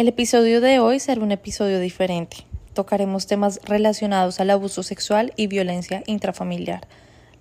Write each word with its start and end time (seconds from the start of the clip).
El 0.00 0.08
episodio 0.08 0.62
de 0.62 0.78
hoy 0.78 0.98
será 0.98 1.20
un 1.20 1.30
episodio 1.30 1.78
diferente. 1.78 2.46
Tocaremos 2.72 3.26
temas 3.26 3.60
relacionados 3.64 4.40
al 4.40 4.48
abuso 4.48 4.82
sexual 4.82 5.34
y 5.36 5.46
violencia 5.46 6.02
intrafamiliar. 6.06 6.88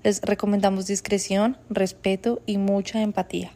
Les 0.04 0.22
recomendamos 0.22 0.86
discreción, 0.86 1.56
respeto 1.70 2.42
y 2.46 2.58
mucha 2.58 3.02
empatía. 3.02 3.52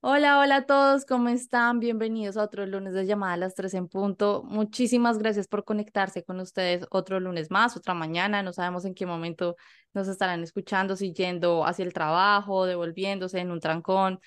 Hola, 0.00 0.38
hola 0.38 0.56
a 0.56 0.64
todos, 0.64 1.04
¿cómo 1.04 1.28
están? 1.28 1.78
Bienvenidos 1.78 2.38
a 2.38 2.44
otro 2.44 2.64
lunes 2.64 2.94
de 2.94 3.04
llamada 3.04 3.34
a 3.34 3.36
las 3.36 3.54
3 3.54 3.74
en 3.74 3.88
punto. 3.88 4.42
Muchísimas 4.46 5.18
gracias 5.18 5.46
por 5.46 5.64
conectarse 5.64 6.24
con 6.24 6.40
ustedes 6.40 6.86
otro 6.90 7.20
lunes 7.20 7.50
más, 7.50 7.76
otra 7.76 7.92
mañana. 7.92 8.42
No 8.42 8.54
sabemos 8.54 8.86
en 8.86 8.94
qué 8.94 9.04
momento 9.04 9.54
nos 9.92 10.08
estarán 10.08 10.42
escuchando, 10.42 10.96
si 10.96 11.12
yendo 11.12 11.66
hacia 11.66 11.84
el 11.84 11.92
trabajo, 11.92 12.64
devolviéndose 12.64 13.38
en 13.40 13.50
un 13.50 13.60
trancón, 13.60 14.18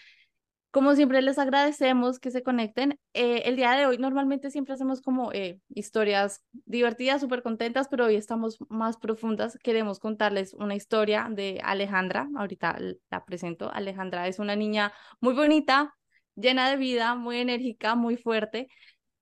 como 0.72 0.96
siempre 0.96 1.22
les 1.22 1.40
agradecemos 1.40 2.20
que 2.20 2.32
se 2.32 2.44
conecten. 2.44 3.00
Eh, 3.14 3.44
el 3.46 3.56
día 3.56 3.72
de 3.72 3.86
hoy 3.86 3.98
normalmente 3.98 4.52
siempre 4.52 4.74
hacemos 4.74 5.02
como 5.02 5.32
eh, 5.34 5.60
historias 5.70 6.44
divertidas, 6.66 7.22
súper 7.22 7.42
contentas, 7.42 7.88
pero 7.90 8.06
hoy 8.06 8.16
estamos 8.16 8.60
más 8.70 8.98
profundas. 8.98 9.58
Queremos 9.64 10.00
contarles 10.00 10.54
una 10.54 10.76
historia 10.76 11.28
de 11.32 11.60
Alejandra. 11.64 12.30
Ahorita 12.36 12.78
la 13.10 13.26
presento. 13.26 13.72
Alejandra 13.74 14.28
es 14.28 14.40
una 14.40 14.56
niña 14.56 14.94
muy 15.22 15.34
bonita, 15.34 15.96
llena 16.36 16.70
de 16.70 16.78
vida, 16.78 17.16
muy 17.16 17.38
enérgica, 17.38 17.96
muy 17.96 18.18
fuerte. 18.18 18.68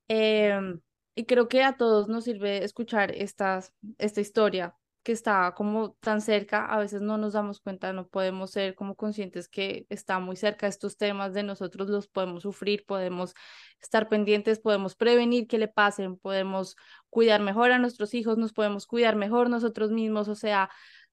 Em, 0.10 0.82
y 1.16 1.26
creo 1.26 1.48
que 1.48 1.64
a 1.64 1.78
todos 1.78 2.08
nos 2.10 2.26
sirve 2.26 2.64
escuchar 2.64 3.12
esta 3.16 3.62
historia 3.98 4.76
que 5.08 5.14
está 5.14 5.54
como 5.56 5.94
tan 6.02 6.20
cerca, 6.20 6.66
a 6.66 6.80
veces 6.80 7.00
no 7.02 7.18
nos 7.18 7.32
damos 7.32 7.62
cuenta, 7.62 7.94
no 7.94 8.10
podemos 8.10 8.52
ser 8.52 8.76
como 8.76 8.96
conscientes 8.96 9.48
que 9.48 9.86
está 9.88 10.20
muy 10.20 10.36
cerca 10.36 10.68
estos 10.68 10.98
temas 10.98 11.34
de 11.34 11.44
nosotros, 11.44 11.88
los 11.88 12.10
podemos 12.10 12.44
sufrir, 12.44 12.84
podemos 12.86 13.34
estar 13.82 14.10
pendientes, 14.10 14.60
podemos 14.60 14.98
prevenir 14.98 15.48
que 15.48 15.60
le 15.60 15.70
pasen, 15.70 16.18
podemos 16.18 16.76
cuidar 17.10 17.40
mejor 17.42 17.72
a 17.72 17.80
nuestros 17.80 18.14
hijos, 18.14 18.38
nos 18.38 18.52
podemos 18.52 18.86
cuidar 18.86 19.16
mejor 19.16 19.50
nosotros 19.50 19.92
mismos, 19.92 20.28
o 20.28 20.36
sea, 20.36 20.70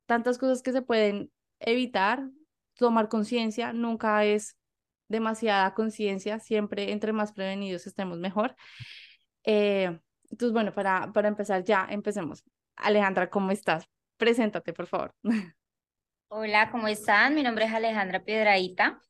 tantas 0.06 0.39
cosas 0.39 0.61
que 0.61 0.73
se 0.73 0.83
pueden 0.83 1.31
evitar, 1.61 2.29
tomar 2.77 3.08
conciencia, 3.08 3.73
nunca 3.73 4.25
es 4.25 4.56
demasiada 5.06 5.73
conciencia, 5.75 6.41
siempre 6.41 6.91
entre 6.91 7.12
más 7.12 7.31
prevenidos 7.31 7.86
estemos 7.86 8.19
mejor. 8.19 8.56
Eh, 9.45 10.01
entonces, 10.31 10.53
bueno, 10.53 10.73
para, 10.73 11.12
para 11.12 11.29
empezar 11.29 11.62
ya, 11.62 11.86
empecemos. 11.89 12.42
Alejandra, 12.77 13.30
¿cómo 13.30 13.50
estás? 13.50 13.84
Preséntate, 14.17 14.72
por 14.72 14.86
favor. 14.86 15.14
Hola, 16.28 16.70
¿cómo 16.70 16.89
están? 16.89 17.34
Mi 17.34 17.42
nombre 17.42 17.67
es 17.67 17.72
Alejandra 17.72 18.25
Piedraíta. 18.25 19.00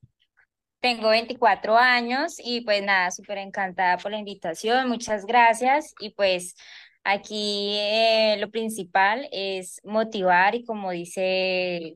Tengo 0.81 1.09
24 1.09 1.79
años 1.79 2.37
y 2.39 2.61
pues 2.61 2.83
nada, 2.83 3.11
súper 3.11 3.39
encantada 3.39 3.97
por 3.97 4.11
la 4.13 4.19
invitación. 4.19 4.89
Muchas 4.89 5.25
gracias. 5.25 5.95
Y 6.01 6.11
pues 6.11 6.55
aquí 7.03 7.77
eh, 7.79 8.37
lo 8.39 8.51
principal 8.51 9.27
es 9.33 9.81
motivar 9.85 10.55
y 10.55 10.65
como 10.65 10.91
dice 10.91 11.95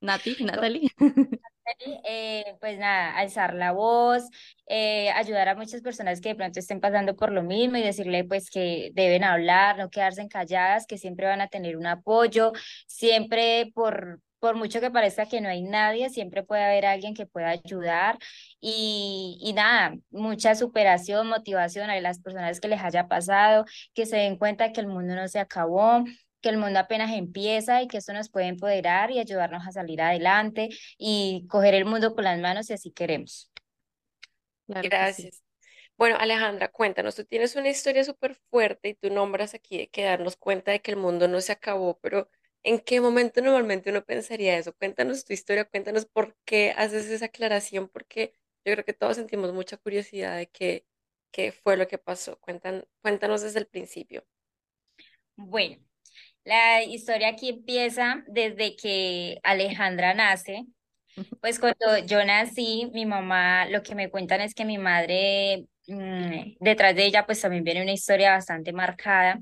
Nati, 0.00 0.36
Natalie. 0.44 0.90
Eh, 2.04 2.56
pues 2.60 2.78
nada, 2.78 3.16
alzar 3.16 3.54
la 3.54 3.72
voz, 3.72 4.24
eh, 4.66 5.10
ayudar 5.12 5.48
a 5.48 5.54
muchas 5.54 5.80
personas 5.82 6.20
que 6.20 6.30
de 6.30 6.34
pronto 6.36 6.58
estén 6.60 6.80
pasando 6.80 7.16
por 7.16 7.32
lo 7.32 7.42
mismo 7.42 7.76
y 7.76 7.82
decirle 7.82 8.24
pues 8.24 8.50
que 8.50 8.90
deben 8.94 9.24
hablar, 9.24 9.78
no 9.78 9.90
quedarse 9.90 10.28
calladas, 10.28 10.86
que 10.86 10.98
siempre 10.98 11.26
van 11.26 11.40
a 11.40 11.48
tener 11.48 11.76
un 11.76 11.86
apoyo, 11.86 12.52
siempre 12.86 13.70
por, 13.74 14.20
por 14.38 14.56
mucho 14.56 14.80
que 14.80 14.90
parezca 14.90 15.26
que 15.26 15.40
no 15.40 15.48
hay 15.48 15.62
nadie, 15.62 16.10
siempre 16.10 16.42
puede 16.44 16.62
haber 16.64 16.86
alguien 16.86 17.14
que 17.14 17.26
pueda 17.26 17.48
ayudar 17.50 18.18
y, 18.60 19.38
y 19.40 19.52
nada, 19.52 19.96
mucha 20.10 20.54
superación, 20.54 21.28
motivación 21.28 21.90
a 21.90 22.00
las 22.00 22.20
personas 22.20 22.60
que 22.60 22.68
les 22.68 22.82
haya 22.82 23.08
pasado, 23.08 23.64
que 23.94 24.06
se 24.06 24.16
den 24.16 24.36
cuenta 24.36 24.72
que 24.72 24.80
el 24.80 24.86
mundo 24.88 25.14
no 25.16 25.26
se 25.28 25.38
acabó, 25.40 26.04
que 26.42 26.50
el 26.50 26.58
mundo 26.58 26.78
apenas 26.80 27.12
empieza 27.12 27.80
y 27.82 27.88
que 27.88 27.98
esto 27.98 28.12
nos 28.12 28.28
puede 28.28 28.48
empoderar 28.48 29.10
y 29.10 29.18
ayudarnos 29.20 29.66
a 29.66 29.72
salir 29.72 30.02
adelante 30.02 30.68
y 30.98 31.46
coger 31.48 31.74
el 31.74 31.84
mundo 31.86 32.14
con 32.14 32.24
las 32.24 32.38
manos 32.38 32.66
si 32.66 32.74
así 32.74 32.90
queremos. 32.90 33.50
Gracias. 34.66 35.42
Bueno, 35.96 36.16
Alejandra, 36.18 36.68
cuéntanos, 36.68 37.14
tú 37.14 37.24
tienes 37.24 37.54
una 37.54 37.68
historia 37.68 38.02
súper 38.02 38.34
fuerte 38.50 38.88
y 38.88 38.94
tú 38.94 39.10
nombras 39.10 39.54
aquí 39.54 39.78
de 39.78 39.88
que 39.88 40.02
darnos 40.04 40.36
cuenta 40.36 40.72
de 40.72 40.80
que 40.80 40.90
el 40.90 40.96
mundo 40.96 41.28
no 41.28 41.40
se 41.40 41.52
acabó, 41.52 41.98
pero 42.00 42.28
¿en 42.64 42.80
qué 42.80 43.00
momento 43.00 43.40
normalmente 43.40 43.90
uno 43.90 44.04
pensaría 44.04 44.58
eso? 44.58 44.72
Cuéntanos 44.74 45.24
tu 45.24 45.32
historia, 45.32 45.64
cuéntanos 45.64 46.06
por 46.06 46.36
qué 46.44 46.74
haces 46.76 47.06
esa 47.06 47.26
aclaración, 47.26 47.88
porque 47.88 48.34
yo 48.64 48.72
creo 48.72 48.84
que 48.84 48.94
todos 48.94 49.16
sentimos 49.16 49.52
mucha 49.52 49.76
curiosidad 49.76 50.36
de 50.36 50.48
qué, 50.48 50.86
qué 51.30 51.52
fue 51.52 51.76
lo 51.76 51.86
que 51.86 51.98
pasó. 51.98 52.40
cuéntanos 52.40 53.42
desde 53.42 53.60
el 53.60 53.66
principio. 53.66 54.26
Bueno, 55.36 55.78
la 56.44 56.82
historia 56.82 57.28
aquí 57.28 57.50
empieza 57.50 58.22
desde 58.26 58.76
que 58.76 59.38
Alejandra 59.42 60.14
nace. 60.14 60.64
Pues 61.40 61.58
cuando 61.60 61.98
yo 62.06 62.24
nací, 62.24 62.90
mi 62.94 63.06
mamá, 63.06 63.66
lo 63.66 63.82
que 63.82 63.94
me 63.94 64.10
cuentan 64.10 64.40
es 64.40 64.54
que 64.54 64.64
mi 64.64 64.78
madre, 64.78 65.66
mm, 65.88 66.56
detrás 66.60 66.94
de 66.96 67.06
ella, 67.06 67.26
pues 67.26 67.40
también 67.40 67.64
viene 67.64 67.82
una 67.82 67.92
historia 67.92 68.32
bastante 68.32 68.72
marcada. 68.72 69.40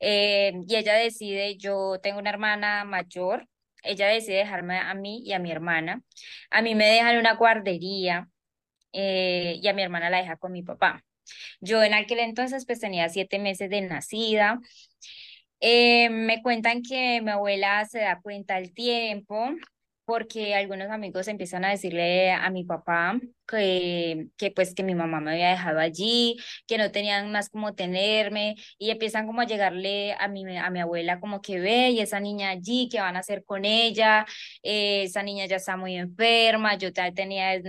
Eh, 0.00 0.52
y 0.68 0.76
ella 0.76 0.94
decide, 0.94 1.56
yo 1.58 1.98
tengo 2.02 2.18
una 2.18 2.30
hermana 2.30 2.84
mayor, 2.84 3.48
ella 3.84 4.08
decide 4.08 4.38
dejarme 4.38 4.78
a 4.78 4.94
mí 4.94 5.22
y 5.24 5.32
a 5.32 5.38
mi 5.38 5.50
hermana. 5.52 6.02
A 6.50 6.62
mí 6.62 6.74
me 6.74 6.86
dejan 6.86 7.14
en 7.14 7.20
una 7.20 7.34
guardería 7.36 8.28
eh, 8.92 9.58
y 9.62 9.68
a 9.68 9.74
mi 9.74 9.82
hermana 9.82 10.10
la 10.10 10.18
deja 10.18 10.36
con 10.36 10.52
mi 10.52 10.62
papá. 10.62 11.04
Yo 11.60 11.82
en 11.82 11.94
aquel 11.94 12.20
entonces 12.20 12.66
pues 12.66 12.80
tenía 12.80 13.08
siete 13.08 13.38
meses 13.38 13.70
de 13.70 13.80
nacida. 13.82 14.60
Eh, 15.64 16.10
me 16.10 16.42
cuentan 16.42 16.82
que 16.82 17.20
mi 17.22 17.30
abuela 17.30 17.84
se 17.86 18.00
da 18.00 18.20
cuenta 18.20 18.56
al 18.56 18.72
tiempo 18.74 19.50
porque 20.04 20.54
algunos 20.56 20.90
amigos 20.90 21.28
empiezan 21.28 21.64
a 21.64 21.70
decirle 21.70 22.32
a 22.32 22.50
mi 22.50 22.64
papá 22.64 23.20
que, 23.46 24.26
que 24.36 24.50
pues 24.50 24.74
que 24.74 24.82
mi 24.82 24.94
mamá 24.96 25.20
me 25.20 25.30
había 25.32 25.50
dejado 25.50 25.78
allí, 25.78 26.36
que 26.66 26.78
no 26.78 26.90
tenían 26.90 27.30
más 27.30 27.48
como 27.48 27.74
tenerme 27.76 28.56
y 28.78 28.90
empiezan 28.90 29.26
como 29.28 29.40
a 29.42 29.44
llegarle 29.46 30.14
a 30.18 30.26
mi, 30.28 30.44
a 30.58 30.68
mi 30.70 30.80
abuela 30.80 31.20
como 31.20 31.40
que 31.40 31.60
ve 31.60 31.90
y 31.90 32.00
esa 32.00 32.18
niña 32.20 32.50
allí, 32.50 32.88
¿qué 32.90 33.00
van 33.00 33.14
a 33.16 33.20
hacer 33.20 33.44
con 33.44 33.64
ella? 33.64 34.26
Eh, 34.64 35.04
esa 35.04 35.22
niña 35.22 35.46
ya 35.46 35.56
está 35.56 35.76
muy 35.76 35.94
enferma, 35.96 36.76
yo 36.76 36.92
tenía 36.92 37.60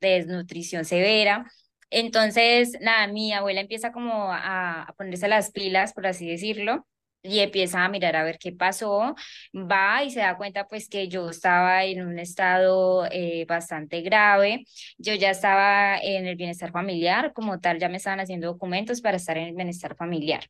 desnutrición 0.00 0.84
severa. 0.84 1.50
Entonces, 1.90 2.76
nada, 2.80 3.06
mi 3.08 3.32
abuela 3.32 3.60
empieza 3.60 3.90
como 3.92 4.32
a, 4.32 4.82
a 4.84 4.92
ponerse 4.94 5.26
las 5.28 5.50
pilas, 5.50 5.92
por 5.92 6.06
así 6.06 6.28
decirlo 6.28 6.86
y 7.24 7.40
empieza 7.40 7.84
a 7.84 7.88
mirar 7.88 8.16
a 8.16 8.22
ver 8.24 8.38
qué 8.38 8.52
pasó, 8.52 9.14
va 9.54 10.04
y 10.04 10.10
se 10.10 10.20
da 10.20 10.36
cuenta 10.36 10.68
pues 10.68 10.88
que 10.88 11.08
yo 11.08 11.30
estaba 11.30 11.84
en 11.84 12.06
un 12.06 12.18
estado 12.18 13.06
eh, 13.10 13.46
bastante 13.48 14.02
grave, 14.02 14.64
yo 14.98 15.14
ya 15.14 15.30
estaba 15.30 15.98
en 15.98 16.26
el 16.26 16.36
bienestar 16.36 16.70
familiar, 16.70 17.32
como 17.32 17.60
tal 17.60 17.78
ya 17.78 17.88
me 17.88 17.96
estaban 17.96 18.20
haciendo 18.20 18.46
documentos 18.48 19.00
para 19.00 19.16
estar 19.16 19.38
en 19.38 19.48
el 19.48 19.54
bienestar 19.54 19.96
familiar. 19.96 20.44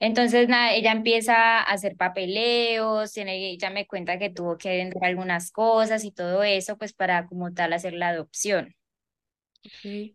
Entonces, 0.00 0.48
nada, 0.48 0.72
ella 0.74 0.92
empieza 0.92 1.34
a 1.34 1.62
hacer 1.62 1.96
papeleos, 1.96 3.12
tiene, 3.12 3.50
ella 3.50 3.70
me 3.70 3.86
cuenta 3.86 4.18
que 4.18 4.30
tuvo 4.30 4.58
que 4.58 4.76
vender 4.76 5.04
algunas 5.04 5.50
cosas 5.50 6.04
y 6.04 6.12
todo 6.12 6.42
eso, 6.42 6.76
pues 6.78 6.92
para 6.92 7.26
como 7.26 7.52
tal 7.52 7.72
hacer 7.72 7.94
la 7.94 8.08
adopción. 8.08 8.74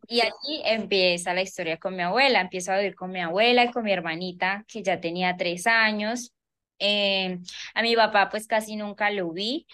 Y 0.07 0.21
aquí 0.21 0.61
empieza 0.65 1.33
la 1.33 1.41
historia 1.41 1.77
con 1.77 1.95
mi 1.95 2.03
abuela. 2.03 2.41
Empiezo 2.41 2.71
a 2.71 2.77
vivir 2.77 2.95
con 2.95 3.11
mi 3.11 3.21
abuela 3.21 3.65
y 3.65 3.71
con 3.71 3.83
mi 3.83 3.91
hermanita, 3.91 4.65
que 4.67 4.83
ya 4.83 4.99
tenía 5.01 5.35
tres 5.38 5.67
años. 5.67 6.33
Em, 6.79 7.41
a 7.73 7.81
mi 7.81 7.95
papá 7.95 8.29
pues 8.29 8.47
casi 8.47 8.75
nunca 8.75 9.09
lo 9.11 9.31
vi. 9.31 9.67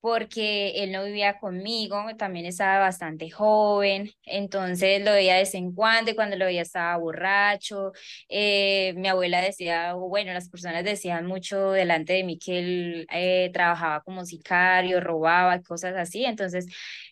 Porque 0.00 0.70
él 0.82 0.92
no 0.92 1.04
vivía 1.04 1.38
conmigo, 1.38 2.04
también 2.16 2.46
estaba 2.46 2.78
bastante 2.78 3.30
joven, 3.30 4.10
entonces 4.24 5.04
lo 5.04 5.12
veía 5.12 5.34
de 5.34 5.40
vez 5.40 5.54
en 5.54 5.72
cuando 5.74 6.14
cuando 6.14 6.36
lo 6.36 6.44
veía 6.46 6.62
estaba 6.62 6.96
borracho. 6.96 7.92
Eh, 8.28 8.94
mi 8.96 9.08
abuela 9.08 9.40
decía, 9.40 9.94
bueno, 9.94 10.32
las 10.32 10.48
personas 10.48 10.84
decían 10.84 11.26
mucho 11.26 11.72
delante 11.72 12.12
de 12.14 12.24
mí 12.24 12.38
que 12.38 12.58
él 12.58 13.06
eh, 13.12 13.50
trabajaba 13.52 14.02
como 14.02 14.24
sicario, 14.24 15.00
robaba, 15.00 15.60
cosas 15.62 15.96
así, 15.96 16.24
entonces 16.24 16.66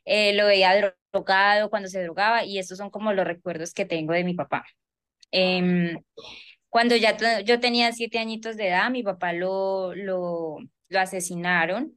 eh, 0.04 0.32
lo 0.34 0.46
veía 0.46 0.94
drogado 1.12 1.70
cuando 1.70 1.88
se 1.88 2.02
drogaba 2.02 2.44
y 2.44 2.58
estos 2.58 2.78
son 2.78 2.90
como 2.90 3.12
los 3.12 3.26
recuerdos 3.26 3.72
que 3.74 3.84
tengo 3.84 4.12
de 4.12 4.24
mi 4.24 4.34
papá. 4.34 4.64
Em, 5.32 5.98
cuando 6.68 6.96
ya 6.96 7.16
yo 7.42 7.60
tenía 7.60 7.92
siete 7.92 8.18
añitos 8.18 8.56
de 8.56 8.68
edad, 8.68 8.90
mi 8.90 9.02
papá 9.02 9.32
lo, 9.32 9.94
lo 9.94 10.58
asesinaron 10.94 11.96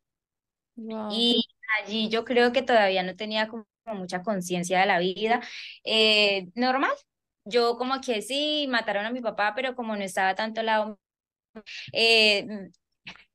y 1.11 1.43
allí 1.81 2.09
yo 2.09 2.25
creo 2.25 2.51
que 2.51 2.61
todavía 2.61 3.03
no 3.03 3.15
tenía 3.15 3.47
como 3.47 3.65
mucha 3.85 4.21
conciencia 4.23 4.79
de 4.79 4.85
la 4.85 4.99
vida. 4.99 5.41
Eh, 5.83 6.49
normal, 6.55 6.91
yo 7.45 7.77
como 7.77 8.01
que 8.01 8.21
sí, 8.21 8.67
mataron 8.69 9.05
a 9.05 9.11
mi 9.11 9.21
papá, 9.21 9.53
pero 9.55 9.75
como 9.75 9.95
no 9.95 10.03
estaba 10.03 10.35
tanto 10.35 10.59
al 10.61 10.67
lado, 10.67 10.99
eh, 11.93 12.47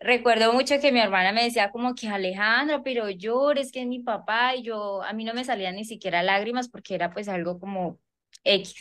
recuerdo 0.00 0.52
mucho 0.52 0.80
que 0.80 0.92
mi 0.92 1.00
hermana 1.00 1.32
me 1.32 1.44
decía 1.44 1.70
como 1.70 1.94
que 1.94 2.08
Alejandro, 2.08 2.82
pero 2.84 3.10
llores, 3.10 3.72
que 3.72 3.82
es 3.82 3.86
mi 3.86 4.00
papá, 4.00 4.54
y 4.56 4.62
yo, 4.62 5.02
a 5.02 5.12
mí 5.12 5.24
no 5.24 5.34
me 5.34 5.44
salían 5.44 5.76
ni 5.76 5.84
siquiera 5.84 6.22
lágrimas 6.22 6.68
porque 6.68 6.94
era 6.94 7.10
pues 7.12 7.28
algo 7.28 7.58
como 7.60 7.98
X. 8.44 8.74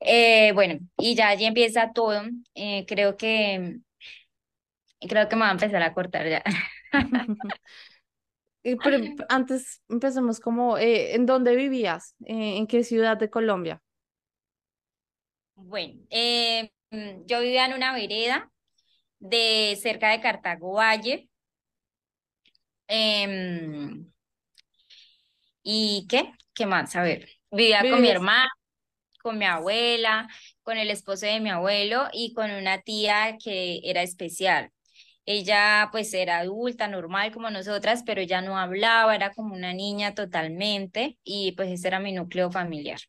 Eh, 0.00 0.52
bueno, 0.52 0.78
y 0.98 1.14
ya 1.14 1.28
allí 1.28 1.46
empieza 1.46 1.92
todo. 1.92 2.22
creo 2.86 3.16
que 3.16 3.80
creo 5.08 5.28
que 5.28 5.36
me 5.36 5.42
va 5.42 5.48
a 5.48 5.52
empezar 5.52 5.82
a 5.82 5.94
cortar 5.94 6.28
ya. 6.28 6.42
Pero 8.82 8.98
antes 9.28 9.82
empecemos 9.88 10.40
como, 10.40 10.76
eh, 10.76 11.14
¿en 11.14 11.24
dónde 11.26 11.54
vivías? 11.54 12.16
Eh, 12.24 12.56
¿En 12.56 12.66
qué 12.66 12.82
ciudad 12.82 13.16
de 13.16 13.30
Colombia? 13.30 13.80
Bueno, 15.54 16.00
eh, 16.10 16.70
mm, 16.90 17.26
yo 17.26 17.40
vivía 17.40 17.66
en 17.66 17.74
una 17.74 17.92
vereda 17.92 18.50
de 19.18 19.78
cerca 19.80 20.10
de 20.10 20.20
Cartago 20.20 20.74
Valle. 20.74 21.28
Em, 22.88 24.06
¿y 25.62 26.06
qué? 26.08 26.32
¿Qué 26.54 26.66
más? 26.66 26.94
A 26.96 27.02
ver, 27.02 27.28
vivía 27.50 27.82
con 27.88 28.00
mi 28.00 28.08
hermana, 28.08 28.48
con 29.22 29.38
mi 29.38 29.44
abuela, 29.46 30.28
con 30.62 30.78
el 30.78 30.90
esposo 30.90 31.26
de 31.26 31.40
mi 31.40 31.50
abuelo 31.50 32.08
y 32.12 32.32
con 32.34 32.50
una 32.50 32.82
tía 32.82 33.38
que 33.42 33.80
era 33.84 34.02
especial. 34.02 34.70
Ella 35.26 35.88
pues 35.92 36.14
era 36.14 36.38
adulta, 36.38 36.88
normal 36.88 37.32
como 37.32 37.50
nosotras, 37.50 38.02
pero 38.06 38.22
ya 38.22 38.40
no 38.42 38.58
hablaba, 38.58 39.14
era 39.14 39.32
como 39.34 39.54
una 39.54 39.74
niña 39.74 40.14
totalmente 40.14 41.18
y 41.24 41.52
pues 41.52 41.70
ese 41.70 41.88
era 41.88 42.00
mi 42.00 42.12
núcleo 42.12 42.50
familiar. 42.50 43.00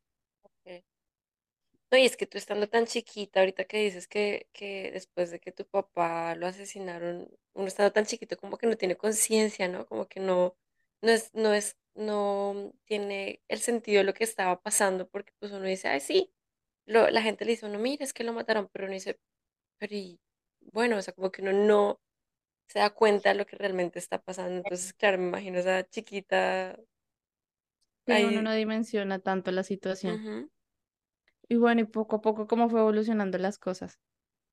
No, 1.89 1.97
y 1.97 2.05
es 2.05 2.17
que 2.17 2.27
tú 2.27 2.37
estando 2.37 2.67
tan 2.67 2.85
chiquita, 2.85 3.39
ahorita 3.39 3.63
que 3.65 3.77
dices 3.83 4.07
que, 4.07 4.49
que 4.51 4.91
después 4.91 5.31
de 5.31 5.39
que 5.39 5.53
tu 5.53 5.65
papá 5.65 6.35
lo 6.35 6.45
asesinaron, 6.47 7.29
uno 7.53 7.67
estando 7.67 7.93
tan 7.93 8.05
chiquito 8.05 8.35
como 8.37 8.57
que 8.57 8.67
no 8.67 8.75
tiene 8.77 8.97
conciencia, 8.97 9.69
¿no? 9.69 9.85
Como 9.85 10.05
que 10.07 10.19
no, 10.19 10.57
no 11.01 11.09
es, 11.11 11.33
no 11.33 11.53
es, 11.53 11.77
no 11.95 12.73
tiene 12.85 13.41
el 13.47 13.59
sentido 13.59 13.99
de 13.99 14.03
lo 14.03 14.13
que 14.13 14.25
estaba 14.25 14.61
pasando, 14.61 15.07
porque 15.09 15.31
pues 15.39 15.51
uno 15.53 15.63
dice, 15.65 15.87
ay, 15.87 16.01
sí, 16.01 16.33
lo, 16.85 17.09
la 17.09 17.21
gente 17.21 17.45
le 17.45 17.51
dice, 17.51 17.65
uno, 17.67 17.79
mira, 17.79 18.03
es 18.05 18.13
que 18.13 18.23
lo 18.25 18.33
mataron, 18.33 18.69
pero 18.73 18.85
uno 18.85 18.93
dice, 18.93 19.17
pero 19.79 19.95
y, 19.95 20.19
bueno, 20.73 20.97
o 20.97 21.01
sea, 21.01 21.13
como 21.13 21.31
que 21.31 21.41
uno 21.43 21.53
no, 21.53 22.01
se 22.67 22.79
da 22.79 22.89
cuenta 22.91 23.29
de 23.29 23.35
lo 23.35 23.45
que 23.45 23.55
realmente 23.57 23.99
está 23.99 24.19
pasando. 24.21 24.55
Entonces, 24.57 24.93
claro, 24.93 25.17
me 25.17 25.27
imagino 25.27 25.59
esa 25.59 25.87
chiquita. 25.89 26.77
Pero 28.05 28.29
uno 28.29 28.41
no 28.41 28.53
dimensiona 28.53 29.19
tanto 29.19 29.51
la 29.51 29.61
situación. 29.63 30.19
Y 31.49 31.55
bueno, 31.57 31.81
y 31.81 31.85
poco 31.85 32.17
a 32.17 32.21
poco, 32.21 32.47
¿cómo 32.47 32.69
fue 32.69 32.79
evolucionando 32.79 33.37
las 33.37 33.57
cosas? 33.57 33.99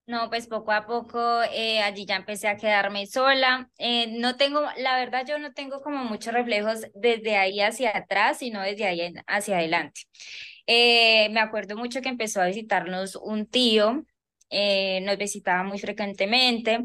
No, 0.07 0.29
pues 0.29 0.47
poco 0.49 0.71
a 0.73 0.85
poco 0.87 1.43
eh, 1.45 1.81
allí 1.81 2.05
ya 2.05 2.17
empecé 2.17 2.47
a 2.49 2.59
quedarme 2.59 3.07
sola. 3.07 3.71
Eh, 3.79 4.09
no 4.19 4.37
tengo, 4.37 4.61
la 4.77 4.99
verdad, 4.99 5.25
yo 5.27 5.39
no 5.39 5.53
tengo 5.55 5.81
como 5.81 6.05
muchos 6.05 6.35
reflejos 6.35 6.81
desde 6.95 7.37
ahí 7.37 7.61
hacia 7.61 7.97
atrás, 7.97 8.39
sino 8.39 8.61
desde 8.61 8.85
ahí 8.85 9.15
hacia 9.27 9.57
adelante. 9.57 10.03
Eh, 10.67 11.31
me 11.31 11.41
acuerdo 11.41 11.77
mucho 11.77 12.03
que 12.03 12.11
empezó 12.11 12.43
a 12.43 12.47
visitarnos 12.47 13.17
un 13.17 13.47
tío, 13.47 14.05
nos 15.03 15.17
visitaba 15.19 15.63
muy 15.65 15.79
frecuentemente. 15.79 16.81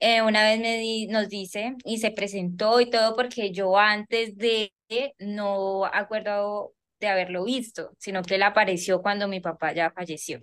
Eh, 0.00 0.22
una 0.22 0.42
vez 0.42 1.08
nos 1.10 1.28
dice 1.28 1.76
y 1.84 1.98
se 1.98 2.10
presentó 2.10 2.80
y 2.80 2.88
todo 2.88 3.14
porque 3.14 3.52
yo 3.52 3.76
antes 3.76 4.36
de 4.36 4.72
no 5.18 5.84
acuerdo 5.84 6.72
de 7.00 7.08
haberlo 7.08 7.44
visto, 7.44 7.92
sino 7.98 8.22
que 8.22 8.36
él 8.36 8.42
apareció 8.42 9.02
cuando 9.02 9.28
mi 9.28 9.40
papá 9.40 9.72
ya 9.72 9.90
falleció. 9.90 10.40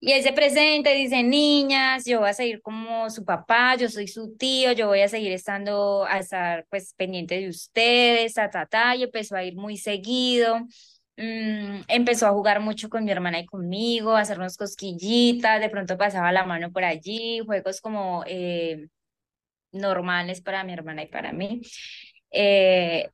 Y 0.00 0.12
él 0.12 0.22
se 0.22 0.34
presenta 0.34 0.92
y 0.92 1.04
dice, 1.04 1.22
niñas, 1.22 2.04
yo 2.04 2.20
voy 2.20 2.28
a 2.28 2.34
seguir 2.34 2.60
como 2.60 3.08
su 3.08 3.24
papá, 3.24 3.76
yo 3.76 3.88
soy 3.88 4.06
su 4.06 4.36
tío, 4.36 4.72
yo 4.72 4.86
voy 4.88 5.00
a 5.00 5.08
seguir 5.08 5.32
estando, 5.32 6.04
a 6.04 6.18
estar 6.18 6.66
pues 6.68 6.92
pendiente 6.94 7.40
de 7.40 7.48
ustedes, 7.48 8.34
ta, 8.34 8.50
ta, 8.50 8.66
ta, 8.66 8.94
y 8.96 9.04
empezó 9.04 9.34
a 9.34 9.44
ir 9.44 9.56
muy 9.56 9.78
seguido. 9.78 10.58
Mm, 11.16 11.82
empezó 11.88 12.26
a 12.26 12.32
jugar 12.32 12.60
mucho 12.60 12.88
con 12.88 13.04
mi 13.04 13.12
hermana 13.12 13.38
y 13.38 13.46
conmigo, 13.46 14.12
a 14.16 14.20
hacernos 14.20 14.56
cosquillitas, 14.56 15.60
de 15.60 15.70
pronto 15.70 15.96
pasaba 15.96 16.32
la 16.32 16.44
mano 16.44 16.72
por 16.72 16.84
allí, 16.84 17.40
juegos 17.46 17.80
como 17.80 18.24
eh, 18.26 18.88
normales 19.72 20.40
para 20.42 20.64
mi 20.64 20.72
hermana 20.74 21.04
y 21.04 21.08
para 21.08 21.32
mí. 21.32 21.62
Eh, 22.32 23.10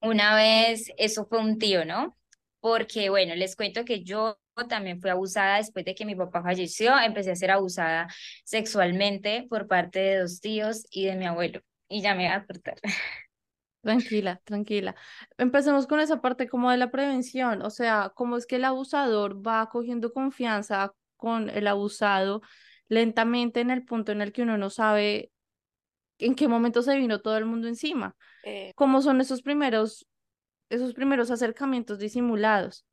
una 0.00 0.36
vez, 0.36 0.92
eso 0.96 1.26
fue 1.26 1.38
un 1.40 1.58
tío, 1.58 1.84
¿no? 1.84 2.16
Porque, 2.60 3.10
bueno, 3.10 3.34
les 3.34 3.56
cuento 3.56 3.84
que 3.84 4.02
yo 4.04 4.38
también 4.68 5.00
fui 5.00 5.10
abusada 5.10 5.58
después 5.58 5.84
de 5.84 5.94
que 5.94 6.04
mi 6.04 6.16
papá 6.16 6.42
falleció, 6.42 6.98
empecé 6.98 7.30
a 7.30 7.36
ser 7.36 7.50
abusada 7.52 8.08
sexualmente 8.44 9.46
por 9.48 9.68
parte 9.68 10.00
de 10.00 10.18
dos 10.20 10.40
tíos 10.40 10.84
y 10.90 11.06
de 11.06 11.14
mi 11.16 11.26
abuelo. 11.26 11.60
Y 11.88 12.02
ya 12.02 12.14
me 12.14 12.26
voy 12.26 12.34
a 12.34 12.44
cortar. 12.46 12.76
Tranquila, 13.80 14.40
tranquila. 14.44 14.94
Empecemos 15.38 15.86
con 15.86 16.00
esa 16.00 16.20
parte 16.20 16.48
como 16.48 16.70
de 16.70 16.76
la 16.76 16.90
prevención, 16.90 17.62
o 17.62 17.70
sea, 17.70 18.12
cómo 18.14 18.36
es 18.36 18.46
que 18.46 18.56
el 18.56 18.64
abusador 18.64 19.46
va 19.46 19.68
cogiendo 19.68 20.12
confianza 20.12 20.92
con 21.16 21.48
el 21.50 21.66
abusado 21.66 22.42
lentamente 22.88 23.60
en 23.60 23.70
el 23.70 23.84
punto 23.84 24.12
en 24.12 24.20
el 24.20 24.32
que 24.32 24.42
uno 24.42 24.58
no 24.58 24.70
sabe 24.70 25.30
en 26.18 26.34
qué 26.34 26.48
momento 26.48 26.82
se 26.82 26.96
vino 26.96 27.20
todo 27.20 27.36
el 27.36 27.44
mundo 27.46 27.68
encima. 27.68 28.16
Eh. 28.44 28.72
¿Cómo 28.74 29.00
son 29.02 29.20
esos 29.20 29.42
primeros, 29.42 30.06
esos 30.68 30.94
primeros 30.94 31.30
acercamientos 31.30 31.98
disimulados? 31.98 32.84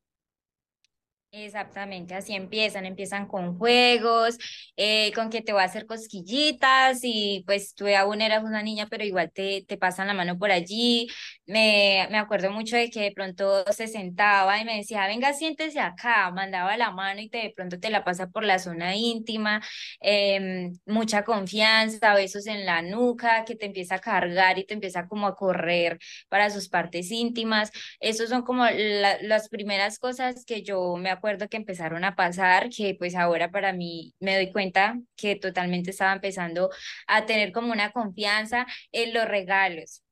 Exactamente, 1.38 2.16
así 2.16 2.34
empiezan, 2.34 2.86
empiezan 2.86 3.28
con 3.28 3.58
juegos, 3.58 4.38
eh, 4.78 5.12
con 5.14 5.30
que 5.30 5.42
te 5.42 5.52
voy 5.52 5.64
a 5.64 5.66
hacer 5.66 5.86
cosquillitas 5.86 7.00
y 7.04 7.44
pues 7.46 7.76
tú 7.76 7.88
aún 7.94 8.22
eras 8.22 8.42
una 8.46 8.64
niña, 8.64 8.88
pero 8.90 9.04
igual 9.04 9.30
te, 9.34 9.66
te 9.68 9.78
pasan 9.78 10.08
la 10.08 10.14
mano 10.14 10.38
por 10.38 10.50
allí. 10.52 11.08
Me, 11.46 12.08
me 12.10 12.18
acuerdo 12.20 12.52
mucho 12.52 12.78
de 12.78 12.90
que 12.90 13.02
de 13.02 13.12
pronto 13.12 13.66
se 13.74 13.88
sentaba 13.88 14.62
y 14.62 14.66
me 14.66 14.78
decía, 14.78 15.08
venga, 15.08 15.34
siéntese 15.34 15.82
acá, 15.82 16.32
mandaba 16.32 16.78
la 16.78 16.92
mano 16.92 17.20
y 17.20 17.28
te, 17.30 17.40
de 17.40 17.54
pronto 17.54 17.78
te 17.82 17.90
la 17.90 18.06
pasa 18.06 18.28
por 18.30 18.46
la 18.46 18.58
zona 18.58 18.96
íntima, 18.96 19.62
em, 20.00 20.78
mucha 20.86 21.24
confianza, 21.26 22.14
besos 22.16 22.48
en 22.48 22.66
la 22.66 22.82
nuca, 22.82 23.44
que 23.46 23.56
te 23.58 23.66
empieza 23.66 23.96
a 23.96 24.00
cargar 24.00 24.58
y 24.58 24.66
te 24.66 24.74
empieza 24.74 25.08
como 25.08 25.28
a 25.28 25.36
correr 25.36 26.00
para 26.30 26.50
sus 26.50 26.70
partes 26.70 27.12
íntimas. 27.12 27.72
Esas 28.00 28.30
son 28.30 28.44
como 28.44 28.66
las 28.70 29.50
primeras 29.50 30.00
cosas 30.00 30.46
que 30.46 30.64
yo 30.64 30.96
me 30.96 31.10
acuerdo 31.10 31.25
que 31.50 31.58
empezaron 31.58 32.04
a 32.06 32.16
pasar, 32.16 32.70
que 32.70 32.96
pues 32.98 33.16
ahora 33.16 33.52
para 33.52 33.74
mí 33.74 34.14
me 34.20 34.36
doy 34.36 34.52
cuenta 34.52 35.00
que 35.16 35.36
totalmente 35.36 35.92
estaba 35.92 36.14
empezando 36.14 36.70
a 37.08 37.26
tener 37.26 37.52
como 37.52 37.72
una 37.72 37.92
confianza 37.92 38.66
en 38.92 39.14
los 39.14 39.26
regalos 39.28 40.04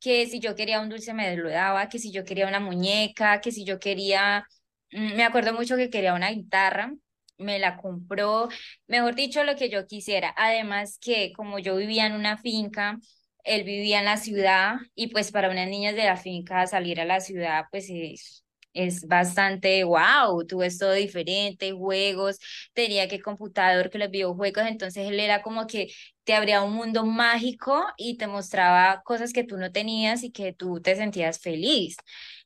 que 0.00 0.26
si 0.26 0.40
yo 0.40 0.54
quería 0.54 0.80
un 0.80 0.88
dulce 0.88 1.12
me 1.14 1.36
lo 1.36 1.50
daba, 1.50 1.88
que 1.88 1.98
si 1.98 2.12
yo 2.12 2.24
quería 2.24 2.46
una 2.48 2.60
muñeca, 2.60 3.40
que 3.40 3.52
si 3.52 3.64
yo 3.64 3.78
quería, 3.80 4.46
mm, 4.92 5.16
me 5.16 5.24
acuerdo 5.24 5.52
mucho 5.52 5.76
que 5.76 5.90
quería 5.90 6.14
una 6.14 6.30
guitarra, 6.30 6.92
me 7.38 7.58
la 7.58 7.76
compró, 7.76 8.48
mejor 8.86 9.14
dicho, 9.14 9.44
lo 9.44 9.56
que 9.56 9.70
yo 9.70 9.86
quisiera. 9.86 10.34
Además 10.36 10.98
que 11.00 11.32
como 11.32 11.58
yo 11.58 11.76
vivía 11.76 12.06
en 12.06 12.14
una 12.14 12.36
finca, 12.38 12.98
él 13.44 13.64
vivía 13.64 14.00
en 14.00 14.04
la 14.06 14.16
ciudad 14.16 14.76
y 14.94 15.08
pues 15.08 15.32
para 15.32 15.50
unas 15.50 15.68
niñas 15.68 15.94
de 15.94 16.04
la 16.04 16.16
finca 16.16 16.66
salir 16.66 17.00
a 17.00 17.04
la 17.04 17.20
ciudad 17.20 17.64
pues 17.70 17.86
es 17.90 18.44
es 18.72 19.06
bastante 19.06 19.82
wow, 19.84 20.44
tú 20.46 20.58
ves 20.58 20.78
todo 20.78 20.92
diferente, 20.92 21.72
juegos, 21.72 22.38
tenía 22.74 23.08
que 23.08 23.20
computador, 23.20 23.90
que 23.90 23.98
los 23.98 24.10
videojuegos, 24.10 24.64
entonces 24.66 25.08
él 25.08 25.20
era 25.20 25.42
como 25.42 25.66
que 25.66 25.88
te 26.24 26.34
abría 26.34 26.62
un 26.62 26.74
mundo 26.74 27.04
mágico 27.06 27.84
y 27.96 28.16
te 28.18 28.26
mostraba 28.26 29.02
cosas 29.04 29.32
que 29.32 29.44
tú 29.44 29.56
no 29.58 29.72
tenías 29.72 30.22
y 30.24 30.30
que 30.32 30.52
tú 30.52 30.80
te 30.80 30.96
sentías 30.96 31.40
feliz. 31.40 31.96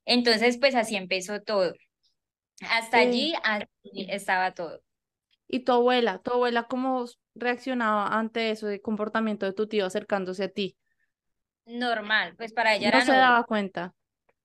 Entonces, 0.04 0.58
pues 0.58 0.74
así 0.74 0.96
empezó 0.96 1.40
todo. 1.42 1.74
Hasta 2.60 2.98
allí, 2.98 3.34
estaba 4.08 4.52
todo. 4.54 4.82
¿Y 5.48 5.60
tu 5.60 5.70
abuela? 5.72 6.18
¿Tu 6.20 6.32
abuela 6.32 6.64
cómo 6.64 7.04
reaccionaba 7.36 8.18
ante 8.18 8.50
eso 8.50 8.66
de 8.66 8.80
comportamiento 8.80 9.46
de 9.46 9.52
tu 9.52 9.68
tío 9.68 9.86
acercándose 9.86 10.44
a 10.44 10.48
ti? 10.48 10.76
Normal, 11.66 12.34
pues 12.36 12.52
para 12.52 12.72
ella 12.76 12.88
No 12.90 13.00
era 13.00 13.02
se 13.02 13.12
normal. 13.12 13.14
daba 13.14 13.44
cuenta. 13.44 13.94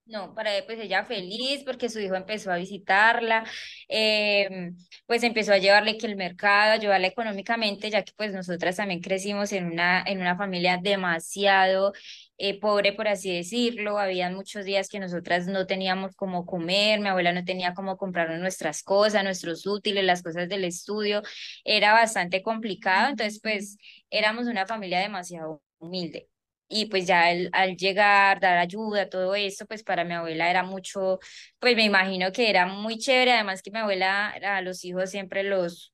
No, 0.09 0.33
para 0.33 0.51
pues 0.65 0.79
ella 0.79 1.03
feliz 1.03 1.63
porque 1.65 1.89
su 1.89 1.99
hijo 1.99 2.15
empezó 2.15 2.49
a 2.49 2.55
visitarla, 2.55 3.43
em, 3.89 4.77
pues 5.05 5.21
empezó 5.23 5.51
a 5.51 5.57
llevarle 5.57 5.97
que 5.97 6.07
el 6.07 6.15
mercado, 6.15 6.71
ayudarla 6.71 7.07
económicamente, 7.07 7.89
ya 7.89 8.03
que 8.03 8.13
pues 8.15 8.31
nosotras 8.31 8.77
también 8.77 9.01
crecimos 9.01 9.51
en 9.51 9.65
una, 9.65 10.01
en 10.07 10.21
una 10.21 10.37
familia 10.37 10.79
demasiado 10.81 11.91
eh, 12.37 12.57
pobre, 12.57 12.93
por 12.93 13.09
así 13.09 13.35
decirlo. 13.35 13.99
Habían 13.99 14.33
muchos 14.35 14.63
días 14.63 14.87
que 14.87 14.99
nosotras 15.01 15.45
no 15.47 15.67
teníamos 15.67 16.15
cómo 16.15 16.45
comer, 16.45 17.01
mi 17.01 17.09
abuela 17.09 17.33
no 17.33 17.43
tenía 17.43 17.73
cómo 17.73 17.97
comprar 17.97 18.29
nuestras 18.39 18.83
cosas, 18.83 19.25
nuestros 19.25 19.65
útiles, 19.67 20.05
las 20.05 20.23
cosas 20.23 20.47
del 20.47 20.63
estudio. 20.63 21.21
Era 21.65 21.91
bastante 21.91 22.41
complicado, 22.41 23.09
entonces 23.09 23.41
pues 23.41 23.77
éramos 24.09 24.45
una 24.47 24.65
familia 24.65 24.99
demasiado 25.01 25.61
humilde. 25.79 26.29
Y 26.69 26.87
pues 26.87 27.05
ya 27.07 27.25
al, 27.27 27.49
al 27.53 27.77
llegar, 27.77 28.39
dar 28.41 28.57
ayuda, 28.57 29.09
todo 29.09 29.35
eso, 29.35 29.65
pues 29.65 29.83
para 29.83 30.03
mi 30.03 30.13
abuela 30.13 30.49
era 30.49 30.63
mucho, 30.63 31.19
pues 31.59 31.75
me 31.75 31.85
imagino 31.85 32.31
que 32.33 32.49
era 32.49 32.65
muy 32.67 32.97
chévere, 32.97 33.31
además 33.33 33.61
que 33.61 33.71
mi 33.71 33.79
abuela 33.79 34.29
a 34.31 34.61
los 34.61 34.83
hijos 34.85 35.09
siempre 35.11 35.43
los, 35.43 35.93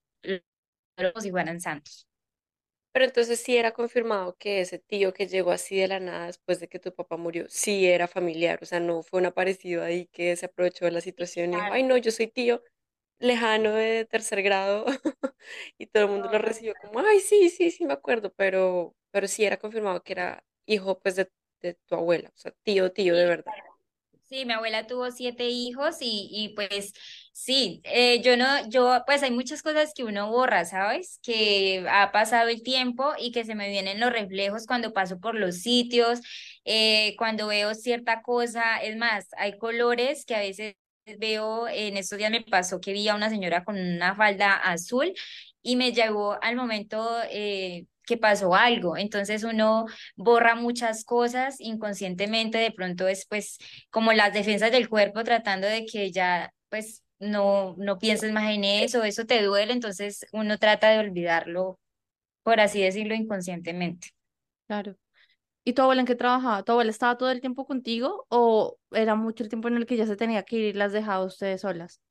los 0.98 1.24
si 1.24 1.32
fueran 1.32 1.60
santos. 1.62 2.08
Pero 2.92 3.06
entonces 3.06 3.40
sí 3.42 3.58
era 3.58 3.72
confirmado 3.74 4.36
que 4.38 4.62
ese 4.62 4.78
tío 4.80 5.14
que 5.14 5.28
llegó 5.28 5.52
así 5.52 5.78
de 5.78 5.88
la 5.88 6.00
nada 6.00 6.28
después 6.28 6.60
de 6.60 6.68
que 6.70 6.80
tu 6.80 6.94
papá 6.94 7.18
murió, 7.18 7.46
sí 7.50 7.88
era 7.88 8.08
familiar, 8.08 8.60
o 8.62 8.66
sea, 8.66 8.80
no 8.80 9.02
fue 9.04 9.20
un 9.20 9.26
aparecido 9.28 9.84
ahí 9.84 10.08
que 10.08 10.36
se 10.36 10.46
aprovechó 10.46 10.86
de 10.86 10.92
la 10.92 11.02
situación 11.02 11.54
y 11.54 11.58
dijo, 11.58 11.72
ay 11.72 11.84
no, 11.84 11.98
yo 11.98 12.12
soy 12.12 12.28
tío 12.28 12.64
lejano 13.20 13.74
de 13.74 14.06
tercer 14.06 14.44
grado 14.44 14.86
y 15.78 15.88
todo 15.88 16.06
el 16.06 16.10
mundo 16.12 16.30
lo 16.32 16.40
recibió 16.40 16.76
como, 16.82 17.00
ay 17.02 17.20
sí, 17.22 17.50
sí, 17.50 17.72
sí 17.72 17.86
me 17.86 17.94
acuerdo, 17.94 18.34
pero, 18.36 18.96
pero 19.12 19.28
sí 19.28 19.46
era 19.46 19.58
confirmado 19.58 20.04
que 20.04 20.14
era 20.14 20.44
hijo 20.66 21.00
pues 21.00 21.16
de, 21.16 21.32
de 21.62 21.76
tu 21.88 21.96
abuela, 21.96 22.30
o 22.30 22.38
sea, 22.38 22.54
tío, 22.64 22.92
tío 22.92 23.16
de 23.16 23.26
verdad. 23.26 23.54
Sí, 24.24 24.46
mi 24.46 24.54
abuela 24.54 24.88
tuvo 24.88 25.12
siete 25.12 25.50
hijos 25.50 25.98
y, 26.02 26.28
y 26.32 26.50
pues 26.56 26.94
sí, 27.34 27.82
eh, 27.84 28.22
yo 28.24 28.36
no, 28.36 28.68
yo 28.70 29.04
pues 29.06 29.22
hay 29.22 29.30
muchas 29.32 29.62
cosas 29.62 29.94
que 29.94 30.04
uno 30.04 30.32
borra, 30.32 30.66
¿sabes? 30.66 31.20
Que 31.22 31.86
ha 31.90 32.12
pasado 32.12 32.50
el 32.50 32.64
tiempo 32.64 33.14
y 33.20 33.32
que 33.32 33.46
se 33.46 33.54
me 33.54 33.70
vienen 33.70 34.00
los 34.00 34.12
reflejos 34.12 34.66
cuando 34.66 34.92
paso 34.94 35.20
por 35.20 35.36
los 35.36 35.58
sitios, 35.58 36.20
eh, 36.66 37.16
cuando 37.18 37.48
veo 37.48 37.76
cierta 37.76 38.22
cosa, 38.24 38.78
es 38.82 38.96
más, 38.98 39.28
hay 39.38 39.58
colores 39.60 40.26
que 40.26 40.36
a 40.36 40.40
veces 40.40 40.76
veo, 41.20 41.68
en 41.68 41.98
estos 41.98 42.18
días 42.18 42.32
me 42.32 42.42
pasó 42.42 42.80
que 42.82 42.94
vi 42.94 43.08
a 43.10 43.16
una 43.16 43.30
señora 43.30 43.64
con 43.64 43.78
una 43.78 44.16
falda 44.16 44.56
azul 44.56 45.14
y 45.62 45.76
me 45.76 45.92
llegó 45.94 46.38
al 46.42 46.56
momento 46.56 47.08
eh, 47.30 47.86
que 48.06 48.18
pasó 48.18 48.56
algo, 48.56 48.98
entonces 48.98 49.44
uno 49.44 49.86
borra 50.16 50.56
muchas 50.56 51.06
cosas 51.06 51.60
inconscientemente, 51.60 52.58
de 52.58 52.72
pronto 52.72 53.08
es 53.08 53.26
pues 53.28 53.58
como 53.90 54.14
las 54.14 54.34
defensas 54.34 54.72
del 54.72 54.90
cuerpo 54.90 55.24
tratando 55.24 55.68
de 55.68 55.86
que 55.86 56.12
ya 56.12 56.52
pues 56.70 57.04
no, 57.20 57.76
no 57.78 58.00
pienses 58.00 58.32
más 58.32 58.52
en 58.52 58.64
eso, 58.64 59.04
eso 59.04 59.26
te 59.26 59.42
duele, 59.42 59.74
entonces 59.74 60.26
uno 60.32 60.58
trata 60.58 60.90
de 60.90 61.00
olvidarlo, 61.00 61.80
por 62.44 62.60
así 62.60 62.82
decirlo, 62.82 63.16
inconscientemente. 63.16 64.10
Claro. 64.68 64.96
¿Y 65.64 65.74
tu 65.74 65.82
abuela 65.82 66.02
en 66.02 66.08
qué 66.08 66.16
trabajaba? 66.16 66.64
¿Tu 66.64 66.72
abuela 66.74 66.92
estaba 66.92 67.18
todo 67.18 67.32
el 67.32 67.42
tiempo 67.42 67.66
contigo 67.66 68.26
o 68.30 68.78
era 68.92 69.16
mucho 69.16 69.44
el 69.44 69.50
tiempo 69.50 69.70
en 69.70 69.78
el 69.78 69.86
que 69.86 69.96
ya 69.98 70.06
se 70.06 70.18
tenía 70.18 70.44
que 70.44 70.58
ir 70.58 70.64
y 70.66 70.74
las 70.74 70.92
dejaba 70.92 71.24
a 71.24 71.28
ustedes 71.28 71.62
solas? 71.62 72.02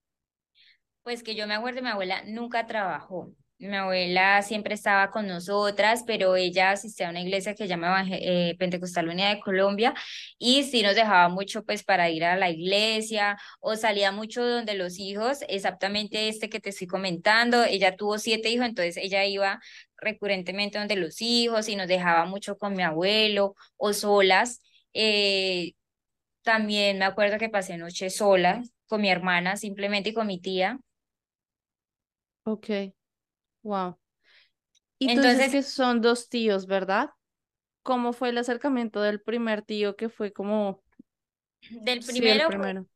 Pues 1.02 1.22
que 1.22 1.34
yo 1.34 1.46
me 1.46 1.54
acuerdo, 1.54 1.82
mi 1.82 1.88
abuela 1.88 2.22
nunca 2.26 2.66
trabajó. 2.66 3.32
Mi 3.68 3.76
abuela 3.76 4.42
siempre 4.42 4.74
estaba 4.74 5.10
con 5.12 5.28
nosotras, 5.28 6.02
pero 6.04 6.34
ella 6.34 6.72
asistía 6.72 7.06
a 7.06 7.10
una 7.10 7.20
iglesia 7.20 7.54
que 7.54 7.62
se 7.62 7.68
llama 7.68 8.04
eh, 8.10 8.56
Pentecostal 8.58 9.08
Unida 9.08 9.28
de 9.28 9.38
Colombia 9.38 9.94
y 10.36 10.64
sí 10.64 10.82
nos 10.82 10.96
dejaba 10.96 11.28
mucho 11.28 11.62
pues 11.64 11.84
para 11.84 12.10
ir 12.10 12.24
a 12.24 12.36
la 12.36 12.50
iglesia 12.50 13.38
o 13.60 13.76
salía 13.76 14.10
mucho 14.10 14.44
donde 14.44 14.74
los 14.74 14.98
hijos, 14.98 15.44
exactamente 15.48 16.28
este 16.28 16.48
que 16.50 16.58
te 16.58 16.70
estoy 16.70 16.88
comentando, 16.88 17.62
ella 17.62 17.94
tuvo 17.94 18.18
siete 18.18 18.50
hijos, 18.50 18.66
entonces 18.66 18.96
ella 18.96 19.24
iba 19.26 19.60
recurrentemente 19.96 20.78
donde 20.78 20.96
los 20.96 21.20
hijos 21.22 21.68
y 21.68 21.76
nos 21.76 21.86
dejaba 21.86 22.24
mucho 22.24 22.58
con 22.58 22.74
mi 22.74 22.82
abuelo 22.82 23.54
o 23.76 23.92
solas. 23.92 24.60
Eh, 24.92 25.74
también 26.42 26.98
me 26.98 27.04
acuerdo 27.04 27.38
que 27.38 27.48
pasé 27.48 27.76
noche 27.76 28.10
sola 28.10 28.62
con 28.88 29.00
mi 29.02 29.08
hermana 29.10 29.56
simplemente 29.56 30.10
y 30.10 30.14
con 30.14 30.26
mi 30.26 30.40
tía. 30.40 30.80
Ok, 32.44 32.92
wow. 33.62 33.98
Y 34.98 35.06
tú 35.06 35.14
dices 35.14 35.32
Entonces, 35.32 35.52
que 35.52 35.62
son 35.62 36.00
dos 36.00 36.28
tíos, 36.28 36.66
¿verdad? 36.66 37.10
¿Cómo 37.82 38.12
fue 38.12 38.28
el 38.28 38.38
acercamiento 38.38 39.02
del 39.02 39.20
primer 39.20 39.62
tío 39.62 39.96
que 39.96 40.08
fue 40.08 40.32
como, 40.32 40.82
del 41.70 42.02
sí, 42.02 42.26
el 42.26 42.46
primero 42.46 42.86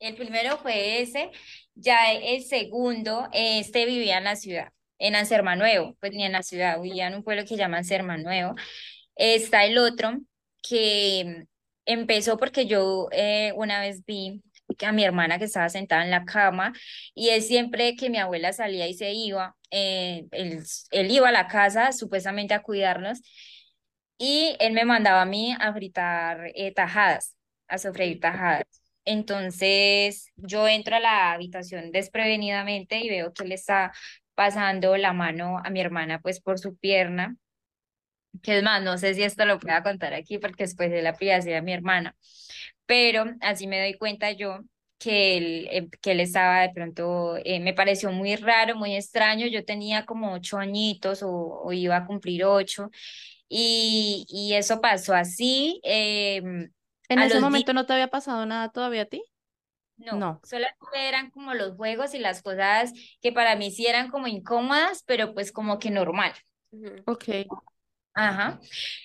el 0.00 0.14
primero 0.14 0.58
fue 0.58 1.00
ese, 1.00 1.30
ya 1.74 2.12
el 2.12 2.44
segundo, 2.44 3.28
este 3.32 3.86
vivía 3.86 4.18
en 4.18 4.24
la 4.24 4.36
ciudad, 4.36 4.72
en 4.98 5.16
Anserma 5.16 5.56
Nuevo, 5.56 5.96
pues 6.00 6.12
ni 6.12 6.24
en 6.24 6.32
la 6.32 6.42
ciudad, 6.42 6.80
vivía 6.80 7.08
en 7.08 7.14
un 7.14 7.24
pueblo 7.24 7.42
que 7.42 7.48
se 7.48 7.56
llama 7.56 7.78
Anserma 7.78 8.16
Nuevo. 8.16 8.54
Está 9.16 9.64
el 9.64 9.78
otro 9.78 10.18
que 10.62 11.46
empezó 11.84 12.36
porque 12.36 12.66
yo 12.66 13.08
eh, 13.12 13.52
una 13.56 13.80
vez 13.80 14.04
vi 14.04 14.42
a 14.86 14.92
mi 14.92 15.04
hermana 15.04 15.38
que 15.38 15.46
estaba 15.46 15.68
sentada 15.68 16.04
en 16.04 16.10
la 16.10 16.24
cama 16.24 16.72
y 17.14 17.30
él 17.30 17.42
siempre 17.42 17.96
que 17.96 18.10
mi 18.10 18.18
abuela 18.18 18.52
salía 18.52 18.86
y 18.86 18.94
se 18.94 19.12
iba, 19.12 19.56
eh, 19.70 20.26
él, 20.32 21.10
iba 21.10 21.28
a 21.28 21.32
la 21.32 21.48
casa 21.48 21.92
supuestamente 21.92 22.54
a 22.54 22.62
cuidarnos 22.62 23.20
y 24.18 24.56
él 24.60 24.72
me 24.72 24.84
mandaba 24.84 25.22
a 25.22 25.26
mí 25.26 25.54
a 25.58 25.72
fritar 25.72 26.50
eh, 26.54 26.72
tajadas, 26.74 27.36
a 27.68 27.78
sofreír 27.78 28.20
tajadas. 28.20 28.64
Entonces 29.04 30.32
yo 30.36 30.68
entro 30.68 30.96
a 30.96 31.00
la 31.00 31.32
habitación 31.32 31.92
desprevenidamente 31.92 32.98
y 32.98 33.08
veo 33.08 33.32
que 33.32 33.44
él 33.44 33.52
está 33.52 33.92
pasando 34.34 34.96
la 34.96 35.12
mano 35.12 35.58
a 35.64 35.70
mi 35.70 35.80
hermana 35.80 36.20
pues 36.20 36.40
por 36.40 36.58
su 36.58 36.76
pierna, 36.76 37.36
que 38.42 38.58
es 38.58 38.62
más, 38.62 38.82
no 38.82 38.98
sé 38.98 39.14
si 39.14 39.22
esto 39.22 39.44
lo 39.46 39.58
pueda 39.58 39.82
contar 39.82 40.14
aquí 40.14 40.38
porque 40.38 40.64
después 40.64 40.90
de 40.90 41.02
la 41.02 41.14
privacidad 41.14 41.56
de 41.56 41.62
mi 41.62 41.72
hermana, 41.72 42.16
pero 42.86 43.24
así 43.40 43.66
me 43.66 43.80
doy 43.80 43.94
cuenta 43.94 44.32
yo 44.32 44.60
que 44.98 45.36
él, 45.38 45.68
eh, 45.70 45.88
que 46.02 46.12
él 46.12 46.20
estaba 46.20 46.62
de 46.62 46.70
pronto, 46.74 47.36
eh, 47.44 47.60
me 47.60 47.74
pareció 47.74 48.10
muy 48.12 48.36
raro, 48.36 48.76
muy 48.76 48.96
extraño, 48.96 49.46
yo 49.46 49.64
tenía 49.64 50.06
como 50.06 50.32
ocho 50.34 50.58
añitos 50.58 51.22
o, 51.22 51.30
o 51.32 51.72
iba 51.72 51.96
a 51.96 52.06
cumplir 52.06 52.44
ocho 52.44 52.90
y, 53.48 54.26
y 54.28 54.54
eso 54.54 54.80
pasó 54.80 55.14
así. 55.14 55.80
em, 55.84 56.70
¿En 57.10 57.20
ese 57.22 57.38
momento 57.38 57.72
no 57.74 57.84
te 57.86 57.92
había 57.92 58.08
pasado 58.08 58.46
nada 58.46 58.70
todavía 58.70 59.02
a 59.02 59.06
ti? 59.06 59.22
no, 59.96 60.24
No. 60.24 60.42
solamente 60.42 61.08
eran 61.08 61.30
como 61.30 61.54
los 61.54 61.76
juegos 61.76 62.14
y 62.14 62.18
las 62.18 62.42
cosas 62.42 62.92
que 63.20 63.32
para 63.32 63.56
mí 63.56 63.70
sí 63.70 63.86
eran 63.86 64.10
como 64.10 64.26
incómodas, 64.28 65.02
pero 65.06 65.34
pues 65.34 65.52
como 65.52 65.78
que 65.78 65.90
normal. 65.90 66.32
Ok, 67.06 67.28
Ajá. 68.14 68.58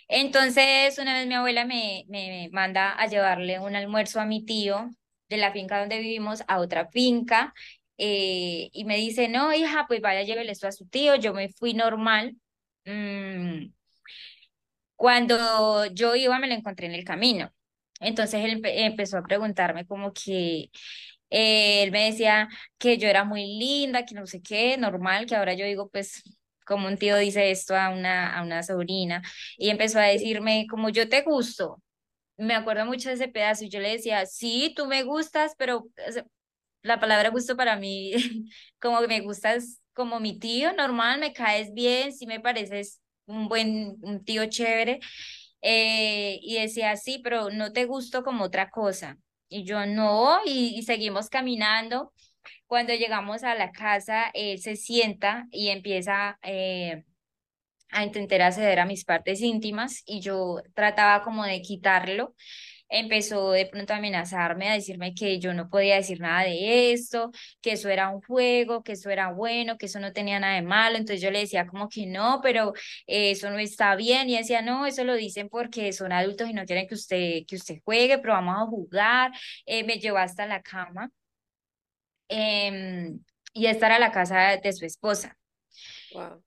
Entonces, 0.08 0.98
una 0.98 1.14
vez 1.14 1.28
mi 1.28 1.36
abuela 1.36 1.66
me, 1.66 2.06
me 2.10 2.50
manda 2.52 2.94
a 2.94 3.08
llevarle 3.08 3.60
un 3.60 3.76
almuerzo 3.76 4.20
a 4.20 4.26
mi 4.26 4.44
tío 4.46 4.90
de 5.34 5.40
la 5.42 5.52
finca 5.54 5.80
donde 5.80 6.00
vivimos 6.00 6.44
a 6.48 6.60
otra 6.60 6.88
finca 6.90 7.54
eh, 7.98 8.70
y 8.74 8.86
me 8.86 8.98
dice, 8.98 9.30
no, 9.30 9.54
hija, 9.54 9.86
pues 9.88 10.02
vaya, 10.02 10.24
llévele 10.24 10.52
esto 10.52 10.68
a 10.68 10.72
su 10.72 10.88
tío. 10.88 11.16
Yo 11.16 11.34
me 11.34 11.50
fui 11.50 11.74
normal. 11.74 12.36
Mm, 12.86 13.68
Cuando 14.96 15.86
yo 15.88 16.16
iba, 16.16 16.40
me 16.40 16.48
lo 16.48 16.54
encontré 16.56 16.88
en 16.88 16.94
el 16.94 17.04
camino. 17.04 17.52
Entonces 18.00 18.44
él 18.46 18.62
empe- 18.62 18.74
empezó 18.86 19.18
a 19.18 19.24
preguntarme 19.24 19.86
como 19.86 20.14
que 20.14 20.70
eh, 21.30 21.84
él 21.84 21.92
me 21.92 22.06
decía 22.06 22.48
que 22.78 22.98
yo 22.98 23.08
era 23.10 23.24
muy 23.26 23.46
linda, 23.60 24.06
que 24.06 24.16
no 24.16 24.26
sé 24.28 24.42
qué, 24.42 24.78
normal, 24.78 25.26
que 25.26 25.36
ahora 25.36 25.54
yo 25.54 25.66
digo, 25.66 25.90
pues, 25.90 26.24
como 26.66 26.88
un 26.88 26.98
tío 26.98 27.18
dice 27.18 27.52
esto 27.52 27.76
a 27.76 27.90
una, 27.90 28.38
a 28.38 28.44
una 28.44 28.64
sobrina, 28.64 29.22
y 29.58 29.70
empezó 29.70 30.00
a 30.00 30.04
decirme 30.04 30.66
como 30.70 30.90
yo 30.90 31.10
te 31.10 31.22
gusto. 31.24 31.82
Me 32.44 32.56
acuerdo 32.56 32.86
mucho 32.86 33.10
de 33.10 33.16
ese 33.16 33.28
pedazo 33.28 33.66
yo 33.66 33.80
le 33.80 33.92
decía, 33.92 34.26
sí, 34.26 34.74
tú 34.76 34.86
me 34.88 35.04
gustas, 35.04 35.54
pero 35.58 35.88
la 36.82 37.00
palabra 37.00 37.30
gusto 37.30 37.56
para 37.56 37.76
mí, 37.78 38.14
como 38.80 39.00
que 39.02 39.08
me 39.08 39.22
gustas 39.22 39.82
como 39.94 40.20
mi 40.20 40.40
tío, 40.40 40.74
normal, 40.74 41.20
me 41.20 41.34
caes 41.34 41.74
bien, 41.74 42.12
sí 42.14 42.26
me 42.28 42.40
pareces 42.40 43.02
un 43.26 43.48
buen, 43.48 43.98
tío 44.26 44.46
chévere. 44.48 45.00
Eh, 45.62 46.40
y 46.42 46.56
decía, 46.60 46.96
sí, 46.98 47.20
pero 47.24 47.50
no 47.52 47.72
te 47.74 47.86
gusto 47.86 48.24
como 48.24 48.46
otra 48.46 48.70
cosa. 48.70 49.18
Y 49.50 49.64
yo 49.66 49.86
no, 49.86 50.40
y, 50.46 50.76
y 50.78 50.84
seguimos 50.84 51.30
caminando. 51.30 52.14
Cuando 52.68 52.94
llegamos 52.94 53.44
a 53.44 53.56
la 53.56 53.72
casa, 53.72 54.32
él 54.34 54.60
se 54.62 54.76
sienta 54.76 55.48
y 55.52 55.70
empieza 55.70 56.40
eh, 56.44 57.06
a 57.94 58.04
intentar 58.04 58.42
acceder 58.42 58.80
a 58.80 58.86
mis 58.86 59.06
partes 59.06 59.42
íntimas 59.42 60.04
y 60.06 60.20
yo 60.22 60.62
trataba 60.74 61.24
como 61.24 61.44
de 61.46 61.62
quitarlo 61.62 62.36
empezó 62.94 63.52
de 63.52 63.66
pronto 63.66 63.94
a 63.94 63.98
amenazarme, 63.98 64.70
a 64.70 64.74
decirme 64.74 65.14
que 65.16 65.40
yo 65.40 65.54
no 65.54 65.70
podía 65.70 65.96
decir 65.96 66.20
nada 66.22 66.44
de 66.44 66.94
esto, 66.94 67.32
que 67.62 67.74
eso 67.74 67.90
era 67.90 68.10
un 68.10 68.22
juego, 68.22 68.84
que 68.84 68.94
eso 68.94 69.10
era 69.10 69.32
bueno, 69.32 69.78
que 69.78 69.88
eso 69.88 70.00
no 70.00 70.14
tenía 70.14 70.40
nada 70.40 70.56
de 70.56 70.62
malo. 70.62 70.98
Entonces 70.98 71.22
yo 71.22 71.32
le 71.32 71.40
decía 71.40 71.66
como 71.68 71.90
que 71.90 72.06
no, 72.06 72.40
pero 72.44 72.74
eh, 73.08 73.32
eso 73.32 73.50
no 73.50 73.58
está 73.60 73.96
bien. 73.96 74.30
Y 74.30 74.38
decía, 74.38 74.62
no, 74.62 74.86
eso 74.86 75.04
lo 75.04 75.16
dicen 75.16 75.50
porque 75.50 75.92
son 75.94 76.12
adultos 76.12 76.50
y 76.50 76.54
no 76.54 76.66
quieren 76.66 76.88
que 76.88 76.96
usted, 76.96 77.46
que 77.48 77.56
usted 77.56 77.80
juegue, 77.84 78.20
pero 78.20 78.34
vamos 78.34 78.56
a 78.58 78.66
jugar. 78.68 79.32
Eh, 79.66 79.84
me 79.84 79.98
llevó 80.00 80.18
hasta 80.18 80.46
la 80.46 80.62
cama. 80.62 81.10
Em, 82.30 83.20
y 83.54 83.66
esta 83.68 83.88
era 83.88 84.00
la 84.00 84.12
casa 84.12 84.58
de 84.58 84.74
su 84.74 84.86
esposa. 84.86 85.38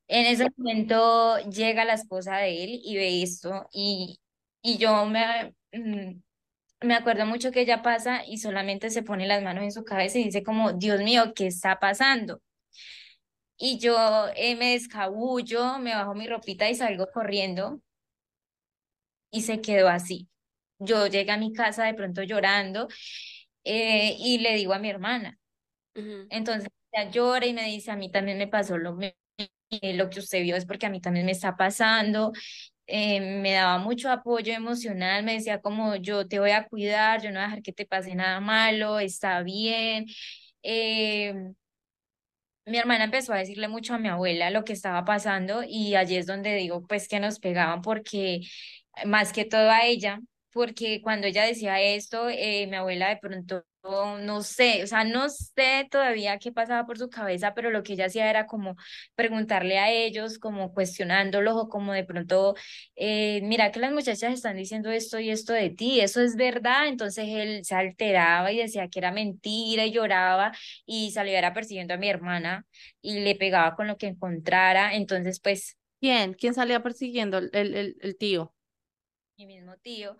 En 0.09 0.27
ese 0.27 0.49
momento 0.57 1.39
llega 1.51 1.85
la 1.85 1.95
esposa 1.95 2.37
de 2.39 2.65
él 2.65 2.81
y 2.85 2.97
ve 2.97 3.23
esto 3.23 3.69
y, 3.73 4.21
y 4.63 4.79
yo 4.79 5.07
me, 5.07 5.55
mm, 5.73 6.21
me 6.83 6.95
acuerdo 6.95 7.27
mucho 7.27 7.53
que 7.53 7.63
ella 7.63 7.83
pasa 7.83 8.25
y 8.27 8.39
solamente 8.39 8.91
se 8.91 9.03
pone 9.03 9.27
las 9.27 9.43
manos 9.43 9.65
en 9.65 9.73
su 9.73 9.85
cabeza 9.85 10.19
y 10.19 10.25
dice 10.25 10.43
como, 10.45 10.73
Dios 10.75 11.01
mío, 11.03 11.33
¿qué 11.35 11.47
está 11.49 11.79
pasando? 11.81 12.41
Y 13.59 13.79
yo 13.79 14.29
eh, 14.35 14.57
me 14.57 14.73
descabullo, 14.73 15.79
me 15.79 15.95
bajo 15.95 16.15
mi 16.15 16.27
ropita 16.27 16.69
y 16.71 16.75
salgo 16.75 17.07
corriendo 17.13 17.81
y 19.31 19.43
se 19.43 19.61
quedó 19.61 19.89
así. 19.89 20.29
Yo 20.79 21.07
llegué 21.07 21.33
a 21.33 21.39
mi 21.39 21.53
casa 21.53 21.85
de 21.85 21.95
pronto 21.95 22.23
llorando 22.23 22.89
eh, 23.65 24.17
y 24.19 24.39
le 24.39 24.55
digo 24.57 24.75
a 24.75 24.79
mi 24.79 24.91
hermana. 24.91 25.39
Entonces 26.29 26.71
ella 26.93 27.11
llora 27.11 27.47
y 27.47 27.55
me 27.55 27.65
dice, 27.67 27.91
a 27.93 27.97
mí 27.97 28.11
también 28.11 28.39
me 28.39 28.49
pasó 28.49 28.79
lo 28.79 28.95
mismo 29.71 30.05
lo 30.05 30.11
que 30.11 30.21
usted 30.21 30.43
vio 30.43 30.57
es 30.57 30.67
porque 30.67 30.87
a 30.87 30.91
mí 30.91 31.01
también 31.01 31.27
me 31.27 31.33
está 31.33 31.57
pasando. 31.57 32.33
Eh, 32.87 33.21
me 33.43 33.53
daba 33.53 33.79
mucho 33.79 34.11
apoyo 34.11 34.53
emocional, 34.55 35.25
me 35.25 35.35
decía 35.35 35.61
como 35.61 35.97
yo 35.97 36.29
te 36.29 36.39
voy 36.39 36.53
a 36.53 36.67
cuidar, 36.69 37.21
yo 37.23 37.31
no 37.31 37.37
voy 37.37 37.45
a 37.45 37.47
dejar 37.49 37.63
que 37.63 37.73
te 37.73 37.87
pase 37.87 38.15
nada 38.15 38.41
malo, 38.41 39.01
está 39.01 39.43
bien. 39.43 40.07
Eh, 40.63 41.35
mi 42.65 42.79
hermana 42.79 43.05
empezó 43.05 43.33
a 43.33 43.39
decirle 43.39 43.69
mucho 43.69 43.95
a 43.95 43.99
mi 43.99 44.09
abuela 44.09 44.51
lo 44.51 44.65
que 44.65 44.73
estaba 44.73 45.05
pasando 45.05 45.63
y 45.67 45.95
allí 45.95 46.17
es 46.17 46.27
donde 46.27 46.55
digo 46.55 46.83
pues 46.87 47.09
que 47.09 47.21
nos 47.21 47.39
pegaban 47.39 47.81
porque 47.83 48.41
más 49.07 49.33
que 49.33 49.45
todo 49.45 49.71
a 49.71 49.85
ella, 49.85 50.21
porque 50.53 51.01
cuando 51.03 51.27
ella 51.27 51.45
decía 51.45 51.81
esto, 51.81 52.29
eh, 52.31 52.67
mi 52.69 52.77
abuela 52.77 53.09
de 53.11 53.19
pronto 53.19 53.65
no 54.19 54.43
sé, 54.43 54.83
o 54.85 54.87
sea, 54.87 55.05
no 55.05 55.29
sé 55.29 55.87
todavía 55.91 56.39
qué 56.39 56.53
pasaba 56.53 56.87
por 56.87 56.99
su 56.99 57.09
cabeza, 57.11 57.55
pero 57.55 57.71
lo 57.71 57.83
que 57.83 57.95
ella 57.95 58.07
hacía 58.07 58.29
era 58.31 58.47
como 58.47 58.77
preguntarle 59.15 59.79
a 59.79 59.91
ellos, 59.91 60.39
como 60.39 60.73
cuestionándolos 60.73 61.57
o 61.57 61.69
como 61.69 61.93
de 61.93 62.05
pronto, 62.05 62.55
eh, 62.97 63.41
mira 63.45 63.71
que 63.73 63.81
las 63.81 63.93
muchachas 63.93 64.33
están 64.35 64.57
diciendo 64.57 64.91
esto 64.91 65.19
y 65.21 65.31
esto 65.31 65.53
de 65.53 65.71
ti, 65.71 66.01
eso 66.01 66.21
es 66.23 66.37
verdad, 66.37 66.89
entonces 66.89 67.27
él 67.29 67.65
se 67.65 67.75
alteraba 67.75 68.53
y 68.53 68.59
decía 68.59 68.89
que 68.89 68.99
era 68.99 69.13
mentira 69.13 69.85
y 69.87 69.93
lloraba 69.93 70.53
y 70.85 71.11
saliera 71.13 71.53
persiguiendo 71.55 71.95
a 71.95 71.97
mi 71.97 72.09
hermana 72.09 72.67
y 73.01 73.21
le 73.21 73.35
pegaba 73.37 73.75
con 73.77 73.87
lo 73.87 73.97
que 73.99 74.09
encontrara, 74.09 74.95
entonces 74.95 75.41
pues... 75.41 75.77
¿Quién? 75.99 76.35
¿Quién 76.35 76.53
salía 76.53 76.83
persiguiendo? 76.83 77.39
El, 77.39 77.51
el, 77.55 77.97
el 78.01 78.17
tío. 78.19 78.55
Mi 79.39 79.47
mismo 79.47 79.77
tío 79.79 80.17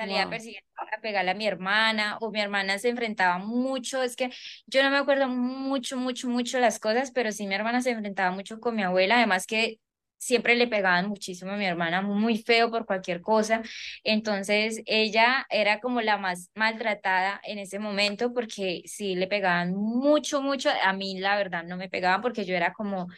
salía 0.00 0.22
a 0.24 0.30
perseguir 0.30 0.62
a 0.96 1.00
pegarle 1.00 1.32
a 1.32 1.34
mi 1.34 1.46
hermana 1.46 2.16
o 2.20 2.30
mi 2.30 2.40
hermana 2.40 2.78
se 2.78 2.88
enfrentaba 2.88 3.38
mucho, 3.38 4.02
es 4.02 4.16
que 4.16 4.30
yo 4.66 4.82
no 4.82 4.90
me 4.90 4.96
acuerdo 4.98 5.28
mucho, 5.28 5.96
mucho, 5.96 6.28
mucho 6.28 6.58
las 6.58 6.78
cosas, 6.78 7.10
pero 7.12 7.32
sí 7.32 7.46
mi 7.46 7.54
hermana 7.54 7.82
se 7.82 7.90
enfrentaba 7.90 8.30
mucho 8.30 8.60
con 8.60 8.76
mi 8.76 8.82
abuela, 8.82 9.16
además 9.16 9.46
que 9.46 9.78
siempre 10.18 10.54
le 10.54 10.68
pegaban 10.68 11.08
muchísimo 11.08 11.52
a 11.52 11.56
mi 11.56 11.64
hermana, 11.64 12.02
muy 12.02 12.38
feo 12.38 12.70
por 12.70 12.84
cualquier 12.84 13.22
cosa, 13.22 13.62
entonces 14.04 14.82
ella 14.86 15.46
era 15.48 15.80
como 15.80 16.02
la 16.02 16.18
más 16.18 16.50
maltratada 16.54 17.40
en 17.44 17.58
ese 17.58 17.78
momento 17.78 18.32
porque 18.34 18.82
sí 18.84 19.14
le 19.14 19.26
pegaban 19.26 19.74
mucho, 19.74 20.42
mucho, 20.42 20.70
a 20.82 20.92
mí 20.92 21.18
la 21.18 21.36
verdad 21.36 21.64
no 21.64 21.76
me 21.76 21.88
pegaban 21.88 22.20
porque 22.20 22.44
yo 22.44 22.54
era 22.54 22.72
como 22.74 23.08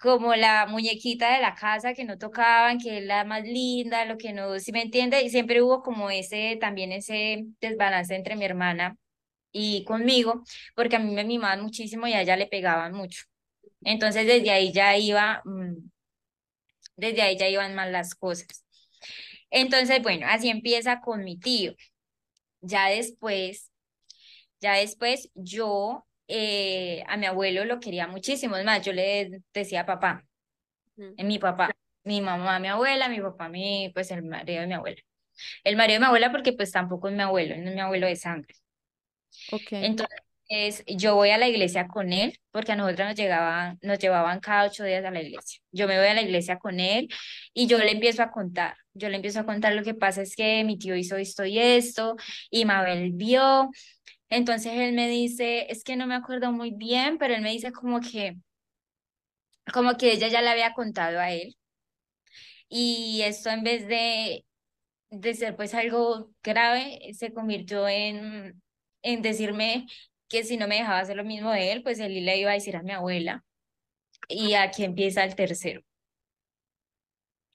como 0.00 0.34
la 0.34 0.66
muñequita 0.66 1.34
de 1.34 1.40
la 1.42 1.54
casa 1.54 1.94
que 1.94 2.04
no 2.04 2.18
tocaban, 2.18 2.78
que 2.78 2.98
es 2.98 3.04
la 3.04 3.24
más 3.24 3.44
linda, 3.44 4.04
lo 4.06 4.16
que 4.18 4.32
no, 4.32 4.58
si 4.58 4.72
me 4.72 4.82
entiende, 4.82 5.22
y 5.22 5.30
siempre 5.30 5.62
hubo 5.62 5.82
como 5.82 6.10
ese, 6.10 6.56
también 6.60 6.92
ese 6.92 7.44
desbalance 7.60 8.14
entre 8.14 8.36
mi 8.36 8.44
hermana 8.46 8.96
y 9.52 9.84
conmigo, 9.84 10.44
porque 10.76 10.96
a 10.96 11.00
mí 11.00 11.12
me 11.14 11.24
mimaban 11.24 11.62
muchísimo 11.62 12.06
y 12.08 12.14
a 12.14 12.22
ella 12.22 12.36
le 12.36 12.46
pegaban 12.48 12.94
mucho. 12.94 13.24
Entonces 13.82 14.26
desde 14.26 14.50
ahí 14.52 14.72
ya 14.72 14.96
iba, 14.98 15.42
mm, 15.46 15.76
desde 16.96 17.22
ahí 17.22 17.36
ya 17.38 17.48
iban 17.48 17.74
mal 17.74 17.92
las 17.92 18.14
cosas. 18.14 18.64
Entonces, 19.50 20.02
bueno, 20.02 20.26
así 20.28 20.50
empieza 20.50 21.00
con 21.00 21.24
mi 21.24 21.38
tío. 21.38 21.74
Ya 22.62 22.88
después, 22.88 23.70
ya 24.60 24.74
después 24.74 25.30
yo 25.34 26.06
eh, 26.30 27.04
a 27.08 27.16
mi 27.16 27.26
abuelo 27.26 27.64
lo 27.64 27.80
quería 27.80 28.06
muchísimo. 28.06 28.56
Es 28.56 28.64
más, 28.64 28.84
yo 28.84 28.92
le 28.92 29.42
decía 29.52 29.84
papá, 29.86 30.24
en 30.96 31.26
mi 31.26 31.38
papá, 31.38 31.70
mi 32.04 32.20
mamá, 32.20 32.58
mi 32.58 32.68
abuela, 32.68 33.08
mi 33.08 33.20
papá, 33.20 33.48
mi, 33.48 33.90
pues 33.94 34.10
el 34.10 34.22
marido 34.22 34.60
de 34.60 34.66
mi 34.66 34.74
abuela. 34.74 35.00
El 35.64 35.76
marido 35.76 35.94
de 35.94 36.00
mi 36.00 36.06
abuela 36.06 36.30
porque 36.30 36.52
pues 36.52 36.72
tampoco 36.72 37.08
es 37.08 37.14
mi 37.14 37.22
abuelo, 37.22 37.56
no 37.56 37.68
es 37.68 37.74
mi 37.74 37.80
abuelo 37.80 38.06
de 38.06 38.16
sangre. 38.16 38.54
Okay. 39.52 39.84
Entonces, 39.84 40.84
yo 40.86 41.14
voy 41.14 41.30
a 41.30 41.38
la 41.38 41.48
iglesia 41.48 41.86
con 41.86 42.12
él, 42.12 42.38
porque 42.50 42.72
a 42.72 42.76
nosotros 42.76 43.08
nos 43.08 43.16
llegaban, 43.16 43.78
nos 43.82 43.98
llevaban 43.98 44.40
cada 44.40 44.66
ocho 44.66 44.84
días 44.84 45.04
a 45.04 45.10
la 45.10 45.22
iglesia. 45.22 45.60
Yo 45.70 45.86
me 45.86 45.98
voy 45.98 46.08
a 46.08 46.14
la 46.14 46.22
iglesia 46.22 46.58
con 46.58 46.80
él 46.80 47.08
y 47.54 47.66
yo 47.66 47.78
le 47.78 47.92
empiezo 47.92 48.22
a 48.22 48.30
contar. 48.30 48.76
Yo 48.92 49.08
le 49.08 49.16
empiezo 49.16 49.40
a 49.40 49.46
contar 49.46 49.74
lo 49.74 49.84
que 49.84 49.94
pasa 49.94 50.22
es 50.22 50.34
que 50.34 50.64
mi 50.64 50.76
tío 50.78 50.96
hizo 50.96 51.16
esto 51.16 51.44
y 51.44 51.58
esto, 51.58 52.16
y 52.50 52.64
Mabel 52.64 53.12
vio, 53.12 53.70
entonces 54.30 54.72
él 54.74 54.94
me 54.94 55.08
dice, 55.08 55.66
es 55.70 55.84
que 55.84 55.96
no 55.96 56.06
me 56.06 56.14
acuerdo 56.16 56.52
muy 56.52 56.70
bien, 56.72 57.18
pero 57.18 57.34
él 57.34 57.42
me 57.42 57.50
dice 57.52 57.72
como 57.72 58.00
que, 58.00 58.36
como 59.72 59.96
que 59.96 60.12
ella 60.12 60.28
ya 60.28 60.42
le 60.42 60.50
había 60.50 60.74
contado 60.74 61.18
a 61.20 61.30
él. 61.32 61.56
Y 62.68 63.22
esto 63.22 63.50
en 63.50 63.62
vez 63.64 63.86
de, 63.88 64.46
de 65.10 65.34
ser 65.34 65.56
pues 65.56 65.74
algo 65.74 66.32
grave, 66.44 67.00
se 67.14 67.32
convirtió 67.34 67.88
en, 67.88 68.62
en 69.02 69.22
decirme 69.22 69.86
que 70.28 70.44
si 70.44 70.56
no 70.58 70.68
me 70.68 70.76
dejaba 70.76 71.00
hacer 71.00 71.16
lo 71.16 71.24
mismo 71.24 71.52
de 71.52 71.72
él, 71.72 71.82
pues 71.82 72.00
él 72.00 72.14
le 72.26 72.38
iba 72.38 72.52
a 72.52 72.54
decir 72.54 72.76
a 72.76 72.82
mi 72.82 72.92
abuela. 72.92 73.44
Y 74.28 74.54
aquí 74.54 74.84
empieza 74.84 75.24
el 75.24 75.36
tercero. 75.36 75.82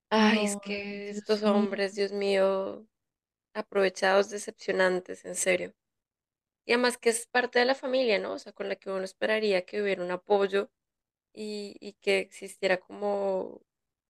Ay, 0.09 0.45
es 0.45 0.57
que 0.57 1.09
estos 1.09 1.43
hombres, 1.43 1.95
Dios 1.95 2.11
mío, 2.11 2.87
aprovechados, 3.53 4.29
decepcionantes, 4.31 5.25
en 5.25 5.35
serio. 5.35 5.73
Y 6.65 6.73
además 6.73 6.97
que 6.97 7.09
es 7.09 7.27
parte 7.27 7.59
de 7.59 7.65
la 7.65 7.75
familia, 7.75 8.19
¿no? 8.19 8.33
O 8.33 8.39
sea, 8.39 8.53
con 8.53 8.69
la 8.69 8.75
que 8.75 8.89
uno 8.89 9.03
esperaría 9.03 9.65
que 9.65 9.81
hubiera 9.81 10.03
un 10.03 10.11
apoyo 10.11 10.69
y, 11.33 11.75
y 11.79 11.93
que 11.93 12.19
existiera 12.19 12.77
como 12.77 13.61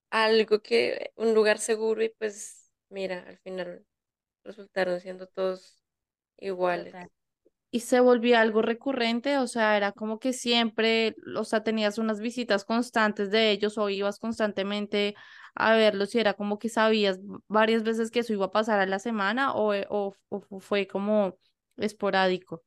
algo 0.09 0.61
que, 0.61 1.11
un 1.15 1.33
lugar 1.33 1.59
seguro 1.59 2.03
y 2.03 2.09
pues 2.09 2.71
mira, 2.89 3.25
al 3.27 3.37
final 3.39 3.85
resultaron 4.43 4.99
siendo 5.01 5.27
todos 5.27 5.83
iguales. 6.37 6.95
Y 7.71 7.81
se 7.81 7.99
volvía 7.99 8.39
algo 8.39 8.61
recurrente, 8.61 9.37
o 9.37 9.47
sea, 9.47 9.75
era 9.75 9.91
como 9.91 10.17
que 10.19 10.31
siempre, 10.31 11.15
o 11.35 11.43
sea, 11.43 11.63
tenías 11.63 11.97
unas 11.97 12.21
visitas 12.21 12.63
constantes 12.63 13.31
de 13.31 13.51
ellos 13.51 13.77
o 13.77 13.89
ibas 13.89 14.17
constantemente 14.17 15.15
a 15.55 15.75
verlos 15.75 16.15
y 16.15 16.19
era 16.19 16.35
como 16.35 16.57
que 16.57 16.69
sabías 16.69 17.19
varias 17.49 17.83
veces 17.83 18.11
que 18.11 18.19
eso 18.19 18.31
iba 18.31 18.45
a 18.45 18.51
pasar 18.51 18.79
a 18.79 18.85
la 18.85 18.99
semana 18.99 19.53
o, 19.53 19.73
o, 19.89 20.15
o 20.29 20.59
fue 20.61 20.87
como 20.87 21.37
esporádico. 21.77 22.63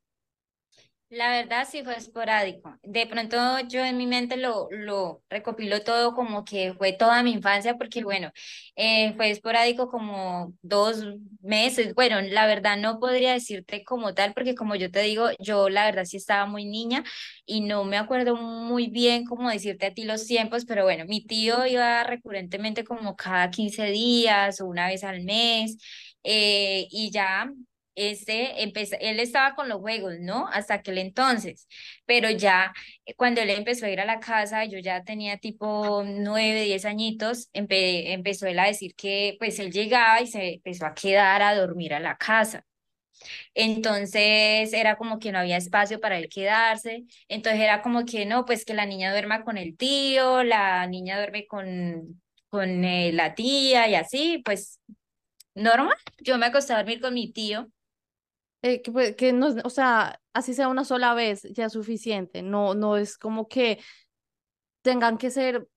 La 1.11 1.31
verdad 1.31 1.67
sí 1.67 1.83
fue 1.83 1.97
esporádico. 1.97 2.77
De 2.83 3.07
pronto 3.07 3.35
yo 3.67 3.83
en 3.83 3.97
mi 3.97 4.05
mente 4.05 4.37
lo, 4.37 4.67
lo 4.69 5.23
recopilo 5.27 5.81
todo 5.83 6.13
como 6.13 6.45
que 6.45 6.75
fue 6.75 6.93
toda 6.93 7.23
mi 7.23 7.31
infancia, 7.31 7.75
porque 7.79 8.03
bueno, 8.03 8.31
eh, 8.75 9.13
fue 9.15 9.31
esporádico 9.31 9.89
como 9.89 10.53
dos 10.61 11.03
meses. 11.41 11.95
Bueno, 11.95 12.21
la 12.21 12.45
verdad 12.45 12.77
no 12.77 12.99
podría 12.99 13.33
decirte 13.33 13.83
como 13.83 14.13
tal, 14.13 14.33
porque 14.35 14.53
como 14.53 14.75
yo 14.75 14.91
te 14.91 15.01
digo, 15.01 15.29
yo 15.39 15.67
la 15.69 15.85
verdad 15.85 16.05
sí 16.05 16.17
estaba 16.17 16.45
muy 16.45 16.65
niña 16.65 17.03
y 17.43 17.61
no 17.61 17.85
me 17.85 17.97
acuerdo 17.97 18.35
muy 18.35 18.87
bien 18.91 19.25
cómo 19.25 19.49
decirte 19.49 19.87
a 19.87 19.93
ti 19.95 20.03
los 20.05 20.27
tiempos, 20.27 20.65
pero 20.65 20.83
bueno, 20.83 21.05
mi 21.07 21.25
tío 21.25 21.65
iba 21.65 22.03
recurrentemente 22.03 22.83
como 22.83 23.15
cada 23.15 23.49
15 23.49 23.85
días 23.87 24.61
o 24.61 24.67
una 24.67 24.85
vez 24.87 25.03
al 25.03 25.23
mes. 25.23 25.77
Eh, 26.23 26.87
y 26.91 27.09
ya 27.11 27.49
este, 27.99 28.63
él 28.63 29.19
estaba 29.19 29.55
con 29.55 29.69
los 29.69 29.79
juegos, 29.79 30.15
¿no? 30.19 30.47
Hasta 30.47 30.75
aquel 30.75 30.97
entonces, 30.97 31.67
pero 32.05 32.29
ya 32.29 32.73
eh, 33.05 33.13
cuando 33.15 33.41
él 33.41 33.49
empezó 33.49 33.85
a 33.85 33.89
ir 33.89 33.99
a 33.99 34.05
la 34.05 34.19
casa, 34.19 34.65
yo 34.65 34.79
ya 34.79 35.03
tenía 35.03 35.37
tipo 35.37 36.03
nueve, 36.05 36.63
diez 36.63 36.85
añitos, 36.85 37.49
empezó 37.53 38.47
él 38.47 38.59
a 38.59 38.65
decir 38.67 38.95
que 38.95 39.35
pues 39.39 39.59
él 39.59 39.71
llegaba 39.71 40.21
y 40.21 40.27
se 40.27 40.55
empezó 40.55 40.85
a 40.85 40.93
quedar 40.93 41.41
a 41.41 41.55
dormir 41.55 41.93
a 41.93 41.99
la 41.99 42.17
casa. 42.17 42.65
Entonces 43.53 44.73
era 44.73 44.95
como 44.97 45.19
que 45.19 45.31
no 45.31 45.39
había 45.39 45.57
espacio 45.57 45.99
para 45.99 46.17
él 46.17 46.29
quedarse, 46.29 47.03
entonces 47.27 47.61
era 47.61 47.81
como 47.81 48.05
que 48.05 48.25
no, 48.25 48.45
pues 48.45 48.65
que 48.65 48.73
la 48.73 48.85
niña 48.85 49.11
duerma 49.11 49.43
con 49.43 49.57
el 49.57 49.77
tío, 49.77 50.43
la 50.43 50.87
niña 50.87 51.17
duerme 51.17 51.47
con, 51.47 52.21
con 52.49 52.83
eh, 52.85 53.11
la 53.13 53.35
tía 53.35 53.87
y 53.87 53.95
así, 53.95 54.41
pues 54.45 54.79
normal. 55.55 55.95
Yo 56.19 56.37
me 56.37 56.47
acosté 56.47 56.73
a 56.73 56.77
dormir 56.77 57.01
con 57.01 57.13
mi 57.13 57.31
tío. 57.31 57.69
Eh, 58.61 58.81
que, 58.81 58.91
pues, 58.91 59.15
que 59.15 59.31
no, 59.31 59.47
o 59.63 59.69
sea, 59.69 60.19
así 60.33 60.53
sea 60.53 60.67
una 60.67 60.83
sola 60.83 61.13
vez 61.13 61.43
ya 61.51 61.65
es 61.65 61.73
suficiente. 61.73 62.41
No, 62.41 62.73
no 62.75 62.97
es 62.97 63.17
como 63.17 63.47
que 63.47 63.79
tengan 64.81 65.17
que 65.17 65.29
ser 65.31 65.67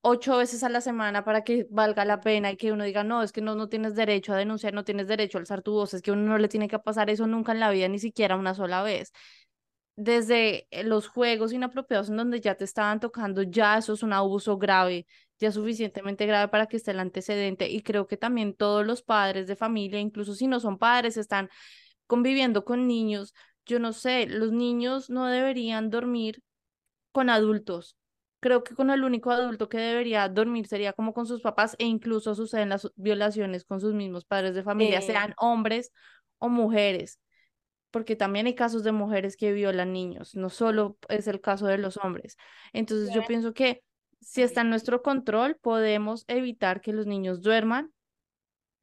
ocho 0.00 0.36
veces 0.38 0.62
a 0.64 0.68
la 0.68 0.80
semana 0.80 1.24
para 1.24 1.42
que 1.44 1.66
valga 1.70 2.04
la 2.04 2.20
pena 2.20 2.52
y 2.52 2.56
que 2.56 2.72
uno 2.72 2.84
diga, 2.84 3.04
no, 3.04 3.22
es 3.22 3.32
que 3.32 3.40
no, 3.40 3.54
no 3.54 3.68
tienes 3.68 3.94
derecho 3.94 4.32
a 4.32 4.36
denunciar, 4.36 4.72
no 4.74 4.84
tienes 4.84 5.08
derecho 5.08 5.38
a 5.38 5.40
alzar 5.40 5.62
tu 5.62 5.72
voz, 5.72 5.94
es 5.94 6.02
que 6.02 6.12
uno 6.12 6.22
no 6.22 6.38
le 6.38 6.48
tiene 6.48 6.68
que 6.68 6.78
pasar 6.78 7.10
eso 7.10 7.26
nunca 7.26 7.52
en 7.52 7.60
la 7.60 7.70
vida, 7.70 7.88
ni 7.88 7.98
siquiera 7.98 8.36
una 8.36 8.54
sola 8.54 8.82
vez. 8.82 9.12
Desde 9.96 10.68
eh, 10.70 10.84
los 10.84 11.08
juegos 11.08 11.52
inapropiados 11.52 12.08
en 12.10 12.16
donde 12.16 12.40
ya 12.40 12.54
te 12.54 12.64
estaban 12.64 13.00
tocando, 13.00 13.42
ya 13.42 13.78
eso 13.78 13.92
es 13.94 14.02
un 14.02 14.12
abuso 14.12 14.56
grave, 14.58 15.06
ya 15.40 15.52
suficientemente 15.52 16.26
grave 16.26 16.48
para 16.48 16.66
que 16.66 16.76
esté 16.76 16.92
el 16.92 17.00
antecedente. 17.00 17.68
Y 17.68 17.82
creo 17.82 18.06
que 18.06 18.16
también 18.16 18.54
todos 18.54 18.86
los 18.86 19.02
padres 19.02 19.46
de 19.48 19.56
familia, 19.56 20.00
incluso 20.00 20.34
si 20.34 20.46
no 20.46 20.60
son 20.60 20.78
padres, 20.78 21.16
están 21.16 21.50
conviviendo 22.08 22.64
con 22.64 22.88
niños. 22.88 23.34
Yo 23.66 23.78
no 23.78 23.92
sé, 23.92 24.26
los 24.26 24.50
niños 24.50 25.10
no 25.10 25.26
deberían 25.26 25.90
dormir 25.90 26.42
con 27.12 27.30
adultos 27.30 27.96
creo 28.40 28.62
que 28.62 28.74
con 28.74 28.90
el 28.90 29.04
único 29.04 29.30
adulto 29.30 29.68
que 29.68 29.78
debería 29.78 30.28
dormir 30.28 30.66
sería 30.66 30.92
como 30.92 31.12
con 31.12 31.26
sus 31.26 31.40
papás 31.40 31.74
e 31.78 31.84
incluso 31.84 32.34
suceden 32.34 32.68
las 32.68 32.90
violaciones 32.96 33.64
con 33.64 33.80
sus 33.80 33.94
mismos 33.94 34.24
padres 34.24 34.54
de 34.54 34.62
familia, 34.62 35.00
sean 35.00 35.34
hombres 35.38 35.92
o 36.38 36.48
mujeres, 36.48 37.20
porque 37.90 38.16
también 38.16 38.46
hay 38.46 38.54
casos 38.54 38.84
de 38.84 38.92
mujeres 38.92 39.36
que 39.36 39.52
violan 39.52 39.92
niños, 39.92 40.34
no 40.34 40.50
solo 40.50 40.98
es 41.08 41.26
el 41.26 41.40
caso 41.40 41.66
de 41.66 41.78
los 41.78 41.96
hombres. 41.96 42.36
Entonces 42.72 43.12
yo 43.12 43.24
pienso 43.26 43.52
que 43.52 43.82
si 44.20 44.42
está 44.42 44.60
en 44.60 44.70
nuestro 44.70 45.02
control, 45.02 45.56
podemos 45.56 46.24
evitar 46.28 46.80
que 46.80 46.92
los 46.92 47.06
niños 47.06 47.40
duerman 47.40 47.92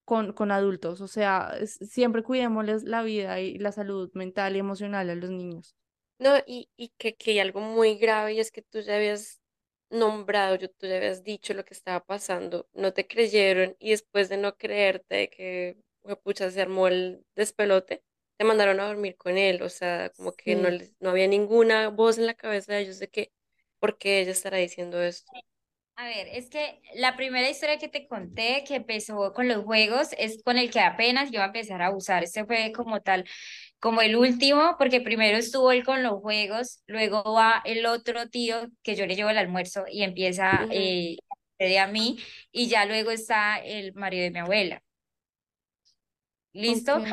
con, 0.05 0.33
con 0.33 0.51
adultos, 0.51 1.01
o 1.01 1.07
sea, 1.07 1.53
siempre 1.65 2.23
cuidémosles 2.23 2.83
la 2.83 3.03
vida 3.03 3.39
y 3.41 3.57
la 3.57 3.71
salud 3.71 4.11
mental 4.13 4.55
y 4.55 4.59
emocional 4.59 5.09
a 5.09 5.15
los 5.15 5.29
niños. 5.31 5.75
No, 6.19 6.37
y, 6.47 6.69
y 6.77 6.89
que, 6.97 7.15
que 7.15 7.31
hay 7.31 7.39
algo 7.39 7.59
muy 7.59 7.95
grave 7.97 8.33
y 8.33 8.39
es 8.39 8.51
que 8.51 8.61
tú 8.61 8.79
ya 8.81 8.95
habías 8.95 9.41
nombrado, 9.89 10.55
yo, 10.55 10.69
tú 10.71 10.87
ya 10.87 10.97
habías 10.97 11.23
dicho 11.23 11.53
lo 11.53 11.65
que 11.65 11.73
estaba 11.73 12.03
pasando, 12.05 12.69
no 12.73 12.93
te 12.93 13.05
creyeron 13.07 13.75
y 13.79 13.91
después 13.91 14.29
de 14.29 14.37
no 14.37 14.55
creerte 14.57 15.29
que, 15.29 15.77
pucha, 16.23 16.51
se 16.51 16.61
armó 16.61 16.87
el 16.87 17.25
despelote, 17.35 18.03
te 18.37 18.45
mandaron 18.45 18.79
a 18.79 18.87
dormir 18.87 19.17
con 19.17 19.37
él, 19.37 19.61
o 19.61 19.69
sea, 19.69 20.09
como 20.11 20.33
que 20.35 20.55
no, 20.55 20.69
no 20.99 21.09
había 21.09 21.27
ninguna 21.27 21.89
voz 21.89 22.17
en 22.17 22.25
la 22.27 22.33
cabeza 22.35 22.73
de 22.73 22.81
ellos 22.81 22.99
de 22.99 23.09
que, 23.09 23.31
¿por 23.79 23.97
qué 23.97 24.21
ella 24.21 24.31
estará 24.31 24.57
diciendo 24.57 25.01
esto? 25.01 25.33
A 25.97 26.07
ver, 26.07 26.27
es 26.31 26.49
que 26.49 26.81
la 26.95 27.15
primera 27.15 27.49
historia 27.49 27.77
que 27.77 27.87
te 27.87 28.05
conté, 28.07 28.65
que 28.67 28.75
empezó 28.75 29.31
con 29.31 29.47
los 29.47 29.63
juegos, 29.63 30.09
es 30.17 30.43
con 30.43 30.57
el 30.57 30.69
que 30.69 30.81
apenas 30.81 31.31
yo 31.31 31.41
a 31.41 31.45
empezar 31.45 31.81
a 31.81 31.95
usar. 31.95 32.23
Este 32.23 32.45
fue 32.45 32.73
como 32.73 33.01
tal 33.01 33.25
como 33.79 34.01
el 34.01 34.15
último, 34.17 34.75
porque 34.77 34.99
primero 34.99 35.37
estuvo 35.37 35.71
él 35.71 35.85
con 35.85 36.03
los 36.03 36.19
juegos, 36.19 36.81
luego 36.87 37.23
va 37.33 37.61
el 37.65 37.85
otro 37.85 38.27
tío 38.29 38.67
que 38.83 38.95
yo 38.95 39.05
le 39.05 39.15
llevo 39.15 39.29
el 39.29 39.37
almuerzo 39.37 39.85
y 39.89 40.03
empieza 40.03 40.67
eh, 40.71 41.17
a 41.79 41.87
mí, 41.87 42.17
y 42.51 42.67
ya 42.67 42.85
luego 42.85 43.11
está 43.11 43.57
el 43.57 43.93
marido 43.93 44.23
de 44.23 44.31
mi 44.31 44.39
abuela. 44.39 44.81
¿Listo? 46.53 47.03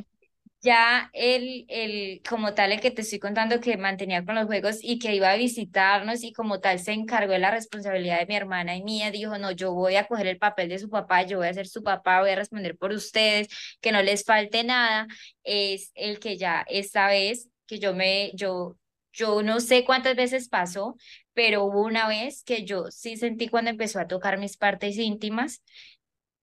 Ya 0.62 1.11
el, 1.12 1.64
el, 1.68 2.22
como 2.29 2.55
tal, 2.55 2.70
el 2.72 2.81
que 2.81 2.90
te 2.92 3.03
estoy 3.03 3.18
contando 3.18 3.61
que 3.61 3.77
mantenía 3.77 4.25
con 4.25 4.37
los 4.37 4.46
juegos 4.46 4.79
y 4.81 4.98
que 5.01 5.14
iba 5.14 5.31
a 5.31 5.37
visitarnos 5.37 6.22
y 6.22 6.33
como 6.33 6.61
tal 6.61 6.79
se 6.79 6.92
encargó 6.92 7.33
de 7.33 7.40
la 7.40 7.51
responsabilidad 7.51 8.20
de 8.20 8.27
mi 8.27 8.37
hermana 8.37 8.77
y 8.77 8.83
mía, 8.85 9.11
dijo, 9.11 9.38
no, 9.38 9.51
yo 9.51 9.72
voy 9.75 9.96
a 9.96 10.07
coger 10.07 10.29
el 10.29 10.38
papel 10.38 10.68
de 10.68 10.79
su 10.79 10.88
papá, 10.88 11.22
yo 11.22 11.38
voy 11.38 11.48
a 11.48 11.55
ser 11.55 11.66
su 11.66 11.83
papá, 11.83 12.20
voy 12.20 12.31
a 12.31 12.37
responder 12.37 12.77
por 12.79 12.92
ustedes, 12.92 13.48
que 13.81 13.90
no 13.92 14.03
les 14.03 14.25
falte 14.25 14.62
nada, 14.64 15.07
es 15.42 15.90
el 15.94 16.20
que 16.20 16.37
ya 16.38 16.64
esta 16.68 17.09
vez 17.09 17.48
que 17.66 17.79
yo 17.81 17.92
me, 17.94 18.31
yo, 18.35 18.77
yo 19.12 19.42
no 19.42 19.61
sé 19.61 19.85
cuántas 19.85 20.16
veces 20.16 20.48
pasó, 20.48 20.96
pero 21.35 21.64
hubo 21.64 21.83
una 21.83 22.09
vez 22.09 22.42
que 22.44 22.64
yo 22.64 22.90
sí 22.90 23.16
sentí 23.16 23.48
cuando 23.48 23.70
empezó 23.70 23.98
a 24.01 24.07
tocar 24.07 24.38
mis 24.38 24.57
partes 24.57 24.96
íntimas, 24.98 25.62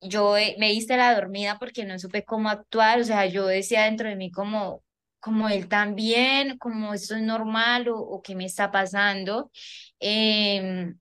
yo 0.02 0.36
me 0.58 0.74
hice 0.74 0.98
la 0.98 1.14
dormida 1.16 1.58
porque 1.60 1.86
no 1.86 2.00
supe 2.00 2.24
cómo 2.24 2.50
actuar, 2.50 3.00
o 3.02 3.04
sea, 3.04 3.26
yo 3.26 3.46
decía 3.48 3.84
dentro 3.86 4.08
de 4.10 4.16
mí 4.16 4.32
como, 4.32 4.84
como 5.20 5.50
él 5.50 5.68
también, 5.68 6.58
como 6.58 6.94
esto 6.94 7.16
es 7.16 7.22
normal 7.22 7.90
o, 7.90 8.00
o 8.00 8.22
qué 8.22 8.36
me 8.36 8.46
está 8.46 8.72
pasando. 8.72 9.52
Em, 10.00 10.98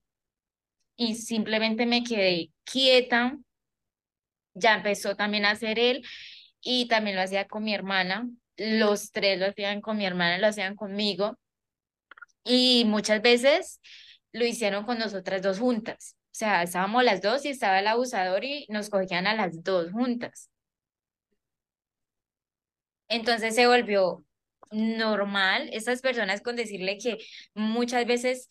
y 0.97 1.15
simplemente 1.15 1.85
me 1.85 2.03
quedé 2.03 2.51
quieta. 2.65 3.37
Ya 4.53 4.75
empezó 4.75 5.15
también 5.15 5.45
a 5.45 5.51
hacer 5.51 5.79
él 5.79 6.03
y 6.61 6.87
también 6.87 7.15
lo 7.15 7.21
hacía 7.21 7.47
con 7.47 7.63
mi 7.63 7.73
hermana. 7.73 8.29
Los 8.57 9.11
tres 9.11 9.39
lo 9.39 9.47
hacían 9.47 9.81
con 9.81 9.97
mi 9.97 10.05
hermana, 10.05 10.37
lo 10.37 10.47
hacían 10.47 10.75
conmigo. 10.75 11.37
Y 12.43 12.83
muchas 12.85 13.21
veces 13.21 13.79
lo 14.33 14.45
hicieron 14.45 14.85
con 14.85 14.99
nosotras 14.99 15.41
dos 15.41 15.59
juntas. 15.59 16.15
O 16.31 16.35
sea, 16.39 16.63
estábamos 16.63 17.03
las 17.03 17.21
dos 17.21 17.45
y 17.45 17.49
estaba 17.49 17.79
el 17.79 17.87
abusador 17.87 18.43
y 18.45 18.65
nos 18.69 18.89
cogían 18.89 19.27
a 19.27 19.35
las 19.35 19.63
dos 19.63 19.91
juntas. 19.91 20.49
Entonces 23.07 23.55
se 23.55 23.67
volvió 23.67 24.23
normal 24.71 25.69
esas 25.73 26.01
personas 26.01 26.41
con 26.41 26.55
decirle 26.55 26.97
que 26.97 27.17
muchas 27.55 28.05
veces 28.05 28.47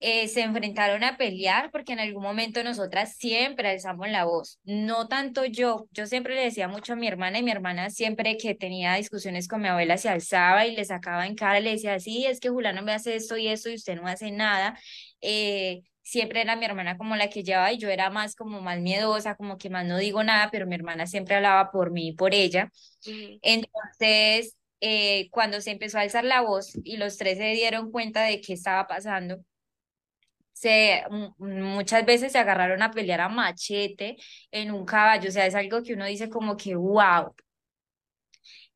eh, 0.00 0.28
se 0.28 0.42
enfrentaron 0.42 1.04
a 1.04 1.16
pelear 1.18 1.70
porque 1.70 1.92
en 1.92 2.00
algún 2.00 2.22
momento 2.22 2.62
nosotras 2.64 3.16
siempre 3.16 3.68
alzamos 3.70 4.08
la 4.08 4.24
voz, 4.24 4.58
no 4.64 5.08
tanto 5.08 5.44
yo, 5.44 5.88
yo 5.92 6.06
siempre 6.06 6.34
le 6.34 6.42
decía 6.42 6.68
mucho 6.68 6.94
a 6.94 6.96
mi 6.96 7.06
hermana 7.08 7.38
y 7.38 7.42
mi 7.42 7.50
hermana 7.50 7.90
siempre 7.90 8.36
que 8.38 8.54
tenía 8.54 8.94
discusiones 8.94 9.48
con 9.48 9.60
mi 9.62 9.68
abuela 9.68 9.98
se 9.98 10.08
alzaba 10.08 10.66
y 10.66 10.74
le 10.76 10.84
sacaba 10.86 11.26
en 11.26 11.34
cara, 11.36 11.60
le 11.60 11.72
decía, 11.72 11.98
sí, 12.00 12.26
es 12.26 12.40
que 12.40 12.48
Julano 12.50 12.82
me 12.82 12.92
hace 12.92 13.16
esto 13.16 13.36
y 13.36 13.48
esto 13.48 13.70
y 13.70 13.74
usted 13.74 13.96
no 13.96 14.06
hace 14.08 14.30
nada. 14.30 14.78
Eh, 15.20 15.82
siempre 16.10 16.40
era 16.42 16.56
mi 16.56 16.64
hermana 16.64 16.98
como 16.98 17.14
la 17.16 17.30
que 17.30 17.44
llevaba 17.44 17.72
y 17.72 17.78
yo 17.78 17.88
era 17.88 18.10
más 18.10 18.34
como 18.34 18.60
más 18.60 18.80
miedosa, 18.80 19.36
como 19.36 19.58
que 19.58 19.70
más 19.70 19.86
no 19.86 19.96
digo 19.98 20.24
nada, 20.24 20.50
pero 20.50 20.66
mi 20.66 20.74
hermana 20.74 21.06
siempre 21.06 21.36
hablaba 21.36 21.70
por 21.70 21.92
mí 21.92 22.08
y 22.08 22.12
por 22.14 22.34
ella. 22.34 22.70
Entonces, 23.42 24.56
eh, 24.80 25.28
cuando 25.30 25.60
se 25.60 25.70
empezó 25.72 25.98
a 25.98 26.02
alzar 26.02 26.24
la 26.24 26.40
voz 26.42 26.72
y 26.84 26.96
los 26.96 27.16
tres 27.16 27.38
se 27.38 27.52
dieron 27.52 27.92
cuenta 27.92 28.22
de 28.22 28.40
qué 28.40 28.54
estaba 28.54 28.86
pasando, 28.88 29.38
se, 30.52 31.02
muchas 31.38 32.04
veces 32.04 32.32
se 32.32 32.38
agarraron 32.38 32.82
a 32.82 32.90
pelear 32.90 33.20
a 33.20 33.28
machete 33.28 34.16
en 34.50 34.72
un 34.72 34.84
caballo, 34.84 35.28
o 35.28 35.32
sea, 35.32 35.46
es 35.46 35.54
algo 35.54 35.82
que 35.82 35.94
uno 35.94 36.06
dice 36.06 36.28
como 36.28 36.56
que, 36.56 36.74
wow, 36.74 37.34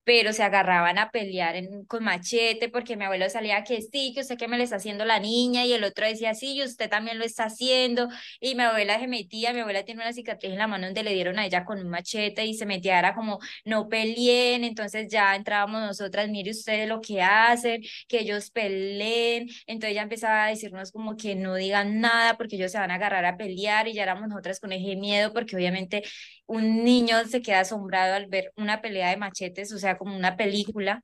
pero 0.05 0.33
se 0.33 0.43
agarraban 0.43 0.99
a 0.99 1.11
pelear 1.11 1.57
en, 1.57 1.85
con 1.87 2.05
machete 2.05 2.69
porque 2.69 2.97
mi 2.97 3.05
abuelo 3.05 3.29
salía 3.31 3.64
que 3.64 3.81
sí, 3.83 4.12
que 4.14 4.21
usted 4.21 4.37
que 4.38 4.49
me 4.49 4.59
le 4.59 4.64
está 4.64 4.77
haciendo 4.77 5.05
la 5.05 5.19
niña 5.19 5.64
y 5.64 5.73
el 5.73 5.85
otro 5.85 6.07
decía 6.07 6.35
sí, 6.35 6.55
y 6.55 6.62
usted 6.62 6.90
también 6.90 7.19
lo 7.19 7.25
está 7.25 7.45
haciendo 7.45 8.09
y 8.40 8.55
mi 8.55 8.62
abuela 8.62 8.99
se 8.99 9.07
metía, 9.09 9.53
mi 9.53 9.61
abuela 9.61 9.85
tiene 9.85 10.03
una 10.03 10.12
cicatriz 10.12 10.53
en 10.53 10.59
la 10.59 10.67
mano 10.67 10.87
donde 10.87 11.03
le 11.03 11.14
dieron 11.14 11.38
a 11.38 11.47
ella 11.47 11.64
con 11.64 11.79
un 11.79 11.88
machete 11.88 12.45
y 12.47 12.55
se 12.55 12.67
metía, 12.67 12.99
era 12.99 13.14
como 13.14 13.38
no 13.64 13.88
peleen, 13.88 14.64
entonces 14.64 15.09
ya 15.11 15.35
entrábamos 15.35 15.81
nosotras, 15.81 16.29
mire 16.29 16.51
ustedes 16.51 16.88
lo 16.88 17.01
que 17.01 17.23
hacen, 17.23 17.83
que 18.09 18.21
ellos 18.21 18.51
peleen, 18.51 19.49
entonces 19.67 19.95
ya 19.95 20.03
empezaba 20.03 20.45
a 20.45 20.49
decirnos 20.49 20.93
como 20.93 21.17
que 21.17 21.35
no 21.35 21.55
digan 21.55 22.01
nada 22.01 22.37
porque 22.37 22.57
ellos 22.57 22.73
se 22.73 22.79
van 22.79 22.90
a 22.90 22.95
agarrar 22.97 23.25
a 23.25 23.37
pelear 23.37 23.88
y 23.88 23.95
ya 23.95 24.03
éramos 24.03 24.29
nosotras 24.29 24.61
con 24.61 24.73
ese 24.73 24.97
miedo 24.97 25.33
porque 25.33 25.57
obviamente 25.57 26.03
un 26.47 26.85
niño 26.85 27.25
se 27.27 27.43
queda 27.43 27.61
asombrado 27.61 28.15
al 28.15 28.27
ver 28.29 28.53
una 28.57 28.81
pelea 28.83 29.11
de 29.11 29.17
machetes, 29.17 29.73
o 29.73 29.79
sea, 29.79 29.99
como 29.99 30.17
una 30.17 30.37
película. 30.37 31.03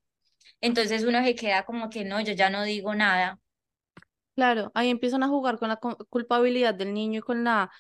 Entonces 0.60 1.04
uno 1.04 1.24
se 1.24 1.34
queda 1.36 1.64
como 1.64 1.90
que 1.90 2.04
no, 2.04 2.20
yo 2.20 2.32
ya 2.34 2.50
no 2.50 2.64
digo 2.64 2.94
nada. 2.94 3.38
Claro, 4.34 4.70
ahí 4.74 4.88
empiezan 4.90 5.22
a 5.22 5.28
jugar 5.28 5.58
con 5.58 5.68
la 5.68 5.76
culpabilidad 5.76 6.74
del 6.74 6.94
niño 6.94 7.18
y 7.18 7.22
con 7.22 7.44
la 7.44 7.70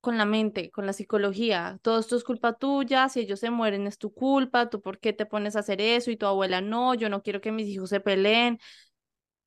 con 0.00 0.16
la 0.18 0.24
mente, 0.24 0.70
con 0.70 0.86
la 0.86 0.92
psicología. 0.94 1.78
Todo 1.82 1.98
esto 2.00 2.16
es 2.16 2.24
culpa 2.24 2.54
tuya, 2.54 3.08
si 3.08 3.20
ellos 3.20 3.40
se 3.40 3.50
mueren 3.50 3.86
es 3.86 3.98
tu 3.98 4.12
culpa, 4.14 4.70
tú 4.70 4.80
por 4.80 4.98
qué 4.98 5.12
te 5.12 5.26
pones 5.26 5.56
a 5.56 5.60
hacer 5.60 5.80
eso 5.80 6.10
y 6.10 6.16
tu 6.16 6.26
abuela 6.26 6.60
no, 6.62 6.94
yo 6.94 7.08
no 7.10 7.22
quiero 7.22 7.40
que 7.40 7.52
mis 7.52 7.68
hijos 7.68 7.90
se 7.90 8.00
peleen. 8.00 8.58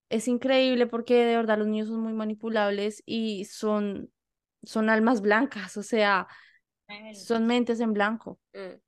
Es 0.10 0.28
increíble 0.28 0.88
porque 0.88 1.26
de 1.26 1.38
verdad 1.38 1.58
los 1.58 1.68
niños 1.68 1.90
son 1.90 2.02
muy 2.02 2.14
manipulables 2.14 3.04
y 3.06 3.46
son 3.46 4.12
son 4.64 4.90
almas 4.90 5.22
blancas, 5.22 5.78
o 5.78 5.84
sea, 5.84 6.28
son 7.14 7.48
mentes 7.48 7.80
en 7.80 7.94
blanco. 7.94 8.40
Mm. 8.54 8.80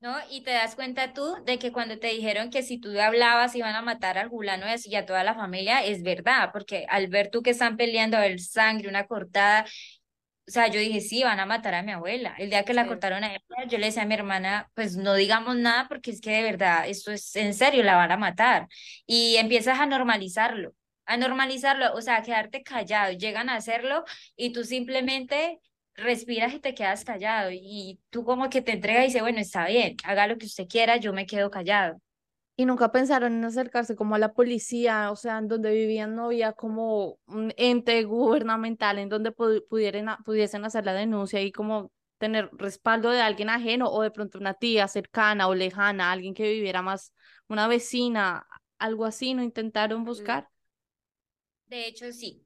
¿No? 0.00 0.16
Y 0.30 0.42
te 0.42 0.50
das 0.50 0.74
cuenta 0.74 1.14
tú 1.14 1.34
de 1.46 1.58
que 1.58 1.72
cuando 1.72 1.98
te 1.98 2.08
dijeron 2.08 2.50
que 2.50 2.62
si 2.62 2.78
tú 2.78 2.90
hablabas 3.00 3.54
iban 3.56 3.74
a 3.74 3.80
matar 3.80 4.18
al 4.18 4.28
Julano 4.28 4.66
y 4.84 4.94
a 4.96 5.06
toda 5.06 5.24
la 5.24 5.34
familia, 5.34 5.82
es 5.82 6.02
verdad, 6.02 6.50
porque 6.52 6.84
al 6.90 7.06
ver 7.08 7.30
tú 7.30 7.42
que 7.42 7.50
están 7.50 7.78
peleando, 7.78 8.18
ver 8.18 8.38
sangre, 8.38 8.88
una 8.88 9.06
cortada, 9.06 9.64
o 10.46 10.50
sea, 10.50 10.68
yo 10.68 10.78
dije, 10.78 11.00
sí, 11.00 11.22
van 11.22 11.40
a 11.40 11.46
matar 11.46 11.74
a 11.74 11.82
mi 11.82 11.92
abuela. 11.92 12.34
El 12.38 12.50
día 12.50 12.64
que 12.64 12.74
la 12.74 12.86
cortaron 12.86 13.24
a 13.24 13.28
ella, 13.28 13.40
yo 13.66 13.78
le 13.78 13.86
decía 13.86 14.02
a 14.02 14.06
mi 14.06 14.14
hermana, 14.14 14.70
pues 14.74 14.96
no 14.96 15.14
digamos 15.14 15.56
nada 15.56 15.88
porque 15.88 16.10
es 16.10 16.20
que 16.20 16.32
de 16.32 16.42
verdad, 16.42 16.86
esto 16.86 17.10
es 17.12 17.34
en 17.36 17.54
serio, 17.54 17.82
la 17.82 17.96
van 17.96 18.12
a 18.12 18.18
matar. 18.18 18.68
Y 19.06 19.36
empiezas 19.36 19.80
a 19.80 19.86
normalizarlo, 19.86 20.74
a 21.06 21.16
normalizarlo, 21.16 21.94
o 21.94 22.02
sea, 22.02 22.16
a 22.16 22.22
quedarte 22.22 22.62
callado, 22.62 23.12
llegan 23.12 23.48
a 23.48 23.56
hacerlo 23.56 24.04
y 24.36 24.52
tú 24.52 24.64
simplemente 24.64 25.60
respiras 25.96 26.54
y 26.54 26.60
te 26.60 26.74
quedas 26.74 27.04
callado 27.04 27.50
y 27.52 28.00
tú 28.10 28.24
como 28.24 28.50
que 28.50 28.62
te 28.62 28.72
entregas 28.72 29.04
y 29.04 29.06
dices, 29.06 29.22
bueno, 29.22 29.38
está 29.38 29.66
bien, 29.66 29.96
haga 30.04 30.26
lo 30.26 30.38
que 30.38 30.46
usted 30.46 30.66
quiera, 30.68 30.96
yo 30.96 31.12
me 31.12 31.26
quedo 31.26 31.50
callado. 31.50 32.00
Y 32.56 32.66
nunca 32.66 32.92
pensaron 32.92 33.32
en 33.34 33.44
acercarse 33.44 33.96
como 33.96 34.14
a 34.14 34.18
la 34.18 34.32
policía, 34.32 35.10
o 35.10 35.16
sea, 35.16 35.38
en 35.38 35.48
donde 35.48 35.72
vivían 35.72 36.14
no 36.14 36.26
había 36.26 36.52
como 36.52 37.18
un 37.26 37.52
ente 37.56 38.02
gubernamental 38.04 38.98
en 38.98 39.08
donde 39.08 39.32
pudieran, 39.32 40.22
pudiesen 40.24 40.64
hacer 40.64 40.84
la 40.84 40.94
denuncia 40.94 41.40
y 41.42 41.50
como 41.50 41.90
tener 42.18 42.48
respaldo 42.52 43.10
de 43.10 43.20
alguien 43.20 43.50
ajeno 43.50 43.90
o 43.90 44.02
de 44.02 44.12
pronto 44.12 44.38
una 44.38 44.54
tía 44.54 44.86
cercana 44.86 45.48
o 45.48 45.54
lejana, 45.54 46.12
alguien 46.12 46.32
que 46.32 46.44
viviera 46.44 46.80
más, 46.80 47.12
una 47.48 47.66
vecina, 47.66 48.46
algo 48.78 49.04
así, 49.04 49.34
¿no 49.34 49.42
intentaron 49.42 50.02
mm. 50.02 50.04
buscar? 50.04 50.48
De 51.66 51.86
hecho, 51.86 52.12
sí. 52.12 52.44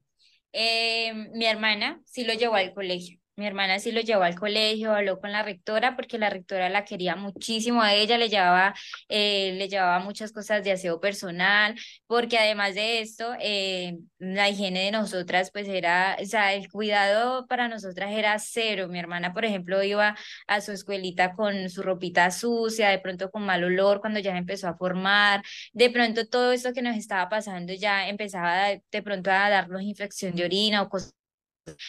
Eh, 0.53 1.13
mi 1.35 1.45
hermana 1.45 2.01
sí 2.07 2.25
lo 2.25 2.33
llevó 2.33 2.55
al 2.55 2.73
colegio. 2.73 3.21
Mi 3.39 3.47
hermana 3.47 3.79
sí 3.79 3.93
lo 3.93 4.01
llevó 4.01 4.25
al 4.25 4.35
colegio, 4.35 4.93
habló 4.93 5.21
con 5.21 5.31
la 5.31 5.45
rectora 5.45 5.95
porque 5.95 6.19
la 6.19 6.29
rectora 6.29 6.69
la 6.69 6.85
quería 6.85 7.15
muchísimo 7.15 7.83
a 7.83 7.95
ella, 7.95 8.19
le 8.19 8.29
llevaba, 8.29 8.75
eh, 9.09 9.53
le 9.57 9.69
llevaba 9.69 10.01
muchas 10.01 10.33
cosas 10.33 10.65
de 10.65 10.73
aseo 10.73 10.99
personal, 11.01 11.77
porque 12.09 12.37
además 12.37 12.75
de 12.75 13.01
esto, 13.01 13.35
eh, 13.41 13.97
la 14.19 14.49
higiene 14.49 14.87
de 14.87 14.91
nosotras 14.91 15.53
pues 15.53 15.69
era, 15.69 16.17
o 16.21 16.25
sea, 16.25 16.53
el 16.53 16.69
cuidado 16.69 17.47
para 17.47 17.69
nosotras 17.69 18.11
era 18.13 18.37
cero. 18.41 18.89
Mi 18.89 18.99
hermana, 18.99 19.33
por 19.33 19.45
ejemplo, 19.45 19.85
iba 19.85 20.17
a 20.49 20.61
su 20.61 20.73
escuelita 20.73 21.35
con 21.35 21.71
su 21.71 21.83
ropita 21.85 22.33
sucia, 22.33 22.89
de 22.91 22.99
pronto 22.99 23.31
con 23.31 23.45
mal 23.47 23.63
olor 23.63 24.01
cuando 24.01 24.19
ya 24.19 24.37
empezó 24.37 24.67
a 24.67 24.77
formar, 24.77 25.43
de 25.73 25.91
pronto 25.91 26.27
todo 26.27 26.51
esto 26.51 26.73
que 26.73 26.83
nos 26.83 26.97
estaba 26.97 27.29
pasando 27.29 27.73
ya 27.73 28.09
empezaba 28.09 28.67
de 28.91 29.03
pronto 29.03 29.31
a 29.31 29.49
darnos 29.49 29.83
infección 29.83 30.35
de 30.35 30.45
orina 30.45 30.83
o 30.83 30.89
cosas 30.89 31.18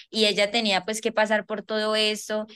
y 0.10 0.26
ella 0.26 0.52
tenía 0.52 0.86
pues 0.86 1.02
que 1.02 1.12
pasar 1.12 1.46
por 1.46 1.64
todo 1.64 1.96
esto 1.96 2.48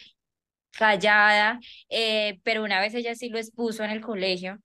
callada, 0.72 1.60
eh, 1.90 2.40
pero 2.44 2.64
una 2.64 2.82
vez 2.82 2.94
ella 2.96 3.16
sí 3.16 3.30
lo 3.30 3.38
expuso 3.40 3.84
en 3.84 3.92
el 3.92 4.02
colegio. 4.02 4.60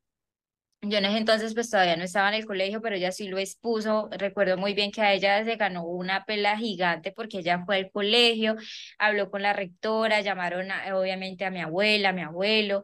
Yo 0.81 0.99
en 0.99 1.07
ese 1.07 1.19
entonces 1.19 1.55
pues 1.55 1.71
todavía 1.71 1.97
no 1.97 2.05
estaba 2.05 2.29
en 2.29 2.35
el 2.37 2.47
colegio, 2.47 2.81
pero 2.81 2.95
ella 2.97 3.11
sí 3.13 3.27
lo 3.29 3.39
expuso. 3.39 4.09
Recuerdo 4.13 4.57
muy 4.57 4.75
bien 4.75 4.93
que 4.93 5.01
a 5.03 5.13
ella 5.13 5.45
se 5.45 5.57
ganó 5.57 5.85
una 5.85 6.25
pela 6.25 6.57
gigante 6.57 7.13
porque 7.13 7.39
ella 7.41 7.65
fue 7.67 7.77
al 7.79 7.91
colegio, 7.91 8.55
habló 8.99 9.31
con 9.31 9.43
la 9.43 9.53
rectora, 9.53 10.21
llamaron 10.21 10.69
obviamente 10.95 11.45
a 11.45 11.51
mi 11.51 11.61
abuela, 11.61 12.11
a 12.11 12.13
mi 12.13 12.23
abuelo, 12.23 12.83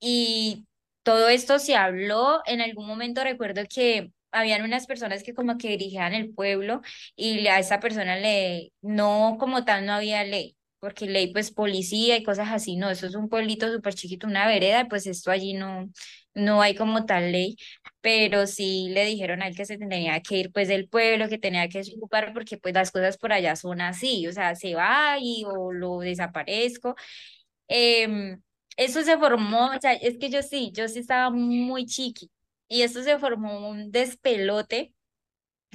y 0.00 0.66
todo 1.02 1.28
esto 1.28 1.58
se 1.58 1.76
habló. 1.76 2.42
En 2.46 2.60
algún 2.62 2.86
momento 2.86 3.24
recuerdo 3.24 3.62
que 3.68 4.12
habían 4.32 4.62
unas 4.62 4.86
personas 4.86 5.22
que 5.22 5.34
como 5.34 5.58
que 5.58 5.68
dirigían 5.70 6.14
el 6.14 6.32
pueblo 6.34 6.80
y 7.16 7.46
a 7.48 7.58
esa 7.58 7.80
persona 7.80 8.16
le, 8.16 8.72
no 8.82 9.36
como 9.38 9.64
tal 9.64 9.86
no 9.86 9.92
había 9.94 10.24
ley, 10.24 10.56
porque 10.80 11.06
ley 11.06 11.32
pues 11.32 11.50
policía 11.52 12.16
y 12.16 12.22
cosas 12.24 12.48
así, 12.52 12.76
no, 12.76 12.90
eso 12.90 13.06
es 13.06 13.14
un 13.14 13.28
pueblito 13.28 13.72
súper 13.72 13.94
chiquito, 13.94 14.26
una 14.26 14.46
vereda, 14.46 14.86
pues 14.88 15.06
esto 15.06 15.30
allí 15.30 15.54
no, 15.54 15.88
no 16.34 16.62
hay 16.62 16.74
como 16.74 17.04
tal 17.06 17.32
ley, 17.32 17.56
pero 18.00 18.46
sí 18.46 18.88
le 18.90 19.04
dijeron 19.04 19.42
a 19.42 19.48
él 19.48 19.56
que 19.56 19.64
se 19.66 19.78
tenía 19.78 20.20
que 20.22 20.36
ir 20.36 20.52
pues 20.52 20.68
del 20.68 20.88
pueblo, 20.88 21.28
que 21.28 21.38
tenía 21.38 21.68
que 21.68 21.82
ocupar 21.96 22.32
porque 22.32 22.56
pues 22.58 22.74
las 22.74 22.90
cosas 22.90 23.18
por 23.18 23.32
allá 23.32 23.56
son 23.56 23.80
así, 23.80 24.26
o 24.26 24.32
sea, 24.32 24.54
se 24.54 24.74
va 24.74 25.16
y 25.20 25.44
o 25.46 25.72
lo 25.72 25.98
desaparezco. 26.00 26.94
Em, 27.68 28.40
eso 28.76 29.02
se 29.02 29.18
formó, 29.18 29.66
o 29.76 29.80
sea, 29.80 29.92
es 29.94 30.18
que 30.18 30.30
yo 30.30 30.42
sí, 30.42 30.72
yo 30.74 30.88
sí 30.88 31.00
estaba 31.00 31.30
muy 31.30 31.86
chiqui, 31.86 32.30
y 32.68 32.82
esto 32.82 33.02
se 33.02 33.18
formó 33.18 33.68
un 33.68 33.90
despelote 33.90 34.92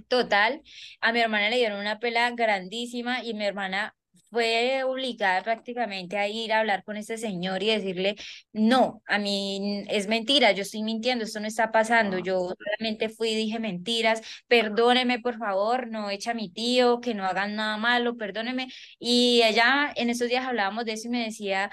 total. 0.08 0.62
A 1.02 1.12
mi 1.14 1.20
hermana 1.20 1.50
le 1.50 1.58
dieron 1.58 1.80
una 1.80 2.00
pela 2.00 2.32
grandísima 2.32 3.24
y 3.24 3.34
mi 3.34 3.46
hermana 3.46 3.96
fue 4.30 4.84
obligada 4.84 5.44
prácticamente 5.44 6.18
a 6.18 6.28
ir 6.28 6.52
a 6.54 6.60
hablar 6.60 6.84
con 6.84 6.98
este 6.98 7.18
señor 7.18 7.62
y 7.62 7.68
decirle, 7.68 8.16
no, 8.52 9.02
a 9.06 9.20
mí 9.20 9.86
es 9.90 10.08
mentira, 10.08 10.52
yo 10.54 10.64
estoy 10.64 10.82
mintiendo, 10.84 11.24
esto 11.24 11.40
no 11.40 11.48
está 11.48 11.72
pasando, 11.72 12.18
yo 12.18 12.50
solamente 12.58 13.10
fui 13.10 13.30
y 13.30 13.36
dije 13.36 13.60
mentiras, 13.60 14.22
perdóneme 14.48 15.20
por 15.20 15.38
favor, 15.38 15.88
no 15.88 16.10
echa 16.10 16.32
a 16.32 16.34
mi 16.34 16.50
tío, 16.52 17.00
que 17.00 17.14
no 17.14 17.26
hagan 17.26 17.56
nada 17.56 17.78
malo, 17.78 18.18
perdóneme. 18.18 18.68
Y 19.00 19.42
ella, 19.44 19.94
en 19.96 20.10
esos 20.10 20.30
días 20.30 20.46
hablábamos 20.46 20.86
de 20.86 20.94
eso 20.94 21.08
y 21.08 21.12
me 21.12 21.24
decía, 21.26 21.70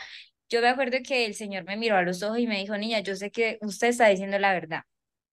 yo 0.51 0.61
me 0.61 0.69
acuerdo 0.69 0.99
que 1.07 1.27
el 1.27 1.35
señor 1.35 1.65
me 1.65 1.77
miró 1.79 1.97
a 1.97 2.03
los 2.03 2.23
ojos 2.23 2.39
y 2.41 2.47
me 2.47 2.59
dijo, 2.59 2.77
niña, 2.79 3.01
yo 3.01 3.17
sé 3.17 3.31
que 3.31 3.59
usted 3.63 3.89
está 3.89 4.09
diciendo 4.09 4.39
la 4.39 4.53
verdad 4.53 4.83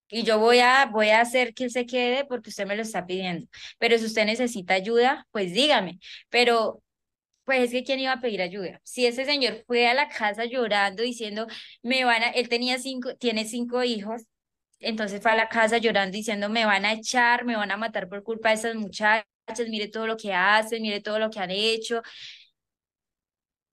y 0.10 0.24
yo 0.24 0.40
voy 0.40 0.60
a, 0.60 0.86
voy 0.86 1.10
a 1.10 1.22
hacer 1.22 1.54
que 1.54 1.66
él 1.66 1.72
se 1.72 1.86
quede 1.86 2.26
porque 2.26 2.50
usted 2.50 2.66
me 2.66 2.76
lo 2.76 2.82
está 2.84 3.06
pidiendo. 3.06 3.48
Pero 3.78 3.98
si 3.98 4.06
usted 4.06 4.26
necesita 4.26 4.74
ayuda, 4.74 5.28
pues 5.32 5.54
dígame. 5.54 6.00
Pero, 6.30 6.82
pues 7.46 7.66
es 7.66 7.72
que 7.72 7.84
¿quién 7.84 8.00
iba 8.00 8.14
a 8.14 8.22
pedir 8.22 8.42
ayuda? 8.42 8.82
Si 8.84 9.06
ese 9.06 9.26
señor 9.26 9.64
fue 9.68 9.88
a 9.88 9.94
la 9.94 10.10
casa 10.10 10.46
llorando, 10.46 11.04
diciendo, 11.04 11.48
me 11.84 12.04
van 12.06 12.24
a, 12.24 12.30
él 12.32 12.50
tenía 12.50 12.80
cinco, 12.80 13.16
tiene 13.18 13.46
cinco 13.46 13.84
hijos, 13.84 14.24
entonces 14.80 15.22
fue 15.22 15.32
a 15.32 15.36
la 15.36 15.50
casa 15.50 15.78
llorando, 15.80 16.16
diciendo, 16.16 16.50
me 16.50 16.66
van 16.66 16.86
a 16.86 16.94
echar, 16.94 17.46
me 17.46 17.56
van 17.56 17.72
a 17.72 17.78
matar 17.78 18.10
por 18.10 18.24
culpa 18.24 18.50
de 18.50 18.56
esas 18.56 18.76
muchachas, 18.76 19.26
mire 19.70 19.88
todo 19.90 20.08
lo 20.08 20.18
que 20.18 20.34
hacen, 20.34 20.82
mire 20.84 21.02
todo 21.02 21.20
lo 21.20 21.30
que 21.30 21.40
han 21.40 21.52
hecho. 21.52 22.02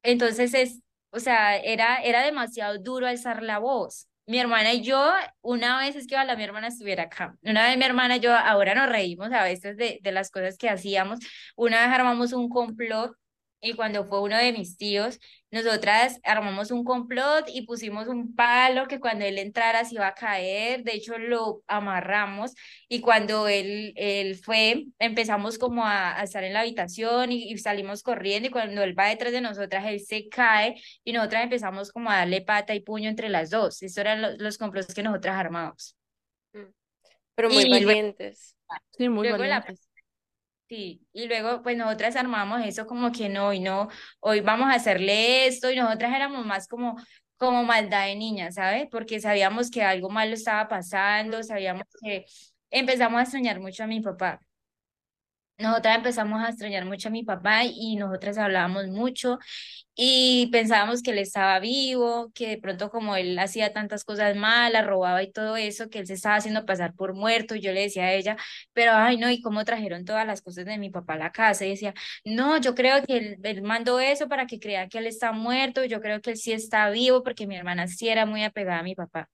Entonces 0.03 0.55
es, 0.55 0.81
o 1.11 1.21
sea, 1.21 1.57
era, 1.57 1.97
era 2.03 2.23
demasiado 2.25 2.79
duro 2.79 3.07
alzar 3.07 3.43
la 3.43 3.59
voz 3.59 4.09
mi 4.27 4.39
hermana 4.39 4.73
y 4.73 4.83
yo, 4.83 5.13
una 5.43 5.79
vez 5.79 5.97
es 5.97 6.07
que 6.07 6.15
ojalá 6.15 6.37
mi 6.37 6.45
hermana 6.45 6.69
estuviera 6.69 7.05
acá. 7.05 7.37
Una 7.43 7.69
vez 7.69 7.77
mi 7.79 7.85
hermana 7.85 8.17
y 8.17 8.21
yo, 8.21 8.35
ahora 8.35 8.75
nos 8.75 8.89
reímos 8.89 9.33
a 9.33 9.45
veces 9.45 9.77
de, 9.77 9.99
de 10.03 10.13
las 10.13 10.31
cosas 10.31 10.57
que 10.59 10.71
hacíamos. 10.71 11.21
Una 11.57 11.81
vez 11.87 11.91
armamos 11.95 12.33
un 12.33 12.49
complot 12.49 13.17
y 13.65 13.73
cuando 13.75 14.05
fue 14.05 14.21
uno 14.21 14.37
de 14.37 14.53
mis 14.53 14.77
tíos, 14.77 15.19
nosotras 15.51 16.21
armamos 16.23 16.71
un 16.71 16.85
complot 16.85 17.47
y 17.49 17.63
pusimos 17.63 18.09
un 18.09 18.35
palo 18.35 18.87
que 18.87 19.01
cuando 19.01 19.25
él 19.25 19.39
entrara 19.39 19.85
se 19.85 19.95
iba 19.95 20.07
a 20.07 20.15
caer, 20.15 20.85
de 20.85 20.93
hecho 20.95 21.17
lo 21.17 21.63
amarramos 21.67 22.53
y 22.89 23.01
cuando 23.01 23.49
él, 23.49 23.95
él 23.97 24.37
fue, 24.37 24.85
empezamos 24.99 25.57
como 25.57 25.87
a, 25.87 26.23
estar 26.23 26.45
en 26.45 26.53
la 26.53 26.61
habitación 26.61 27.33
y, 27.33 27.57
salimos 27.57 28.03
corriendo 28.03 28.49
y 28.49 28.51
cuando 28.51 28.83
él 28.83 28.99
va 28.99 29.07
detrás 29.07 29.33
de 29.33 29.41
nosotras, 29.41 29.87
él 29.87 30.01
se 30.01 30.29
cae 30.29 30.79
y 31.03 31.13
nosotras 31.15 31.45
empezamos 31.45 31.91
como 31.91 32.11
a 32.11 32.17
darle 32.19 32.43
pata 32.43 32.75
y 32.75 32.81
puño 32.81 33.09
entre 33.09 33.31
las 33.31 33.49
dos. 33.49 33.83
Estos 33.83 33.99
eran 33.99 34.21
los, 34.21 34.39
los 34.39 34.59
complots 34.59 34.93
que 34.93 35.03
nosotras 35.03 35.37
armamos. 35.37 35.97
Mm. 36.53 36.71
Pero 37.35 37.49
muy 37.49 37.71
valientes. 37.71 38.57
sí, 38.91 39.09
muy 39.09 39.31
valientes. 39.31 39.89
Y 41.13 41.27
luego 41.29 41.63
pues 41.63 41.77
nosotras 41.77 42.17
armamos 42.17 42.63
eso 42.65 42.87
como 42.87 43.13
que 43.13 43.29
no, 43.29 43.53
y 43.53 43.61
no, 43.61 43.89
hoy 44.21 44.41
vamos 44.41 44.69
a 44.71 44.75
hacerle 44.75 45.47
esto 45.47 45.71
y 45.71 45.77
nosotras 45.77 46.15
éramos 46.15 46.45
más 46.47 46.69
como, 46.69 46.97
como 47.37 47.65
maldad 47.65 48.07
de 48.07 48.17
niña, 48.17 48.53
¿sabes? 48.53 48.87
Porque 48.91 49.21
sabíamos 49.21 49.71
que 49.71 49.83
algo 49.83 50.11
malo 50.11 50.35
estaba 50.35 50.69
pasando, 50.69 51.43
sabíamos 51.43 51.85
que 52.03 52.25
empezamos 52.71 53.19
a 53.21 53.23
extrañar 53.23 53.61
mucho 53.61 53.85
a 53.85 53.87
mi 53.87 54.01
papá. 54.01 54.41
Nosotras 55.57 55.97
empezamos 55.97 56.43
a 56.43 56.49
extrañar 56.49 56.85
mucho 56.85 57.09
a 57.09 57.13
mi 57.13 57.23
papá 57.23 57.63
y 57.65 57.95
nosotras 57.97 58.39
hablábamos 58.39 58.89
mucho 58.89 59.39
y 59.95 60.49
pensábamos 60.53 61.03
que 61.03 61.13
él 61.13 61.19
estaba 61.19 61.61
vivo, 61.61 62.33
que 62.35 62.49
de 62.49 62.59
pronto 62.59 62.91
como 62.91 63.15
él 63.17 63.39
hacía 63.39 63.73
tantas 63.73 64.05
cosas 64.05 64.37
malas, 64.37 64.85
robaba 64.87 65.23
y 65.23 65.31
todo 65.31 65.57
eso, 65.57 65.89
que 65.91 66.01
él 66.01 66.07
se 66.09 66.15
estaba 66.15 66.37
haciendo 66.37 66.67
pasar 66.67 66.95
por 66.95 67.15
muerto. 67.15 67.55
Y 67.55 67.61
yo 67.61 67.73
le 67.73 67.83
decía 67.83 68.05
a 68.07 68.13
ella, 68.13 68.37
pero 68.73 68.93
ay 68.95 69.17
no, 69.17 69.31
¿y 69.31 69.41
cómo 69.41 69.65
trajeron 69.65 70.05
todas 70.05 70.27
las 70.27 70.43
cosas 70.43 70.65
de 70.67 70.79
mi 70.79 70.91
papá 70.91 71.15
a 71.15 71.19
la 71.19 71.33
casa? 71.33 71.65
Y 71.67 71.71
decía, 71.71 71.95
no, 72.25 72.59
yo 72.59 72.75
creo 72.75 73.05
que 73.05 73.39
él, 73.43 73.63
mandó 73.63 74.01
eso 74.01 74.29
para 74.29 74.47
que 74.47 74.59
crean 74.59 74.89
que 74.89 74.99
él 74.99 75.07
está 75.07 75.33
muerto, 75.33 75.85
yo 75.85 76.01
creo 76.01 76.21
que 76.21 76.31
él 76.33 76.37
sí 76.37 76.53
está 76.53 76.91
vivo 76.91 77.23
porque 77.23 77.47
mi 77.47 77.57
hermana 77.57 77.87
sí 77.87 78.09
era 78.09 78.27
muy 78.27 78.43
apegada 78.45 78.81
a 78.81 78.83
mi 78.83 78.95
papá. 78.97 79.31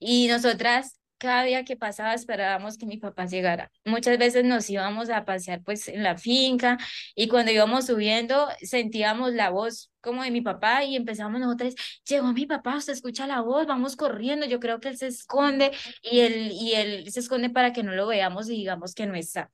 Y 0.00 0.28
nosotras 0.28 0.99
cada 1.20 1.44
día 1.44 1.64
que 1.64 1.76
pasaba 1.76 2.14
esperábamos 2.14 2.78
que 2.78 2.86
mi 2.86 2.96
papá 2.96 3.26
llegara. 3.26 3.70
Muchas 3.84 4.18
veces 4.18 4.44
nos 4.44 4.68
íbamos 4.70 5.10
a 5.10 5.24
pasear 5.24 5.62
pues 5.62 5.86
en 5.88 6.02
la 6.02 6.16
finca 6.16 6.78
y 7.14 7.28
cuando 7.28 7.52
íbamos 7.52 7.86
subiendo 7.86 8.48
sentíamos 8.62 9.34
la 9.34 9.50
voz 9.50 9.92
como 10.00 10.22
de 10.24 10.30
mi 10.30 10.40
papá 10.40 10.82
y 10.84 10.96
empezamos 10.96 11.40
nosotros, 11.40 11.74
llegó 12.08 12.32
mi 12.32 12.46
papá, 12.46 12.76
usted 12.76 12.94
escucha 12.94 13.26
la 13.26 13.42
voz, 13.42 13.66
vamos 13.66 13.96
corriendo, 13.96 14.46
yo 14.46 14.58
creo 14.60 14.80
que 14.80 14.88
él 14.88 14.96
se 14.96 15.08
esconde 15.08 15.72
y 16.02 16.20
él, 16.20 16.52
y 16.52 16.72
él 16.72 17.12
se 17.12 17.20
esconde 17.20 17.50
para 17.50 17.72
que 17.74 17.82
no 17.82 17.92
lo 17.92 18.06
veamos 18.06 18.48
y 18.48 18.54
digamos 18.54 18.94
que 18.94 19.06
no 19.06 19.14
está. 19.14 19.50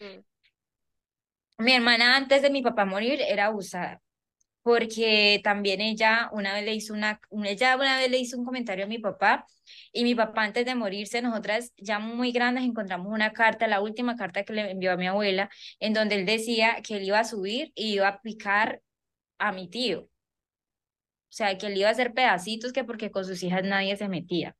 Mm. 0.00 0.22
Mi 1.64 1.72
hermana 1.72 2.16
antes 2.16 2.42
de 2.42 2.50
mi 2.50 2.62
papá 2.62 2.84
morir 2.84 3.20
era 3.20 3.46
abusada 3.46 4.00
porque 4.68 5.40
también 5.42 5.80
ella 5.80 6.28
una 6.30 6.52
vez 6.52 6.62
le 6.62 6.74
hizo 6.74 6.92
una, 6.92 7.22
ella 7.44 7.74
una 7.76 7.96
vez 7.96 8.10
le 8.10 8.18
hizo 8.18 8.36
un 8.36 8.44
comentario 8.44 8.84
a 8.84 8.86
mi 8.86 8.98
papá 8.98 9.46
y 9.94 10.04
mi 10.04 10.14
papá 10.14 10.42
antes 10.44 10.66
de 10.66 10.74
morirse, 10.74 11.22
nosotras 11.22 11.72
ya 11.78 11.98
muy 11.98 12.32
grandes 12.32 12.64
encontramos 12.64 13.10
una 13.10 13.32
carta, 13.32 13.66
la 13.66 13.80
última 13.80 14.14
carta 14.16 14.44
que 14.44 14.52
le 14.52 14.70
envió 14.70 14.92
a 14.92 14.98
mi 14.98 15.06
abuela, 15.06 15.48
en 15.80 15.94
donde 15.94 16.16
él 16.16 16.26
decía 16.26 16.82
que 16.86 16.98
él 16.98 17.04
iba 17.04 17.18
a 17.18 17.24
subir 17.24 17.72
y 17.74 17.94
iba 17.94 18.08
a 18.08 18.20
picar 18.20 18.82
a 19.38 19.52
mi 19.52 19.70
tío. 19.70 20.02
O 20.02 20.10
sea, 21.30 21.56
que 21.56 21.66
él 21.68 21.78
iba 21.78 21.88
a 21.88 21.92
hacer 21.92 22.12
pedacitos 22.12 22.72
que 22.74 22.84
porque 22.84 23.10
con 23.10 23.24
sus 23.24 23.42
hijas 23.42 23.64
nadie 23.64 23.96
se 23.96 24.08
metía. 24.08 24.54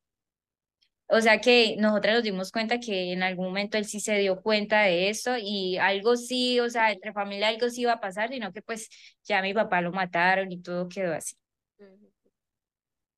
O 1.11 1.21
sea 1.21 1.40
que 1.40 1.77
nosotras 1.79 2.16
nos 2.16 2.23
dimos 2.25 2.53
cuenta 2.53 2.81
que 2.81 3.12
en 3.12 3.23
algún 3.23 3.47
momento 3.47 3.79
él 3.79 3.87
sí 3.87 4.01
se 4.01 4.16
dio 4.18 4.40
cuenta 4.42 4.83
de 4.83 5.09
eso 5.11 5.37
y 5.38 5.79
algo 5.79 6.16
sí, 6.16 6.61
o 6.61 6.68
sea, 6.71 6.92
entre 6.92 7.12
familia 7.14 7.49
algo 7.49 7.71
sí 7.71 7.83
iba 7.83 7.92
a 7.94 8.01
pasar, 8.01 8.31
sino 8.31 8.53
que 8.53 8.62
pues 8.62 8.88
ya 9.25 9.40
mi 9.42 9.55
papá 9.55 9.81
lo 9.81 9.92
mataron 9.92 10.53
y 10.53 10.61
todo 10.62 10.88
quedó 10.88 11.14
así. 11.14 11.35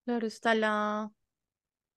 Claro, 0.05 0.27
está 0.27 0.55
la, 0.55 1.13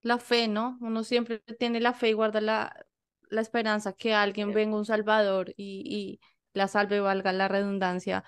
la 0.02 0.20
fe, 0.20 0.48
¿no? 0.48 0.78
Uno 0.82 1.04
siempre 1.04 1.40
tiene 1.60 1.80
la 1.82 1.94
fe 1.94 2.10
y 2.10 2.14
guarda 2.14 2.42
la, 2.42 2.86
la 3.30 3.42
esperanza 3.42 3.94
que 3.94 4.14
alguien 4.16 4.54
venga, 4.54 4.78
un 4.78 4.86
salvador, 4.86 5.52
y, 5.58 5.84
y 5.88 6.22
la 6.54 6.68
salve, 6.70 7.00
valga 7.02 7.34
la 7.34 7.48
redundancia, 7.50 8.24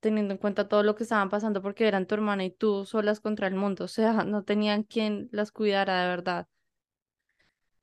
teniendo 0.00 0.34
en 0.34 0.38
cuenta 0.38 0.68
todo 0.68 0.82
lo 0.84 0.96
que 0.96 1.04
estaban 1.04 1.30
pasando, 1.30 1.62
porque 1.62 1.88
eran 1.88 2.06
tu 2.06 2.14
hermana 2.16 2.44
y 2.44 2.50
tú 2.52 2.86
solas 2.86 3.20
contra 3.20 3.48
el 3.48 3.54
mundo, 3.56 3.84
o 3.84 3.88
sea, 3.88 4.12
no 4.26 4.44
tenían 4.44 4.84
quien 4.84 5.28
las 5.32 5.52
cuidara 5.52 6.02
de 6.02 6.08
verdad. 6.08 6.48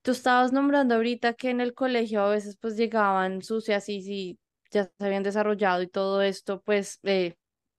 Tú 0.08 0.14
estabas 0.14 0.54
nombrando 0.54 0.96
ahorita 0.96 1.34
que 1.34 1.50
en 1.50 1.60
el 1.60 1.74
colegio 1.74 2.22
a 2.22 2.30
veces 2.30 2.56
pues 2.62 2.78
llegaban 2.78 3.42
sucias 3.42 3.90
y 3.90 4.02
si 4.02 4.40
ya 4.72 4.86
se 4.86 5.06
habían 5.06 5.22
desarrollado 5.22 5.82
y 5.82 5.90
todo 5.90 6.22
esto, 6.22 6.62
pues 6.62 7.02
eh, 7.04 7.36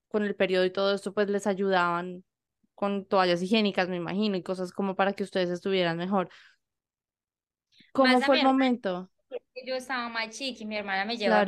con 0.09 0.21
el 0.21 0.35
periodo 0.35 0.63
y 0.63 0.69
todo 0.69 0.93
esto, 0.93 1.11
pues 1.11 1.27
les 1.27 1.47
ayudaban 1.47 2.23
con 2.75 3.05
toallas 3.05 3.41
higiénicas, 3.41 3.89
me 3.89 3.95
imagino, 3.95 4.37
y 4.37 4.43
cosas 4.43 4.71
como 4.71 4.95
para 4.95 5.13
que 5.13 5.23
ustedes 5.23 5.49
estuvieran 5.49 5.97
mejor. 5.97 6.29
¿Cómo 7.93 8.21
fue 8.21 8.37
el 8.37 8.45
momento? 8.45 9.09
Yo 9.65 9.73
estaba 9.73 10.07
más 10.07 10.29
chica 10.29 10.61
y 10.61 10.67
mi 10.67 10.77
hermana 10.77 11.05
me 11.05 11.17
lleva 11.17 11.43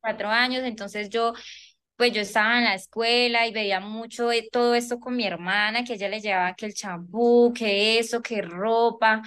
cuatro 0.00 0.30
años, 0.30 0.64
entonces 0.64 1.10
yo, 1.10 1.32
pues 1.94 2.12
yo 2.12 2.22
estaba 2.22 2.58
en 2.58 2.64
la 2.64 2.74
escuela 2.74 3.46
y 3.46 3.52
veía 3.52 3.78
mucho 3.78 4.30
de 4.30 4.48
todo 4.50 4.74
esto 4.74 4.98
con 4.98 5.14
mi 5.14 5.24
hermana, 5.24 5.84
que 5.84 5.92
ella 5.92 6.08
le 6.08 6.20
llevaba 6.20 6.56
que 6.56 6.66
el 6.66 6.74
champú, 6.74 7.52
que 7.56 8.00
eso, 8.00 8.20
que 8.20 8.42
ropa, 8.42 9.22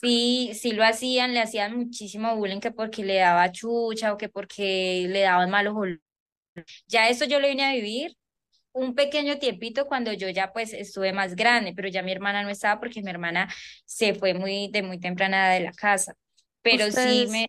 sí, 0.00 0.52
sí 0.54 0.72
lo 0.72 0.84
hacían, 0.84 1.34
le 1.34 1.40
hacían 1.40 1.76
muchísimo 1.76 2.36
bullying 2.36 2.60
que 2.60 2.70
porque 2.70 3.04
le 3.04 3.16
daba 3.16 3.50
chucha 3.52 4.12
o 4.12 4.16
que 4.18 4.28
porque 4.28 5.06
le 5.08 5.20
daban 5.20 5.50
malos 5.50 5.74
olores. 5.76 6.00
Ya 6.86 7.08
eso 7.08 7.24
yo 7.24 7.40
lo 7.40 7.48
vine 7.48 7.64
a 7.64 7.72
vivir 7.72 8.16
un 8.72 8.94
pequeño 8.94 9.38
tiempito 9.38 9.86
cuando 9.86 10.12
yo 10.12 10.28
ya 10.30 10.52
pues 10.52 10.72
estuve 10.72 11.12
más 11.12 11.34
grande, 11.36 11.72
pero 11.74 11.88
ya 11.88 12.02
mi 12.02 12.12
hermana 12.12 12.42
no 12.42 12.50
estaba 12.50 12.80
porque 12.80 13.02
mi 13.02 13.10
hermana 13.10 13.48
se 13.84 14.14
fue 14.14 14.34
muy 14.34 14.70
de 14.70 14.82
muy 14.82 15.00
temprana 15.00 15.50
de 15.50 15.60
la 15.60 15.72
casa. 15.72 16.14
Pero 16.62 16.90
sí 16.90 17.26
me... 17.30 17.48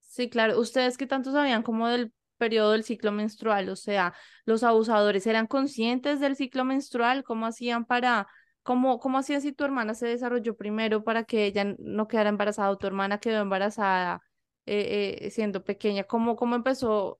Sí, 0.00 0.28
claro. 0.28 0.58
¿Ustedes 0.58 0.98
qué 0.98 1.06
tanto 1.06 1.32
sabían 1.32 1.62
como 1.62 1.88
del 1.88 2.12
periodo 2.38 2.72
del 2.72 2.84
ciclo 2.84 3.12
menstrual? 3.12 3.68
O 3.68 3.76
sea, 3.76 4.14
¿los 4.44 4.62
abusadores 4.62 5.26
eran 5.26 5.46
conscientes 5.46 6.20
del 6.20 6.36
ciclo 6.36 6.64
menstrual? 6.64 7.22
¿Cómo 7.24 7.46
hacían 7.46 7.84
para... 7.84 8.26
¿Cómo, 8.68 9.00
cómo 9.00 9.16
hacían 9.16 9.40
si 9.40 9.52
tu 9.52 9.64
hermana 9.64 9.94
se 9.94 10.06
desarrolló 10.06 10.54
primero 10.54 11.02
para 11.02 11.24
que 11.24 11.46
ella 11.46 11.74
no 11.78 12.06
quedara 12.06 12.28
embarazada 12.28 12.68
o 12.68 12.76
tu 12.76 12.86
hermana 12.86 13.18
quedó 13.18 13.40
embarazada 13.40 14.20
eh, 14.66 15.20
eh, 15.22 15.30
siendo 15.30 15.64
pequeña? 15.64 16.04
¿Cómo, 16.04 16.36
cómo 16.36 16.54
empezó 16.54 17.18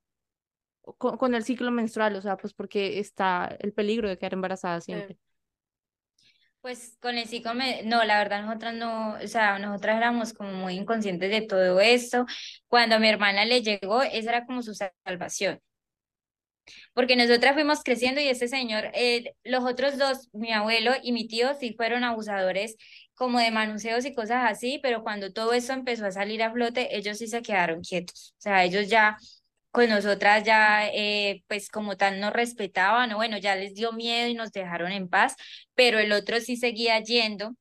con, 0.99 1.35
el 1.35 1.45
ciclo 1.45 1.71
menstrual, 1.71 2.17
o 2.17 2.21
sea, 2.21 2.37
pues 2.37 2.53
porque 2.53 2.99
está 2.99 3.57
el 3.61 3.73
peligro 3.73 4.11
de 4.11 4.19
quedar 4.19 4.35
embarazada 4.35 4.83
siempre. 4.83 5.17
Pues 6.61 6.99
con 7.01 7.17
el 7.17 7.27
ciclo, 7.27 7.55
no, 7.55 8.05
la 8.05 8.19
verdad 8.19 8.43
nosotras 8.43 8.75
no, 8.75 9.15
o 9.15 9.27
sea, 9.27 9.59
nosotras 9.59 9.97
éramos 9.97 10.35
como 10.35 10.53
muy 10.53 10.75
inconscientes 10.75 11.31
de 11.31 11.41
todo 11.47 11.81
esto. 11.81 12.27
Cuando 12.67 12.97
a 12.97 12.99
mi 12.99 13.09
hermana 13.09 13.47
le 13.47 13.63
llegó, 13.63 14.03
esa 14.03 14.33
era 14.33 14.45
como 14.45 14.61
su 14.63 14.75
salvación. 14.75 15.63
Porque 16.95 17.17
nosotras 17.17 17.55
fuimos 17.55 17.83
creciendo 17.83 18.21
y 18.21 18.29
ese 18.29 18.49
señor, 18.49 18.91
eh, 18.95 19.35
los 19.45 19.65
otros 19.65 19.99
dos, 19.99 20.29
mi 20.33 20.53
abuelo 20.53 20.93
y 21.03 21.13
mi 21.13 21.27
tío, 21.29 21.55
sí 21.59 21.75
fueron 21.77 22.05
abusadores 22.05 22.77
como 23.15 23.41
de 23.41 23.51
manuseos 23.51 24.05
y 24.05 24.15
cosas 24.15 24.51
así, 24.51 24.79
pero 24.83 25.03
cuando 25.03 25.33
todo 25.33 25.53
eso 25.53 25.73
empezó 25.73 26.07
a 26.07 26.13
salir 26.13 26.43
a 26.43 26.53
flote, 26.53 26.97
ellos 26.97 27.19
sí 27.19 27.27
se 27.27 27.43
quedaron 27.43 27.83
quietos. 27.83 28.35
O 28.39 28.41
sea, 28.41 28.65
ellos 28.65 28.89
ya 28.89 29.17
con 29.71 29.89
nosotras 29.91 30.45
ya, 30.45 30.89
eh, 30.89 31.45
pues 31.47 31.69
como 31.71 31.97
tal, 31.97 32.21
nos 32.21 32.33
respetaban, 32.33 33.13
o 33.13 33.17
bueno, 33.17 33.39
ya 33.39 33.55
les 33.57 33.75
dio 33.75 33.93
miedo 33.93 34.29
y 34.29 34.35
nos 34.35 34.53
dejaron 34.53 34.93
en 34.93 35.09
paz, 35.09 35.37
pero 35.75 35.99
el 35.99 36.13
otro 36.13 36.41
sí 36.41 36.57
seguía 36.57 36.99
yendo. 37.01 37.55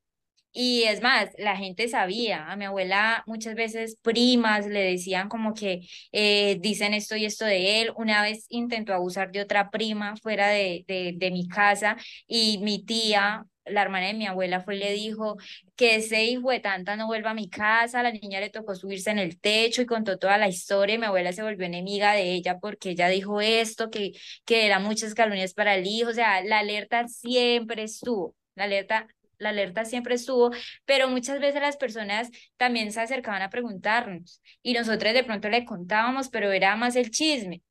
Y 0.51 0.83
es 0.83 1.01
más, 1.01 1.29
la 1.37 1.55
gente 1.55 1.87
sabía, 1.87 2.47
a 2.51 2.55
mi 2.55 2.65
abuela 2.65 3.23
muchas 3.27 3.53
veces 3.53 3.97
primas 4.01 4.65
le 4.65 4.81
decían 4.81 5.29
como 5.29 5.53
que 5.53 5.81
eh, 6.11 6.57
dicen 6.59 6.95
esto 6.95 7.15
y 7.15 7.25
esto 7.25 7.45
de 7.45 7.81
él. 7.81 7.91
Una 7.95 8.23
vez 8.23 8.47
intentó 8.49 8.93
abusar 8.93 9.31
de 9.31 9.41
otra 9.41 9.69
prima 9.69 10.15
fuera 10.17 10.47
de, 10.49 10.83
de, 10.87 11.13
de 11.15 11.31
mi 11.31 11.47
casa 11.47 11.95
y 12.27 12.57
mi 12.59 12.83
tía 12.83 13.45
la 13.65 13.81
hermana 13.81 14.07
de 14.07 14.13
mi 14.13 14.25
abuela 14.25 14.61
fue 14.61 14.75
le 14.77 14.93
dijo 14.93 15.37
que 15.75 15.95
ese 15.95 16.23
hijo 16.23 16.51
de 16.51 16.59
tanta 16.59 16.95
no 16.95 17.05
vuelva 17.07 17.31
a 17.31 17.33
mi 17.33 17.49
casa, 17.49 18.01
la 18.03 18.11
niña 18.11 18.39
le 18.39 18.49
tocó 18.49 18.75
subirse 18.75 19.11
en 19.11 19.19
el 19.19 19.39
techo 19.39 19.81
y 19.81 19.85
contó 19.85 20.17
toda 20.17 20.37
la 20.37 20.47
historia 20.47 20.97
mi 20.97 21.05
abuela 21.05 21.33
se 21.33 21.43
volvió 21.43 21.65
enemiga 21.65 22.13
de 22.13 22.33
ella 22.33 22.59
porque 22.59 22.91
ella 22.91 23.09
dijo 23.09 23.41
esto, 23.41 23.89
que, 23.89 24.11
que 24.45 24.65
eran 24.65 24.83
muchas 24.83 25.13
calumnias 25.13 25.53
para 25.53 25.75
el 25.75 25.85
hijo, 25.85 26.09
o 26.09 26.13
sea, 26.13 26.41
la 26.43 26.59
alerta 26.59 27.07
siempre 27.07 27.83
estuvo, 27.83 28.35
la 28.55 28.63
alerta 28.65 29.07
la 29.39 29.49
alerta 29.49 29.85
siempre 29.85 30.15
estuvo, 30.15 30.51
pero 30.85 31.07
muchas 31.07 31.39
veces 31.39 31.61
las 31.61 31.77
personas 31.77 32.29
también 32.57 32.91
se 32.91 33.01
acercaban 33.01 33.41
a 33.41 33.49
preguntarnos 33.49 34.41
y 34.63 34.73
nosotros 34.73 35.13
de 35.13 35.23
pronto 35.23 35.49
le 35.49 35.65
contábamos, 35.65 36.29
pero 36.29 36.51
era 36.51 36.75
más 36.75 36.95
el 36.95 37.11
chisme. 37.11 37.63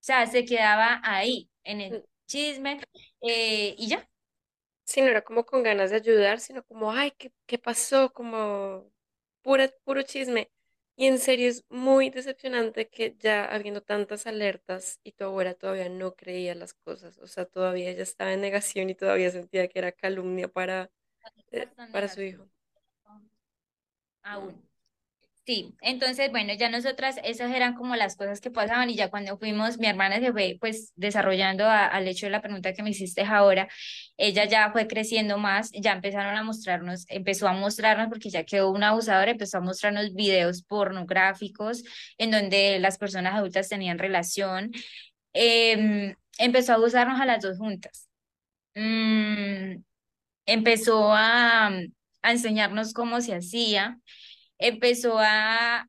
O 0.00 0.02
sea, 0.02 0.26
se 0.26 0.44
quedaba 0.44 1.00
ahí, 1.04 1.50
en 1.64 1.80
el 1.80 1.92
mm. 2.00 2.04
chisme, 2.26 2.80
eh, 3.22 3.74
y 3.78 3.88
ya, 3.88 4.08
Sí, 4.90 5.00
no 5.02 5.06
era 5.08 5.22
como 5.22 5.46
con 5.46 5.62
ganas 5.62 5.90
de 5.90 5.96
ayudar, 5.96 6.40
sino 6.40 6.64
como, 6.64 6.90
ay, 6.90 7.12
¿qué, 7.16 7.32
qué 7.46 7.58
pasó? 7.58 8.12
Como 8.12 8.90
pura, 9.42 9.70
puro 9.84 10.02
chisme. 10.02 10.50
Y 10.96 11.06
en 11.06 11.18
serio 11.18 11.48
es 11.48 11.64
muy 11.70 12.10
decepcionante 12.10 12.88
que 12.88 13.16
ya 13.18 13.44
habiendo 13.44 13.82
tantas 13.82 14.26
alertas 14.26 15.00
y 15.04 15.12
tu 15.12 15.24
abuela 15.24 15.54
todavía 15.54 15.88
no 15.88 16.14
creía 16.16 16.54
las 16.56 16.74
cosas, 16.74 17.18
o 17.18 17.26
sea, 17.28 17.46
todavía 17.46 17.90
ella 17.90 18.02
estaba 18.02 18.32
en 18.32 18.40
negación 18.42 18.90
y 18.90 18.94
todavía 18.96 19.30
sentía 19.30 19.68
que 19.68 19.78
era 19.78 19.92
calumnia 19.92 20.48
para, 20.48 20.90
eh, 21.52 21.68
para 21.92 22.08
su 22.08 22.22
hijo. 22.22 22.46
Aún. 24.22 24.70
Sí, 25.46 25.74
entonces, 25.80 26.30
bueno, 26.30 26.52
ya 26.54 26.68
nosotras, 26.70 27.16
esas 27.24 27.52
eran 27.52 27.74
como 27.74 27.96
las 27.96 28.16
cosas 28.16 28.40
que 28.40 28.50
pasaban 28.52 28.90
y 28.90 28.94
ya 28.96 29.10
cuando 29.10 29.38
fuimos, 29.38 29.78
mi 29.78 29.88
hermana 29.88 30.20
se 30.20 30.32
fue 30.32 30.58
pues 30.60 30.92
desarrollando 30.96 31.66
al 31.68 32.06
hecho 32.06 32.26
de 32.26 32.30
la 32.30 32.42
pregunta 32.42 32.72
que 32.72 32.82
me 32.84 32.90
hiciste 32.90 33.22
ahora, 33.22 33.68
ella 34.16 34.44
ya 34.44 34.70
fue 34.70 34.86
creciendo 34.86 35.38
más, 35.38 35.70
ya 35.72 35.92
empezaron 35.92 36.36
a 36.36 36.44
mostrarnos, 36.44 37.04
empezó 37.08 37.48
a 37.48 37.52
mostrarnos, 37.54 38.08
porque 38.08 38.30
ya 38.30 38.44
quedó 38.44 38.70
una 38.70 38.90
abusadora, 38.90 39.32
empezó 39.32 39.58
a 39.58 39.60
mostrarnos 39.62 40.14
videos 40.14 40.62
pornográficos 40.62 41.82
en 42.18 42.30
donde 42.30 42.78
las 42.78 42.98
personas 42.98 43.34
adultas 43.34 43.68
tenían 43.68 43.98
relación, 43.98 44.70
em, 45.32 46.14
empezó 46.38 46.72
a 46.72 46.76
abusarnos 46.76 47.20
a 47.20 47.26
las 47.26 47.42
dos 47.42 47.58
juntas. 47.58 48.08
Mm, 48.74 49.82
empezó 50.46 51.12
a, 51.12 51.68
a 51.68 52.30
enseñarnos 52.30 52.92
cómo 52.92 53.20
se 53.20 53.34
hacía 53.34 53.98
empezó 54.60 55.18
a, 55.18 55.88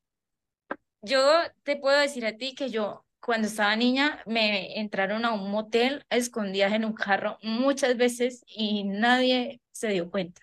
yo 1.02 1.22
te 1.64 1.76
puedo 1.76 2.00
decir 2.00 2.26
a 2.26 2.38
ti 2.38 2.56
que 2.56 2.70
yo 2.70 3.06
cuando 3.20 3.48
estaba 3.48 3.76
niña 3.76 4.24
me 4.26 4.80
entraron 4.80 5.26
a 5.26 5.34
un 5.34 5.52
motel 5.52 6.04
escondidas 6.10 6.74
en 6.74 6.86
un 6.86 6.94
carro 6.94 7.38
muchas 7.44 7.98
veces 7.98 8.44
y 8.48 8.84
nadie 8.86 9.62
se 9.72 9.90
dio 9.90 10.10
cuenta. 10.10 10.42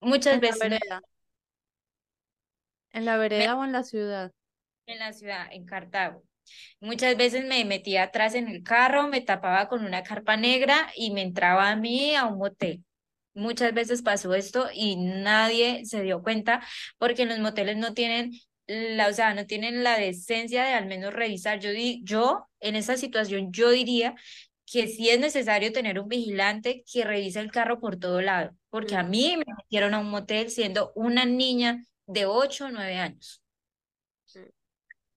Muchas 0.00 0.40
veces. 0.40 0.58
La 0.58 0.68
vereda. 0.68 1.02
¿En 2.92 3.04
la 3.04 3.16
vereda 3.16 3.56
o 3.56 3.64
en 3.64 3.72
la 3.72 3.82
ciudad? 3.82 4.32
En 4.86 4.98
la 4.98 5.12
ciudad, 5.12 5.46
en 5.50 5.64
Cartago. 5.64 6.22
Muchas 6.80 7.16
veces 7.16 7.44
me 7.44 7.64
metía 7.64 8.04
atrás 8.04 8.34
en 8.34 8.48
el 8.48 8.62
carro, 8.62 9.08
me 9.08 9.20
tapaba 9.20 9.68
con 9.68 9.84
una 9.84 10.02
carpa 10.02 10.36
negra 10.36 10.90
y 10.96 11.12
me 11.12 11.22
entraba 11.22 11.70
a 11.70 11.76
mí 11.76 12.14
a 12.16 12.26
un 12.26 12.38
motel. 12.38 12.84
Muchas 13.34 13.72
veces 13.72 14.02
pasó 14.02 14.34
esto 14.34 14.68
y 14.74 14.96
nadie 14.96 15.84
se 15.86 16.02
dio 16.02 16.22
cuenta 16.22 16.62
porque 16.98 17.24
los 17.24 17.38
moteles 17.38 17.76
no 17.76 17.94
tienen 17.94 18.32
la, 18.66 19.08
o 19.08 19.12
sea, 19.12 19.34
no 19.34 19.46
tienen 19.46 19.82
la 19.82 19.98
decencia 19.98 20.64
de 20.64 20.74
al 20.74 20.86
menos 20.86 21.12
revisar. 21.12 21.58
Yo, 21.58 21.70
di, 21.70 22.02
yo 22.04 22.48
en 22.60 22.76
esa 22.76 22.96
situación, 22.96 23.52
yo 23.52 23.70
diría 23.70 24.14
que 24.66 24.86
sí 24.86 25.10
es 25.10 25.20
necesario 25.20 25.72
tener 25.72 25.98
un 25.98 26.08
vigilante 26.08 26.84
que 26.90 27.04
revise 27.04 27.40
el 27.40 27.50
carro 27.50 27.80
por 27.80 27.96
todo 27.98 28.20
lado, 28.22 28.56
porque 28.70 28.96
a 28.96 29.02
mí 29.02 29.36
me 29.36 29.44
metieron 29.56 29.94
a 29.94 29.98
un 29.98 30.10
motel 30.10 30.50
siendo 30.50 30.92
una 30.94 31.24
niña 31.24 31.82
de 32.06 32.26
8 32.26 32.66
o 32.66 32.70
9 32.70 32.96
años 32.96 33.42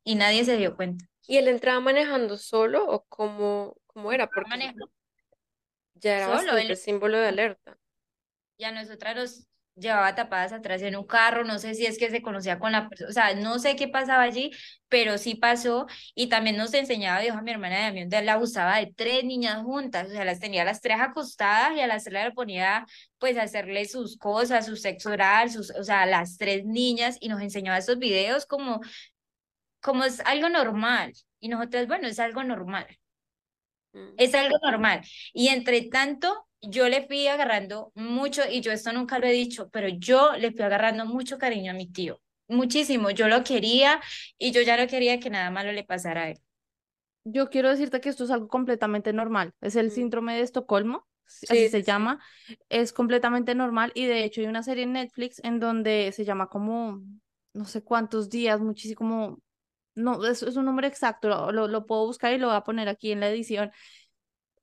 y 0.04 0.16
nadie 0.16 0.46
se 0.46 0.58
dio 0.58 0.76
cuenta. 0.76 1.06
¿Y 1.28 1.38
él 1.38 1.48
entraba 1.48 1.80
manejando 1.80 2.38
solo 2.38 2.86
o 2.88 3.06
cómo, 3.10 3.76
cómo 3.88 4.12
era? 4.12 4.28
Porque 4.28 4.74
ya 5.96 6.18
era 6.18 6.40
solo, 6.40 6.58
el 6.58 6.76
símbolo 6.78 7.18
de 7.18 7.28
alerta 7.28 7.78
y 8.58 8.64
a 8.64 8.72
nosotras 8.72 9.48
llevaba 9.76 10.16
tapadas 10.16 10.54
atrás 10.54 10.82
en 10.82 10.96
un 10.96 11.06
carro, 11.06 11.44
no 11.44 11.60
sé 11.60 11.76
si 11.76 11.86
es 11.86 11.98
que 11.98 12.10
se 12.10 12.22
conocía 12.22 12.60
con 12.60 12.72
la 12.72 12.88
persona, 12.88 13.10
o 13.10 13.14
sea, 13.14 13.36
no 13.36 13.60
sé 13.60 13.76
qué 13.76 13.88
pasaba 13.90 14.24
allí, 14.24 14.52
pero 14.88 15.18
sí 15.18 15.36
pasó 15.36 15.86
y 16.16 16.30
también 16.30 16.56
nos 16.56 16.74
enseñaba, 16.74 17.20
dijo 17.20 17.38
a 17.38 17.42
mi 17.42 17.52
hermana 17.52 17.78
de 17.80 17.84
a 17.86 17.92
mí, 17.92 18.00
donde 18.02 18.18
él 18.20 18.30
abusaba 18.30 18.78
de 18.78 18.94
tres 18.96 19.26
niñas 19.26 19.62
juntas, 19.64 20.08
o 20.08 20.12
sea, 20.12 20.24
las 20.24 20.40
tenía 20.40 20.64
las 20.64 20.82
tres 20.82 20.98
acostadas 21.02 21.76
y 21.76 21.82
a 21.82 21.88
las 21.88 22.06
tres 22.06 22.24
le 22.24 22.32
ponía 22.32 22.86
pues 23.18 23.38
a 23.38 23.44
hacerle 23.44 23.86
sus 23.86 24.18
cosas, 24.18 24.66
su 24.66 24.78
sexo 24.78 25.12
oral, 25.12 25.50
sus, 25.52 25.72
o 25.72 25.84
sea, 25.84 26.06
las 26.06 26.38
tres 26.38 26.66
niñas 26.66 27.18
y 27.20 27.28
nos 27.28 27.42
enseñaba 27.42 27.78
esos 27.78 28.00
videos 28.00 28.46
como, 28.46 28.80
como 29.82 30.06
es 30.06 30.22
algo 30.22 30.48
normal 30.50 31.14
y 31.40 31.50
nosotros, 31.50 31.88
bueno, 31.88 32.08
es 32.08 32.20
algo 32.20 32.44
normal. 32.44 32.88
Mm. 33.94 34.14
Es 34.18 34.34
algo 34.34 34.58
normal. 34.64 35.02
Y 35.34 35.50
entre 35.50 35.84
tanto, 35.84 36.48
yo 36.70 36.90
le 36.90 37.06
fui 37.08 37.28
agarrando 37.28 37.92
mucho, 37.96 38.42
y 38.50 38.62
yo 38.62 38.72
esto 38.72 38.92
nunca 38.94 39.20
lo 39.20 39.28
he 39.28 39.32
dicho, 39.32 39.70
pero 39.70 39.88
yo 39.88 40.34
le 40.38 40.52
fui 40.52 40.62
agarrando 40.64 41.06
mucho 41.06 41.38
cariño 41.38 41.72
a 41.72 41.76
mi 41.76 41.88
tío, 41.92 42.22
muchísimo. 42.48 43.10
Yo 43.12 43.28
lo 43.28 43.44
quería 43.44 44.02
y 44.38 44.52
yo 44.52 44.62
ya 44.62 44.78
no 44.78 44.88
quería 44.88 45.20
que 45.20 45.30
nada 45.30 45.50
malo 45.52 45.72
le 45.72 45.84
pasara 45.84 46.24
a 46.24 46.30
él. 46.30 46.40
Yo 47.24 47.50
quiero 47.50 47.70
decirte 47.70 48.02
que 48.02 48.10
esto 48.10 48.24
es 48.26 48.32
algo 48.32 48.48
completamente 48.48 49.12
normal. 49.14 49.54
Es 49.62 49.76
el 49.76 49.88
mm. 49.88 49.92
síndrome 49.92 50.36
de 50.36 50.42
Estocolmo, 50.42 51.08
así 51.26 51.70
se 51.70 51.84
llama. 51.84 52.20
Es 52.70 52.94
completamente 52.94 53.56
normal 53.56 53.92
y 53.96 54.06
de 54.06 54.24
hecho 54.24 54.42
hay 54.42 54.48
una 54.48 54.64
serie 54.64 54.84
en 54.84 54.94
Netflix 54.94 55.42
en 55.44 55.60
donde 55.60 56.12
se 56.12 56.26
llama 56.26 56.48
como 56.48 57.02
no 57.54 57.66
sé 57.66 57.84
cuántos 57.84 58.30
días, 58.30 58.60
muchísimo, 58.60 59.40
no, 59.96 60.26
es, 60.26 60.44
es 60.44 60.58
un 60.58 60.66
número 60.66 60.88
exacto, 60.88 61.30
lo, 61.30 61.68
lo 61.70 61.86
puedo 61.86 62.06
buscar 62.06 62.34
y 62.34 62.38
lo 62.38 62.48
voy 62.48 62.56
a 62.58 62.64
poner 62.66 62.90
aquí 62.90 63.14
en 63.14 63.22
la 63.22 63.30
edición. 63.30 63.72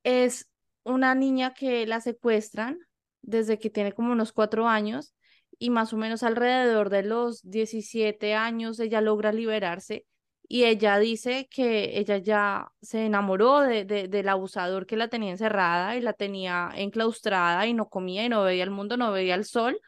Es 0.04 0.51
una 0.84 1.14
niña 1.14 1.54
que 1.54 1.86
la 1.86 2.00
secuestran 2.00 2.78
desde 3.22 3.58
que 3.58 3.70
tiene 3.70 3.92
como 3.92 4.12
unos 4.12 4.32
cuatro 4.32 4.68
años 4.68 5.14
y 5.58 5.70
más 5.70 5.92
o 5.92 5.96
menos 5.96 6.22
alrededor 6.22 6.90
de 6.90 7.02
los 7.04 7.42
17 7.48 8.34
años 8.34 8.80
ella 8.80 9.00
logra 9.00 9.32
liberarse 9.32 10.06
y 10.48 10.64
ella 10.64 10.98
dice 10.98 11.48
que 11.50 11.98
ella 11.98 12.18
ya 12.18 12.72
se 12.82 13.06
enamoró 13.06 13.60
de, 13.60 13.84
del 13.86 14.28
abusador 14.28 14.86
que 14.86 14.96
la 14.96 15.08
tenía 15.08 15.30
encerrada 15.30 15.96
y 15.96 16.00
la 16.02 16.12
tenía 16.12 16.70
enclaustrada 16.74 17.66
y 17.66 17.74
no 17.74 17.88
comía 17.88 18.24
y 18.24 18.28
no 18.28 18.42
veía 18.44 18.64
el 18.64 18.70
mundo, 18.70 18.96
no 18.96 19.12
veía 19.12 19.34
el 19.34 19.44
sol, 19.46 19.80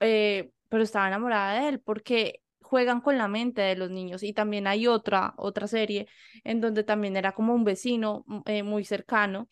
eh, 0.00 0.50
pero 0.68 0.82
estaba 0.82 1.06
enamorada 1.08 1.60
de 1.60 1.68
él 1.68 1.80
porque 1.80 2.40
juegan 2.60 3.00
con 3.00 3.18
la 3.18 3.28
mente 3.28 3.62
de 3.62 3.76
los 3.76 3.90
niños. 3.90 4.22
Y 4.22 4.32
también 4.32 4.66
hay 4.66 4.86
otra, 4.86 5.34
otra 5.36 5.66
serie 5.68 6.08
en 6.44 6.60
donde 6.60 6.84
también 6.84 7.16
era 7.16 7.32
como 7.32 7.54
un 7.54 7.64
vecino 7.64 8.24
eh, 8.46 8.62
muy 8.62 8.84
cercano 8.84 9.48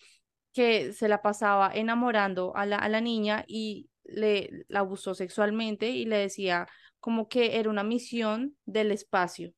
que 0.53 0.92
se 0.92 1.09
la 1.09 1.22
pasaba 1.22 1.70
enamorando 1.74 2.55
a 2.57 2.66
la, 2.66 2.76
a 2.76 2.88
la 2.88 3.01
niña 3.01 3.44
y 3.46 3.88
le 4.05 4.64
la 4.68 4.80
abusó 4.80 5.14
sexualmente 5.14 5.90
y 5.90 6.05
le 6.05 6.16
decía 6.16 6.66
como 6.98 7.28
que 7.28 7.59
era 7.59 7.70
una 7.70 7.84
misión 7.84 8.57
del 8.66 8.90
espacio. 8.92 9.53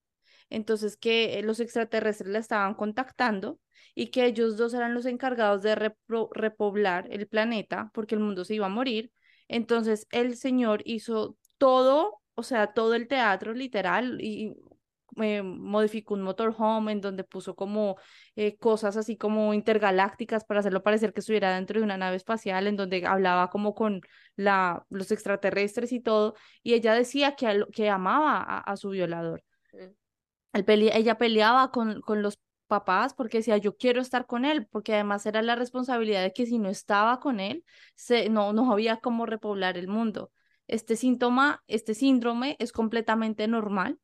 Entonces 0.50 0.96
que 0.96 1.40
los 1.42 1.60
extraterrestres 1.60 2.30
la 2.30 2.38
estaban 2.38 2.74
contactando 2.74 3.58
y 3.94 4.08
que 4.10 4.26
ellos 4.26 4.56
dos 4.56 4.74
eran 4.74 4.94
los 4.94 5.06
encargados 5.06 5.62
de 5.62 5.74
repoblar 6.32 7.08
el 7.10 7.26
planeta 7.28 7.90
porque 7.94 8.14
el 8.14 8.20
mundo 8.20 8.44
se 8.44 8.54
iba 8.54 8.66
a 8.66 8.68
morir. 8.68 9.12
Entonces 9.48 10.06
el 10.10 10.36
señor 10.36 10.82
hizo 10.84 11.36
todo, 11.58 12.20
o 12.34 12.42
sea, 12.42 12.72
todo 12.74 12.94
el 12.94 13.08
teatro 13.08 13.52
literal 13.54 14.20
y 14.20 14.54
eh, 15.20 15.42
modificó 15.42 16.14
un 16.14 16.22
motorhome 16.22 16.92
en 16.92 17.00
donde 17.00 17.24
puso 17.24 17.54
como 17.54 17.96
eh, 18.36 18.56
cosas 18.56 18.96
así 18.96 19.16
como 19.16 19.52
intergalácticas 19.52 20.44
para 20.44 20.60
hacerlo 20.60 20.82
parecer 20.82 21.12
que 21.12 21.20
estuviera 21.20 21.54
dentro 21.54 21.78
de 21.78 21.84
una 21.84 21.96
nave 21.98 22.16
espacial, 22.16 22.66
en 22.66 22.76
donde 22.76 23.04
hablaba 23.06 23.50
como 23.50 23.74
con 23.74 24.00
la, 24.36 24.86
los 24.88 25.10
extraterrestres 25.10 25.92
y 25.92 26.00
todo, 26.00 26.34
y 26.62 26.74
ella 26.74 26.94
decía 26.94 27.34
que, 27.36 27.64
que 27.72 27.90
amaba 27.90 28.40
a, 28.40 28.76
su 28.76 28.90
violador. 28.90 29.42
Mm. 29.72 30.60
ella 30.94 31.18
peleaba 31.18 31.70
con, 31.70 32.00
con 32.00 32.22
los 32.22 32.38
papás 32.66 33.12
porque 33.12 33.38
decía 33.38 33.58
yo 33.58 33.76
quiero 33.76 34.00
estar 34.00 34.26
con 34.26 34.44
él, 34.46 34.66
porque 34.70 34.94
además 34.94 35.26
era 35.26 35.42
la 35.42 35.56
responsabilidad 35.56 36.22
de 36.22 36.32
que 36.32 36.46
si 36.46 36.58
no 36.58 36.70
estaba 36.70 37.20
con 37.20 37.38
él, 37.40 37.64
se, 37.94 38.30
no, 38.30 38.52
no 38.54 38.72
había 38.72 38.96
cómo 38.98 39.26
repoblar 39.26 39.76
el 39.76 39.88
mundo. 39.88 40.32
Este 40.68 40.96
síntoma, 40.96 41.62
este 41.66 41.94
síndrome 41.94 42.56
es 42.60 42.72
completamente 42.72 43.46
normal 43.46 43.98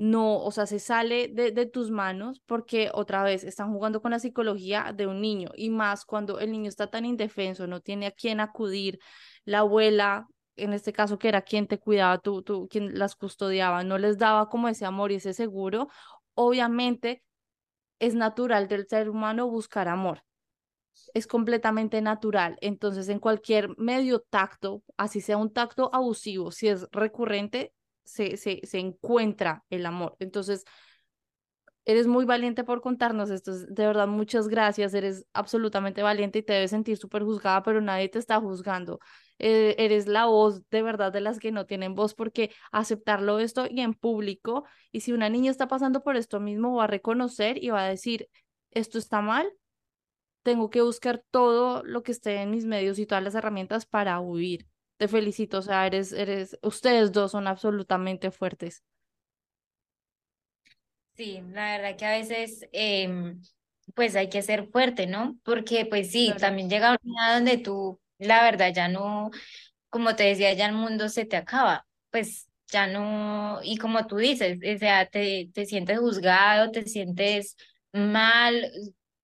no, 0.00 0.42
o 0.42 0.50
sea, 0.50 0.64
se 0.64 0.78
sale 0.78 1.28
de, 1.28 1.52
de, 1.52 1.66
tus 1.66 1.90
manos 1.90 2.40
porque 2.46 2.90
otra 2.94 3.22
vez 3.22 3.44
están 3.44 3.70
jugando 3.70 4.00
con 4.00 4.12
la 4.12 4.18
psicología 4.18 4.94
de 4.96 5.06
un 5.06 5.20
niño 5.20 5.50
y 5.54 5.68
más 5.68 6.06
cuando 6.06 6.38
el 6.40 6.52
niño 6.52 6.70
está 6.70 6.86
tan 6.90 7.04
indefenso, 7.04 7.66
no 7.66 7.82
tiene 7.82 8.06
a 8.06 8.10
quién 8.10 8.40
acudir, 8.40 8.98
la 9.44 9.58
abuela, 9.58 10.26
en 10.56 10.72
este 10.72 10.94
caso 10.94 11.18
que 11.18 11.28
era 11.28 11.42
quien 11.42 11.66
te 11.66 11.78
cuidaba, 11.78 12.16
tú, 12.16 12.42
tú, 12.42 12.66
quien 12.70 12.98
las 12.98 13.14
custodiaba, 13.14 13.84
no 13.84 13.98
les 13.98 14.16
daba 14.16 14.48
como 14.48 14.68
ese 14.68 14.86
amor 14.86 15.12
y 15.12 15.16
ese 15.16 15.34
seguro, 15.34 15.88
obviamente 16.32 17.22
es 17.98 18.14
natural 18.14 18.68
del 18.68 18.86
ser 18.88 19.10
humano 19.10 19.48
buscar 19.48 19.86
amor. 19.88 20.24
Es 21.12 21.26
completamente 21.26 22.00
natural. 22.00 22.56
Entonces, 22.62 23.10
en 23.10 23.18
cualquier 23.18 23.76
medio 23.76 24.20
tacto, 24.20 24.82
así 24.96 25.20
sea 25.20 25.36
un 25.36 25.52
tacto 25.52 25.90
abusivo, 25.92 26.52
si 26.52 26.68
es 26.68 26.88
recurrente, 26.90 27.74
se, 28.10 28.36
se, 28.36 28.60
se 28.64 28.78
encuentra 28.78 29.64
el 29.70 29.86
amor. 29.86 30.16
Entonces, 30.18 30.64
eres 31.84 32.06
muy 32.06 32.24
valiente 32.24 32.64
por 32.64 32.80
contarnos 32.80 33.30
esto. 33.30 33.52
De 33.58 33.86
verdad, 33.86 34.06
muchas 34.06 34.48
gracias. 34.48 34.94
Eres 34.94 35.26
absolutamente 35.32 36.02
valiente 36.02 36.38
y 36.40 36.42
te 36.42 36.52
debes 36.52 36.70
sentir 36.70 36.96
súper 36.96 37.24
juzgada, 37.24 37.62
pero 37.62 37.80
nadie 37.80 38.08
te 38.08 38.18
está 38.18 38.40
juzgando. 38.40 39.00
Eh, 39.38 39.74
eres 39.78 40.06
la 40.06 40.26
voz 40.26 40.62
de 40.70 40.82
verdad 40.82 41.12
de 41.12 41.20
las 41.20 41.38
que 41.38 41.52
no 41.52 41.66
tienen 41.66 41.94
voz 41.94 42.14
porque 42.14 42.52
aceptarlo 42.72 43.38
esto 43.38 43.66
y 43.68 43.80
en 43.80 43.94
público. 43.94 44.64
Y 44.92 45.00
si 45.00 45.12
una 45.12 45.28
niña 45.30 45.50
está 45.50 45.68
pasando 45.68 46.02
por 46.02 46.16
esto 46.16 46.40
mismo, 46.40 46.76
va 46.76 46.84
a 46.84 46.86
reconocer 46.86 47.62
y 47.62 47.70
va 47.70 47.84
a 47.84 47.88
decir, 47.88 48.28
esto 48.70 48.98
está 48.98 49.20
mal. 49.20 49.50
Tengo 50.42 50.70
que 50.70 50.82
buscar 50.82 51.22
todo 51.30 51.82
lo 51.84 52.02
que 52.02 52.12
esté 52.12 52.36
en 52.42 52.50
mis 52.50 52.64
medios 52.66 52.98
y 52.98 53.06
todas 53.06 53.24
las 53.24 53.34
herramientas 53.34 53.86
para 53.86 54.20
huir 54.20 54.69
te 55.00 55.08
felicito, 55.08 55.58
o 55.58 55.62
sea, 55.62 55.86
eres, 55.86 56.12
eres, 56.12 56.58
ustedes 56.62 57.10
dos 57.12 57.32
son 57.32 57.46
absolutamente 57.48 58.30
fuertes. 58.30 58.84
Sí, 61.16 61.42
la 61.52 61.76
verdad 61.78 61.96
que 61.98 62.06
a 62.06 62.12
veces, 62.12 62.66
em, 62.72 63.40
pues 63.94 64.16
hay 64.16 64.28
que 64.30 64.40
ser 64.42 64.68
fuerte, 64.70 65.06
¿no? 65.06 65.38
Porque 65.44 65.84
pues 65.86 66.10
sí, 66.10 66.32
también 66.38 66.70
llega 66.70 66.92
un 66.92 66.98
día 67.02 67.34
donde 67.34 67.58
tú, 67.58 68.00
la 68.18 68.42
verdad, 68.42 68.72
ya 68.74 68.88
no, 68.88 69.30
como 69.90 70.16
te 70.16 70.24
decía, 70.24 70.52
ya 70.54 70.66
el 70.66 70.74
mundo 70.74 71.08
se 71.10 71.26
te 71.26 71.36
acaba, 71.36 71.86
pues 72.10 72.48
ya 72.68 72.86
no, 72.86 73.60
y 73.62 73.76
como 73.78 74.06
tú 74.06 74.16
dices, 74.16 74.58
o 74.76 74.78
sea, 74.78 75.06
te, 75.06 75.50
te 75.54 75.66
sientes 75.66 75.98
juzgado, 75.98 76.70
te 76.72 76.86
sientes 76.86 77.56
mal, 77.92 78.70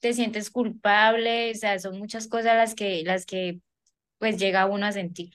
te 0.00 0.12
sientes 0.14 0.50
culpable, 0.50 1.52
o 1.52 1.54
sea, 1.54 1.78
son 1.78 1.98
muchas 1.98 2.28
cosas 2.28 2.56
las 2.56 2.74
que, 2.74 3.02
las 3.04 3.26
que 3.26 3.60
pues 4.18 4.38
llega 4.38 4.66
uno 4.66 4.86
a 4.86 4.92
sentir. 4.92 5.34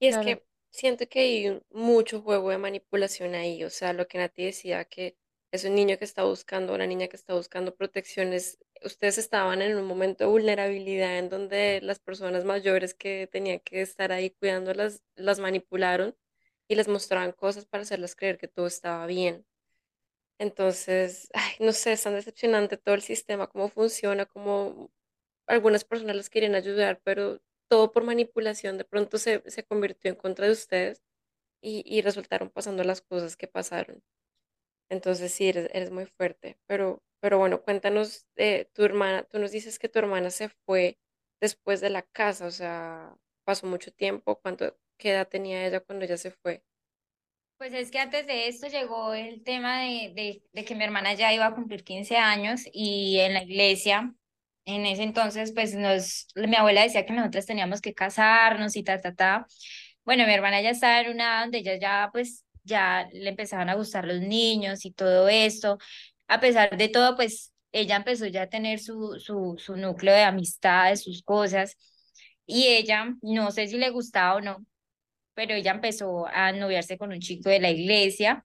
Y 0.00 0.08
es 0.08 0.18
que 0.18 0.44
siento 0.70 1.08
que 1.08 1.20
hay 1.20 1.62
mucho 1.70 2.20
juego 2.22 2.50
de 2.50 2.58
manipulación 2.58 3.34
ahí, 3.34 3.64
o 3.64 3.70
sea, 3.70 3.92
lo 3.92 4.06
que 4.06 4.18
Nati 4.18 4.44
decía, 4.44 4.84
que 4.84 5.16
es 5.50 5.64
un 5.64 5.74
niño 5.74 5.98
que 5.98 6.04
está 6.04 6.24
buscando, 6.24 6.74
una 6.74 6.86
niña 6.86 7.08
que 7.08 7.16
está 7.16 7.34
buscando 7.34 7.74
protecciones. 7.74 8.58
Ustedes 8.84 9.18
estaban 9.18 9.62
en 9.62 9.76
un 9.76 9.86
momento 9.86 10.24
de 10.24 10.30
vulnerabilidad 10.30 11.18
en 11.18 11.28
donde 11.30 11.80
las 11.82 11.98
personas 11.98 12.44
mayores 12.44 12.94
que 12.94 13.28
tenían 13.30 13.60
que 13.60 13.80
estar 13.82 14.12
ahí 14.12 14.30
cuidándolas, 14.30 15.02
las 15.16 15.40
manipularon 15.40 16.16
y 16.68 16.74
les 16.76 16.88
mostraban 16.88 17.32
cosas 17.32 17.66
para 17.66 17.82
hacerlas 17.82 18.14
creer 18.14 18.38
que 18.38 18.48
todo 18.48 18.66
estaba 18.66 19.06
bien. 19.06 19.46
Entonces, 20.38 21.28
ay, 21.34 21.54
no 21.60 21.72
sé, 21.72 21.92
es 21.92 22.02
tan 22.02 22.14
decepcionante 22.14 22.76
todo 22.76 22.94
el 22.94 23.02
sistema, 23.02 23.48
cómo 23.48 23.68
funciona, 23.68 24.26
cómo 24.26 24.90
algunas 25.46 25.84
personas 25.84 26.16
las 26.16 26.30
quieren 26.30 26.54
ayudar, 26.54 27.00
pero 27.04 27.40
todo 27.68 27.92
por 27.92 28.04
manipulación 28.04 28.78
de 28.78 28.84
pronto 28.84 29.18
se, 29.18 29.42
se 29.50 29.64
convirtió 29.64 30.10
en 30.10 30.16
contra 30.16 30.46
de 30.46 30.52
ustedes 30.52 31.02
y, 31.62 31.82
y, 31.86 32.02
resultaron 32.02 32.50
pasando 32.50 32.84
las 32.84 33.02
cosas 33.02 33.36
que 33.36 33.48
pasaron. 33.48 34.02
Entonces 34.90 35.32
sí, 35.32 35.48
eres, 35.48 35.70
eres 35.72 35.90
muy 35.90 36.06
fuerte. 36.06 36.58
Pero, 36.66 37.02
pero 37.20 37.38
bueno, 37.38 37.62
cuéntanos 37.62 38.26
de 38.36 38.70
tu 38.74 38.84
hermana. 38.84 39.24
Tú 39.24 39.38
nos 39.38 39.52
dices 39.52 39.78
que 39.78 39.88
tu 39.88 39.98
hermana 39.98 40.30
se 40.30 40.48
fue 40.66 40.98
después 41.40 41.80
de 41.80 41.90
la 41.90 42.02
casa, 42.02 42.46
o 42.46 42.50
sea, 42.50 43.16
pasó 43.44 43.66
mucho 43.66 43.92
tiempo. 43.92 44.40
¿Cuánto, 44.40 44.76
qué 44.98 45.10
edad 45.10 45.28
tenía 45.28 45.66
ella 45.66 45.80
cuando 45.80 46.04
ella 46.04 46.16
se 46.16 46.30
fue? 46.30 46.62
Pues 47.58 47.74
es 47.74 47.90
que 47.90 47.98
antes 47.98 48.26
de 48.26 48.46
esto 48.46 48.68
llegó 48.68 49.14
el 49.14 49.42
tema 49.42 49.80
de, 49.82 50.12
de, 50.14 50.42
de 50.52 50.64
que 50.64 50.76
mi 50.76 50.84
hermana 50.84 51.14
ya 51.14 51.32
iba 51.32 51.46
a 51.46 51.54
cumplir 51.54 51.82
15 51.82 52.16
años 52.16 52.62
y 52.72 53.18
en 53.18 53.34
la 53.34 53.42
iglesia 53.42 54.14
en 54.68 54.84
ese 54.86 55.02
entonces, 55.02 55.52
pues 55.54 55.74
nos, 55.74 56.28
mi 56.36 56.54
abuela 56.56 56.82
decía 56.82 57.06
que 57.06 57.14
nosotras 57.14 57.46
teníamos 57.46 57.80
que 57.80 57.94
casarnos 57.94 58.76
y 58.76 58.82
ta, 58.82 59.00
ta, 59.00 59.14
ta. 59.14 59.46
Bueno, 60.04 60.26
mi 60.26 60.34
hermana 60.34 60.60
ya 60.62 60.70
estaba 60.70 61.00
en 61.00 61.10
una 61.14 61.40
donde 61.40 61.58
ella 61.58 61.78
ya, 61.78 62.10
pues, 62.12 62.44
ya 62.64 63.08
le 63.12 63.30
empezaban 63.30 63.70
a 63.70 63.74
gustar 63.76 64.04
los 64.06 64.20
niños 64.20 64.84
y 64.84 64.92
todo 64.92 65.28
esto. 65.30 65.78
A 66.28 66.40
pesar 66.40 66.76
de 66.76 66.88
todo, 66.90 67.16
pues, 67.16 67.52
ella 67.72 67.96
empezó 67.96 68.26
ya 68.26 68.42
a 68.42 68.48
tener 68.50 68.78
su, 68.80 69.18
su, 69.18 69.56
su 69.58 69.76
núcleo 69.76 70.14
de 70.14 70.22
amistades, 70.22 71.02
sus 71.02 71.22
cosas. 71.22 71.76
Y 72.46 72.66
ella, 72.68 73.14
no 73.22 73.50
sé 73.50 73.68
si 73.68 73.78
le 73.78 73.88
gustaba 73.90 74.36
o 74.36 74.40
no, 74.42 74.66
pero 75.34 75.54
ella 75.54 75.72
empezó 75.72 76.26
a 76.28 76.52
noviarse 76.52 76.98
con 76.98 77.12
un 77.12 77.20
chico 77.20 77.50
de 77.50 77.60
la 77.60 77.70
iglesia 77.70 78.44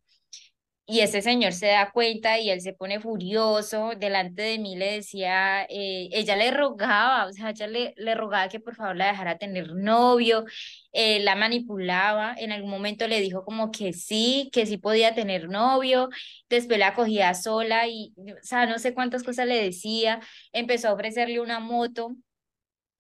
y 0.86 1.00
ese 1.00 1.22
señor 1.22 1.54
se 1.54 1.68
da 1.68 1.92
cuenta 1.92 2.40
y 2.40 2.50
él 2.50 2.60
se 2.60 2.74
pone 2.74 3.00
furioso, 3.00 3.92
delante 3.98 4.42
de 4.42 4.60
mí 4.60 4.76
le 4.76 4.94
decía, 4.96 5.64
eh, 5.70 6.10
ella 6.12 6.36
le 6.36 6.52
rogaba, 6.52 7.26
o 7.28 7.32
sea, 7.32 7.52
ella 7.52 7.68
le, 7.68 7.94
le 7.96 8.16
rogaba 8.16 8.50
que 8.50 8.60
por 8.60 8.76
favor 8.76 8.98
la 8.98 9.08
dejara 9.08 9.38
tener 9.38 9.74
novio, 9.74 10.44
eh, 10.92 11.22
la 11.22 11.36
manipulaba, 11.36 12.36
en 12.38 12.52
algún 12.52 12.70
momento 12.70 13.08
le 13.08 13.22
dijo 13.22 13.46
como 13.46 13.72
que 13.72 13.94
sí, 13.94 14.50
que 14.52 14.66
sí 14.66 14.78
podía 14.78 15.16
tener 15.16 15.48
novio, 15.48 16.10
después 16.50 16.80
la 16.80 16.94
cogía 16.96 17.34
sola 17.34 17.88
y, 17.88 18.14
o 18.18 18.44
sea, 18.44 18.66
no 18.66 18.78
sé 18.78 18.94
cuántas 18.94 19.24
cosas 19.24 19.48
le 19.48 19.64
decía, 19.64 20.20
empezó 20.52 20.90
a 20.90 20.94
ofrecerle 20.94 21.40
una 21.40 21.60
moto 21.60 22.16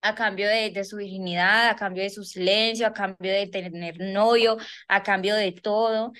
a 0.01 0.15
cambio 0.15 0.47
de, 0.47 0.71
de, 0.71 0.83
su 0.83 0.97
virginidad, 0.97 1.69
a 1.69 1.75
cambio 1.75 2.03
de 2.03 2.09
su 2.09 2.23
silencio, 2.23 2.87
a 2.87 2.93
cambio 2.93 3.31
de 3.31 3.47
tener 3.47 3.99
novio, 3.99 4.57
a 4.87 5.03
cambio 5.03 5.35
de 5.35 5.51
todo. 5.53 6.11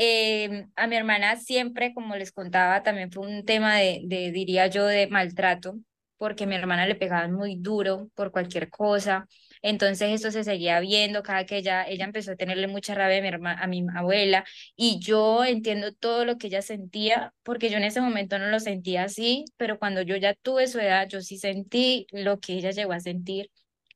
Eh, 0.00 0.66
a 0.76 0.86
mi 0.86 0.94
hermana 0.96 1.36
siempre, 1.36 1.92
como 1.92 2.14
les 2.14 2.30
contaba, 2.30 2.84
también 2.84 3.10
fue 3.10 3.26
un 3.26 3.44
tema 3.44 3.78
de, 3.78 4.02
de, 4.04 4.30
diría 4.30 4.68
yo, 4.68 4.86
de 4.86 5.08
maltrato, 5.08 5.74
porque 6.18 6.44
a 6.44 6.46
mi 6.46 6.54
hermana 6.54 6.86
le 6.86 6.94
pegaban 6.94 7.32
muy 7.32 7.56
duro 7.56 8.08
por 8.14 8.30
cualquier 8.30 8.70
cosa. 8.70 9.26
Entonces 9.60 10.10
esto 10.12 10.30
se 10.30 10.44
seguía 10.44 10.78
viendo 10.78 11.24
cada 11.24 11.44
que 11.46 11.56
ella, 11.56 11.84
ella 11.88 12.04
empezó 12.04 12.30
a 12.32 12.36
tenerle 12.36 12.68
mucha 12.68 12.94
rabia 12.94 13.18
a 13.18 13.22
mi, 13.22 13.28
hermana, 13.28 13.60
a 13.60 13.66
mi 13.66 13.84
abuela 13.96 14.44
y 14.76 15.00
yo 15.00 15.44
entiendo 15.44 15.92
todo 15.92 16.24
lo 16.24 16.38
que 16.38 16.46
ella 16.46 16.62
sentía 16.62 17.34
porque 17.42 17.68
yo 17.68 17.78
en 17.78 17.84
ese 17.84 18.00
momento 18.00 18.38
no 18.38 18.46
lo 18.50 18.60
sentía 18.60 19.02
así, 19.04 19.44
pero 19.56 19.80
cuando 19.80 20.02
yo 20.02 20.16
ya 20.16 20.34
tuve 20.34 20.68
su 20.68 20.78
edad, 20.78 21.08
yo 21.08 21.20
sí 21.22 21.38
sentí 21.38 22.06
lo 22.12 22.38
que 22.38 22.52
ella 22.54 22.70
llegó 22.70 22.92
a 22.92 23.00
sentir 23.00 23.50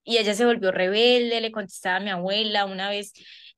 y 0.04 0.18
ella 0.18 0.34
se 0.34 0.44
volvió 0.44 0.72
rebelde, 0.72 1.40
le 1.40 1.52
contestaba 1.52 1.96
a 1.96 2.00
mi 2.00 2.10
abuela, 2.10 2.66
una 2.66 2.90
vez 2.90 3.12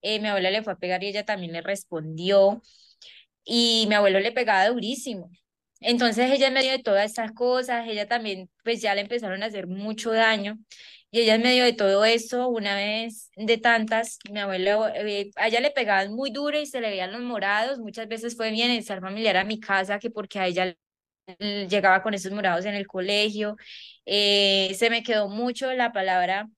eh, 0.04 0.20
mi 0.20 0.28
abuela 0.28 0.50
le 0.50 0.62
fue 0.62 0.74
a 0.74 0.76
pegar 0.76 1.02
y 1.02 1.08
ella 1.08 1.24
también 1.24 1.52
le 1.52 1.62
respondió 1.62 2.62
y 3.44 3.86
mi 3.88 3.94
abuelo 3.94 4.20
le 4.20 4.32
pegaba 4.32 4.68
durísimo. 4.68 5.30
Entonces 5.80 6.30
ella 6.32 6.48
en 6.48 6.54
medio 6.54 6.72
de 6.72 6.80
todas 6.82 7.06
estas 7.06 7.32
cosas, 7.32 7.86
ella 7.88 8.08
también 8.08 8.50
pues 8.64 8.82
ya 8.82 8.94
le 8.94 9.02
empezaron 9.02 9.42
a 9.42 9.46
hacer 9.46 9.66
mucho 9.66 10.12
daño 10.12 10.58
y 11.10 11.20
ella 11.20 11.36
en 11.36 11.42
medio 11.42 11.64
de 11.64 11.72
todo 11.74 12.04
eso, 12.04 12.48
una 12.48 12.76
vez 12.76 13.30
de 13.36 13.58
tantas, 13.58 14.18
mi 14.30 14.40
abuelo, 14.40 14.88
eh, 14.88 15.30
a 15.36 15.48
ella 15.48 15.60
le 15.60 15.70
pegaban 15.70 16.12
muy 16.14 16.30
duro 16.30 16.58
y 16.60 16.66
se 16.66 16.80
le 16.80 16.90
veían 16.90 17.12
los 17.12 17.22
morados, 17.22 17.78
muchas 17.78 18.08
veces 18.08 18.36
fue 18.36 18.50
bienestar 18.50 19.00
familiar 19.00 19.36
a 19.36 19.44
mi 19.44 19.60
casa 19.60 19.98
que 19.98 20.10
porque 20.10 20.38
a 20.40 20.46
ella 20.48 20.76
llegaba 21.68 22.02
con 22.02 22.14
esos 22.14 22.32
morados 22.32 22.64
en 22.66 22.74
el 22.74 22.86
colegio, 22.86 23.56
eh, 24.06 24.74
se 24.76 24.90
me 24.90 25.02
quedó 25.02 25.28
mucho 25.28 25.72
la 25.72 25.92
palabra 25.92 26.48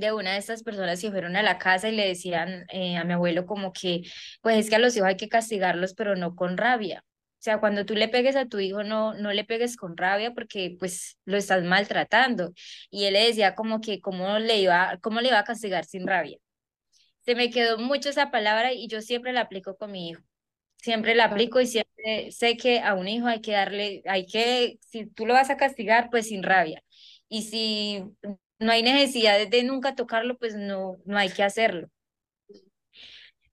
de 0.00 0.12
una 0.12 0.32
de 0.32 0.38
estas 0.38 0.62
personas 0.62 1.00
que 1.00 1.10
fueron 1.10 1.36
a 1.36 1.42
la 1.42 1.58
casa 1.58 1.88
y 1.88 1.96
le 1.96 2.06
decían 2.06 2.66
eh, 2.70 2.96
a 2.96 3.04
mi 3.04 3.12
abuelo 3.14 3.46
como 3.46 3.72
que, 3.72 4.02
pues 4.42 4.58
es 4.58 4.68
que 4.70 4.76
a 4.76 4.78
los 4.78 4.96
hijos 4.96 5.08
hay 5.08 5.16
que 5.16 5.28
castigarlos, 5.28 5.94
pero 5.94 6.16
no 6.16 6.34
con 6.36 6.56
rabia. 6.56 7.04
O 7.06 7.42
sea, 7.44 7.60
cuando 7.60 7.84
tú 7.84 7.94
le 7.94 8.08
pegues 8.08 8.36
a 8.36 8.46
tu 8.48 8.58
hijo, 8.58 8.84
no, 8.84 9.12
no 9.14 9.32
le 9.32 9.44
pegues 9.44 9.76
con 9.76 9.96
rabia 9.98 10.32
porque 10.32 10.76
pues 10.78 11.18
lo 11.26 11.36
estás 11.36 11.62
maltratando. 11.62 12.54
Y 12.90 13.04
él 13.04 13.12
le 13.14 13.26
decía 13.26 13.54
como 13.54 13.80
que 13.82 14.00
cómo 14.00 14.38
le 14.38 14.60
iba, 14.60 14.98
cómo 15.02 15.20
le 15.20 15.28
iba 15.28 15.38
a 15.40 15.44
castigar 15.44 15.84
sin 15.84 16.06
rabia. 16.06 16.38
Se 17.24 17.34
me 17.34 17.50
quedó 17.50 17.78
mucho 17.78 18.08
esa 18.10 18.30
palabra 18.30 18.72
y 18.72 18.88
yo 18.88 19.00
siempre 19.02 19.32
la 19.32 19.42
aplico 19.42 19.76
con 19.76 19.92
mi 19.92 20.10
hijo. 20.10 20.22
Siempre 20.78 21.14
la 21.14 21.24
aplico 21.26 21.60
y 21.60 21.66
siempre 21.66 22.30
sé 22.32 22.56
que 22.56 22.80
a 22.80 22.94
un 22.94 23.08
hijo 23.08 23.26
hay 23.26 23.40
que 23.40 23.52
darle, 23.52 24.02
hay 24.06 24.26
que, 24.26 24.78
si 24.80 25.06
tú 25.06 25.26
lo 25.26 25.34
vas 25.34 25.50
a 25.50 25.56
castigar, 25.56 26.10
pues 26.10 26.28
sin 26.28 26.42
rabia. 26.42 26.82
Y 27.28 27.42
si 27.42 28.04
no 28.64 28.72
hay 28.72 28.82
necesidad 28.82 29.46
de 29.46 29.62
nunca 29.62 29.94
tocarlo, 29.94 30.38
pues 30.38 30.56
no, 30.56 30.96
no 31.04 31.18
hay 31.18 31.28
que 31.28 31.42
hacerlo. 31.42 31.88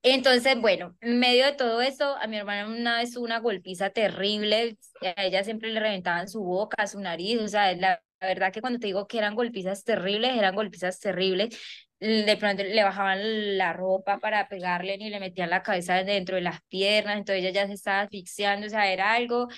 Entonces, 0.03 0.59
bueno, 0.59 0.95
en 1.01 1.20
medio 1.20 1.45
de 1.45 1.51
todo 1.51 1.82
eso, 1.82 2.16
a 2.16 2.28
mi 2.28 2.38
hermana 2.38 2.68
una 2.68 2.97
vez 2.97 3.18
una 3.18 3.39
golpiza 3.39 3.89
terrible, 3.91 4.78
a 5.01 5.24
ella 5.24 5.43
siempre 5.43 5.70
le 5.72 5.80
reventaban 5.80 6.28
su 6.30 6.41
boca, 6.41 6.88
su 6.88 6.99
nariz, 6.99 7.39
o 7.39 7.47
sea, 7.47 7.76
la, 7.76 8.01
verdad 8.20 8.53
que 8.53 8.62
cuando 8.62 8.80
te 8.80 8.88
digo 8.88 9.07
que 9.07 9.18
eran 9.18 9.36
golpizas 9.36 9.84
terribles, 9.84 10.36
eran 10.36 10.55
golpizas 10.55 10.99
terribles, 10.99 11.57
de 11.99 12.38
pronto 12.38 12.64
le 12.64 12.84
bajaban 12.84 13.57
la 13.57 13.74
ropa 13.74 14.20
para 14.20 14.47
pegarle 14.47 14.95
y 14.99 15.09
le 15.09 15.20
metían 15.20 15.49
la 15.49 15.62
cabeza 15.62 16.03
dentro 16.03 16.36
de 16.38 16.41
las 16.41 16.62
piernas, 16.70 17.18
entonces 17.18 17.43
ella 17.43 17.51
ya 17.51 17.68
se 17.68 17.74
estaba 17.74 18.01
asfixiando, 18.01 18.68
o 18.68 18.70
sea, 18.70 18.91
era 18.91 19.14
algo 19.14 19.49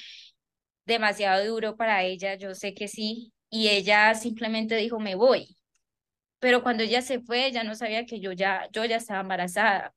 demasiado 0.86 1.45
duro 1.45 1.76
para 1.78 2.04
ella, 2.04 2.36
yo 2.36 2.56
sé 2.56 2.74
que 2.74 2.88
sí, 2.88 3.33
y 3.54 3.70
ella 3.70 4.16
simplemente 4.16 4.76
dijo, 4.78 4.99
me 4.99 5.14
voy. 5.16 5.56
Pero 6.39 6.64
cuando 6.64 6.84
ella 6.84 7.04
se 7.04 7.22
fue, 7.22 7.47
ella 7.47 7.64
no 7.64 7.76
sabía 7.76 8.06
que 8.06 8.20
yo 8.20 8.32
ya, 8.34 8.68
yo 8.74 8.86
ya 8.86 8.97
estaba 8.97 9.22
embarazada. 9.22 9.93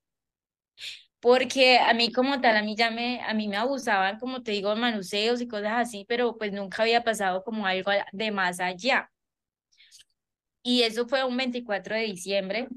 Porque 1.20 1.78
a 1.78 1.94
mí 1.94 2.12
como 2.12 2.40
tal, 2.40 2.56
a 2.56 2.62
mí 2.62 2.76
ya 2.76 2.90
me, 2.90 3.22
a 3.22 3.32
mí 3.34 3.48
me 3.48 3.56
abusaban, 3.56 4.18
como 4.18 4.42
te 4.42 4.52
digo, 4.52 4.76
manuseos 4.76 5.40
y 5.40 5.48
cosas 5.48 5.72
así, 5.74 6.04
pero 6.08 6.36
pues 6.38 6.52
nunca 6.52 6.82
había 6.82 7.02
pasado 7.02 7.42
como 7.44 7.66
algo 7.66 7.90
de 8.12 8.30
más 8.30 8.60
allá. 8.60 9.10
Y 10.62 10.82
eso 10.82 11.08
fue 11.08 11.24
un 11.24 11.36
24 11.36 11.94
de 11.96 12.02
diciembre, 12.02 12.68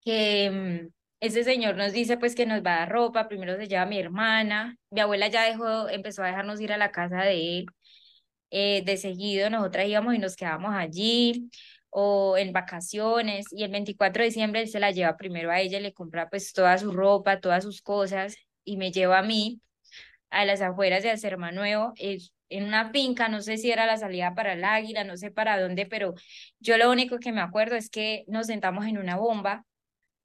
que 0.00 0.50
mm, 0.50 0.88
ese 1.20 1.44
señor 1.44 1.76
nos 1.76 1.92
dice 1.92 2.16
pues 2.16 2.34
que 2.34 2.46
nos 2.46 2.64
va 2.64 2.76
a 2.76 2.78
dar 2.80 2.90
ropa, 2.92 3.28
primero 3.28 3.56
se 3.56 3.68
lleva 3.68 3.86
mi 3.86 3.98
hermana, 3.98 4.76
mi 4.90 5.00
abuela 5.00 5.28
ya 5.28 5.42
dejó, 5.44 5.88
empezó 5.90 6.22
a 6.22 6.28
dejarnos 6.28 6.60
ir 6.60 6.72
a 6.72 6.78
la 6.78 6.92
casa 6.92 7.22
de 7.22 7.58
él, 7.58 7.66
eh, 8.50 8.82
de 8.84 8.96
seguido 8.96 9.50
nosotras 9.50 9.88
íbamos 9.88 10.14
y 10.14 10.18
nos 10.18 10.36
quedábamos 10.36 10.74
allí 10.74 11.50
o 11.90 12.36
en 12.36 12.52
vacaciones 12.52 13.46
y 13.52 13.64
el 13.64 13.70
24 13.70 14.22
de 14.22 14.28
diciembre 14.28 14.60
él 14.60 14.68
se 14.68 14.80
la 14.80 14.90
lleva 14.90 15.16
primero 15.16 15.50
a 15.50 15.60
ella, 15.60 15.80
le 15.80 15.92
compra 15.92 16.28
pues 16.28 16.52
toda 16.52 16.76
su 16.78 16.92
ropa, 16.92 17.40
todas 17.40 17.64
sus 17.64 17.82
cosas 17.82 18.36
y 18.64 18.76
me 18.76 18.92
lleva 18.92 19.18
a 19.18 19.22
mí 19.22 19.60
a 20.30 20.44
las 20.44 20.60
afueras 20.60 21.02
de 21.02 21.10
Acerma 21.10 21.52
Nuevo, 21.52 21.94
en 22.48 22.64
una 22.64 22.90
finca, 22.90 23.28
no 23.28 23.40
sé 23.42 23.56
si 23.58 23.70
era 23.70 23.86
la 23.86 23.96
salida 23.96 24.34
para 24.34 24.52
el 24.52 24.64
Águila, 24.64 25.04
no 25.04 25.16
sé 25.16 25.30
para 25.30 25.60
dónde, 25.60 25.86
pero 25.86 26.14
yo 26.60 26.76
lo 26.76 26.90
único 26.90 27.18
que 27.18 27.32
me 27.32 27.40
acuerdo 27.40 27.76
es 27.76 27.90
que 27.90 28.24
nos 28.28 28.46
sentamos 28.46 28.86
en 28.86 28.98
una 28.98 29.16
bomba 29.16 29.64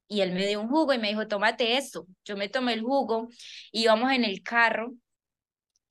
y 0.08 0.22
él 0.22 0.34
me 0.34 0.46
dio 0.46 0.62
un 0.62 0.68
jugo 0.68 0.94
y 0.94 1.00
me 1.00 1.08
dijo, 1.08 1.28
tómate 1.28 1.78
esto. 1.78 2.06
Yo 2.26 2.36
me 2.36 2.50
tomé 2.50 2.74
el 2.74 2.82
jugo, 2.82 3.30
íbamos 3.72 4.12
en 4.12 4.26
el 4.26 4.44
carro 4.44 4.94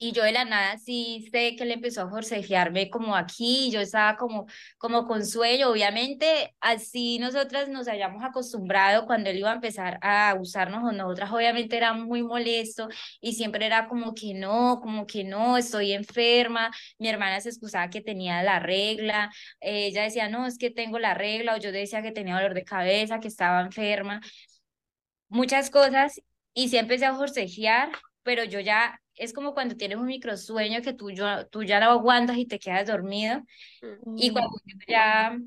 y 0.03 0.13
yo 0.13 0.25
de 0.25 0.33
la 0.33 0.47
nada 0.47 0.79
sí 0.79 1.29
sé 1.31 1.57
que 1.57 1.67
le 1.67 1.75
empezó 1.75 2.03
a 2.03 2.11
forcejearme 2.11 2.89
como 2.91 3.15
aquí, 3.15 3.71
yo 3.71 3.81
estaba 3.81 4.17
como, 4.17 4.47
como 4.79 5.07
con 5.07 5.27
sueño, 5.27 5.69
obviamente 5.71 6.57
así 6.61 7.19
nosotras 7.19 7.69
nos 7.69 7.87
hayamos 7.87 8.25
acostumbrado 8.25 9.05
cuando 9.07 9.29
él 9.31 9.39
iba 9.39 9.51
a 9.51 9.55
empezar 9.57 9.99
a 10.03 10.37
usarnos 10.41 10.83
o 10.85 10.93
nosotras 10.93 11.31
obviamente 11.31 11.77
era 11.77 11.93
muy 11.93 12.23
molesto 12.23 12.89
y 13.21 13.35
siempre 13.35 13.67
era 13.67 13.89
como 13.89 14.15
que 14.15 14.33
no, 14.33 14.81
como 14.81 15.07
que 15.07 15.23
no, 15.23 15.59
estoy 15.59 15.93
enferma, 15.93 16.71
mi 16.99 17.09
hermana 17.09 17.41
se 17.41 17.51
excusaba 17.51 17.91
que 17.91 18.01
tenía 18.01 18.43
la 18.43 18.59
regla, 18.59 19.31
ella 19.61 20.05
decía 20.05 20.31
no, 20.31 20.47
es 20.47 20.57
que 20.57 20.71
tengo 20.71 20.99
la 20.99 21.13
regla 21.15 21.55
o 21.55 21.59
yo 21.59 21.73
decía 21.73 22.03
que 22.03 22.13
tenía 22.13 22.37
dolor 22.37 22.55
de 22.55 22.65
cabeza, 22.65 23.21
que 23.21 23.29
estaba 23.29 23.61
enferma, 23.61 24.21
muchas 25.29 25.71
cosas 25.71 26.21
y 26.55 26.69
sí 26.69 26.79
empecé 26.79 27.07
a 27.07 27.15
forcejear, 27.15 27.91
pero 28.23 28.45
yo 28.45 28.61
ya 28.61 29.01
es 29.21 29.35
como 29.35 29.53
cuando 29.53 29.77
tienes 29.77 29.99
un 29.99 30.07
microsueño 30.07 30.81
que 30.81 30.95
tú, 30.95 31.11
yo, 31.11 31.47
tú 31.49 31.63
ya 31.63 31.79
lo 31.79 31.91
aguantas 31.91 32.39
y 32.39 32.47
te 32.47 32.59
quedas 32.59 32.87
dormido. 32.87 33.43
Y 34.17 34.31
cuando 34.31 34.57
yo 34.65 34.77
ya, 34.89 35.39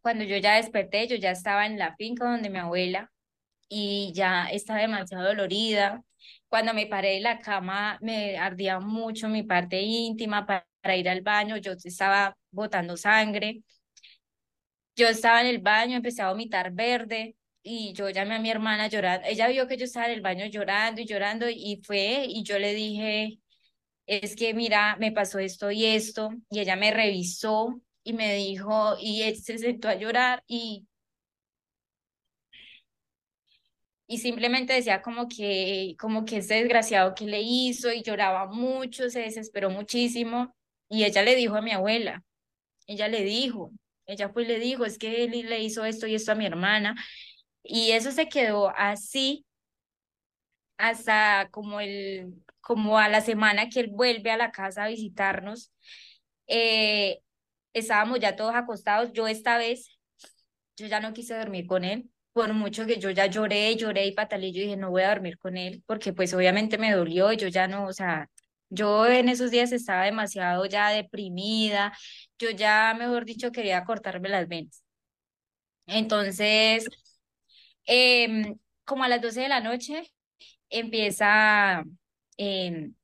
cuando 0.00 0.22
yo 0.24 0.36
ya 0.36 0.54
desperté, 0.54 1.08
yo 1.08 1.16
ya 1.16 1.32
estaba 1.32 1.66
en 1.66 1.76
la 1.76 1.96
finca 1.96 2.24
donde 2.30 2.50
mi 2.50 2.58
abuela 2.58 3.10
y 3.68 4.12
ya 4.14 4.46
estaba 4.46 4.78
demasiado 4.78 5.24
dolorida. 5.24 6.04
Cuando 6.48 6.72
me 6.72 6.86
paré 6.86 7.14
de 7.14 7.20
la 7.20 7.40
cama, 7.40 7.98
me 8.00 8.38
ardía 8.38 8.78
mucho 8.78 9.28
mi 9.28 9.42
parte 9.42 9.80
íntima 9.82 10.46
para, 10.46 10.64
para 10.80 10.96
ir 10.96 11.08
al 11.08 11.22
baño. 11.22 11.56
Yo 11.56 11.72
estaba 11.72 12.36
botando 12.52 12.96
sangre. 12.96 13.62
Yo 14.94 15.08
estaba 15.08 15.40
en 15.40 15.48
el 15.48 15.58
baño, 15.58 15.96
empecé 15.96 16.22
a 16.22 16.28
vomitar 16.28 16.70
verde 16.70 17.34
y 17.62 17.92
yo 17.94 18.10
llamé 18.10 18.36
a 18.36 18.40
mi 18.40 18.50
hermana 18.50 18.88
llorando. 18.88 19.26
Ella 19.28 19.48
vio 19.48 19.66
que 19.68 19.76
yo 19.76 19.84
estaba 19.84 20.06
en 20.06 20.12
el 20.12 20.20
baño 20.20 20.46
llorando 20.46 21.00
y 21.00 21.06
llorando 21.06 21.48
y 21.48 21.80
fue 21.84 22.24
y 22.28 22.42
yo 22.44 22.58
le 22.58 22.74
dije, 22.74 23.38
es 24.06 24.36
que 24.36 24.54
mira, 24.54 24.96
me 24.98 25.12
pasó 25.12 25.38
esto 25.38 25.70
y 25.70 25.84
esto 25.86 26.30
y 26.50 26.60
ella 26.60 26.76
me 26.76 26.92
revisó 26.92 27.80
y 28.04 28.14
me 28.14 28.34
dijo 28.34 28.96
y 29.00 29.22
él 29.22 29.36
se 29.42 29.58
sentó 29.58 29.88
a 29.88 29.94
llorar 29.96 30.42
y 30.46 30.86
y 34.06 34.18
simplemente 34.18 34.74
decía 34.74 35.00
como 35.02 35.28
que 35.28 35.96
como 35.98 36.24
que 36.24 36.38
ese 36.38 36.54
desgraciado 36.56 37.14
que 37.14 37.24
le 37.26 37.40
hizo 37.42 37.92
y 37.92 38.02
lloraba 38.02 38.46
mucho, 38.46 39.08
se 39.10 39.20
desesperó 39.20 39.70
muchísimo 39.70 40.54
y 40.88 41.04
ella 41.04 41.22
le 41.22 41.34
dijo 41.36 41.56
a 41.56 41.62
mi 41.62 41.72
abuela, 41.72 42.22
ella 42.86 43.08
le 43.08 43.24
dijo, 43.24 43.72
ella 44.06 44.32
pues 44.32 44.48
le 44.48 44.58
dijo, 44.60 44.84
es 44.84 44.98
que 44.98 45.24
él 45.24 45.30
le 45.48 45.60
hizo 45.62 45.84
esto 45.84 46.06
y 46.06 46.14
esto 46.14 46.32
a 46.32 46.34
mi 46.36 46.46
hermana 46.46 46.94
y 47.62 47.92
eso 47.92 48.12
se 48.12 48.28
quedó 48.28 48.70
así 48.76 49.46
hasta 50.78 51.48
como 51.50 51.80
el, 51.80 52.34
como 52.60 52.98
a 52.98 53.08
la 53.08 53.20
semana 53.20 53.68
que 53.68 53.80
él 53.80 53.90
vuelve 53.92 54.30
a 54.30 54.36
la 54.36 54.52
casa 54.52 54.84
a 54.84 54.88
visitarnos. 54.88 55.72
Eh, 56.46 57.20
estábamos 57.72 58.20
ya 58.20 58.36
todos 58.36 58.54
acostados. 58.54 59.12
Yo 59.12 59.28
esta 59.28 59.58
vez, 59.58 59.98
yo 60.76 60.86
ya 60.86 61.00
no 61.00 61.12
quise 61.14 61.36
dormir 61.36 61.66
con 61.66 61.84
él, 61.84 62.10
por 62.32 62.52
mucho 62.54 62.86
que 62.86 62.98
yo 62.98 63.10
ya 63.10 63.26
lloré, 63.26 63.76
lloré 63.76 64.06
y 64.06 64.12
patalé, 64.14 64.52
yo 64.52 64.62
dije, 64.62 64.76
no 64.76 64.90
voy 64.90 65.02
a 65.02 65.10
dormir 65.10 65.38
con 65.38 65.56
él, 65.56 65.82
porque 65.86 66.12
pues 66.12 66.34
obviamente 66.34 66.78
me 66.78 66.92
dolió, 66.92 67.32
yo 67.32 67.48
ya 67.48 67.68
no, 67.68 67.86
o 67.86 67.92
sea, 67.92 68.28
yo 68.70 69.06
en 69.06 69.28
esos 69.28 69.50
días 69.50 69.72
estaba 69.72 70.04
demasiado 70.04 70.66
ya 70.66 70.90
deprimida, 70.90 71.92
yo 72.38 72.50
ya, 72.50 72.94
mejor 72.98 73.24
dicho, 73.26 73.52
quería 73.52 73.84
cortarme 73.84 74.28
las 74.30 74.48
venas. 74.48 74.82
Entonces, 75.86 76.86
em, 77.86 78.56
como 78.84 79.04
a 79.04 79.08
las 79.08 79.20
12 79.22 79.42
de 79.42 79.48
la 79.48 79.60
noche, 79.60 80.02
empieza 80.70 81.84
em, 82.36 82.94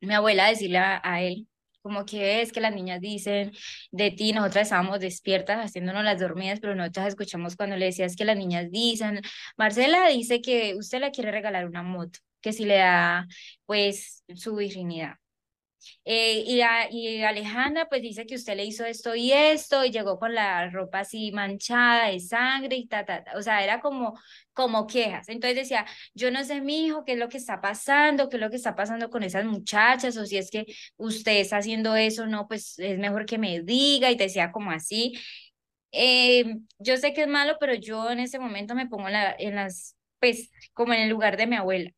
mi 0.00 0.14
abuela 0.14 0.46
a 0.46 0.50
decirle 0.50 0.78
a, 0.78 1.22
él, 1.22 1.48
como 1.82 2.04
que 2.06 2.42
es 2.42 2.52
que 2.52 2.60
las 2.60 2.74
niñas 2.74 3.00
dicen 3.00 3.52
de 3.90 4.10
ti, 4.10 4.32
nosotras 4.32 4.64
estábamos 4.64 5.00
despiertas 5.00 5.64
haciéndonos 5.64 6.04
las 6.04 6.20
dormidas, 6.20 6.60
pero 6.60 6.74
nosotras 6.74 7.08
escuchamos 7.08 7.56
cuando 7.56 7.76
le 7.76 7.86
decías 7.86 8.16
que 8.16 8.24
las 8.24 8.36
niñas 8.36 8.70
dicen, 8.70 9.20
Marcela 9.56 10.08
dice 10.08 10.40
que 10.42 10.74
usted 10.76 11.00
le 11.00 11.10
quiere 11.12 11.30
regalar 11.32 11.66
una 11.66 11.82
moto, 11.82 12.20
que 12.40 12.52
si 12.52 12.64
le 12.64 12.76
da 12.76 13.26
pues 13.66 14.24
su 14.34 14.56
virginidad. 14.56 15.19
Eh, 16.04 16.44
y, 16.46 16.60
y 16.90 17.22
Alejandra 17.22 17.88
pues 17.88 18.02
dice 18.02 18.26
que 18.26 18.34
usted 18.34 18.56
le 18.56 18.64
hizo 18.64 18.84
esto 18.84 19.14
y 19.14 19.32
esto 19.32 19.84
y 19.84 19.90
llegó 19.90 20.18
con 20.18 20.34
la 20.34 20.68
ropa 20.70 21.00
así 21.00 21.32
manchada 21.32 22.08
de 22.08 22.20
sangre 22.20 22.76
y 22.76 22.86
ta, 22.86 23.04
ta, 23.04 23.24
ta. 23.24 23.32
O 23.36 23.42
sea, 23.42 23.62
era 23.64 23.80
como, 23.80 24.18
como 24.52 24.86
quejas. 24.86 25.28
Entonces 25.28 25.56
decía, 25.56 25.86
yo 26.14 26.30
no 26.30 26.44
sé, 26.44 26.60
mi 26.60 26.86
hijo, 26.86 27.04
qué 27.04 27.12
es 27.12 27.18
lo 27.18 27.28
que 27.28 27.38
está 27.38 27.60
pasando, 27.60 28.28
qué 28.28 28.36
es 28.36 28.40
lo 28.42 28.50
que 28.50 28.56
está 28.56 28.74
pasando 28.76 29.10
con 29.10 29.22
esas 29.22 29.44
muchachas 29.44 30.16
o 30.16 30.26
si 30.26 30.36
es 30.38 30.50
que 30.50 30.66
usted 30.96 31.38
está 31.38 31.58
haciendo 31.58 31.96
eso, 31.96 32.26
no, 32.26 32.48
pues 32.48 32.78
es 32.78 32.98
mejor 32.98 33.26
que 33.26 33.38
me 33.38 33.60
diga 33.62 34.10
y 34.10 34.16
decía 34.16 34.52
como 34.52 34.70
así. 34.70 35.14
Eh, 35.92 36.44
yo 36.78 36.96
sé 36.96 37.12
que 37.14 37.22
es 37.22 37.28
malo, 37.28 37.56
pero 37.60 37.74
yo 37.74 38.10
en 38.10 38.20
ese 38.20 38.38
momento 38.38 38.74
me 38.74 38.86
pongo 38.88 39.08
en, 39.08 39.14
la, 39.14 39.34
en 39.38 39.56
las, 39.56 39.96
pues 40.20 40.50
como 40.72 40.92
en 40.94 41.00
el 41.02 41.10
lugar 41.10 41.36
de 41.36 41.46
mi 41.46 41.56
abuela. 41.56 41.90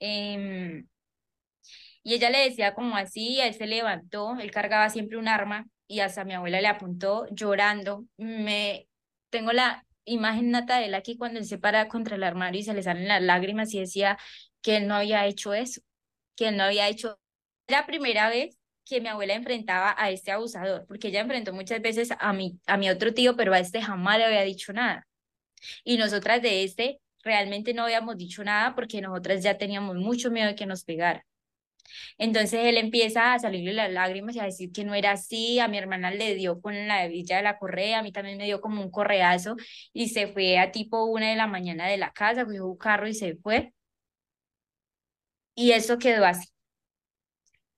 Eh, 0.00 0.84
y 2.06 2.14
ella 2.14 2.30
le 2.30 2.38
decía 2.38 2.72
como 2.72 2.96
así, 2.96 3.40
él 3.40 3.52
se 3.54 3.66
levantó, 3.66 4.36
él 4.38 4.52
cargaba 4.52 4.88
siempre 4.90 5.18
un 5.18 5.26
arma 5.26 5.66
y 5.88 5.98
hasta 6.00 6.24
mi 6.24 6.34
abuela 6.34 6.60
le 6.60 6.68
apuntó 6.68 7.26
llorando. 7.32 8.04
Me 8.16 8.86
tengo 9.30 9.52
la 9.52 9.84
imagen 10.04 10.52
nata 10.52 10.78
de 10.78 10.86
él 10.86 10.94
aquí 10.94 11.16
cuando 11.16 11.40
él 11.40 11.46
se 11.46 11.58
para 11.58 11.88
contra 11.88 12.14
el 12.14 12.22
armario 12.22 12.60
y 12.60 12.62
se 12.64 12.74
le 12.74 12.84
salen 12.84 13.08
las 13.08 13.20
lágrimas 13.22 13.74
y 13.74 13.80
decía 13.80 14.18
que 14.62 14.76
él 14.76 14.86
no 14.86 14.94
había 14.94 15.26
hecho 15.26 15.52
eso, 15.52 15.80
que 16.36 16.46
él 16.48 16.56
no 16.56 16.62
había 16.62 16.88
hecho. 16.88 17.18
La 17.66 17.86
primera 17.86 18.30
vez 18.30 18.56
que 18.84 19.00
mi 19.00 19.08
abuela 19.08 19.34
enfrentaba 19.34 19.92
a 19.98 20.10
este 20.10 20.30
abusador, 20.30 20.86
porque 20.86 21.08
ella 21.08 21.22
enfrentó 21.22 21.52
muchas 21.52 21.82
veces 21.82 22.10
a 22.20 22.32
mi, 22.32 22.60
a 22.68 22.76
mi 22.76 22.88
otro 22.88 23.14
tío, 23.14 23.34
pero 23.34 23.52
a 23.52 23.58
este 23.58 23.82
jamás 23.82 24.18
le 24.18 24.26
había 24.26 24.42
dicho 24.42 24.72
nada. 24.72 25.08
Y 25.82 25.96
nosotras 25.96 26.40
de 26.40 26.62
este 26.62 27.00
realmente 27.24 27.74
no 27.74 27.82
habíamos 27.82 28.16
dicho 28.16 28.44
nada 28.44 28.76
porque 28.76 29.00
nosotras 29.00 29.42
ya 29.42 29.58
teníamos 29.58 29.96
mucho 29.96 30.30
miedo 30.30 30.46
de 30.46 30.54
que 30.54 30.66
nos 30.66 30.84
pegara. 30.84 31.26
Entonces 32.18 32.60
él 32.64 32.78
empieza 32.78 33.34
a 33.34 33.38
salirle 33.38 33.72
las 33.72 33.90
lágrimas 33.92 34.36
y 34.36 34.40
a 34.40 34.44
decir 34.44 34.72
que 34.72 34.84
no 34.84 34.94
era 34.94 35.12
así, 35.12 35.58
a 35.60 35.68
mi 35.68 35.78
hermana 35.78 36.10
le 36.10 36.34
dio 36.34 36.60
con 36.60 36.88
la 36.88 37.04
hebilla 37.04 37.36
de 37.38 37.42
la 37.42 37.58
correa, 37.58 38.00
a 38.00 38.02
mí 38.02 38.12
también 38.12 38.38
me 38.38 38.44
dio 38.44 38.60
como 38.60 38.82
un 38.82 38.90
correazo 38.90 39.56
y 39.92 40.08
se 40.08 40.28
fue 40.28 40.58
a 40.58 40.72
tipo 40.72 41.04
una 41.04 41.30
de 41.30 41.36
la 41.36 41.46
mañana 41.46 41.86
de 41.88 41.98
la 41.98 42.12
casa, 42.12 42.44
cogió 42.44 42.66
un 42.66 42.76
carro 42.78 43.08
y 43.08 43.14
se 43.14 43.36
fue. 43.36 43.72
Y 45.54 45.72
eso 45.72 45.98
quedó 45.98 46.24
así. 46.26 46.48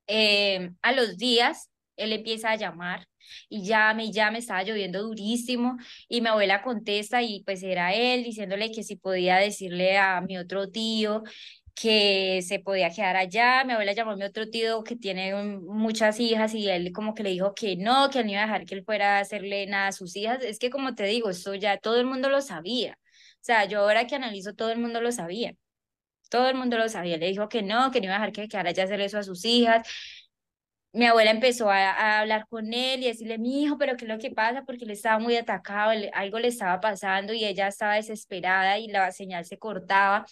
Em, 0.07 0.75
a 0.81 0.91
los 0.91 1.17
días, 1.17 1.69
él 1.95 2.13
empieza 2.13 2.51
a 2.51 2.55
llamar 2.55 3.07
y 3.49 3.63
llame 3.63 4.05
y 4.05 4.11
llame, 4.11 4.39
estaba 4.39 4.63
lloviendo 4.63 5.03
durísimo 5.03 5.77
y 6.07 6.21
mi 6.21 6.27
abuela 6.29 6.63
contesta 6.63 7.21
y 7.21 7.43
pues 7.43 7.61
era 7.63 7.93
él 7.93 8.23
diciéndole 8.23 8.71
que 8.71 8.83
si 8.83 8.95
podía 8.95 9.37
decirle 9.37 9.97
a 9.97 10.21
mi 10.21 10.37
otro 10.37 10.69
tío 10.69 11.23
que 11.79 12.41
se 12.41 12.59
podía 12.59 12.89
quedar 12.89 13.15
allá. 13.15 13.63
Mi 13.63 13.73
abuela 13.73 13.93
llamó 13.93 14.11
a 14.11 14.15
mi 14.17 14.23
otro 14.23 14.49
tío 14.49 14.83
que 14.83 14.95
tiene 14.97 15.33
muchas 15.61 16.19
hijas 16.19 16.53
y 16.53 16.69
él 16.69 16.91
como 16.93 17.13
que 17.15 17.23
le 17.23 17.29
dijo 17.29 17.53
que 17.55 17.77
no, 17.77 18.09
que 18.09 18.19
él 18.19 18.25
no 18.25 18.31
iba 18.33 18.41
a 18.41 18.45
dejar 18.45 18.65
que 18.65 18.75
él 18.75 18.83
fuera 18.83 19.17
a 19.17 19.19
hacerle 19.21 19.65
nada 19.67 19.87
a 19.87 19.91
sus 19.93 20.15
hijas. 20.17 20.43
Es 20.43 20.59
que 20.59 20.69
como 20.69 20.95
te 20.95 21.03
digo, 21.05 21.29
esto 21.29 21.55
ya 21.55 21.77
todo 21.77 21.97
el 21.99 22.05
mundo 22.05 22.29
lo 22.29 22.41
sabía. 22.41 22.97
O 23.35 23.43
sea, 23.43 23.65
yo 23.65 23.79
ahora 23.81 24.07
que 24.07 24.15
analizo, 24.15 24.53
todo 24.55 24.71
el 24.71 24.79
mundo 24.79 25.01
lo 25.01 25.11
sabía. 25.11 25.53
Todo 26.29 26.49
el 26.49 26.55
mundo 26.55 26.77
lo 26.77 26.89
sabía. 26.89 27.17
Le 27.17 27.27
dijo 27.27 27.49
que 27.49 27.63
no, 27.63 27.91
que 27.91 28.01
no 28.01 28.05
iba 28.07 28.15
a 28.15 28.19
dejar 28.19 28.33
que 28.33 28.47
quedara 28.47 28.69
allá 28.71 28.83
a 28.83 28.85
hacer 28.87 29.01
eso 29.01 29.17
a 29.19 29.23
sus 29.23 29.45
hijas. 29.45 29.87
Mi 30.91 31.05
abuela 31.05 31.29
empezó 31.29 31.69
a, 31.69 32.19
hablar 32.19 32.47
con 32.49 32.73
él 32.73 33.03
y 33.03 33.07
decirle, 33.07 33.37
mi 33.37 33.63
hijo, 33.63 33.77
pero 33.77 33.95
¿qué 33.95 34.05
es 34.05 34.09
lo 34.09 34.17
que 34.17 34.31
pasa? 34.31 34.63
Porque 34.65 34.85
él 34.85 34.91
estaba 34.91 35.19
muy 35.19 35.35
atacado, 35.35 35.91
algo 36.13 36.39
le 36.39 36.47
estaba 36.47 36.79
pasando 36.81 37.31
y 37.33 37.45
ella 37.45 37.67
estaba 37.67 37.93
desesperada 37.95 38.79
y 38.79 38.87
la 38.87 39.11
señal 39.11 39.45
se 39.45 39.59
cortaba. 39.59 40.25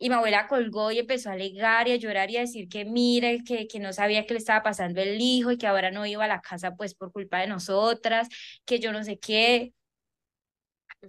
Y 0.00 0.08
mi 0.10 0.16
abuela 0.16 0.48
colgó 0.48 0.90
y 0.92 0.98
empezó 1.00 1.30
a 1.30 1.34
alegar 1.34 1.86
y 1.88 1.92
a 1.92 1.96
llorar 1.96 2.30
y 2.30 2.38
a 2.38 2.40
decir 2.42 2.68
que 2.68 2.84
mire, 2.86 3.44
que, 3.44 3.68
que 3.68 3.78
no 3.80 3.92
sabía 3.92 4.26
qué 4.26 4.34
le 4.34 4.38
estaba 4.40 4.62
pasando 4.62 5.00
el 5.02 5.20
hijo 5.20 5.52
y 5.52 5.58
que 5.58 5.66
ahora 5.68 5.90
no 5.92 6.06
iba 6.06 6.24
a 6.24 6.28
la 6.28 6.40
casa 6.40 6.74
pues 6.76 6.94
por 6.94 7.12
culpa 7.12 7.40
de 7.40 7.48
nosotras, 7.48 8.28
que 8.64 8.80
yo 8.80 8.92
no 8.92 9.04
sé 9.04 9.18
qué. 9.18 9.74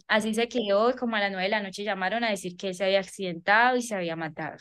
Así 0.07 0.33
se 0.35 0.47
quedó 0.47 0.95
como 0.95 1.15
a 1.15 1.19
las 1.19 1.31
nueve 1.31 1.45
de 1.45 1.49
la 1.49 1.61
noche 1.63 1.83
llamaron 1.83 2.23
a 2.23 2.29
decir 2.29 2.55
que 2.57 2.67
él 2.69 2.75
se 2.75 2.83
había 2.85 2.99
accidentado 2.99 3.77
y 3.77 3.81
se 3.81 3.95
había 3.95 4.15
matado. 4.15 4.57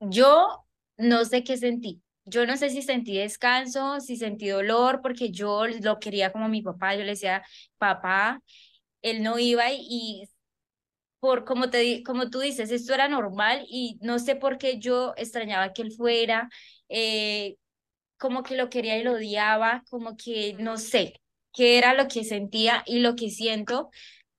Yo 0.00 0.64
no 0.96 1.24
sé 1.24 1.44
qué 1.44 1.56
sentí. 1.56 2.02
Yo 2.24 2.46
no 2.46 2.56
sé 2.56 2.70
si 2.70 2.82
sentí 2.82 3.16
descanso, 3.16 4.00
si 4.00 4.16
sentí 4.16 4.48
dolor, 4.48 5.00
porque 5.02 5.30
yo 5.30 5.66
lo 5.66 5.98
quería 5.98 6.30
como 6.32 6.48
mi 6.48 6.62
papá. 6.62 6.94
Yo 6.94 7.00
le 7.02 7.08
decía, 7.10 7.42
papá, 7.78 8.42
él 9.02 9.22
no 9.22 9.38
iba 9.38 9.64
y 9.72 10.28
por 11.20 11.44
como 11.44 11.70
te 11.70 12.02
como 12.04 12.30
tú 12.30 12.40
dices, 12.40 12.70
esto 12.70 12.94
era 12.94 13.08
normal 13.08 13.64
y 13.68 13.98
no 14.02 14.18
sé 14.18 14.36
por 14.36 14.58
qué 14.58 14.78
yo 14.78 15.14
extrañaba 15.16 15.72
que 15.72 15.82
él 15.82 15.92
fuera, 15.92 16.48
eh, 16.88 17.56
como 18.18 18.42
que 18.42 18.56
lo 18.56 18.70
quería 18.70 18.98
y 18.98 19.02
lo 19.04 19.12
odiaba, 19.14 19.84
como 19.90 20.16
que 20.16 20.54
no 20.58 20.76
sé 20.78 21.20
qué 21.52 21.78
era 21.78 21.94
lo 21.94 22.08
que 22.08 22.24
sentía 22.24 22.82
y 22.86 23.00
lo 23.00 23.16
que 23.16 23.30
siento 23.30 23.90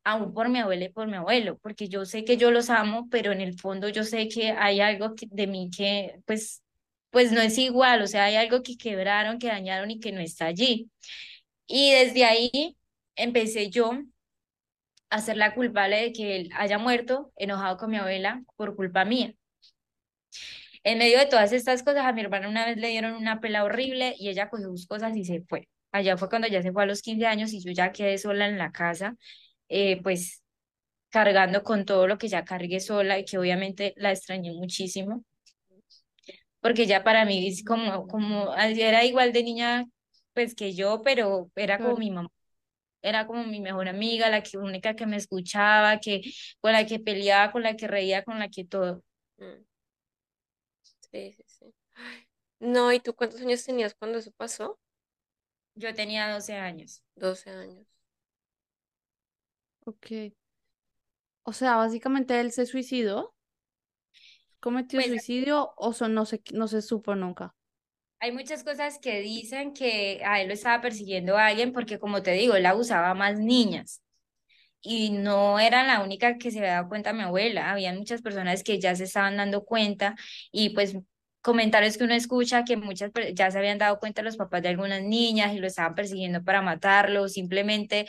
aún 0.03 0.33
por 0.33 0.49
mi 0.49 0.59
abuela 0.59 0.85
y 0.85 0.89
por 0.89 1.07
mi 1.07 1.17
abuelo, 1.17 1.57
porque 1.59 1.89
yo 1.89 2.05
sé 2.05 2.25
que 2.25 2.37
yo 2.37 2.51
los 2.51 2.69
amo, 2.69 3.07
pero 3.11 3.31
en 3.31 3.41
el 3.41 3.59
fondo 3.59 3.89
yo 3.89 4.03
sé 4.03 4.27
que 4.29 4.51
hay 4.51 4.81
algo 4.81 5.13
de 5.19 5.47
mí 5.47 5.69
que 5.75 6.21
pues 6.25 6.63
pues 7.11 7.31
no 7.31 7.41
es 7.41 7.57
igual, 7.57 8.01
o 8.03 8.07
sea, 8.07 8.25
hay 8.25 8.35
algo 8.35 8.63
que 8.63 8.77
quebraron, 8.77 9.39
que 9.39 9.47
dañaron 9.47 9.91
y 9.91 9.99
que 9.99 10.11
no 10.11 10.19
está 10.21 10.45
allí. 10.47 10.89
Y 11.67 11.91
desde 11.93 12.25
ahí 12.25 12.77
empecé 13.15 13.69
yo 13.69 13.91
hacer 15.09 15.37
la 15.37 15.53
culpable 15.53 16.01
de 16.01 16.13
que 16.13 16.35
él 16.35 16.49
haya 16.55 16.77
muerto 16.77 17.31
enojado 17.35 17.77
con 17.77 17.91
mi 17.91 17.97
abuela 17.97 18.43
por 18.55 18.75
culpa 18.75 19.05
mía. 19.05 19.33
En 20.83 20.97
medio 20.97 21.19
de 21.19 21.25
todas 21.25 21.51
estas 21.51 21.83
cosas, 21.83 22.05
a 22.05 22.13
mi 22.13 22.21
hermana 22.21 22.47
una 22.47 22.65
vez 22.65 22.77
le 22.77 22.87
dieron 22.89 23.13
una 23.13 23.41
pela 23.41 23.63
horrible 23.63 24.15
y 24.17 24.29
ella 24.29 24.49
cogió 24.49 24.67
sus 24.69 24.87
cosas 24.87 25.15
y 25.15 25.25
se 25.25 25.41
fue. 25.41 25.67
Allá 25.91 26.17
fue 26.17 26.29
cuando 26.29 26.47
ya 26.47 26.61
se 26.61 26.71
fue 26.71 26.83
a 26.83 26.85
los 26.85 27.01
15 27.01 27.25
años 27.25 27.51
y 27.53 27.61
yo 27.61 27.71
ya 27.71 27.91
quedé 27.91 28.17
sola 28.17 28.47
en 28.47 28.57
la 28.57 28.71
casa, 28.71 29.15
eh, 29.67 30.01
pues 30.03 30.43
cargando 31.09 31.63
con 31.63 31.85
todo 31.85 32.07
lo 32.07 32.17
que 32.17 32.27
ya 32.27 32.45
cargué 32.45 32.79
sola 32.79 33.19
y 33.19 33.25
que 33.25 33.37
obviamente 33.37 33.93
la 33.97 34.11
extrañé 34.11 34.51
muchísimo. 34.53 35.25
Porque 36.61 36.85
ya 36.85 37.03
para 37.03 37.25
mí 37.25 37.47
es 37.47 37.63
como, 37.63 38.07
como, 38.07 38.53
era 38.55 39.05
igual 39.05 39.33
de 39.33 39.43
niña 39.43 39.85
pues 40.33 40.55
que 40.55 40.73
yo, 40.73 41.01
pero 41.03 41.49
era 41.55 41.77
como 41.77 41.97
mi 41.97 42.11
mamá 42.11 42.29
era 43.01 43.27
como 43.27 43.45
mi 43.45 43.61
mejor 43.61 43.87
amiga, 43.87 44.29
la 44.29 44.43
que, 44.43 44.57
única 44.57 44.95
que 44.95 45.05
me 45.05 45.17
escuchaba, 45.17 45.99
que, 45.99 46.21
con 46.59 46.73
la 46.73 46.85
que 46.85 46.99
peleaba, 46.99 47.51
con 47.51 47.63
la 47.63 47.75
que 47.75 47.87
reía, 47.87 48.23
con 48.23 48.39
la 48.39 48.49
que 48.49 48.65
todo. 48.65 49.03
Mm. 49.37 49.63
Sí, 51.11 51.33
sí, 51.33 51.43
sí. 51.45 51.73
No, 52.59 52.91
¿y 52.91 52.99
tú 52.99 53.15
cuántos 53.15 53.41
años 53.41 53.63
tenías 53.63 53.95
cuando 53.95 54.19
eso 54.19 54.31
pasó? 54.37 54.79
Yo 55.75 55.93
tenía 55.93 56.31
12 56.31 56.55
años. 56.55 57.03
12 57.15 57.49
años. 57.49 57.87
Ok. 59.85 60.33
O 61.43 61.53
sea, 61.53 61.77
básicamente 61.77 62.39
él 62.39 62.51
se 62.51 62.65
suicidó. 62.65 63.33
¿Cometió 64.59 64.97
pues, 64.99 65.07
suicidio 65.07 65.73
o 65.77 65.93
no 66.09 66.25
se, 66.25 66.41
no 66.53 66.67
se 66.67 66.81
supo 66.81 67.15
nunca? 67.15 67.55
Hay 68.21 68.31
muchas 68.33 68.63
cosas 68.63 68.99
que 68.99 69.21
dicen 69.21 69.73
que 69.73 70.21
a 70.25 70.41
él 70.41 70.47
lo 70.49 70.53
estaba 70.53 70.81
persiguiendo 70.81 71.37
a 71.37 71.47
alguien 71.47 71.71
porque, 71.71 71.99
como 71.99 72.21
te 72.21 72.31
digo, 72.31 72.55
él 72.55 72.65
abusaba 72.65 73.13
más 73.13 73.39
niñas. 73.39 74.01
Y 74.81 75.11
no 75.11 75.59
era 75.59 75.83
la 75.85 76.01
única 76.03 76.37
que 76.37 76.51
se 76.51 76.59
había 76.59 76.73
dado 76.73 76.89
cuenta 76.89 77.13
mi 77.13 77.23
abuela. 77.23 77.71
Había 77.71 77.93
muchas 77.93 78.21
personas 78.21 78.63
que 78.63 78.79
ya 78.79 78.95
se 78.95 79.05
estaban 79.05 79.37
dando 79.37 79.65
cuenta 79.65 80.15
y 80.51 80.71
pues 80.71 80.97
comentarios 81.41 81.97
que 81.97 82.03
uno 82.05 82.13
escucha 82.15 82.65
que 82.65 82.77
muchas 82.77 83.11
ya 83.33 83.51
se 83.51 83.57
habían 83.59 83.77
dado 83.77 83.99
cuenta 83.99 84.21
los 84.21 84.37
papás 84.37 84.61
de 84.63 84.69
algunas 84.69 85.03
niñas 85.03 85.53
y 85.53 85.59
lo 85.59 85.67
estaban 85.67 85.95
persiguiendo 85.95 86.43
para 86.43 86.61
matarlo, 86.61 87.29
simplemente 87.29 88.07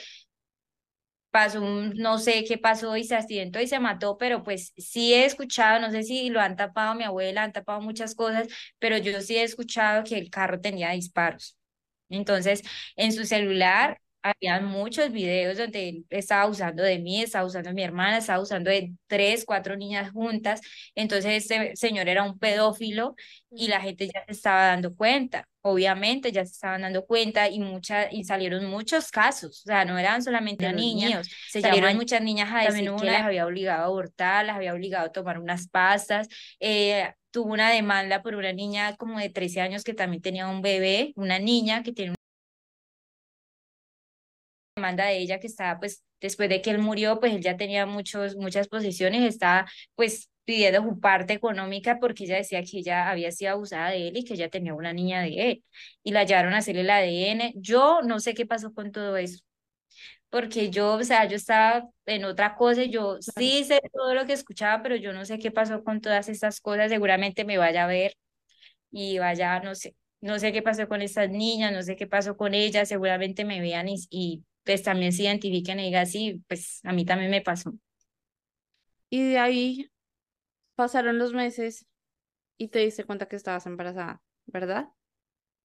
pasó 1.31 1.61
no 1.61 2.19
sé 2.19 2.45
qué 2.45 2.59
pasó 2.59 2.97
y 2.97 3.05
se 3.05 3.17
accidentó 3.17 3.61
y 3.61 3.67
se 3.67 3.81
mató, 3.81 4.19
pero 4.19 4.43
pues 4.43 4.73
sí 4.77 5.15
he 5.15 5.25
escuchado, 5.25 5.81
no 5.81 5.91
sé 5.91 6.03
si 6.03 6.29
lo 6.31 6.41
han 6.41 6.57
tapado 6.57 6.95
mi 6.95 7.05
abuela, 7.05 7.43
han 7.45 7.53
tapado 7.53 7.81
muchas 7.81 8.15
cosas, 8.15 8.49
pero 8.79 8.99
yo 8.99 9.21
sí 9.21 9.37
he 9.37 9.43
escuchado 9.45 10.05
que 10.05 10.19
el 10.19 10.31
carro 10.31 10.61
tenía 10.61 10.91
disparos. 10.91 11.57
Entonces, 12.09 12.63
en 12.97 13.13
su 13.13 13.25
celular 13.25 14.01
había 14.23 14.61
muchos 14.61 15.11
videos 15.13 15.59
donde 15.59 15.89
él 15.89 16.07
estaba 16.11 16.47
usando 16.47 16.83
de 16.83 16.99
mí, 16.99 17.23
estaba 17.23 17.45
usando 17.47 17.71
de 17.71 17.75
mi 17.75 17.83
hermana, 17.83 18.19
estaba 18.19 18.43
usando 18.43 18.71
de 18.71 18.93
tres, 19.07 19.45
cuatro 19.45 19.77
niñas 19.77 20.11
juntas. 20.13 20.61
Entonces, 20.95 21.43
este 21.51 21.77
señor 21.77 22.09
era 22.09 22.23
un 22.23 22.39
pedófilo 22.39 23.15
y 23.51 23.69
la 23.69 23.81
gente 23.81 24.07
ya 24.07 24.25
se 24.27 24.33
estaba 24.33 24.67
dando 24.67 24.95
cuenta. 24.95 25.47
Obviamente 25.63 26.33
ya 26.33 26.45
se 26.45 26.53
estaban 26.53 26.83
dando 26.83 27.05
cuenta 27.05 27.49
y 27.49 27.61
muchas 27.61 28.09
y 28.11 28.25
salieron 28.25 28.65
muchos 28.67 29.11
casos, 29.11 29.61
o 29.61 29.69
sea, 29.69 29.85
no 29.85 29.99
eran 29.99 30.23
solamente 30.23 30.73
niños, 30.73 31.29
se 31.51 31.61
salieron 31.61 31.97
muchas 31.97 32.23
niñas 32.23 32.49
a 32.51 32.65
decir 32.65 32.91
que 32.99 33.05
las 33.05 33.25
había 33.25 33.47
obligado 33.47 33.83
a 33.83 33.87
abortar, 33.87 34.47
las 34.47 34.57
había 34.57 34.73
obligado 34.73 35.07
a 35.07 35.13
tomar 35.13 35.39
unas 35.39 35.69
pastas, 35.69 36.29
eh, 36.61 37.13
tuvo 37.31 37.53
una 37.53 37.71
demanda 37.71 38.23
por 38.23 38.37
una 38.37 38.55
niña 38.55 38.97
como 38.97 39.19
de 39.19 39.29
13 39.29 39.61
años 39.61 39.85
que 39.85 39.93
también 39.93 40.23
tenía 40.23 40.49
un 40.49 40.63
bebé, 40.63 41.13
una 41.15 41.39
niña 41.39 41.83
que 41.83 41.93
tiene 41.93 42.15
demanda 44.81 45.07
de 45.07 45.19
ella 45.19 45.41
que 45.41 45.47
estaba 45.47 45.79
pues 45.79 46.05
después 46.21 46.49
de 46.49 46.63
que 46.63 46.71
él 46.71 46.79
murió 46.79 47.21
pues 47.21 47.33
él 47.35 47.43
ya 47.43 47.57
tenía 47.57 47.87
muchos 47.87 48.37
muchas 48.37 48.69
posiciones 48.69 49.23
estaba 49.23 49.67
pues 49.95 50.31
pidiendo 50.45 50.83
su 50.83 51.01
parte 51.01 51.33
económica 51.35 51.99
porque 52.01 52.25
ella 52.25 52.37
decía 52.37 52.63
que 52.63 52.79
ella 52.79 53.09
había 53.11 53.31
sido 53.33 53.53
abusada 53.53 53.91
de 53.91 54.09
él 54.09 54.17
y 54.17 54.25
que 54.25 54.35
ella 54.35 54.49
tenía 54.51 54.75
una 54.75 54.93
niña 54.93 55.21
de 55.23 55.51
él. 55.51 55.65
Y 56.03 56.13
la 56.13 56.25
llevaron 56.25 56.55
a 56.55 56.59
hacerle 56.59 56.81
el 56.83 56.91
ADN 56.91 57.53
yo 57.57 58.01
no 58.03 58.19
sé 58.21 58.35
qué 58.35 58.47
pasó 58.47 58.73
con 58.75 58.91
todo 58.93 59.17
eso 59.17 59.39
porque 60.31 60.71
yo, 60.71 60.95
o 60.95 61.05
sea, 61.05 61.27
yo 61.27 61.37
estaba 61.37 61.89
en 62.07 62.25
otra 62.25 62.55
cosa 62.57 62.85
y 62.85 62.91
yo 62.91 63.19
sí 63.21 63.65
sé 63.65 63.81
todo 63.93 64.15
lo 64.15 64.27
que 64.27 64.33
escuchaba, 64.35 64.83
pero 64.83 64.97
yo 64.97 65.13
no 65.13 65.25
sé 65.25 65.39
qué 65.39 65.51
pasó 65.51 65.83
con 65.85 66.01
todas 66.01 66.29
estas 66.29 66.61
cosas, 66.61 66.91
seguramente 66.91 67.45
me 67.45 67.59
vaya 67.59 67.85
a 67.85 67.87
ver 67.89 68.15
y 68.91 69.19
vaya, 69.19 69.61
no 69.61 69.75
sé, 69.75 69.97
no 70.21 70.39
sé 70.39 70.53
qué 70.53 70.63
pasó 70.63 70.89
con 70.89 71.03
estas 71.03 71.31
niñas, 71.31 71.73
no 71.73 71.83
sé 71.83 71.97
qué 71.97 72.07
pasó 72.07 72.37
con 72.37 72.55
ellas, 72.55 72.89
seguramente 72.89 73.45
me 73.45 73.61
vean 73.61 73.89
y, 73.89 73.97
y 74.11 74.45
pues 74.71 74.85
también 74.85 75.13
se 75.13 75.25
identifiquen 75.25 75.81
y 75.81 75.87
digan, 75.87 76.07
sí, 76.07 76.45
pues 76.47 76.79
a 76.85 76.93
mí 76.93 77.05
también 77.05 77.29
me 77.29 77.41
pasó. 77.41 77.73
Y 79.09 79.21
de 79.25 79.37
ahí 79.37 79.91
pasaron 80.77 81.19
los 81.19 81.33
meses 81.33 81.87
y 82.57 82.69
te 82.69 82.79
diste 82.79 83.03
cuenta 83.03 83.27
que 83.27 83.35
estabas 83.35 83.67
embarazada, 83.67 84.23
¿verdad? 84.47 84.87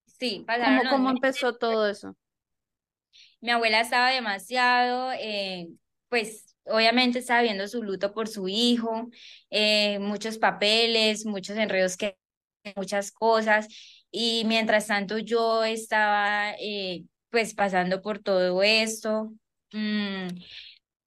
Sí, 0.08 0.44
pasaron 0.48 0.80
¿Cómo, 0.80 0.90
¿Cómo 0.90 1.10
empezó 1.12 1.56
todo 1.56 1.88
eso? 1.88 2.18
Mi 3.42 3.52
abuela 3.52 3.80
estaba 3.80 4.10
demasiado, 4.10 5.12
eh, 5.20 5.68
pues 6.10 6.56
obviamente 6.64 7.20
estaba 7.20 7.44
viendo 7.44 7.68
su 7.68 7.84
luto 7.84 8.12
por 8.12 8.28
su 8.28 8.48
hijo, 8.48 9.12
eh, 9.52 10.00
muchos 10.00 10.40
papeles, 10.40 11.28
muchos 11.28 11.58
enredos 11.58 11.96
que 11.96 12.18
muchas 12.76 13.12
cosas 13.12 13.68
y 14.10 14.46
mientras 14.48 14.88
tanto 14.88 15.20
yo 15.20 15.64
estaba 15.64 16.56
eh, 16.60 17.04
pues 17.36 17.54
pasando 17.54 18.02
por 18.02 18.20
todo 18.20 18.64
esto. 18.64 19.34
Mm, 19.74 20.28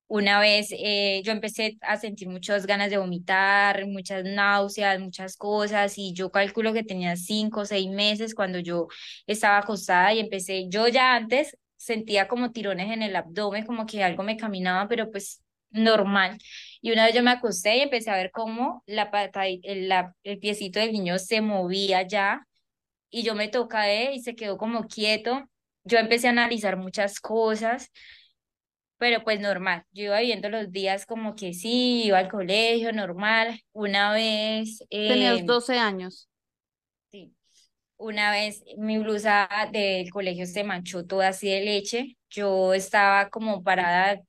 una 0.07 0.39
vez 0.39 0.67
eh, 0.71 1.23
yo 1.25 1.31
empecé 1.31 1.79
a 1.81 1.97
sentir 1.97 2.29
muchas 2.29 2.67
ganas 2.67 2.91
de 2.91 2.99
vomitar, 2.99 3.87
muchas 3.87 4.23
náuseas, 4.25 4.99
muchas 4.99 5.35
cosas, 5.37 5.97
y 5.97 6.13
yo 6.13 6.29
calculo 6.31 6.71
que 6.71 6.83
tenía 6.83 7.15
cinco 7.15 7.61
o 7.61 7.65
seis 7.65 7.89
meses 7.89 8.35
cuando 8.35 8.59
yo 8.59 8.87
estaba 9.25 9.57
acostada 9.57 10.13
y 10.13 10.19
empecé, 10.19 10.67
yo 10.69 10.87
ya 10.87 11.15
antes 11.15 11.57
sentía 11.77 12.27
como 12.27 12.51
tirones 12.51 12.91
en 12.91 13.01
el 13.01 13.15
abdomen, 13.15 13.65
como 13.65 13.87
que 13.87 14.03
algo 14.03 14.21
me 14.21 14.37
caminaba, 14.37 14.87
pero 14.87 15.09
pues 15.09 15.41
normal. 15.71 16.37
Y 16.79 16.91
una 16.91 17.05
vez 17.05 17.15
yo 17.15 17.23
me 17.23 17.31
acosté 17.31 17.77
y 17.77 17.81
empecé 17.81 18.11
a 18.11 18.17
ver 18.17 18.29
cómo 18.31 18.83
la 18.85 19.09
pata, 19.09 19.47
el, 19.47 19.89
la, 19.89 20.13
el 20.23 20.37
piecito 20.37 20.79
del 20.79 20.91
niño 20.91 21.17
se 21.17 21.41
movía 21.41 22.03
ya, 22.07 22.45
y 23.09 23.23
yo 23.23 23.33
me 23.35 23.47
toqué 23.47 24.13
y 24.13 24.21
se 24.21 24.35
quedó 24.35 24.57
como 24.57 24.87
quieto 24.87 25.48
yo 25.83 25.97
empecé 25.97 26.27
a 26.27 26.31
analizar 26.31 26.77
muchas 26.77 27.19
cosas, 27.19 27.91
pero 28.97 29.23
pues 29.23 29.39
normal, 29.39 29.85
yo 29.91 30.03
iba 30.03 30.19
viendo 30.19 30.49
los 30.49 30.71
días 30.71 31.05
como 31.05 31.35
que 31.35 31.53
sí, 31.53 32.03
iba 32.03 32.19
al 32.19 32.29
colegio, 32.29 32.91
normal. 32.91 33.61
Una 33.71 34.11
vez... 34.11 34.83
Tenías 34.89 35.45
12 35.45 35.75
em, 35.75 35.81
años. 35.81 36.29
Sí. 37.11 37.33
Una 37.95 38.31
vez 38.31 38.61
mi 38.77 38.97
blusa 38.97 39.47
del 39.71 40.11
colegio 40.11 40.45
se 40.45 40.65
manchó 40.65 41.05
toda 41.05 41.29
así 41.29 41.49
de 41.49 41.61
leche. 41.61 42.17
Yo 42.29 42.73
estaba 42.73 43.29
como 43.29 43.63
parada 43.63 44.21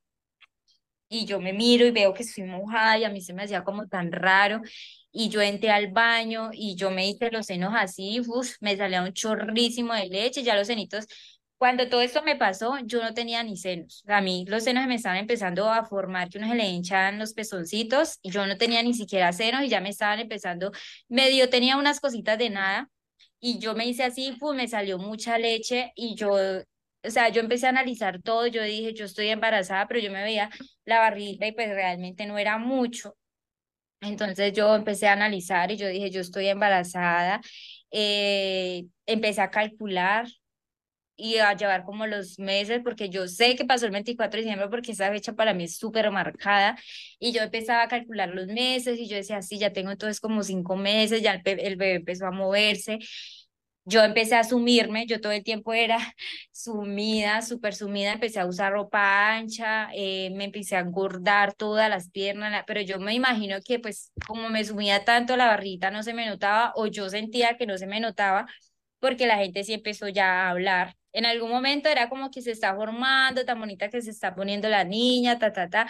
y 1.09 1.27
yo 1.27 1.41
me 1.41 1.53
miro 1.53 1.85
y 1.85 1.91
veo 1.91 2.15
que 2.15 2.23
estoy 2.23 2.45
mojada 2.45 2.97
y 2.97 3.05
a 3.05 3.11
mí 3.11 3.21
se 3.21 3.35
me 3.35 3.43
hacía 3.43 3.65
como 3.65 3.89
tan 3.89 4.13
raro 4.13 4.61
y 5.13 5.29
yo 5.29 5.41
entré 5.43 5.71
al 5.71 5.91
baño 5.91 6.51
y 6.53 6.77
yo 6.77 6.91
me 6.91 7.09
hice 7.09 7.31
los 7.33 7.47
senos 7.47 7.73
así, 7.77 8.21
uf, 8.21 8.55
me 8.61 8.77
salía 8.77 9.03
un 9.03 9.13
chorrísimo 9.13 9.93
de 9.95 10.07
leche, 10.07 10.45
ya 10.45 10.57
los 10.57 10.69
cenitos 10.69 11.07
cuando 11.61 11.91
todo 11.91 12.01
esto 12.01 12.23
me 12.23 12.37
pasó, 12.37 12.79
yo 12.87 13.03
no 13.03 13.13
tenía 13.13 13.43
ni 13.43 13.55
senos. 13.59 14.03
A 14.09 14.23
mí 14.23 14.47
los 14.49 14.65
senos 14.65 14.87
me 14.87 14.95
estaban 14.95 15.19
empezando 15.19 15.71
a 15.71 15.85
formar, 15.85 16.31
que 16.31 16.39
uno 16.39 16.49
se 16.49 16.55
le 16.55 16.67
hinchan 16.67 17.19
los 17.19 17.35
pezoncitos, 17.35 18.19
y 18.23 18.31
yo 18.31 18.47
no 18.47 18.57
tenía 18.57 18.83
ni 18.83 18.95
siquiera 18.95 19.31
senos 19.35 19.63
y 19.65 19.69
ya 19.69 19.83
me 19.83 19.91
estaban 19.91 20.21
empezando, 20.21 20.73
medio 21.09 21.51
tenía 21.51 21.77
unas 21.77 22.01
cositas 22.01 22.39
de 22.39 22.49
nada, 22.49 22.89
y 23.41 23.59
yo 23.59 23.75
me 23.75 23.87
hice 23.87 24.05
así, 24.05 24.35
pues 24.41 24.57
me 24.57 24.69
salió 24.69 24.97
mucha 24.99 25.37
leche 25.39 25.93
y 25.97 26.15
yo, 26.15 26.31
o 26.33 27.11
sea, 27.11 27.29
yo 27.29 27.43
empecé 27.43 27.67
a 27.67 27.71
analizar 27.71 28.23
todo, 28.23 28.47
yo 28.47 28.63
dije, 28.63 28.95
yo 28.95 29.05
estoy 29.05 29.29
embarazada, 29.29 29.87
pero 29.87 30.01
yo 30.01 30.11
me 30.11 30.23
veía 30.23 30.49
la 30.87 31.01
barriga 31.01 31.47
y 31.47 31.53
pues 31.53 31.69
realmente 31.69 32.25
no 32.25 32.39
era 32.39 32.57
mucho. 32.57 33.17
Entonces 34.01 34.53
yo 34.55 34.75
empecé 34.75 35.09
a 35.09 35.13
analizar 35.13 35.71
y 35.71 35.77
yo 35.77 35.89
dije, 35.89 36.11
yo 36.11 36.21
estoy 36.23 36.49
embarazada. 36.49 37.41
Eh, 37.91 38.87
empecé 39.07 39.43
a 39.43 39.51
calcular 39.51 40.27
y 41.21 41.37
a 41.39 41.55
llevar 41.55 41.85
como 41.85 42.07
los 42.07 42.39
meses, 42.39 42.81
porque 42.83 43.09
yo 43.11 43.29
sé 43.29 43.57
que 43.57 43.65
pasó 43.65 43.87
el 43.87 43.93
24 43.93 44.39
de 44.39 44.43
diciembre 44.45 44.69
porque 44.71 44.93
esa 44.93 45.11
fecha 45.11 45.35
para 45.35 45.55
mí 45.55 45.65
es 45.65 45.77
súper 45.77 46.11
marcada 46.11 46.79
y 47.19 47.33
yo 47.33 47.43
empezaba 47.43 47.83
a 47.83 47.89
calcular 47.89 48.31
los 48.31 48.47
meses 48.47 48.99
y 48.99 49.09
yo 49.09 49.17
decía, 49.17 49.43
sí, 49.43 49.59
ya 49.59 49.73
tengo 49.73 49.91
entonces 49.91 50.21
como 50.21 50.43
cinco 50.43 50.77
meses, 50.77 51.23
ya 51.23 51.35
el, 51.35 51.61
el 51.61 51.77
bebé 51.77 51.95
empezó 51.97 52.27
a 52.27 52.31
moverse. 52.31 52.99
Yo 53.87 54.05
empecé 54.05 54.37
a 54.37 54.45
sumirme, 54.45 55.07
yo 55.07 55.21
todo 55.21 55.33
el 55.33 55.43
tiempo 55.43 55.73
era 55.73 55.97
sumida, 56.53 57.43
súper 57.43 57.75
sumida, 57.75 58.13
empecé 58.13 58.39
a 58.41 58.47
usar 58.47 58.73
ropa 58.73 59.35
ancha, 59.37 59.89
eh, 59.95 60.31
me 60.35 60.45
empecé 60.45 60.77
a 60.77 60.81
engordar 60.81 61.55
todas 61.55 61.89
las 61.91 62.11
piernas, 62.11 62.63
pero 62.67 62.81
yo 62.83 63.01
me 63.01 63.15
imagino 63.15 63.57
que 63.65 63.79
pues 63.81 64.13
como 64.27 64.49
me 64.51 64.65
sumía 64.65 65.05
tanto 65.05 65.37
la 65.37 65.47
barrita 65.47 65.91
no 65.91 66.03
se 66.03 66.15
me 66.15 66.27
notaba 66.27 66.73
o 66.77 66.87
yo 66.87 67.09
sentía 67.09 67.57
que 67.57 67.67
no 67.67 67.79
se 67.79 67.87
me 67.87 68.01
notaba 68.01 68.47
porque 69.01 69.27
la 69.27 69.39
gente 69.39 69.65
sí 69.65 69.73
empezó 69.75 70.09
ya 70.09 70.47
a 70.47 70.51
hablar 70.51 70.97
en 71.13 71.27
algún 71.27 71.51
momento 71.51 71.89
era 71.89 72.09
como 72.09 72.31
que 72.31 72.43
se 72.43 72.53
está 72.53 72.75
formando, 72.75 73.45
tan 73.45 73.59
bonita 73.59 73.89
que 73.91 74.03
se 74.03 74.11
está 74.11 74.35
poniendo 74.35 74.69
la 74.69 74.85
niña, 74.85 75.39
ta, 75.39 75.53
ta, 75.53 75.69
ta. 75.69 75.87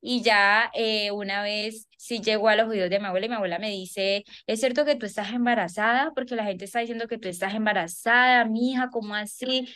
Y 0.00 0.22
ya 0.22 0.70
eh, 0.74 1.10
una 1.12 1.42
vez 1.42 1.88
sí 1.96 2.20
llegó 2.20 2.48
a 2.48 2.56
los 2.56 2.68
oídos 2.68 2.90
de 2.90 2.98
mi 2.98 3.06
abuela 3.06 3.26
y 3.26 3.28
mi 3.28 3.36
abuela 3.36 3.58
me 3.58 3.70
dice, 3.70 4.24
¿es 4.46 4.60
cierto 4.60 4.84
que 4.84 4.96
tú 4.96 5.06
estás 5.06 5.32
embarazada? 5.32 6.12
Porque 6.14 6.34
la 6.34 6.44
gente 6.44 6.64
está 6.64 6.80
diciendo 6.80 7.08
que 7.08 7.18
tú 7.18 7.28
estás 7.28 7.54
embarazada, 7.54 8.44
mi 8.44 8.72
hija, 8.72 8.90
¿cómo 8.90 9.14
así? 9.14 9.66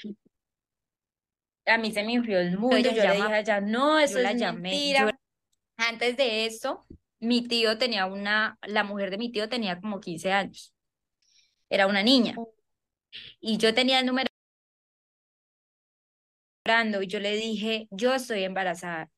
A 1.67 1.79
mí 1.79 1.93
se 1.93 2.03
me 2.03 2.15
enfrió 2.15 2.41
el 2.41 2.59
mundo, 2.59 2.77
yo 2.79 2.93
le 2.93 3.13
dije 3.13 3.45
ya 3.45 3.61
no, 3.61 3.99
eso 3.99 4.19
la 4.19 4.33
es 4.33 4.41
llamé. 4.41 4.71
mentira. 4.71 5.19
Antes 5.77 6.17
de 6.17 6.47
eso, 6.47 6.85
mi 7.21 7.47
tío 7.47 7.79
tenía 7.79 8.07
una, 8.07 8.59
la 8.67 8.85
mujer 8.85 9.11
de 9.11 9.19
mi 9.19 9.31
tío 9.31 9.49
tenía 9.49 9.81
como 9.81 10.01
15 10.01 10.33
años. 10.33 10.75
Era 11.71 11.87
una 11.87 12.03
niña. 12.03 12.35
Y 13.41 13.59
yo 13.59 13.75
tenía 13.75 14.01
el 14.01 14.07
número 14.07 14.29
y 17.03 17.07
yo 17.07 17.19
le 17.21 17.37
dije, 17.37 17.89
yo 17.91 18.15
estoy 18.15 18.45
embarazada, 18.45 19.11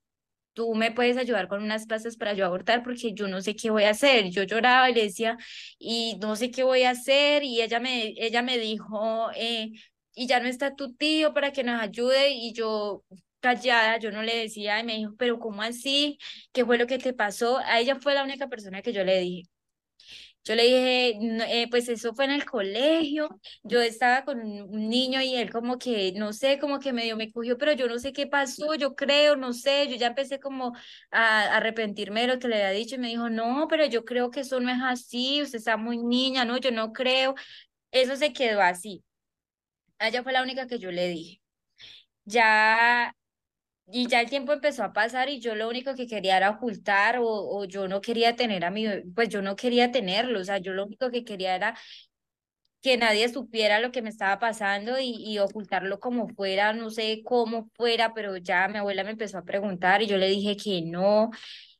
tú 0.55 0.75
me 0.75 0.93
puedes 0.93 1.17
ayudar 1.19 1.49
con 1.49 1.63
unas 1.63 1.87
pastas 1.87 2.17
para 2.17 2.35
yo 2.35 2.47
abortar 2.47 2.83
porque 2.85 3.15
yo 3.15 3.29
no 3.29 3.43
sé 3.43 3.57
qué 3.57 3.71
voy 3.71 3.85
a 3.85 3.91
hacer. 3.91 4.31
Yo 4.31 4.45
lloraba 4.45 4.91
y 4.91 4.95
decía, 4.95 5.39
y 5.79 6.19
no 6.21 6.37
sé 6.37 6.51
qué 6.51 6.65
voy 6.65 6.85
a 6.85 6.91
hacer 6.91 7.45
y 7.45 7.63
ella 7.63 7.81
me, 7.81 8.15
ella 8.19 8.43
me 8.43 8.59
dijo, 8.59 9.31
eh, 9.37 9.73
y 10.15 10.27
ya 10.29 10.41
no 10.41 10.49
está 10.49 10.77
tu 10.77 10.95
tío 10.95 11.35
para 11.35 11.53
que 11.53 11.65
nos 11.65 11.81
ayude 11.83 12.31
y 12.33 12.53
yo 12.55 13.05
callada, 13.41 13.99
yo 13.99 14.11
no 14.13 14.23
le 14.23 14.37
decía 14.39 14.81
y 14.81 14.85
me 14.85 14.97
dijo, 14.97 15.15
pero 15.19 15.39
¿cómo 15.41 15.63
así? 15.63 16.19
¿Qué 16.53 16.65
fue 16.67 16.79
lo 16.79 16.87
que 16.87 16.99
te 16.99 17.13
pasó? 17.15 17.59
A 17.59 17.81
ella 17.81 17.97
fue 18.01 18.15
la 18.15 18.25
única 18.25 18.49
persona 18.49 18.83
que 18.83 18.93
yo 18.93 19.05
le 19.05 19.21
dije. 19.21 19.49
Yo 20.45 20.55
le 20.55 20.63
dije, 20.65 21.63
eh, 21.63 21.69
pues 21.71 21.89
eso 21.89 22.15
fue 22.15 22.25
en 22.25 22.31
el 22.33 22.45
colegio, 22.47 23.29
yo 23.63 23.81
estaba 23.81 24.25
con 24.25 24.41
un 24.41 24.89
niño 24.89 25.21
y 25.21 25.37
él 25.37 25.51
como 25.53 25.79
que, 25.79 26.13
no 26.17 26.33
sé, 26.33 26.59
como 26.59 26.79
que 26.81 26.93
medio 26.95 27.17
me 27.17 27.31
cogió, 27.31 27.59
pero 27.59 27.73
yo 27.73 27.87
no 27.89 27.99
sé 27.99 28.13
qué 28.15 28.27
pasó, 28.27 28.75
yo 28.75 28.95
creo, 28.95 29.37
no 29.37 29.53
sé, 29.53 29.87
yo 29.89 29.97
ya 29.97 30.09
empecé 30.09 30.41
como 30.41 30.73
a, 31.11 31.57
arrepentirme 31.57 32.23
de 32.23 32.27
lo 32.29 32.39
que 32.39 32.49
le 32.49 32.57
había 32.57 32.71
dicho 32.71 32.95
y 32.95 32.99
me 32.99 33.09
dijo, 33.09 33.29
no, 33.29 33.67
pero 33.69 33.85
yo 33.87 34.05
creo 34.05 34.31
que 34.31 34.41
eso 34.41 34.61
no 34.61 34.71
es 34.71 34.79
así, 34.83 35.43
usted 35.43 35.59
está 35.59 35.77
muy 35.77 35.99
niña, 35.99 36.45
no, 36.47 36.57
yo 36.59 36.71
no 36.73 36.93
creo. 36.93 37.35
Eso 37.93 38.17
se 38.17 38.33
quedó 38.33 38.63
así. 38.63 39.05
Ella 39.99 40.23
fue 40.23 40.33
la 40.33 40.43
única 40.43 40.67
que 40.67 40.79
yo 40.79 40.91
le 40.91 41.09
dije. 41.09 41.41
Ya 42.25 43.15
y 43.93 44.07
ya 44.09 44.21
el 44.21 44.31
tiempo 44.31 44.53
empezó 44.53 44.85
a 44.85 44.93
pasar 44.93 45.29
y 45.29 45.41
yo 45.41 45.55
lo 45.55 45.69
único 45.69 45.95
que 45.95 46.07
quería 46.07 46.37
era 46.37 46.51
ocultar 46.51 47.19
o, 47.19 47.25
o, 47.27 47.65
yo 47.65 47.89
no 47.89 48.01
quería 48.01 48.37
tener 48.37 48.65
a 48.65 48.71
mi, 48.71 48.87
pues 49.15 49.29
yo 49.29 49.43
no 49.43 49.57
quería 49.57 49.91
tenerlo, 49.93 50.41
o 50.41 50.45
sea, 50.45 50.59
yo 50.59 50.73
lo 50.73 50.85
único 50.87 51.11
que 51.11 51.25
quería 51.25 51.55
era 51.57 51.77
que 52.83 52.97
nadie 52.97 53.29
supiera 53.29 53.79
lo 53.81 53.93
que 53.93 54.01
me 54.03 54.09
estaba 54.09 54.39
pasando 54.39 54.99
y, 54.99 55.15
y 55.17 55.39
ocultarlo 55.39 56.01
como 56.01 56.29
fuera, 56.29 56.73
no 56.73 56.91
sé 56.91 57.23
cómo 57.25 57.69
fuera, 57.75 58.15
pero 58.15 58.37
ya 58.39 58.69
mi 58.69 58.79
abuela 58.79 59.05
me 59.05 59.11
empezó 59.11 59.39
a 59.39 59.45
preguntar 59.45 60.01
y 60.03 60.07
yo 60.07 60.17
le 60.17 60.29
dije 60.29 60.57
que 60.57 60.83
no. 60.83 61.31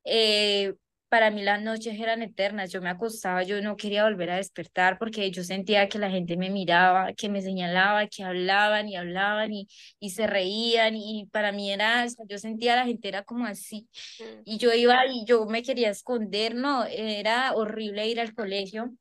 Eh, 0.05 0.75
para 1.11 1.31
mí 1.31 1.43
las 1.43 1.63
noches 1.63 2.01
eran 2.01 2.23
eternas, 2.23 2.73
yo 2.73 2.81
me 2.83 2.91
acostaba, 2.91 3.43
yo 3.45 3.61
no 3.63 3.77
quería 3.77 4.05
volver 4.05 4.31
a 4.31 4.37
despertar 4.37 4.99
porque 4.99 5.31
yo 5.33 5.45
sentía 5.45 5.89
que 5.91 5.99
la 5.99 6.11
gente 6.11 6.39
me 6.39 6.51
miraba, 6.51 7.13
que 7.15 7.29
me 7.29 7.43
señalaba, 7.43 8.09
que 8.09 8.25
hablaban 8.25 8.89
y 8.89 8.97
hablaban 8.97 9.53
y, 9.53 9.69
y 10.01 10.11
se 10.11 10.27
reían 10.29 10.97
y 10.97 11.27
para 11.33 11.53
mí 11.53 11.73
era, 11.73 12.07
yo 12.29 12.39
sentía 12.39 12.75
a 12.75 12.77
la 12.77 12.87
gente 12.87 13.09
era 13.09 13.25
como 13.25 13.47
así 13.47 13.89
Mm. 14.21 14.45
y 14.45 14.59
yo 14.59 14.73
iba 14.73 15.07
y 15.07 15.25
yo 15.27 15.47
me 15.47 15.63
quería 15.63 15.91
esconder, 15.91 16.55
no, 16.55 16.85
era 16.87 17.55
horrible 17.55 18.09
ir 18.09 18.21
al 18.21 18.35
colegio. 18.35 18.93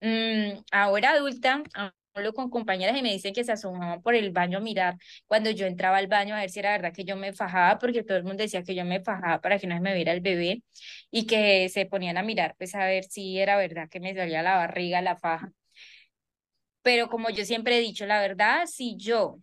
Mm, 0.00 0.60
ahora 0.72 1.12
adulta, 1.12 1.62
con 2.34 2.50
compañeras 2.50 2.96
y 2.96 3.02
me 3.02 3.12
dicen 3.12 3.34
que 3.34 3.44
se 3.44 3.52
asomaban 3.52 4.00
por 4.02 4.14
el 4.14 4.30
baño 4.32 4.58
a 4.58 4.60
mirar 4.60 4.96
cuando 5.26 5.50
yo 5.50 5.66
entraba 5.66 5.96
al 5.98 6.06
baño 6.06 6.34
a 6.34 6.40
ver 6.40 6.50
si 6.50 6.60
era 6.60 6.70
verdad 6.72 6.92
que 6.92 7.04
yo 7.04 7.16
me 7.16 7.32
fajaba, 7.32 7.78
porque 7.78 8.02
todo 8.04 8.16
el 8.18 8.24
mundo 8.24 8.42
decía 8.42 8.62
que 8.62 8.74
yo 8.74 8.84
me 8.84 9.00
fajaba 9.00 9.40
para 9.40 9.58
que 9.58 9.66
no 9.66 9.80
me 9.80 9.94
viera 9.94 10.12
el 10.12 10.20
bebé 10.20 10.62
y 11.10 11.26
que 11.26 11.68
se 11.68 11.86
ponían 11.86 12.16
a 12.16 12.22
mirar 12.22 12.54
pues 12.58 12.74
a 12.74 12.86
ver 12.86 13.04
si 13.04 13.38
era 13.38 13.56
verdad 13.56 13.88
que 13.90 14.00
me 14.00 14.14
salía 14.14 14.42
la 14.42 14.56
barriga, 14.56 15.02
la 15.02 15.16
faja. 15.16 15.52
Pero 16.82 17.08
como 17.08 17.30
yo 17.30 17.44
siempre 17.44 17.78
he 17.78 17.80
dicho, 17.80 18.06
la 18.06 18.20
verdad, 18.20 18.66
si 18.66 18.96
yo 18.96 19.38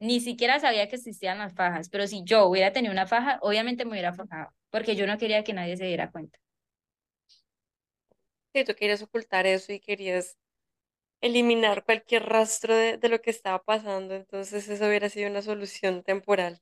ni 0.00 0.20
siquiera 0.20 0.60
sabía 0.60 0.88
que 0.88 0.96
existían 0.96 1.38
las 1.38 1.54
fajas, 1.54 1.88
pero 1.90 2.06
si 2.08 2.24
yo 2.24 2.46
hubiera 2.46 2.72
tenido 2.72 2.92
una 2.92 3.06
faja, 3.08 3.38
obviamente 3.42 3.84
me 3.84 3.92
hubiera 3.92 4.14
fajado, 4.14 4.52
porque 4.70 4.96
yo 4.96 5.06
no 5.06 5.18
quería 5.18 5.44
que 5.44 5.54
nadie 5.54 5.76
se 5.76 5.86
diera 5.86 6.10
cuenta. 6.12 6.38
Sí, 8.52 8.64
tú 8.64 8.74
querías 8.74 9.02
ocultar 9.02 9.46
eso 9.46 9.72
y 9.72 9.80
querías 9.80 10.36
eliminar 11.20 11.84
cualquier 11.84 12.24
rastro 12.26 12.74
de, 12.74 12.98
de 12.98 13.08
lo 13.08 13.20
que 13.22 13.30
estaba 13.30 13.62
pasando, 13.64 14.14
entonces 14.14 14.68
eso 14.68 14.86
hubiera 14.86 15.08
sido 15.08 15.30
una 15.30 15.42
solución 15.42 16.02
temporal. 16.02 16.60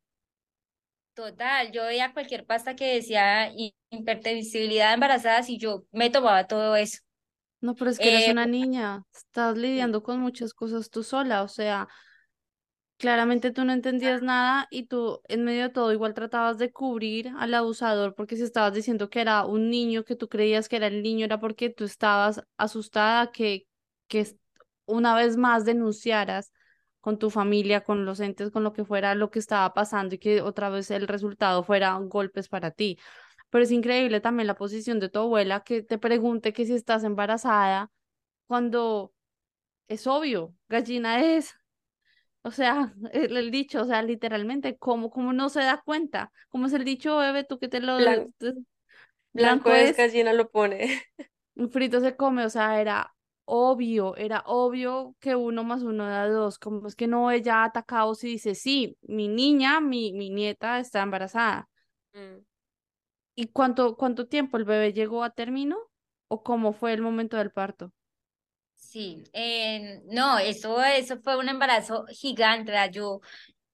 Total, 1.15 1.73
yo 1.73 1.85
veía 1.85 2.13
cualquier 2.13 2.47
pasta 2.47 2.77
que 2.77 2.95
decía 2.95 3.51
hi- 3.53 3.75
hipertensibilidad 3.91 4.95
embarazada 4.95 5.41
y 5.49 5.59
yo 5.59 5.85
me 5.91 6.11
tomaba 6.11 6.47
todo 6.47 6.77
eso. 6.77 6.99
No, 7.61 7.75
pero 7.77 7.91
es 7.91 7.99
que 8.01 8.09
eres 8.11 8.27
Eh, 8.27 8.35
una 8.35 8.47
niña, 8.47 9.03
estás 9.15 9.57
lidiando 9.59 10.03
con 10.03 10.21
muchas 10.21 10.55
cosas 10.55 10.91
tú 10.91 11.03
sola, 11.03 11.43
o 11.43 11.49
sea, 11.49 11.89
claramente 12.97 13.51
tú 13.53 13.65
no 13.65 13.73
entendías 13.73 14.23
nada 14.23 14.67
y 14.71 14.85
tú 14.87 15.21
en 15.29 15.45
medio 15.45 15.65
de 15.65 15.69
todo 15.71 15.93
igual 15.93 16.15
tratabas 16.15 16.59
de 16.59 16.73
cubrir 16.73 17.33
al 17.39 17.55
abusador 17.55 18.15
porque 18.15 18.37
si 18.37 18.43
estabas 18.43 18.75
diciendo 18.75 19.09
que 19.11 19.21
era 19.21 19.45
un 19.47 19.71
niño, 19.71 20.05
que 20.05 20.17
tú 20.17 20.29
creías 20.29 20.69
que 20.69 20.77
era 20.77 20.89
el 20.89 21.03
niño, 21.03 21.25
era 21.27 21.39
porque 21.41 21.71
tú 21.71 21.85
estabas 21.85 22.43
asustada 22.57 23.31
que, 23.33 23.67
que 24.09 24.27
una 24.89 25.15
vez 25.15 25.37
más 25.37 25.65
denunciaras 25.65 26.53
con 27.01 27.19
tu 27.19 27.31
familia, 27.31 27.83
con 27.83 28.05
los 28.05 28.21
entes, 28.21 28.51
con 28.51 28.65
lo 28.65 28.73
que 28.73 28.85
fuera 28.85 29.15
lo 29.15 29.31
que 29.31 29.39
estaba 29.39 29.73
pasando 29.73 30.15
y 30.15 30.19
que 30.19 30.43
otra 30.43 30.69
vez 30.69 30.91
el 30.91 31.07
resultado 31.09 31.63
fuera 31.63 31.97
golpes 31.99 32.49
para 32.49 32.71
ti. 32.71 32.99
Pero 33.51 33.65
es 33.65 33.71
increíble 33.71 34.21
también 34.21 34.47
la 34.47 34.57
posición 34.57 35.01
de 35.01 35.09
tu 35.09 35.21
abuela 35.21 35.61
que 35.61 35.83
te 35.83 35.99
pregunte 35.99 36.53
que 36.53 36.67
si 36.67 36.75
estás 36.75 37.05
embarazada 37.05 37.91
cuando 38.47 39.15
es 39.89 40.07
obvio, 40.07 40.55
gallina 40.69 41.25
es. 41.25 41.55
O 42.43 42.53
sea, 42.53 42.95
el, 43.13 43.37
el 43.37 43.51
dicho, 43.51 43.83
o 43.83 43.85
sea, 43.85 44.01
literalmente, 44.01 44.79
¿cómo, 44.79 45.11
cómo 45.11 45.33
no 45.35 45.49
se 45.51 45.61
da 45.61 45.83
cuenta? 45.85 46.33
¿Cómo 46.49 46.67
es 46.67 46.73
el 46.73 46.85
dicho, 46.85 47.19
bebé, 47.19 47.45
tú 47.45 47.59
que 47.59 47.69
te 47.69 47.81
lo... 47.81 47.97
Blanco 47.97 48.33
blanco 49.33 49.71
es, 49.73 49.91
es, 49.91 49.97
gallina 49.97 50.33
lo 50.33 50.49
pone. 50.49 51.03
frito 51.71 52.01
se 52.01 52.17
come, 52.17 52.47
o 52.47 52.49
sea, 52.49 52.81
era 52.81 53.13
obvio, 53.49 54.15
era 54.17 54.43
obvio 54.47 55.17
que 55.21 55.35
uno 55.37 55.65
más 55.65 55.83
uno 55.83 56.07
da 56.07 56.29
dos, 56.29 56.59
como 56.59 56.87
es 56.87 56.95
que 56.95 57.07
no 57.07 57.31
ella 57.31 57.65
atacado 57.65 58.15
si 58.15 58.29
dice, 58.29 58.55
sí, 58.55 58.97
mi 59.03 59.29
niña, 59.29 59.81
mi, 59.81 60.13
mi 60.13 60.31
nieta 60.31 60.79
está 60.81 61.03
embarazada. 61.03 61.69
Mm. 62.15 62.45
¿Y 63.35 63.49
cuánto, 63.49 63.97
cuánto 63.97 64.27
tiempo 64.27 64.59
el 64.59 64.65
bebé 64.65 64.93
llegó 64.93 65.25
a 65.25 65.31
término? 65.31 65.79
¿O 66.29 66.43
cómo 66.43 66.73
fue 66.75 66.93
el 66.93 67.01
momento 67.01 67.37
del 67.39 67.51
parto? 67.51 67.93
sí, 68.75 69.25
eh, 69.33 70.03
no, 70.07 70.39
eso, 70.39 70.83
eso 70.83 71.19
fue 71.21 71.37
un 71.39 71.49
embarazo 71.49 72.07
gigante. 72.09 72.73
¿verdad? 72.73 72.91
Yo, 72.91 73.21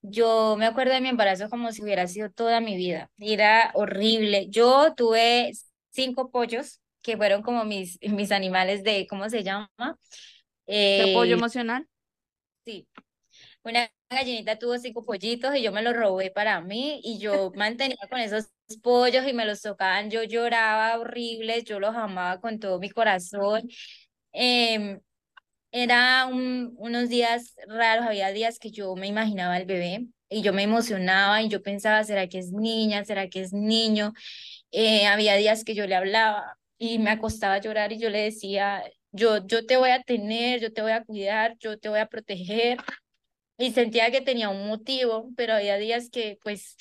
yo 0.03 0.57
me 0.59 0.67
acuerdo 0.67 0.93
de 0.95 1.01
mi 1.01 1.09
embarazo 1.09 1.49
como 1.51 1.73
si 1.73 1.83
hubiera 1.83 2.07
sido 2.07 2.31
toda 2.31 2.61
mi 2.61 2.77
vida. 2.77 3.11
Era 3.19 3.71
horrible. 3.75 4.49
Yo 4.51 4.95
tuve 4.95 5.53
cinco 5.91 6.31
pollos 6.31 6.81
que 7.05 7.19
fueron 7.19 7.43
como 7.45 7.65
mis, 7.67 8.01
mis 8.03 8.33
animales 8.33 8.85
de, 8.85 9.07
¿cómo 9.09 9.31
se 9.31 9.45
llama? 9.45 9.71
¿De 10.97 11.05
apoyo 11.05 11.35
Eh, 11.35 11.37
emocional? 11.37 11.89
sí, 12.65 12.89
Una 13.65 13.91
gallinita 14.11 14.59
tuvo 14.59 14.79
cinco 14.79 15.05
pollitos 15.07 15.57
y 15.57 15.63
yo 15.63 15.73
me 15.73 15.83
los 15.83 15.95
robé 15.97 16.31
para 16.31 16.61
mí 16.61 17.01
y 17.05 17.19
yo 17.21 17.53
mantenía 17.57 17.99
con 18.11 18.21
esos 18.21 18.51
pollos 18.83 19.27
y 19.29 19.33
me 19.35 19.47
los 19.47 19.63
tocaban, 19.63 20.11
yo 20.11 20.23
lloraba 20.25 20.99
horrible, 21.01 21.63
yo 21.65 21.81
los 21.81 21.97
amaba 21.97 22.41
con 22.41 22.59
todo 22.61 22.81
mi 22.81 22.91
corazón. 22.91 23.69
Em, 24.33 25.01
era 25.73 26.27
un- 26.27 26.75
unos 26.79 27.09
días 27.11 27.55
raros, 27.69 28.07
había 28.07 28.31
días 28.33 28.59
que 28.59 28.71
yo 28.71 28.95
me 28.97 29.09
imaginaba 29.09 29.57
el 29.59 29.67
bebé 29.67 30.09
y 30.31 30.43
yo 30.43 30.53
me 30.53 30.63
emocionaba 30.65 31.43
y 31.43 31.49
yo 31.49 31.63
pensaba, 31.63 32.05
¿será 32.05 32.29
que 32.29 32.39
es 32.41 32.53
niña? 32.53 33.05
¿Será 33.05 33.29
que 33.29 33.43
es 33.43 33.53
niño? 33.53 34.15
Eh, 34.73 35.07
había 35.07 35.37
días 35.37 35.65
que 35.65 35.75
yo 35.75 35.87
le 35.87 35.95
hablaba 35.97 36.59
y 36.93 36.99
me 36.99 37.11
acostaba 37.11 37.55
a 37.55 37.61
llorar 37.61 37.93
y 37.93 37.99
yo 37.99 38.11
le 38.11 38.21
decía, 38.23 38.83
yo, 39.13 39.47
yo 39.47 39.67
te 39.67 39.77
voy 39.77 39.91
a 39.91 40.03
tener, 40.03 40.61
yo 40.61 40.73
te 40.73 40.83
voy 40.83 40.93
a 40.93 41.05
cuidar, 41.05 41.57
yo 41.59 41.79
te 41.79 41.89
voy 41.89 42.01
a 42.01 42.07
proteger 42.09 42.79
y 43.59 43.73
sentía 43.73 44.11
que 44.11 44.21
tenía 44.21 44.49
un 44.51 44.67
motivo, 44.69 45.31
pero 45.37 45.55
había 45.55 45.77
días 45.79 46.11
que 46.11 46.39
pues 46.43 46.77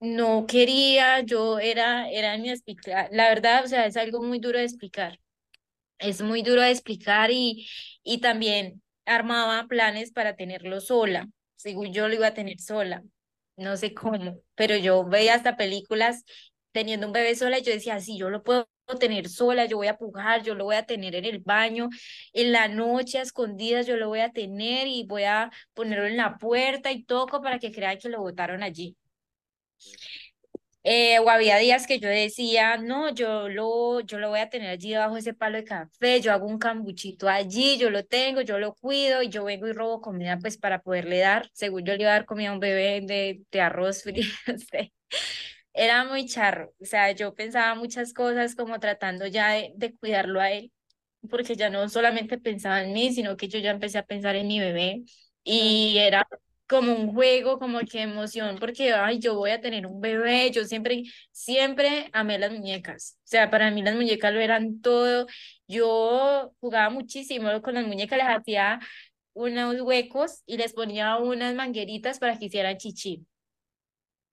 no 0.00 0.46
quería, 0.46 1.20
yo 1.20 1.58
era, 1.60 2.10
era 2.10 2.36
mi 2.38 2.50
explicar, 2.50 3.08
la 3.12 3.28
verdad, 3.28 3.64
o 3.64 3.68
sea, 3.68 3.86
es 3.86 3.96
algo 3.96 4.22
muy 4.22 4.40
duro 4.40 4.58
de 4.58 4.64
explicar, 4.64 5.18
es 5.98 6.22
muy 6.22 6.42
duro 6.42 6.62
de 6.62 6.70
explicar 6.70 7.30
y, 7.30 7.68
y 8.02 8.18
también 8.20 8.82
armaba 9.06 9.66
planes 9.68 10.12
para 10.12 10.36
tenerlo 10.36 10.80
sola, 10.80 11.28
según 11.56 11.92
yo 11.92 12.08
lo 12.08 12.14
iba 12.14 12.28
a 12.28 12.34
tener 12.34 12.60
sola, 12.60 13.02
no 13.56 13.76
sé 13.76 13.94
cómo, 13.94 14.40
pero 14.54 14.76
yo 14.76 15.04
veía 15.04 15.34
hasta 15.34 15.56
películas 15.56 16.24
teniendo 16.72 17.06
un 17.06 17.12
bebé 17.12 17.34
sola 17.36 17.58
y 17.58 17.62
yo 17.62 17.72
decía, 17.72 18.00
sí, 18.00 18.18
yo 18.18 18.30
lo 18.30 18.42
puedo 18.42 18.68
tener 18.98 19.28
sola, 19.28 19.66
yo 19.66 19.76
voy 19.78 19.88
a 19.88 19.96
pujar, 19.96 20.42
yo 20.42 20.54
lo 20.54 20.64
voy 20.64 20.76
a 20.76 20.86
tener 20.86 21.14
en 21.14 21.24
el 21.24 21.38
baño, 21.40 21.88
en 22.32 22.52
la 22.52 22.68
noche 22.68 23.18
a 23.18 23.22
escondidas 23.22 23.86
yo 23.86 23.96
lo 23.96 24.08
voy 24.08 24.20
a 24.20 24.32
tener 24.32 24.86
y 24.88 25.04
voy 25.06 25.24
a 25.24 25.50
ponerlo 25.74 26.06
en 26.06 26.16
la 26.16 26.38
puerta 26.38 26.90
y 26.92 27.04
toco 27.04 27.42
para 27.42 27.58
que 27.58 27.72
crean 27.72 27.98
que 27.98 28.08
lo 28.08 28.20
botaron 28.20 28.62
allí. 28.62 28.96
Eh, 30.84 31.20
o 31.20 31.30
había 31.30 31.58
días 31.58 31.86
que 31.86 32.00
yo 32.00 32.08
decía, 32.08 32.76
no, 32.76 33.14
yo 33.14 33.48
lo, 33.48 34.00
yo 34.00 34.18
lo 34.18 34.30
voy 34.30 34.40
a 34.40 34.50
tener 34.50 34.68
allí 34.70 34.90
debajo 34.90 35.14
de 35.14 35.20
ese 35.20 35.32
palo 35.32 35.56
de 35.58 35.62
café, 35.64 36.20
yo 36.20 36.32
hago 36.32 36.46
un 36.48 36.58
cambuchito 36.58 37.28
allí, 37.28 37.78
yo 37.78 37.88
lo 37.88 38.04
tengo, 38.04 38.40
yo 38.40 38.58
lo 38.58 38.74
cuido 38.74 39.22
y 39.22 39.28
yo 39.28 39.44
vengo 39.44 39.68
y 39.68 39.72
robo 39.72 40.00
comida 40.00 40.38
pues 40.40 40.58
para 40.58 40.82
poderle 40.82 41.18
dar, 41.20 41.48
según 41.52 41.84
yo 41.84 41.94
le 41.94 42.02
iba 42.02 42.10
a 42.10 42.14
dar 42.14 42.24
comida 42.26 42.50
a 42.50 42.52
un 42.54 42.58
bebé 42.60 43.00
de, 43.02 43.42
de 43.52 43.60
arroz 43.60 44.02
no 44.48 44.58
sé. 44.58 44.92
Era 45.74 46.04
muy 46.04 46.26
charro, 46.26 46.74
o 46.80 46.84
sea, 46.84 47.12
yo 47.12 47.34
pensaba 47.34 47.74
muchas 47.74 48.12
cosas 48.12 48.54
como 48.54 48.78
tratando 48.78 49.26
ya 49.26 49.50
de, 49.52 49.72
de 49.76 49.96
cuidarlo 49.96 50.40
a 50.40 50.50
él, 50.50 50.70
porque 51.30 51.56
ya 51.56 51.70
no 51.70 51.88
solamente 51.88 52.38
pensaba 52.38 52.82
en 52.82 52.92
mí, 52.92 53.12
sino 53.14 53.36
que 53.36 53.48
yo 53.48 53.58
ya 53.58 53.70
empecé 53.70 53.98
a 53.98 54.04
pensar 54.06 54.36
en 54.36 54.48
mi 54.48 54.60
bebé 54.60 55.04
y 55.44 55.96
era 55.98 56.26
como 56.68 56.92
un 56.94 57.12
juego, 57.14 57.58
como 57.58 57.80
que 57.80 58.02
emoción, 58.02 58.58
porque, 58.58 58.92
ay, 58.94 59.18
yo 59.18 59.34
voy 59.36 59.50
a 59.50 59.60
tener 59.60 59.86
un 59.86 60.00
bebé, 60.00 60.50
yo 60.50 60.64
siempre, 60.64 61.04
siempre 61.30 62.08
amé 62.12 62.38
las 62.38 62.50
muñecas, 62.52 63.18
o 63.24 63.28
sea, 63.28 63.50
para 63.50 63.70
mí 63.70 63.82
las 63.82 63.94
muñecas 63.94 64.32
lo 64.32 64.40
eran 64.40 64.80
todo, 64.80 65.26
yo 65.68 66.52
jugaba 66.60 66.90
muchísimo 66.90 67.48
con 67.62 67.74
las 67.74 67.86
muñecas, 67.86 68.18
les 68.18 68.28
hacía 68.28 68.80
unos 69.34 69.80
huecos 69.82 70.42
y 70.46 70.56
les 70.58 70.72
ponía 70.74 71.16
unas 71.18 71.54
mangueritas 71.54 72.18
para 72.18 72.38
que 72.38 72.46
hicieran 72.46 72.76
chichi. 72.78 73.26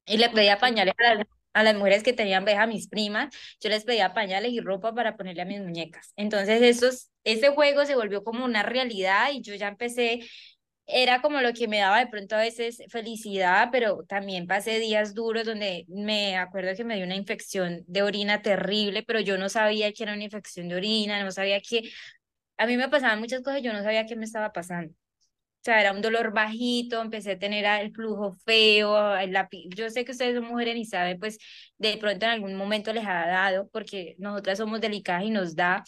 Y 0.09 0.17
le 0.17 0.29
pedía 0.29 0.57
pañales 0.57 0.93
a 0.97 1.15
las, 1.15 1.27
a 1.53 1.63
las 1.63 1.75
mujeres 1.75 2.03
que 2.03 2.13
tenían 2.13 2.45
bebé, 2.45 2.57
a 2.57 2.67
mis 2.67 2.87
primas, 2.87 3.33
yo 3.61 3.69
les 3.69 3.83
pedía 3.83 4.13
pañales 4.13 4.51
y 4.51 4.59
ropa 4.59 4.93
para 4.93 5.15
ponerle 5.17 5.41
a 5.43 5.45
mis 5.45 5.61
muñecas. 5.61 6.13
Entonces, 6.15 6.61
esos, 6.61 7.09
ese 7.23 7.49
juego 7.49 7.85
se 7.85 7.95
volvió 7.95 8.23
como 8.23 8.45
una 8.45 8.63
realidad 8.63 9.29
y 9.31 9.41
yo 9.41 9.55
ya 9.55 9.67
empecé, 9.67 10.21
era 10.85 11.21
como 11.21 11.41
lo 11.41 11.53
que 11.53 11.67
me 11.67 11.79
daba 11.79 11.99
de 11.99 12.07
pronto 12.07 12.35
a 12.35 12.39
veces 12.39 12.83
felicidad, 12.89 13.69
pero 13.71 14.03
también 14.07 14.47
pasé 14.47 14.79
días 14.79 15.13
duros 15.13 15.45
donde 15.45 15.85
me 15.87 16.37
acuerdo 16.37 16.75
que 16.75 16.83
me 16.83 16.95
dio 16.95 17.05
una 17.05 17.15
infección 17.15 17.83
de 17.87 18.01
orina 18.03 18.41
terrible, 18.41 19.03
pero 19.03 19.19
yo 19.19 19.37
no 19.37 19.49
sabía 19.49 19.93
que 19.93 20.03
era 20.03 20.13
una 20.13 20.23
infección 20.23 20.69
de 20.69 20.75
orina, 20.75 21.23
no 21.23 21.31
sabía 21.31 21.61
que, 21.61 21.83
a 22.57 22.67
mí 22.67 22.77
me 22.77 22.89
pasaban 22.89 23.19
muchas 23.19 23.41
cosas, 23.41 23.61
yo 23.63 23.73
no 23.73 23.83
sabía 23.83 24.05
qué 24.05 24.15
me 24.15 24.25
estaba 24.25 24.51
pasando. 24.53 24.93
O 25.61 25.63
sea, 25.65 25.81
era 25.81 25.91
un 25.91 26.01
dolor 26.01 26.33
bajito, 26.33 27.01
empecé 27.01 27.31
a 27.31 27.39
tener 27.39 27.65
el 27.81 27.91
flujo 27.93 28.33
feo, 28.45 28.93
lapi- 29.27 29.67
yo 29.75 29.89
sé 29.89 30.05
que 30.05 30.11
ustedes 30.13 30.35
son 30.35 30.45
mujeres 30.47 30.77
y 30.77 30.85
saben, 30.85 31.19
pues 31.19 31.37
de 31.77 31.97
pronto 31.97 32.25
en 32.25 32.31
algún 32.31 32.55
momento 32.55 32.93
les 32.93 33.05
ha 33.05 33.27
dado, 33.27 33.67
porque 33.71 34.15
nosotras 34.19 34.57
somos 34.57 34.79
delicadas 34.81 35.23
y 35.25 35.29
nos 35.31 35.55
da, 35.55 35.83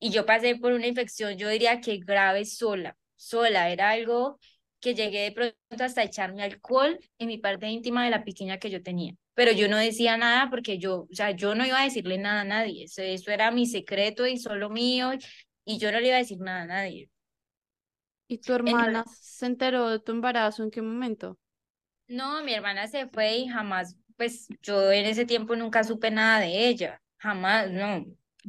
y 0.00 0.10
yo 0.10 0.26
pasé 0.26 0.56
por 0.56 0.72
una 0.72 0.86
infección, 0.86 1.36
yo 1.36 1.48
diría 1.48 1.80
que 1.80 1.98
grave 1.98 2.44
sola, 2.44 2.96
sola, 3.16 3.70
era 3.70 3.90
algo 3.90 4.38
que 4.80 4.94
llegué 4.94 5.22
de 5.24 5.32
pronto 5.32 5.56
hasta 5.84 6.02
echarme 6.04 6.42
alcohol 6.44 6.98
en 7.18 7.28
mi 7.28 7.38
parte 7.38 7.66
íntima 7.68 8.04
de 8.04 8.10
la 8.10 8.24
pequeña 8.24 8.58
que 8.58 8.70
yo 8.70 8.82
tenía. 8.82 9.14
Pero 9.34 9.52
yo 9.52 9.68
no 9.68 9.76
decía 9.76 10.16
nada 10.16 10.50
porque 10.50 10.78
yo, 10.78 11.02
o 11.10 11.14
sea, 11.14 11.32
yo 11.32 11.54
no 11.54 11.66
iba 11.66 11.80
a 11.80 11.84
decirle 11.84 12.18
nada 12.18 12.42
a 12.42 12.44
nadie. 12.44 12.84
Eso, 12.84 13.02
eso 13.02 13.30
era 13.32 13.50
mi 13.50 13.66
secreto 13.66 14.26
y 14.26 14.38
solo 14.38 14.70
mío 14.70 15.10
y 15.64 15.78
yo 15.78 15.90
no 15.92 15.98
le 16.00 16.08
iba 16.08 16.16
a 16.16 16.18
decir 16.20 16.38
nada 16.40 16.62
a 16.62 16.66
nadie. 16.66 17.10
¿Y 18.28 18.38
tu 18.38 18.52
hermana 18.54 19.04
se 19.06 19.46
enteró 19.46 19.88
de 19.90 19.98
tu 19.98 20.12
embarazo 20.12 20.62
en 20.62 20.70
qué 20.70 20.82
momento? 20.82 21.38
No, 22.08 22.42
mi 22.42 22.54
hermana 22.54 22.86
se 22.88 23.06
fue 23.08 23.36
y 23.38 23.48
jamás, 23.48 23.96
pues 24.16 24.48
yo 24.62 24.90
en 24.92 25.06
ese 25.06 25.26
tiempo 25.26 25.56
nunca 25.56 25.84
supe 25.84 26.10
nada 26.10 26.40
de 26.40 26.68
ella, 26.68 27.02
jamás, 27.18 27.70
no. 27.70 28.04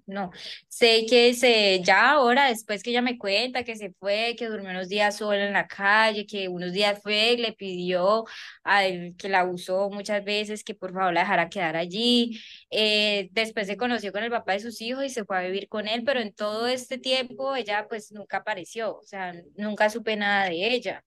No, 0.05 0.31
sé 0.67 1.05
que 1.07 1.33
se, 1.33 1.81
ya 1.83 2.11
ahora, 2.11 2.49
después 2.49 2.83
que 2.83 2.91
ella 2.91 3.01
me 3.01 3.17
cuenta 3.17 3.63
que 3.63 3.75
se 3.75 3.91
fue, 3.93 4.35
que 4.37 4.47
durmió 4.47 4.71
unos 4.71 4.89
días 4.89 5.17
sola 5.17 5.45
en 5.45 5.53
la 5.53 5.67
calle, 5.67 6.25
que 6.25 6.47
unos 6.47 6.73
días 6.73 6.99
fue, 7.01 7.37
le 7.37 7.53
pidió 7.53 8.25
al 8.63 9.15
que 9.17 9.29
la 9.29 9.45
usó 9.45 9.89
muchas 9.89 10.23
veces 10.23 10.63
que 10.63 10.75
por 10.75 10.93
favor 10.93 11.13
la 11.13 11.21
dejara 11.21 11.49
quedar 11.49 11.75
allí. 11.75 12.39
Eh, 12.69 13.29
después 13.31 13.67
se 13.67 13.77
conoció 13.77 14.11
con 14.11 14.23
el 14.23 14.31
papá 14.31 14.53
de 14.53 14.59
sus 14.59 14.81
hijos 14.81 15.03
y 15.05 15.09
se 15.09 15.25
fue 15.25 15.37
a 15.37 15.41
vivir 15.41 15.67
con 15.69 15.87
él, 15.87 16.03
pero 16.03 16.19
en 16.19 16.33
todo 16.33 16.67
este 16.67 16.97
tiempo 16.97 17.55
ella 17.55 17.87
pues 17.89 18.11
nunca 18.11 18.37
apareció, 18.37 18.97
o 18.97 19.03
sea, 19.03 19.33
nunca 19.55 19.89
supe 19.89 20.15
nada 20.15 20.45
de 20.49 20.73
ella. 20.73 21.03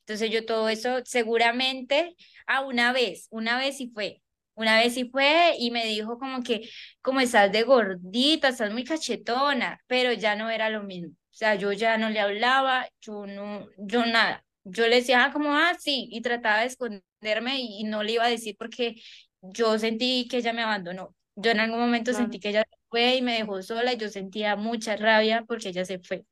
Entonces 0.00 0.30
yo 0.30 0.44
todo 0.46 0.68
eso 0.68 1.00
seguramente, 1.04 2.16
a 2.46 2.62
una 2.62 2.92
vez, 2.92 3.26
una 3.30 3.58
vez 3.58 3.76
sí 3.78 3.90
fue, 3.94 4.22
una 4.58 4.78
vez 4.80 4.94
sí 4.94 5.08
fue 5.10 5.54
y 5.58 5.70
me 5.70 5.86
dijo 5.86 6.18
como 6.18 6.42
que, 6.42 6.68
como 7.00 7.20
estás 7.20 7.52
de 7.52 7.62
gordita, 7.62 8.48
estás 8.48 8.72
muy 8.72 8.84
cachetona, 8.84 9.80
pero 9.86 10.12
ya 10.12 10.34
no 10.36 10.50
era 10.50 10.68
lo 10.68 10.82
mismo. 10.82 11.10
O 11.10 11.36
sea, 11.38 11.54
yo 11.54 11.72
ya 11.72 11.96
no 11.98 12.10
le 12.10 12.20
hablaba, 12.20 12.88
yo 13.00 13.26
no, 13.26 13.68
yo 13.78 14.04
nada. 14.06 14.44
Yo 14.64 14.88
le 14.88 14.96
decía 14.96 15.24
ah, 15.24 15.32
como, 15.32 15.54
ah, 15.54 15.74
sí, 15.78 16.08
y 16.10 16.20
trataba 16.22 16.60
de 16.60 16.66
esconderme 16.66 17.60
y, 17.60 17.84
no 17.84 18.02
le 18.02 18.12
iba 18.12 18.24
a 18.24 18.28
decir 18.28 18.56
porque 18.58 18.96
yo 19.42 19.78
sentí 19.78 20.26
que 20.28 20.38
ella 20.38 20.52
me 20.52 20.62
abandonó. 20.62 21.14
Yo 21.36 21.52
en 21.52 21.60
algún 21.60 21.78
momento 21.80 22.12
sentí 22.12 22.40
que 22.40 22.50
ella 22.50 22.64
se 22.68 22.76
fue 22.90 23.16
y 23.16 23.22
me 23.22 23.34
dejó 23.38 23.62
sola 23.62 23.92
y 23.92 23.96
yo 23.96 24.08
sentía 24.08 24.56
mucha 24.56 24.96
rabia 24.96 25.44
porque 25.46 25.68
ella 25.70 25.84
se 25.84 26.00
fue. 26.00 26.24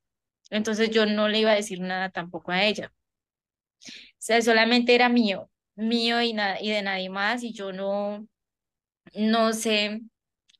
Entonces 0.50 0.90
yo 0.90 1.06
no 1.06 1.28
le 1.28 1.40
iba 1.40 1.52
a 1.52 1.54
decir 1.54 1.80
nada 1.80 2.10
tampoco 2.10 2.52
a 2.52 2.64
ella. 2.64 2.92
O 3.84 3.90
sea, 4.18 4.42
solamente 4.42 4.94
era 4.94 5.08
mío 5.08 5.50
mío 5.76 6.20
y, 6.22 6.34
y 6.60 6.70
de 6.70 6.82
nadie 6.82 7.10
más 7.10 7.42
y 7.42 7.52
yo 7.52 7.72
no, 7.72 8.26
no 9.14 9.52
sé 9.54 10.02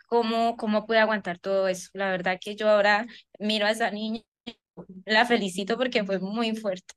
cómo, 0.09 0.57
cómo 0.57 0.87
pude 0.87 0.99
aguantar 1.01 1.39
todo 1.39 1.69
eso. 1.69 1.91
La 1.95 2.11
verdad 2.11 2.39
que 2.41 2.57
yo 2.57 2.71
ahora 2.71 3.07
miro 3.41 3.67
a 3.67 3.73
esa 3.73 3.91
niña, 3.91 4.23
la 5.07 5.27
felicito 5.27 5.77
porque 5.79 6.05
fue 6.05 6.19
muy 6.21 6.57
fuerte. 6.57 6.95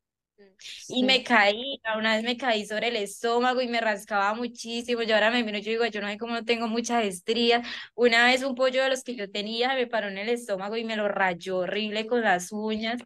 Y 0.88 1.04
me 1.04 1.24
caí, 1.24 1.80
una 1.98 2.16
vez 2.16 2.24
me 2.24 2.38
caí 2.38 2.66
sobre 2.66 2.90
el 2.90 2.96
estómago 2.98 3.62
y 3.62 3.68
me 3.68 3.80
rascaba 3.82 4.34
muchísimo. 4.34 5.04
Yo 5.04 5.16
ahora 5.16 5.32
me 5.32 5.44
miro, 5.44 5.58
yo 5.60 5.72
digo, 5.72 5.86
yo 5.86 6.02
no 6.02 6.08
sé 6.10 6.18
cómo 6.18 6.34
no 6.34 6.46
tengo 6.46 6.68
muchas 6.68 7.06
estrías. 7.06 7.66
Una 7.96 8.26
vez 8.26 8.44
un 8.44 8.56
pollo 8.56 8.84
de 8.84 8.90
los 8.90 9.04
que 9.04 9.16
yo 9.16 9.30
tenía 9.32 9.74
me 9.76 9.88
paró 9.88 10.08
en 10.10 10.18
el 10.18 10.30
estómago 10.30 10.76
y 10.78 10.84
me 10.84 10.96
lo 10.98 11.08
rayó 11.08 11.60
horrible 11.60 12.08
con 12.08 12.22
las 12.22 12.52
uñas. 12.52 13.02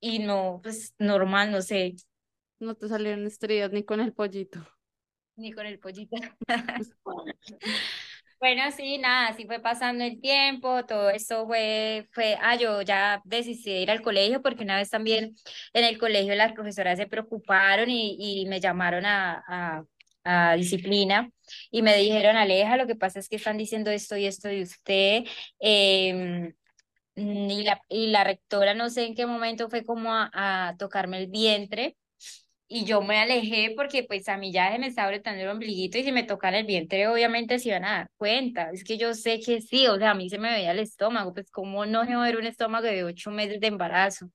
Y 0.00 0.18
no, 0.20 0.60
pues 0.62 0.94
normal, 0.98 1.50
no 1.52 1.62
sé, 1.62 1.94
no 2.62 2.74
te 2.74 2.88
salieron 2.88 3.26
estrellas 3.26 3.72
ni 3.72 3.84
con 3.84 4.00
el 4.00 4.12
pollito. 4.12 4.66
Ni 5.36 5.52
con 5.52 5.66
el 5.66 5.78
pollito. 5.78 6.16
Bueno, 8.42 8.62
sí, 8.72 8.98
nada, 8.98 9.28
así 9.28 9.46
fue 9.46 9.60
pasando 9.60 10.02
el 10.02 10.20
tiempo, 10.20 10.84
todo 10.84 11.10
eso 11.10 11.46
fue, 11.46 12.08
fue, 12.10 12.36
ah, 12.42 12.56
yo 12.56 12.82
ya 12.82 13.22
decidí 13.24 13.70
ir 13.70 13.90
al 13.92 14.02
colegio 14.02 14.42
porque 14.42 14.64
una 14.64 14.76
vez 14.76 14.90
también 14.90 15.36
en 15.72 15.84
el 15.84 15.96
colegio 15.96 16.34
las 16.34 16.52
profesoras 16.52 16.98
se 16.98 17.06
preocuparon 17.06 17.88
y, 17.88 18.42
y 18.42 18.46
me 18.46 18.58
llamaron 18.58 19.06
a, 19.06 19.84
a, 20.24 20.56
disciplina 20.56 21.30
y 21.70 21.82
me 21.82 21.96
dijeron, 21.96 22.34
Aleja, 22.36 22.76
lo 22.76 22.88
que 22.88 22.96
pasa 22.96 23.20
es 23.20 23.28
que 23.28 23.36
están 23.36 23.58
diciendo 23.58 23.92
esto 23.92 24.16
y 24.16 24.26
esto 24.26 24.48
de 24.48 24.62
usted, 24.62 25.24
eh, 25.60 26.52
y, 27.14 27.62
la, 27.62 27.80
y 27.88 28.08
la 28.08 28.24
rectora 28.24 28.74
no 28.74 28.90
sé 28.90 29.04
en 29.06 29.14
qué 29.14 29.24
momento 29.26 29.70
fue 29.70 29.84
como 29.84 30.10
a 30.12 30.74
tocarme 30.78 31.18
el 31.18 31.28
vientre 31.28 31.96
y 32.72 32.84
yo 32.86 33.02
me 33.02 33.18
alejé 33.18 33.74
porque 33.76 34.02
pues 34.02 34.28
a 34.28 34.38
mí 34.38 34.50
ya 34.50 34.72
se 34.72 34.78
me 34.78 34.86
estaba 34.86 35.08
apretando 35.08 35.42
el 35.42 35.48
ombliguito 35.48 35.98
y 35.98 36.04
si 36.04 36.12
me 36.12 36.22
tocan 36.22 36.54
el 36.54 36.64
vientre 36.64 37.06
obviamente 37.06 37.58
se 37.58 37.68
iban 37.68 37.84
a 37.84 37.92
dar 37.92 38.06
cuenta, 38.16 38.70
es 38.72 38.82
que 38.82 38.96
yo 38.96 39.12
sé 39.14 39.40
que 39.40 39.60
sí, 39.60 39.86
o 39.86 39.98
sea, 39.98 40.12
a 40.12 40.14
mí 40.14 40.30
se 40.30 40.38
me 40.38 40.50
veía 40.50 40.70
el 40.72 40.78
estómago, 40.78 41.34
pues 41.34 41.50
cómo 41.50 41.84
no 41.84 42.04
se 42.06 42.14
va 42.14 42.24
a 42.24 42.26
ver 42.26 42.38
un 42.38 42.46
estómago 42.46 42.86
de 42.86 43.04
ocho 43.04 43.30
meses 43.30 43.60
de 43.60 43.66
embarazo. 43.66 44.30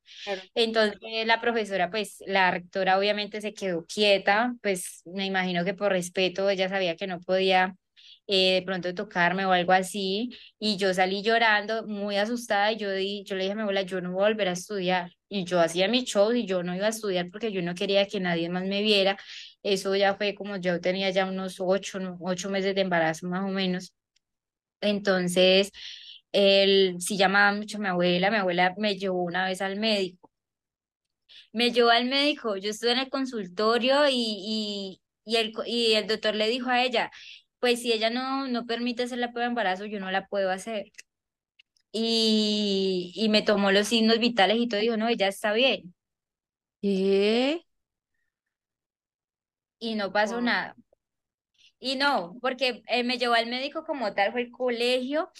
Entonces 0.54 1.00
la 1.26 1.42
profesora, 1.42 1.90
pues 1.90 2.18
la 2.28 2.52
rectora 2.52 2.98
obviamente 3.00 3.42
se 3.42 3.54
quedó 3.54 3.86
quieta, 3.86 4.54
pues 4.62 5.02
me 5.06 5.26
imagino 5.26 5.66
que 5.66 5.74
por 5.74 5.92
respeto 5.92 6.50
ella 6.50 6.70
sabía 6.70 6.96
que 6.96 7.08
no 7.08 7.20
podía 7.20 7.76
eh, 8.28 8.56
de 8.56 8.62
pronto 8.64 8.94
tocarme 8.94 9.46
o 9.46 9.52
algo 9.52 9.72
así, 9.74 10.30
y 10.60 10.78
yo 10.78 10.94
salí 10.94 11.22
llorando, 11.24 11.86
muy 11.88 12.18
asustada, 12.18 12.72
y 12.72 12.78
yo, 12.78 12.92
di, 12.92 13.24
yo 13.26 13.36
le 13.36 13.44
dije 13.44 13.54
a 13.54 13.56
mi 13.56 13.62
abuela, 13.62 13.82
yo 13.84 14.02
no 14.02 14.12
voy 14.12 14.26
a 14.26 14.28
volver 14.30 14.50
a 14.50 14.52
estudiar, 14.54 15.12
y 15.30 15.44
yo 15.46 15.60
hacía 15.62 15.88
mi 15.88 16.04
show 16.04 16.32
y 16.34 16.46
yo 16.46 16.64
no 16.64 16.76
iba 16.76 16.86
a 16.88 16.90
estudiar 16.90 17.30
porque 17.32 17.52
yo 17.52 17.62
no 17.62 17.76
quería 17.76 18.06
que 18.08 18.20
nadie 18.20 18.50
más 18.50 18.64
me 18.66 18.82
viera, 18.82 19.18
eso 19.64 19.96
ya 19.96 20.16
fue 20.16 20.36
como 20.36 20.58
yo 20.58 20.80
tenía 20.82 21.10
ya 21.12 21.26
unos 21.26 21.58
ocho, 21.60 22.00
ocho 22.22 22.50
meses 22.50 22.76
de 22.76 22.82
embarazo 22.82 23.28
más 23.28 23.44
o 23.44 23.50
menos, 23.50 23.94
entonces, 24.82 25.72
él 26.32 26.96
sí 27.00 27.18
llamaba 27.18 27.54
mucho 27.58 27.78
a 27.78 27.82
mi 27.82 27.88
abuela, 27.88 28.32
mi 28.32 28.38
abuela 28.38 28.74
me 28.78 28.98
llevó 28.98 29.24
una 29.24 29.46
vez 29.48 29.62
al 29.62 29.78
médico, 29.80 30.32
me 31.54 31.72
llevó 31.72 31.90
al 31.90 32.06
médico, 32.06 32.58
yo 32.58 32.70
estuve 32.72 32.92
en 32.94 33.00
el 33.00 33.10
consultorio 33.10 34.08
y, 34.10 34.14
y, 34.16 35.02
y, 35.26 35.36
el, 35.38 35.54
y 35.66 35.94
el 35.94 36.08
doctor 36.08 36.36
le 36.36 36.48
dijo 36.50 36.70
a 36.70 36.84
ella, 36.84 37.12
pues 37.60 37.82
si 37.82 37.92
ella 37.94 38.10
no, 38.10 38.48
no 38.48 38.66
permite 38.66 39.04
hacer 39.04 39.18
la 39.20 39.32
prueba 39.32 39.46
de 39.48 39.50
embarazo, 39.52 39.86
yo 39.86 40.00
no 40.00 40.12
la 40.12 40.28
puedo 40.28 40.52
hacer. 40.52 40.92
Y, 41.92 43.12
y 43.16 43.30
me 43.30 43.42
tomó 43.42 43.72
los 43.72 43.88
signos 43.88 44.20
vitales 44.20 44.58
y 44.60 44.68
todo, 44.68 44.80
dijo, 44.82 44.98
no, 44.98 45.08
ella 45.10 45.28
está 45.28 45.54
bien. 45.54 45.96
¿Qué? 46.82 47.66
Y 49.80 49.96
no 49.96 50.12
pasó 50.12 50.40
nada. 50.42 50.76
Y 51.80 51.96
no, 51.96 52.38
porque 52.42 52.84
eh, 52.88 53.04
me 53.04 53.18
llevó 53.18 53.34
al 53.36 53.48
médico 53.48 53.84
como 53.86 54.14
tal, 54.14 54.32
fue 54.32 54.42
el 54.42 54.52
colegio, 54.52 55.32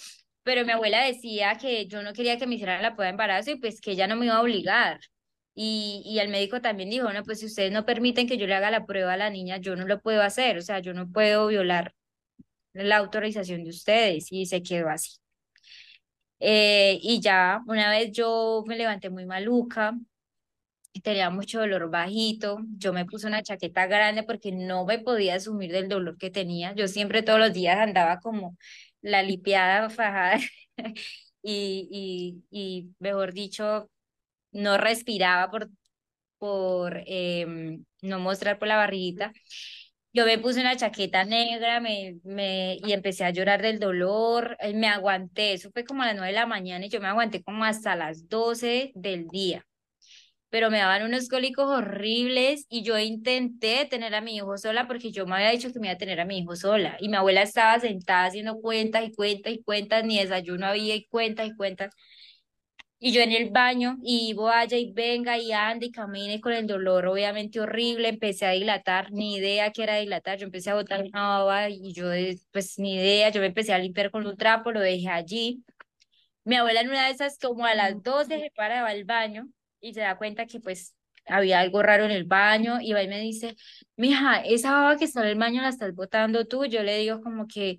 pero 0.42 0.64
mi 0.64 0.72
abuela 0.72 1.02
decía 1.04 1.56
que 1.56 1.86
yo 1.86 2.02
no 2.02 2.12
quería 2.12 2.38
que 2.38 2.46
me 2.46 2.54
hicieran 2.56 2.82
la 2.82 2.90
prueba 2.94 3.06
de 3.06 3.10
embarazo 3.10 3.50
y 3.50 3.56
pues 3.56 3.80
que 3.80 3.92
ella 3.92 4.06
no 4.06 4.16
me 4.16 4.26
iba 4.26 4.36
a 4.36 4.42
obligar. 4.42 5.00
Y, 5.54 6.02
y 6.06 6.20
el 6.20 6.28
médico 6.28 6.60
también 6.60 6.90
dijo, 6.90 7.12
no, 7.12 7.24
pues 7.24 7.40
si 7.40 7.46
ustedes 7.46 7.72
no 7.72 7.84
permiten 7.84 8.28
que 8.28 8.38
yo 8.38 8.46
le 8.46 8.54
haga 8.54 8.70
la 8.70 8.86
prueba 8.86 9.14
a 9.14 9.16
la 9.16 9.30
niña, 9.30 9.56
yo 9.58 9.74
no 9.76 9.86
lo 9.86 10.00
puedo 10.00 10.22
hacer, 10.22 10.56
o 10.58 10.62
sea, 10.62 10.78
yo 10.80 10.94
no 10.94 11.10
puedo 11.10 11.48
violar 11.48 11.94
la 12.84 12.98
autorización 12.98 13.64
de 13.64 13.70
ustedes 13.70 14.32
y 14.32 14.46
se 14.46 14.62
quedó 14.62 14.88
así. 14.90 15.18
Eh, 16.40 16.98
y 17.02 17.20
ya 17.20 17.62
una 17.66 17.90
vez 17.90 18.12
yo 18.12 18.62
me 18.66 18.76
levanté 18.76 19.10
muy 19.10 19.26
maluca, 19.26 19.94
tenía 21.02 21.30
mucho 21.30 21.60
dolor 21.60 21.90
bajito, 21.90 22.58
yo 22.76 22.92
me 22.92 23.04
puse 23.04 23.26
una 23.26 23.42
chaqueta 23.42 23.86
grande 23.86 24.22
porque 24.24 24.52
no 24.52 24.84
me 24.84 24.98
podía 24.98 25.36
asumir 25.36 25.72
del 25.72 25.88
dolor 25.88 26.18
que 26.18 26.30
tenía. 26.30 26.74
Yo 26.74 26.88
siempre 26.88 27.22
todos 27.22 27.38
los 27.38 27.52
días 27.52 27.78
andaba 27.78 28.18
como 28.20 28.56
la 29.02 29.22
lipiada 29.22 29.90
fajada 29.90 30.38
y, 31.42 32.42
y, 32.50 32.90
mejor 32.98 33.32
dicho, 33.32 33.90
no 34.52 34.78
respiraba 34.78 35.50
por, 35.50 35.70
por 36.38 37.02
em, 37.06 37.84
no 38.02 38.18
mostrar 38.20 38.58
por 38.58 38.68
la 38.68 38.76
barriguita. 38.76 39.32
Yo 40.12 40.24
me 40.26 40.38
puse 40.38 40.60
una 40.60 40.76
chaqueta 40.76 41.24
negra 41.24 41.80
me, 41.80 42.18
me, 42.24 42.76
y 42.84 42.92
empecé 42.92 43.24
a 43.24 43.30
llorar 43.30 43.62
del 43.62 43.78
dolor, 43.78 44.56
eh, 44.60 44.72
me 44.74 44.88
aguanté, 44.88 45.52
eso 45.52 45.70
fue 45.72 45.84
como 45.84 46.02
a 46.02 46.06
las 46.06 46.16
nueve 46.16 46.28
de 46.28 46.38
la 46.40 46.46
mañana 46.46 46.86
y 46.86 46.88
yo 46.88 47.00
me 47.00 47.06
aguanté 47.08 47.42
como 47.42 47.64
hasta 47.64 47.94
las 47.94 48.28
doce 48.28 48.90
del 48.94 49.28
día, 49.28 49.66
pero 50.50 50.70
me 50.70 50.78
daban 50.78 51.04
unos 51.04 51.28
cólicos 51.28 51.66
horribles 51.68 52.66
y 52.70 52.82
yo 52.82 52.98
intenté 52.98 53.86
tener 53.86 54.14
a 54.14 54.20
mi 54.22 54.36
hijo 54.36 54.58
sola 54.58 54.86
porque 54.88 55.12
yo 55.12 55.26
me 55.26 55.36
había 55.36 55.50
dicho 55.50 55.72
que 55.72 55.80
me 55.80 55.88
iba 55.88 55.94
a 55.94 55.98
tener 55.98 56.20
a 56.20 56.26
mi 56.26 56.38
hijo 56.38 56.56
sola 56.56 56.96
y 57.00 57.08
mi 57.08 57.16
abuela 57.16 57.42
estaba 57.42 57.80
sentada 57.80 58.26
haciendo 58.26 58.60
cuentas 58.60 59.04
y 59.06 59.12
cuentas 59.14 59.52
y 59.54 59.62
cuentas, 59.62 60.04
ni 60.04 60.18
desayuno 60.20 60.66
había 60.66 60.96
y 60.96 61.06
cuentas 61.08 61.48
y 61.48 61.56
cuentas. 61.56 61.94
Y 63.00 63.12
yo 63.12 63.20
en 63.22 63.30
el 63.30 63.50
baño, 63.50 63.96
y 64.02 64.34
vaya 64.34 64.76
y 64.76 64.92
venga 64.92 65.38
y 65.38 65.52
ande 65.52 65.86
y 65.86 65.92
camine 65.92 66.40
con 66.40 66.52
el 66.52 66.66
dolor 66.66 67.06
obviamente 67.06 67.60
horrible, 67.60 68.08
empecé 68.08 68.46
a 68.46 68.50
dilatar, 68.50 69.12
ni 69.12 69.36
idea 69.36 69.70
que 69.72 69.84
era 69.84 69.96
dilatar, 69.98 70.38
yo 70.38 70.46
empecé 70.46 70.70
a 70.70 70.74
botar 70.74 71.02
una 71.04 71.28
baba 71.28 71.70
y 71.70 71.92
yo 71.92 72.06
pues 72.50 72.76
ni 72.78 72.96
idea, 72.96 73.30
yo 73.30 73.40
me 73.40 73.46
empecé 73.46 73.72
a 73.72 73.78
limpiar 73.78 74.10
con 74.10 74.26
un 74.26 74.36
trapo, 74.36 74.72
lo 74.72 74.80
dejé 74.80 75.08
allí. 75.10 75.62
Mi 76.44 76.56
abuela 76.56 76.80
en 76.80 76.88
una 76.90 77.06
de 77.06 77.12
esas 77.12 77.38
como 77.38 77.66
a 77.66 77.74
las 77.74 78.02
12 78.02 78.40
se 78.40 78.50
para 78.56 78.86
al 78.86 79.04
baño 79.04 79.48
y 79.80 79.94
se 79.94 80.00
da 80.00 80.16
cuenta 80.18 80.46
que 80.46 80.60
pues 80.60 80.94
había 81.26 81.60
algo 81.60 81.82
raro 81.82 82.04
en 82.04 82.10
el 82.10 82.24
baño 82.24 82.80
y 82.80 82.92
va 82.94 83.02
y 83.02 83.08
me 83.08 83.20
dice, 83.20 83.56
mija, 83.96 84.40
esa 84.42 84.72
baba 84.72 84.96
que 84.96 85.04
está 85.04 85.20
en 85.22 85.28
el 85.28 85.38
baño 85.38 85.62
la 85.62 85.68
estás 85.68 85.94
botando 85.94 86.46
tú, 86.46 86.64
yo 86.66 86.82
le 86.82 86.98
digo 86.98 87.20
como 87.20 87.46
que 87.46 87.78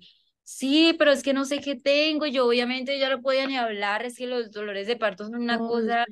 sí, 0.50 0.94
pero 0.98 1.12
es 1.12 1.22
que 1.22 1.32
no 1.32 1.44
sé 1.44 1.60
qué 1.60 1.76
tengo, 1.76 2.26
yo 2.26 2.46
obviamente 2.46 2.98
ya 2.98 3.08
no 3.10 3.22
podía 3.22 3.46
ni 3.46 3.56
hablar, 3.56 4.04
es 4.04 4.16
que 4.18 4.26
los 4.26 4.50
dolores 4.50 4.86
de 4.86 4.96
parto 4.96 5.24
son 5.24 5.36
una 5.36 5.58
cosa 5.58 6.04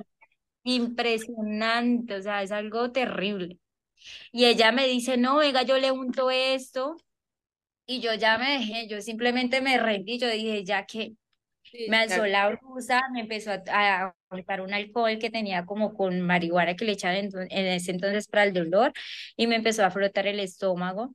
impresionante, 0.65 2.17
o 2.17 2.23
sea, 2.23 2.43
es 2.43 2.53
algo 2.53 2.93
terrible. 2.93 3.59
Y 4.33 4.47
ella 4.47 4.73
me 4.73 4.87
dice, 4.87 5.17
no, 5.17 5.39
venga, 5.39 5.63
yo 5.63 5.79
le 5.79 5.93
unto 5.93 6.31
esto, 6.31 6.97
y 7.87 8.01
yo 8.01 8.15
ya 8.15 8.39
me 8.39 8.59
dejé, 8.59 8.89
yo 8.89 9.01
simplemente 9.01 9.61
me 9.61 9.79
rendí, 9.79 10.19
yo 10.19 10.29
dije, 10.31 10.65
ya 10.65 10.87
que 10.87 11.15
me 11.89 11.99
alzó 11.99 12.27
la 12.27 12.51
blusa, 12.51 13.03
me 13.13 13.21
empezó 13.21 13.53
a, 13.53 14.15
a 14.31 14.63
un 14.63 14.75
alcohol 14.75 15.19
que 15.19 15.31
tenía 15.31 15.67
como 15.67 15.95
con 15.95 16.21
marihuana 16.23 16.77
que 16.77 16.85
le 16.85 16.93
echaban 16.93 17.17
en, 17.17 17.31
en, 17.51 17.67
ese 17.67 17.91
entonces 17.93 18.29
para 18.29 18.45
el 18.45 18.53
dolor 18.55 18.93
y 19.37 19.47
me 19.47 19.57
empezó 19.57 19.85
a 19.85 19.91
frotar 19.91 20.27
el 20.27 20.41
estómago 20.41 21.15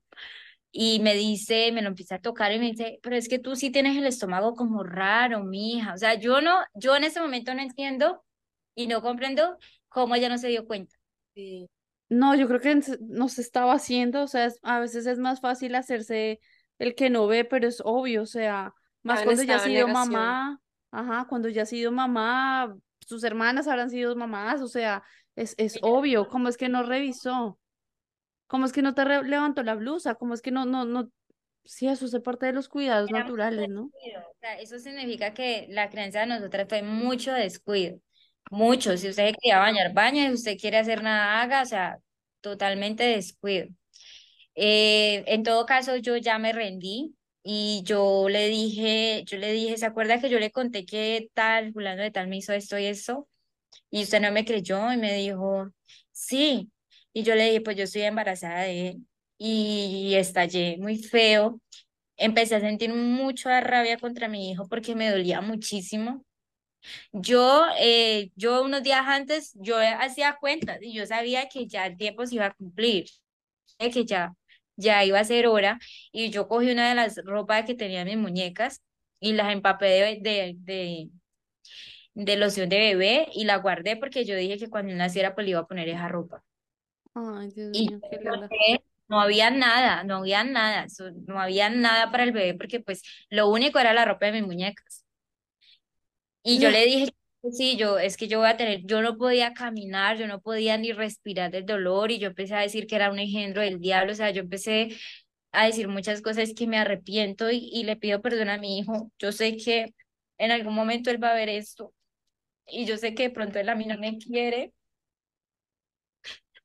y 0.75 0.99
me 1.01 1.13
dice, 1.13 1.71
me 1.71 1.83
lo 1.83 1.89
empieza 1.89 2.15
a 2.15 2.19
tocar 2.19 2.51
y 2.51 2.57
me 2.57 2.71
dice, 2.71 2.99
pero 3.03 3.15
es 3.15 3.29
que 3.29 3.37
tú 3.37 3.55
sí 3.55 3.69
tienes 3.69 3.95
el 3.95 4.07
estómago 4.07 4.55
como 4.55 4.83
raro, 4.83 5.43
mija. 5.43 5.93
O 5.93 5.97
sea, 5.97 6.15
yo 6.15 6.41
no, 6.41 6.57
yo 6.73 6.95
en 6.95 7.03
ese 7.03 7.21
momento 7.21 7.53
no 7.53 7.61
entiendo 7.61 8.25
y 8.73 8.87
no 8.87 9.03
comprendo 9.03 9.59
cómo 9.87 10.15
ella 10.15 10.29
no 10.29 10.39
se 10.39 10.47
dio 10.47 10.65
cuenta. 10.65 10.95
Sí. 11.35 11.69
No, 12.09 12.33
yo 12.33 12.47
creo 12.47 12.59
que 12.59 12.81
no 13.01 13.29
se 13.29 13.41
estaba 13.41 13.73
haciendo, 13.73 14.23
o 14.23 14.27
sea, 14.27 14.51
a 14.63 14.79
veces 14.79 15.05
es 15.05 15.19
más 15.19 15.41
fácil 15.41 15.75
hacerse 15.75 16.39
el 16.79 16.95
que 16.95 17.11
no 17.11 17.27
ve, 17.27 17.45
pero 17.45 17.67
es 17.67 17.79
obvio, 17.85 18.23
o 18.23 18.27
sea, 18.27 18.73
más 19.03 19.21
cuando 19.21 19.43
ya 19.43 19.57
ha 19.57 19.59
sido 19.59 19.87
mamá, 19.87 20.59
ajá, 20.89 21.27
cuando 21.29 21.49
ya 21.49 21.61
ha 21.61 21.65
sido 21.67 21.91
mamá, 21.91 22.75
sus 23.05 23.23
hermanas 23.23 23.67
habrán 23.67 23.91
sido 23.91 24.15
mamás, 24.15 24.59
o 24.61 24.67
sea, 24.67 25.03
es, 25.35 25.53
es 25.57 25.77
obvio, 25.83 26.27
¿cómo 26.29 26.49
es 26.49 26.57
que 26.57 26.67
no 26.67 26.81
revisó? 26.81 27.59
¿Cómo 28.53 28.67
es 28.67 28.71
que 28.71 28.83
no 28.83 28.93
te 28.93 29.03
levantó 29.03 29.63
la 29.63 29.73
blusa? 29.73 30.13
¿Cómo 30.13 30.35
es 30.35 30.43
que 30.43 30.51
no, 30.51 30.63
no, 30.63 30.85
no? 30.85 31.09
Sí, 31.65 31.87
eso 31.87 32.05
es 32.05 32.15
parte 32.19 32.45
de 32.45 32.53
los 32.53 32.69
cuidados 32.69 33.09
naturales, 33.09 33.67
¿no? 33.67 33.85
O 33.85 34.35
sea, 34.39 34.59
eso 34.59 34.77
significa 34.77 35.33
que 35.33 35.65
la 35.71 35.89
creencia 35.89 36.19
de 36.19 36.27
nosotras 36.27 36.67
fue 36.69 36.83
mucho 36.83 37.33
descuido, 37.33 37.97
mucho. 38.51 38.95
Si 38.95 39.09
usted 39.09 39.33
quería 39.41 39.57
bañar, 39.57 39.91
baña, 39.95 40.27
si 40.27 40.33
usted 40.35 40.57
quiere 40.59 40.77
hacer 40.77 41.01
nada, 41.01 41.41
haga, 41.41 41.63
o 41.63 41.65
sea, 41.65 41.97
totalmente 42.41 43.03
descuido. 43.03 43.69
Eh, 44.53 45.23
en 45.25 45.41
todo 45.41 45.65
caso, 45.65 45.95
yo 45.95 46.15
ya 46.17 46.37
me 46.37 46.53
rendí 46.53 47.15
y 47.41 47.81
yo 47.85 48.29
le 48.29 48.49
dije, 48.49 49.23
yo 49.25 49.39
le 49.39 49.51
dije, 49.51 49.77
¿se 49.77 49.87
acuerda 49.87 50.21
que 50.21 50.29
yo 50.29 50.37
le 50.37 50.51
conté 50.51 50.85
que 50.85 51.27
tal, 51.33 51.73
fulano 51.73 52.03
de 52.03 52.11
tal 52.11 52.27
me 52.27 52.37
hizo 52.37 52.53
esto 52.53 52.77
y 52.77 52.85
eso? 52.85 53.27
Y 53.89 54.03
usted 54.03 54.21
no 54.21 54.31
me 54.31 54.45
creyó 54.45 54.93
y 54.93 54.97
me 54.97 55.11
dijo, 55.15 55.71
sí. 56.11 56.69
Y 57.13 57.23
yo 57.23 57.35
le 57.35 57.45
dije, 57.45 57.61
pues 57.61 57.77
yo 57.77 57.83
estoy 57.83 58.03
embarazada 58.03 58.61
de 58.63 58.89
él. 58.89 59.07
Y 59.37 60.15
estallé 60.15 60.77
muy 60.79 60.97
feo. 60.97 61.59
Empecé 62.17 62.55
a 62.55 62.61
sentir 62.61 62.93
mucha 62.93 63.61
rabia 63.61 63.97
contra 63.97 64.27
mi 64.29 64.51
hijo 64.51 64.67
porque 64.69 64.95
me 64.95 65.09
dolía 65.11 65.41
muchísimo. 65.41 66.25
Yo, 67.11 67.65
eh, 67.79 68.31
yo 68.35 68.63
unos 68.63 68.83
días 68.83 69.03
antes, 69.07 69.51
yo 69.55 69.77
hacía 69.79 70.37
cuentas 70.39 70.79
y 70.81 70.93
yo 70.93 71.05
sabía 71.05 71.47
que 71.49 71.67
ya 71.67 71.85
el 71.87 71.97
tiempo 71.97 72.25
se 72.25 72.35
iba 72.35 72.47
a 72.47 72.53
cumplir, 72.53 73.05
que 73.79 74.05
ya 74.05 74.33
ya 74.75 75.03
iba 75.05 75.19
a 75.19 75.23
ser 75.23 75.47
hora 75.47 75.79
y 76.11 76.29
yo 76.31 76.47
cogí 76.47 76.71
una 76.71 76.89
de 76.89 76.95
las 76.95 77.17
ropas 77.25 77.65
que 77.65 77.75
tenía 77.75 78.05
mis 78.05 78.17
muñecas 78.17 78.81
y 79.19 79.33
las 79.33 79.51
empapé 79.53 79.85
de, 80.21 80.55
de, 80.59 81.09
de, 82.15 82.37
loción 82.37 82.69
de 82.69 82.77
bebé 82.79 83.27
y 83.33 83.45
la 83.45 83.57
guardé 83.57 83.97
porque 83.97 84.25
yo 84.25 84.35
dije 84.35 84.57
que 84.57 84.69
cuando 84.69 84.93
naciera 84.95 85.35
pues 85.35 85.45
le 85.45 85.51
iba 85.51 85.59
a 85.61 85.67
poner 85.67 85.89
esa 85.89 86.07
ropa. 86.07 86.43
Ay, 87.15 87.51
Dios 87.51 87.71
y 87.71 87.87
mío, 87.87 88.01
qué 88.09 88.19
no 89.07 89.21
había 89.21 89.49
nada, 89.51 90.03
no 90.03 90.17
había 90.17 90.43
nada, 90.43 90.87
no 91.27 91.39
había 91.39 91.69
nada 91.69 92.11
para 92.11 92.23
el 92.23 92.31
bebé 92.31 92.55
porque 92.55 92.79
pues 92.79 93.01
lo 93.29 93.49
único 93.49 93.79
era 93.79 93.93
la 93.93 94.05
ropa 94.05 94.27
de 94.27 94.33
mis 94.33 94.43
muñecas. 94.43 95.05
Y 96.43 96.59
yo 96.59 96.71
le 96.71 96.85
dije, 96.85 97.09
sí, 97.51 97.77
yo, 97.77 97.97
es 97.99 98.17
que 98.17 98.27
yo 98.27 98.39
voy 98.39 98.49
a 98.49 98.57
tener, 98.57 98.81
yo 98.85 99.01
no 99.01 99.17
podía 99.17 99.53
caminar, 99.53 100.17
yo 100.17 100.27
no 100.27 100.41
podía 100.41 100.77
ni 100.77 100.91
respirar 100.91 101.51
del 101.51 101.65
dolor 101.65 102.11
y 102.11 102.19
yo 102.19 102.27
empecé 102.29 102.55
a 102.55 102.59
decir 102.61 102.87
que 102.87 102.95
era 102.95 103.11
un 103.11 103.19
engendro 103.19 103.61
del 103.61 103.79
diablo, 103.79 104.11
o 104.13 104.15
sea, 104.15 104.31
yo 104.31 104.41
empecé 104.41 104.89
a 105.51 105.65
decir 105.67 105.87
muchas 105.87 106.21
cosas 106.21 106.53
que 106.55 106.67
me 106.67 106.77
arrepiento 106.77 107.51
y, 107.51 107.69
y 107.73 107.83
le 107.83 107.95
pido 107.97 108.21
perdón 108.21 108.49
a 108.49 108.57
mi 108.57 108.79
hijo. 108.79 109.11
Yo 109.19 109.31
sé 109.31 109.57
que 109.57 109.93
en 110.37 110.51
algún 110.51 110.73
momento 110.75 111.09
él 111.11 111.23
va 111.23 111.31
a 111.31 111.35
ver 111.35 111.49
esto 111.49 111.93
y 112.67 112.85
yo 112.85 112.97
sé 112.97 113.15
que 113.15 113.23
de 113.23 113.29
pronto 113.31 113.59
él 113.59 113.69
a 113.69 113.75
mí 113.75 113.85
no 113.85 113.97
me 113.97 114.17
quiere 114.17 114.73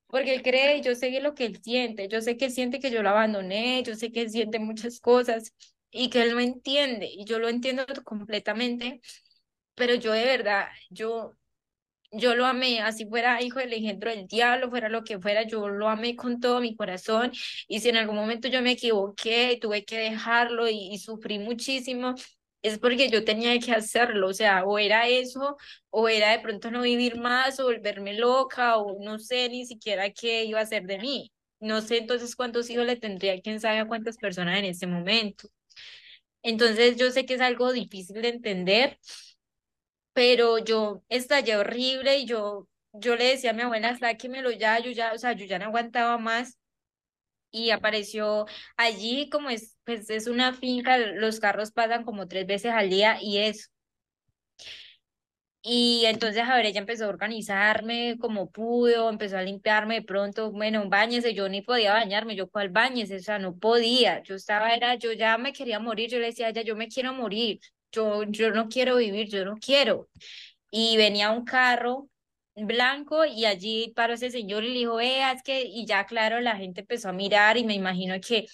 porque 0.09 0.35
él 0.35 0.43
cree, 0.43 0.81
yo 0.83 0.95
sé 0.95 1.21
lo 1.21 1.35
que 1.35 1.47
él 1.47 1.61
siente, 1.63 2.09
yo 2.09 2.21
sé 2.23 2.37
que 2.37 2.47
él 2.47 2.53
siente 2.53 2.81
que 2.81 2.91
yo 2.91 3.03
lo 3.03 3.11
abandoné, 3.11 3.83
yo 3.85 3.95
sé 3.95 4.13
que 4.13 4.23
él 4.23 4.31
siente 4.31 4.59
muchas 4.59 5.01
cosas 5.01 5.55
y 5.91 6.11
que 6.11 6.23
él 6.23 6.35
no 6.35 6.41
entiende 6.41 7.09
y 7.11 7.25
yo 7.25 7.39
lo 7.39 7.49
entiendo 7.49 7.85
completamente 8.05 9.01
pero 9.79 9.95
yo 9.95 10.13
de 10.13 10.25
verdad, 10.25 10.67
yo, 10.91 11.37
yo 12.13 12.35
lo 12.37 12.47
amé, 12.47 12.81
así 12.81 13.07
fuera 13.07 13.43
hijo 13.43 13.61
del 13.61 13.73
engendro 13.75 14.11
del 14.11 14.27
diablo, 14.27 14.71
fuera 14.71 14.89
lo 14.89 15.05
que 15.05 15.19
fuera, 15.21 15.45
yo 15.45 15.69
lo 15.69 15.89
amé 15.89 16.17
con 16.17 16.41
todo 16.41 16.61
mi 16.61 16.77
corazón 16.77 17.33
y 17.69 17.81
si 17.81 17.91
en 17.91 17.97
algún 17.97 18.17
momento 18.17 18.49
yo 18.49 18.63
me 18.63 18.73
equivoqué 18.73 19.53
y 19.53 19.61
tuve 19.61 19.85
que 19.85 19.99
dejarlo 19.99 20.69
y, 20.69 20.99
sufrí 20.99 21.39
muchísimo, 21.39 22.15
es 22.63 22.79
porque 22.79 23.09
yo 23.11 23.25
tenía 23.25 23.59
que 23.61 23.73
hacerlo, 23.73 24.29
o 24.29 24.35
sea, 24.35 24.65
o 24.65 24.79
era 24.79 25.09
eso, 25.09 25.57
o 25.91 26.09
era 26.09 26.31
de 26.33 26.41
pronto 26.41 26.71
no 26.71 26.83
vivir 26.83 27.17
más, 27.19 27.61
o 27.61 27.65
volverme 27.65 28.15
loca, 28.15 28.79
o 28.79 28.99
no 29.03 29.19
sé 29.19 29.49
ni 29.49 29.67
siquiera 29.67 30.11
qué 30.11 30.45
iba 30.45 30.59
a 30.61 30.63
hacer 30.63 30.85
de 30.85 30.99
mí. 30.99 31.33
No 31.61 31.81
sé 31.83 31.99
entonces 31.99 32.37
cuántos 32.37 32.71
hijos 32.71 32.87
le 32.87 32.97
tendría, 32.97 33.41
quién 33.41 33.61
sabe 33.61 33.79
a 33.81 33.87
cuántas 33.89 34.17
personas 34.19 34.59
en 34.59 34.67
ese 34.67 34.87
momento. 34.87 35.49
Entonces 36.43 36.97
yo 36.97 37.11
sé 37.11 37.27
que 37.27 37.35
es 37.35 37.41
algo 37.41 37.73
difícil 37.73 38.23
de 38.23 38.29
entender, 38.31 38.99
pero 40.13 40.59
yo 40.59 41.03
estallé 41.09 41.57
horrible 41.57 42.19
y 42.19 42.27
yo, 42.27 42.69
yo 42.93 43.17
le 43.17 43.25
decía 43.27 43.51
a 43.51 43.53
mi 43.53 43.63
abuela, 43.63 43.97
sáquemelo 43.97 44.51
ya, 44.51 44.79
yo 44.81 44.91
ya, 44.91 45.13
o 45.13 45.19
sea, 45.19 45.33
yo 45.33 45.47
ya 45.47 45.59
no 45.59 45.67
aguantaba 45.67 46.19
más 46.19 46.59
y 47.67 47.71
apareció 47.71 48.47
allí 48.77 49.29
como 49.31 49.51
es, 49.51 49.77
pues 49.85 50.11
es 50.11 50.27
una 50.27 50.53
finca, 50.55 50.99
los 50.99 51.41
carros 51.41 51.73
pasan 51.73 52.05
como 52.05 52.29
tres 52.29 52.47
veces 52.47 52.73
al 52.73 52.91
día 52.91 53.19
y 53.21 53.39
eso. 53.39 53.69
Y 55.63 56.05
entonces, 56.07 56.45
a 56.45 56.57
ver, 56.57 56.67
ella 56.67 56.81
empezó 56.81 57.05
a 57.05 57.09
organizarme 57.09 58.17
como 58.21 58.51
pudo, 58.51 59.11
empezó 59.11 59.37
a 59.37 59.43
limpiarme 59.43 59.97
de 59.97 60.03
pronto, 60.03 60.51
bueno, 60.53 60.89
bañese, 60.89 61.35
yo 61.35 61.49
ni 61.49 61.63
podía 61.63 61.93
bañarme, 61.93 62.37
yo 62.37 62.49
cuál 62.49 62.71
bañese, 62.71 63.17
o 63.17 63.19
sea, 63.21 63.39
no 63.39 63.57
podía, 63.59 64.23
yo 64.23 64.37
estaba, 64.37 64.73
era, 64.75 64.95
yo 64.95 65.13
ya 65.13 65.37
me 65.37 65.53
quería 65.53 65.79
morir, 65.81 66.09
yo 66.11 66.19
le 66.19 66.27
decía 66.27 66.47
a 66.47 66.51
ella, 66.51 66.63
yo 66.63 66.77
me 66.77 66.89
quiero 66.89 67.13
morir, 67.13 67.61
yo, 67.93 68.23
yo 68.25 68.51
no 68.51 68.69
quiero 68.69 68.97
vivir, 68.97 69.29
yo 69.29 69.45
no 69.45 69.57
quiero. 69.57 70.09
Y 70.71 70.97
venía 70.97 71.31
un 71.33 71.45
carro 71.45 72.09
blanco 72.67 73.25
y 73.25 73.45
allí 73.45 73.93
paró 73.95 74.15
ese 74.15 74.31
señor 74.31 74.65
y 74.65 74.69
le 74.69 74.79
dijo, 74.81 74.97
vea, 74.97 75.33
es 75.33 75.43
que, 75.43 75.63
y 75.63 75.87
ya 75.87 76.07
claro, 76.07 76.41
la 76.41 76.57
gente 76.57 76.81
empezó 76.83 77.09
a 77.09 77.13
mirar 77.13 77.57
y 77.57 77.65
me 77.65 77.75
imagino 77.75 78.15
que 78.21 78.47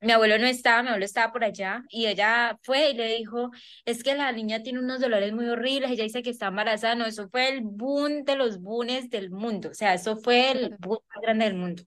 mi 0.00 0.12
abuelo 0.12 0.38
no 0.38 0.46
estaba, 0.46 0.82
mi 0.82 0.88
abuelo 0.88 1.04
estaba 1.04 1.32
por 1.32 1.44
allá 1.44 1.84
y 1.90 2.06
ella 2.06 2.58
fue 2.62 2.90
y 2.90 2.94
le 2.94 3.16
dijo, 3.16 3.50
es 3.84 4.02
que 4.02 4.14
la 4.14 4.30
niña 4.32 4.62
tiene 4.62 4.78
unos 4.80 5.00
dolores 5.00 5.32
muy 5.32 5.48
horribles, 5.48 5.90
ella 5.90 6.04
dice 6.04 6.22
que 6.22 6.30
está 6.30 6.48
embarazada, 6.48 6.94
no, 6.94 7.06
eso 7.06 7.28
fue 7.30 7.48
el 7.48 7.62
boom 7.62 8.24
de 8.24 8.36
los 8.36 8.60
boones 8.60 9.10
del 9.10 9.30
mundo, 9.30 9.70
o 9.70 9.74
sea, 9.74 9.94
eso 9.94 10.16
fue 10.16 10.52
el 10.52 10.76
boom 10.78 10.98
más 11.08 11.22
grande 11.22 11.44
del 11.46 11.54
mundo. 11.56 11.82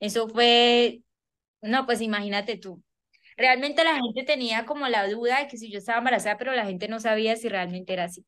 Eso 0.00 0.28
fue, 0.28 1.02
no, 1.62 1.86
pues 1.86 2.00
imagínate 2.02 2.58
tú, 2.58 2.82
Realmente 3.38 3.84
la 3.84 3.96
gente 3.96 4.24
tenía 4.24 4.66
como 4.66 4.88
la 4.88 5.08
duda 5.08 5.40
de 5.40 5.48
que 5.48 5.58
si 5.58 5.70
yo 5.72 5.78
estaba 5.78 5.98
embarazada, 5.98 6.38
pero 6.38 6.54
la 6.54 6.66
gente 6.66 6.88
no 6.88 7.00
sabía 7.00 7.36
si 7.36 7.48
realmente 7.48 7.92
era 7.94 8.04
así. 8.04 8.26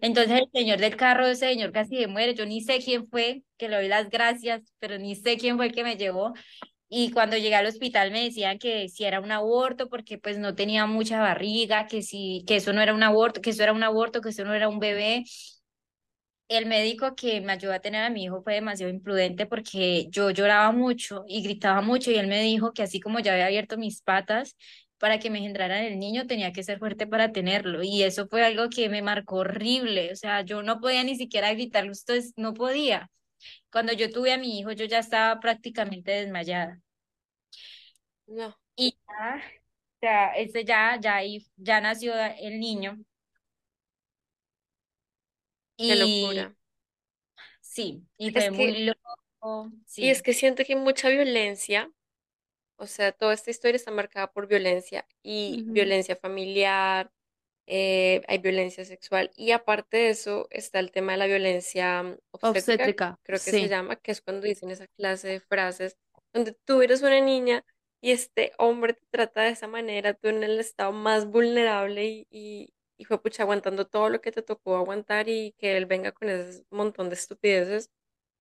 Entonces 0.00 0.40
el 0.40 0.48
señor 0.52 0.78
del 0.78 0.96
carro, 0.96 1.26
ese 1.26 1.48
señor 1.48 1.72
casi 1.72 1.96
se 1.98 2.06
muere, 2.06 2.34
yo 2.34 2.46
ni 2.46 2.60
sé 2.60 2.78
quién 2.80 3.08
fue, 3.08 3.42
que 3.56 3.68
le 3.68 3.76
doy 3.76 3.88
las 3.88 4.10
gracias, 4.10 4.62
pero 4.78 4.98
ni 4.98 5.14
sé 5.16 5.36
quién 5.38 5.56
fue 5.56 5.66
el 5.66 5.72
que 5.72 5.84
me 5.84 5.96
llevó. 5.96 6.32
Y 6.88 7.10
cuando 7.12 7.36
llegué 7.38 7.54
al 7.56 7.66
hospital 7.66 8.12
me 8.12 8.24
decían 8.24 8.58
que 8.58 8.88
si 8.88 9.04
era 9.04 9.20
un 9.20 9.32
aborto, 9.32 9.88
porque 9.88 10.18
pues 10.18 10.38
no 10.38 10.54
tenía 10.54 10.86
mucha 10.86 11.20
barriga, 11.20 11.86
que 11.86 12.02
si, 12.02 12.44
que 12.46 12.56
eso 12.56 12.72
no 12.72 12.82
era 12.82 12.94
un 12.94 13.02
aborto, 13.02 13.40
que 13.40 13.50
eso 13.50 13.62
era 13.62 13.72
un 13.72 13.82
aborto, 13.82 14.20
que 14.20 14.30
eso 14.30 14.44
no 14.44 14.54
era 14.54 14.68
un 14.68 14.78
bebé. 14.78 15.24
El 16.48 16.66
médico 16.66 17.14
que 17.16 17.40
me 17.40 17.52
ayudó 17.52 17.72
a 17.72 17.80
tener 17.80 18.02
a 18.04 18.10
mi 18.10 18.24
hijo 18.24 18.42
fue 18.42 18.54
demasiado 18.54 18.92
imprudente 18.92 19.46
porque 19.46 20.08
yo 20.10 20.30
lloraba 20.30 20.70
mucho 20.70 21.24
y 21.26 21.42
gritaba 21.42 21.80
mucho 21.80 22.10
y 22.10 22.16
él 22.16 22.26
me 22.26 22.42
dijo 22.42 22.72
que 22.74 22.82
así 22.82 23.00
como 23.00 23.20
ya 23.20 23.32
había 23.32 23.46
abierto 23.46 23.78
mis 23.78 24.02
patas 24.02 24.54
para 25.02 25.18
que 25.18 25.30
me 25.30 25.38
engendraran 25.38 25.82
el 25.82 25.98
niño, 25.98 26.28
tenía 26.28 26.52
que 26.52 26.62
ser 26.62 26.78
fuerte 26.78 27.08
para 27.08 27.32
tenerlo. 27.32 27.82
Y 27.82 28.04
eso 28.04 28.28
fue 28.28 28.44
algo 28.44 28.70
que 28.70 28.88
me 28.88 29.02
marcó 29.02 29.38
horrible. 29.38 30.12
O 30.12 30.14
sea, 30.14 30.42
yo 30.42 30.62
no 30.62 30.80
podía 30.80 31.02
ni 31.02 31.16
siquiera 31.16 31.52
gritarlo, 31.52 31.90
esto 31.90 32.12
no 32.36 32.54
podía. 32.54 33.10
Cuando 33.72 33.92
yo 33.94 34.12
tuve 34.12 34.32
a 34.32 34.38
mi 34.38 34.60
hijo, 34.60 34.70
yo 34.70 34.84
ya 34.84 35.00
estaba 35.00 35.40
prácticamente 35.40 36.12
desmayada. 36.12 36.80
No. 38.28 38.56
Y 38.76 38.96
ya, 40.00 40.34
ese 40.36 40.64
ya, 40.64 40.96
ya, 41.00 41.18
ya 41.56 41.80
nació 41.80 42.14
el 42.38 42.60
niño. 42.60 42.96
Qué 45.76 45.96
locura. 45.96 46.54
Sí, 47.60 48.06
y 48.18 48.30
fue 48.30 48.52
muy 48.52 48.84
loco. 48.84 49.72
Y 49.96 50.10
es 50.10 50.22
que 50.22 50.32
siento 50.32 50.62
que 50.64 50.74
hay 50.74 50.78
mucha 50.78 51.08
violencia, 51.08 51.90
O 52.82 52.86
sea, 52.88 53.12
toda 53.12 53.34
esta 53.34 53.50
historia 53.52 53.76
está 53.76 53.92
marcada 53.92 54.32
por 54.32 54.48
violencia 54.48 55.06
y 55.22 55.62
Ujú. 55.62 55.72
violencia 55.72 56.16
familiar, 56.16 57.12
eh, 57.66 58.22
hay 58.28 58.38
violencia 58.38 58.84
sexual 58.84 59.30
y 59.36 59.52
aparte 59.52 59.96
de 59.98 60.10
eso 60.10 60.48
está 60.50 60.80
el 60.80 60.90
tema 60.92 61.12
de 61.12 61.18
la 61.18 61.26
violencia 61.26 62.18
obstétrica, 62.32 62.80
Obstétrica, 62.80 63.18
creo 63.22 63.42
que 63.42 63.52
se 63.52 63.68
sí. 63.68 63.68
llama, 63.68 63.96
que 63.96 64.12
es 64.12 64.20
cuando 64.22 64.46
dicen 64.46 64.70
esa 64.70 64.88
clase 64.88 65.28
de 65.28 65.40
frases 65.40 65.96
donde 66.32 66.54
tú 66.64 66.82
eres 66.82 67.02
una 67.02 67.20
niña 67.20 67.64
y 68.00 68.10
este 68.12 68.52
hombre 68.58 68.94
te 68.94 69.06
trata 69.10 69.42
de 69.42 69.50
esa 69.50 69.68
manera, 69.68 70.14
tú 70.14 70.28
en 70.28 70.42
el 70.42 70.58
estado 70.60 70.92
más 70.92 71.26
vulnerable 71.26 72.04
y, 72.06 72.26
y, 72.30 72.74
y 72.98 73.04
fue 73.04 73.22
pucha 73.22 73.44
aguantando 73.44 73.86
todo 73.86 74.08
lo 74.10 74.20
que 74.20 74.32
te 74.32 74.42
tocó 74.42 74.76
aguantar 74.76 75.28
y 75.28 75.52
que 75.58 75.76
él 75.76 75.86
venga 75.86 76.12
con 76.12 76.28
ese 76.30 76.64
montón 76.70 77.08
de 77.10 77.14
estupideces, 77.16 77.90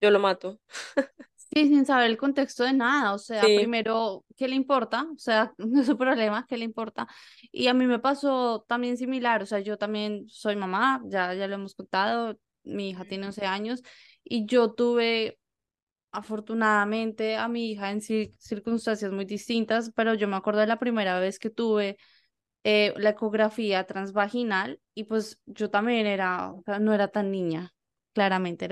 yo 0.02 0.10
lo 0.12 0.20
mato. 0.20 0.60
Sí, 1.54 1.68
sin 1.68 1.86
saber 1.86 2.10
el 2.10 2.18
contexto 2.18 2.64
de 2.64 2.72
nada, 2.74 3.14
o 3.14 3.18
sea, 3.18 3.50
Sí. 3.50 3.56
primero, 3.56 4.24
¿qué 4.38 4.48
le 4.48 4.56
importa? 4.56 5.06
O 5.14 5.18
sea, 5.18 5.54
no 5.58 5.82
es 5.82 5.86
su 5.88 5.98
problema, 5.98 6.46
¿qué 6.48 6.58
le 6.58 6.64
importa? 6.64 7.08
Y 7.52 7.68
a 7.68 7.74
mí 7.74 7.86
me 7.88 8.00
pasó 8.00 8.64
también 8.70 8.96
similar, 8.98 9.44
o 9.44 9.46
sea, 9.46 9.60
yo 9.60 9.78
también 9.78 10.28
soy 10.30 10.56
mamá, 10.56 11.02
ya, 11.06 11.34
ya 11.34 11.48
lo 11.48 11.56
hemos 11.56 11.76
contado, 11.76 12.38
mi 12.64 12.92
hija 12.92 13.04
tiene 13.06 13.26
11 13.26 13.46
años 13.46 13.84
y 14.24 14.46
yo 14.46 14.72
tuve 14.74 15.40
afortunadamente 16.12 17.38
a 17.38 17.48
mi 17.50 17.72
hija 17.72 17.92
en 17.92 18.00
cir- 18.02 18.34
circunstancias 18.40 19.12
muy 19.12 19.26
distintas, 19.26 19.92
pero 19.96 20.14
yo 20.16 20.28
me 20.28 20.38
acuerdo 20.38 20.62
de 20.62 20.68
la 20.68 20.80
primera 20.80 21.20
vez 21.20 21.40
que 21.40 21.50
tuve 21.52 21.98
eh, 22.64 22.94
la 22.98 23.12
ecografía 23.12 23.86
transvaginal 23.86 24.82
y 24.96 25.06
pues 25.06 25.40
yo 25.46 25.70
también 25.70 26.08
era, 26.08 26.52
o 26.54 26.64
sea, 26.66 26.80
no 26.80 26.94
era 26.94 27.10
tan 27.10 27.32
niña, 27.32 27.74
claramente, 28.14 28.68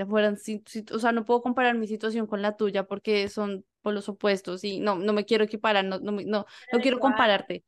o 0.92 0.98
sea, 0.98 1.12
no 1.12 1.24
puedo 1.24 1.42
comparar 1.42 1.74
mi 1.76 1.86
situación 1.86 2.26
con 2.26 2.42
la 2.42 2.56
tuya 2.56 2.84
porque 2.86 3.28
son 3.28 3.64
por 3.82 3.94
los 3.94 4.08
opuestos 4.08 4.64
y 4.64 4.80
no, 4.80 4.96
no 4.96 5.12
me 5.12 5.24
quiero 5.24 5.44
equiparar, 5.44 5.84
no, 5.84 5.98
no, 6.00 6.12
me- 6.12 6.24
no, 6.24 6.46
quiero 6.80 6.98
igual, 6.98 7.00
compararte, 7.00 7.64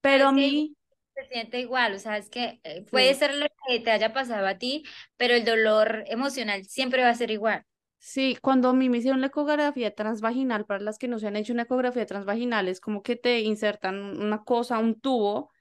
pero 0.00 0.26
pero 0.26 0.28
a 0.28 0.32
mí, 0.32 0.76
se 1.14 1.24
siente 1.28 1.60
igual, 1.60 1.94
o 1.94 1.98
sea, 1.98 2.16
es 2.18 2.30
que 2.30 2.60
eh, 2.64 2.82
puede 2.90 3.14
sí, 3.14 3.16
ser 3.16 3.34
lo 3.34 3.46
que 3.68 3.80
te 3.80 3.90
haya 3.90 4.12
pasado 4.14 4.46
a 4.46 4.58
ti, 4.58 4.84
pero 5.16 5.34
el 5.34 5.44
dolor 5.44 6.04
emocional 6.08 6.64
siempre 6.66 7.02
va 7.04 7.10
a 7.10 7.14
ser 7.14 7.30
igual. 7.30 7.66
sí, 7.98 8.36
cuando 8.42 8.68
a 8.70 8.72
mí 8.74 8.88
me 8.88 8.98
hicieron 8.98 9.20
la 9.20 9.28
ecografía 9.28 9.94
transvaginal, 9.94 10.66
para 10.66 10.80
las 10.84 10.98
que 10.98 11.08
no 11.08 11.18
se 11.18 11.28
han 11.28 11.36
hecho 11.36 11.52
una 11.52 11.62
ecografía 11.64 12.06
transvaginal, 12.06 12.68
es 12.68 12.80
como 12.80 13.02
que 13.02 13.16
te 13.16 13.40
insertan 13.40 13.96
una 14.20 14.44
cosa, 14.44 14.78
un 14.78 15.00
tubo 15.00 15.51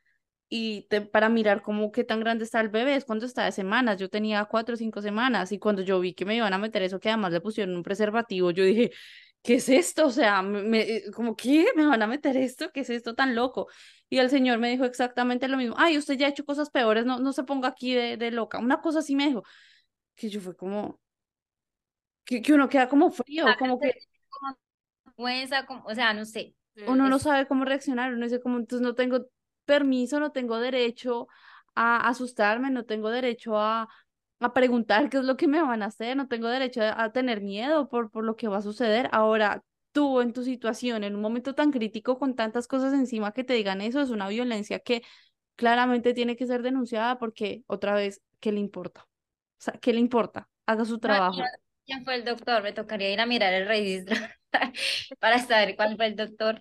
y 0.52 0.84
te, 0.90 1.02
para 1.02 1.30
mirar 1.30 1.64
cómo 1.64 1.92
qué 1.94 2.04
tan 2.06 2.20
grande 2.22 2.46
está 2.46 2.62
el 2.62 2.70
bebé, 2.70 2.96
es 2.98 3.06
cuando 3.06 3.26
está 3.26 3.46
de 3.46 3.54
semanas, 3.54 3.98
yo 4.00 4.10
tenía 4.10 4.46
cuatro 4.46 4.76
o 4.76 4.78
cinco 4.78 5.02
semanas 5.02 5.52
y 5.54 5.60
cuando 5.60 5.82
yo 5.84 6.00
vi 6.02 6.14
que 6.14 6.26
me 6.26 6.36
iban 6.38 6.54
a 6.54 6.60
meter 6.60 6.84
eso, 6.84 7.00
que 7.00 7.10
además 7.10 7.34
le 7.34 7.42
pusieron 7.42 7.76
un 7.76 7.84
preservativo, 7.84 8.52
yo 8.52 8.66
dije, 8.66 8.92
¿qué 9.44 9.56
es 9.56 9.70
esto? 9.70 10.08
O 10.08 10.12
sea, 10.12 10.42
me, 10.44 10.64
me- 10.64 10.82
eh, 10.82 11.12
como, 11.16 11.36
¿qué? 11.38 11.68
¿Me 11.76 11.86
van 11.88 12.02
a 12.04 12.08
meter 12.08 12.38
esto? 12.38 12.72
¿Qué 12.74 12.82
es 12.82 12.90
esto 12.92 13.16
tan 13.16 13.36
loco? 13.36 13.68
Y 14.10 14.20
el 14.20 14.30
señor 14.30 14.60
me 14.60 14.70
dijo 14.70 14.86
exactamente 14.86 15.48
lo 15.48 15.58
mismo, 15.58 15.76
ay, 15.80 15.98
usted 15.98 16.16
ya 16.18 16.28
ha 16.28 16.30
hecho 16.30 16.46
cosas 16.46 16.70
peores, 16.70 17.06
no, 17.06 17.20
no 17.20 17.34
se 17.34 17.44
ponga 17.46 17.70
aquí 17.70 17.94
de, 17.96 18.18
de 18.18 18.32
loca, 18.32 18.60
una 18.60 18.82
cosa 18.82 19.00
así 19.00 19.16
me 19.16 19.28
dijo, 19.28 19.44
que 20.16 20.30
yo 20.30 20.42
fue 20.42 20.56
como, 20.58 21.00
que, 22.26 22.42
que 22.42 22.54
uno 22.54 22.70
queda 22.70 22.90
como 22.90 23.12
frío, 23.12 23.56
como 23.56 23.80
que 23.80 23.92
Como 24.30 24.56
como- 25.68 25.84
o 25.86 25.96
sea, 25.96 26.14
no 26.14 26.26
sé, 26.26 26.56
uno 26.86 27.08
no 27.10 27.20
sabe 27.20 27.48
cómo 27.48 27.66
reaccionar, 27.66 28.14
uno 28.14 28.26
dice 28.26 28.42
como, 28.42 28.58
entonces 28.58 28.82
no 28.86 28.96
tengo 28.96 29.28
permiso, 29.72 30.20
no 30.20 30.32
tengo 30.34 30.60
derecho 30.60 31.28
a 31.76 32.10
asustarme, 32.10 32.70
no 32.72 32.84
tengo 32.86 33.10
derecho 33.10 33.58
a, 33.58 33.88
a 34.42 34.54
preguntar 34.54 35.10
qué 35.10 35.18
es 35.18 35.24
lo 35.24 35.38
que 35.38 35.48
me 35.48 35.62
van 35.62 35.82
a 35.82 35.86
hacer, 35.88 36.18
no 36.18 36.28
tengo 36.28 36.48
derecho 36.50 36.82
a, 36.82 37.02
a 37.04 37.12
tener 37.14 37.40
miedo 37.42 37.88
por, 37.88 38.12
por 38.12 38.26
lo 38.26 38.36
que 38.36 38.50
va 38.50 38.58
a 38.58 38.62
suceder. 38.62 39.08
Ahora, 39.14 39.64
tú 39.94 40.20
en 40.20 40.34
tu 40.34 40.44
situación, 40.44 41.06
en 41.06 41.16
un 41.16 41.22
momento 41.22 41.56
tan 41.56 41.72
crítico, 41.72 42.20
con 42.20 42.36
tantas 42.36 42.68
cosas 42.68 42.94
encima 42.94 43.32
que 43.32 43.46
te 43.46 43.54
digan 43.54 43.80
eso, 43.80 44.02
es 44.02 44.10
una 44.10 44.28
violencia 44.28 44.80
que 44.80 45.04
claramente 45.56 46.14
tiene 46.14 46.36
que 46.36 46.48
ser 46.48 46.64
denunciada 46.64 47.18
porque, 47.18 47.64
otra 47.68 47.94
vez, 47.94 48.22
¿qué 48.42 48.52
le 48.52 48.60
importa? 48.60 49.04
O 49.04 49.64
sea, 49.64 49.74
¿qué 49.82 49.94
le 49.94 50.02
importa? 50.02 50.50
Haga 50.66 50.84
su 50.84 50.96
no 50.96 51.00
trabajo. 51.00 51.42
fue 52.04 52.16
el 52.16 52.26
doctor, 52.26 52.64
me 52.64 52.74
tocaría 52.74 53.12
ir 53.12 53.22
a 53.22 53.26
mirar 53.26 53.54
el 53.54 53.68
registro 53.68 54.18
para 55.20 55.40
saber 55.40 55.76
cuál 55.76 55.96
fue 55.96 56.08
el 56.08 56.16
doctor. 56.16 56.60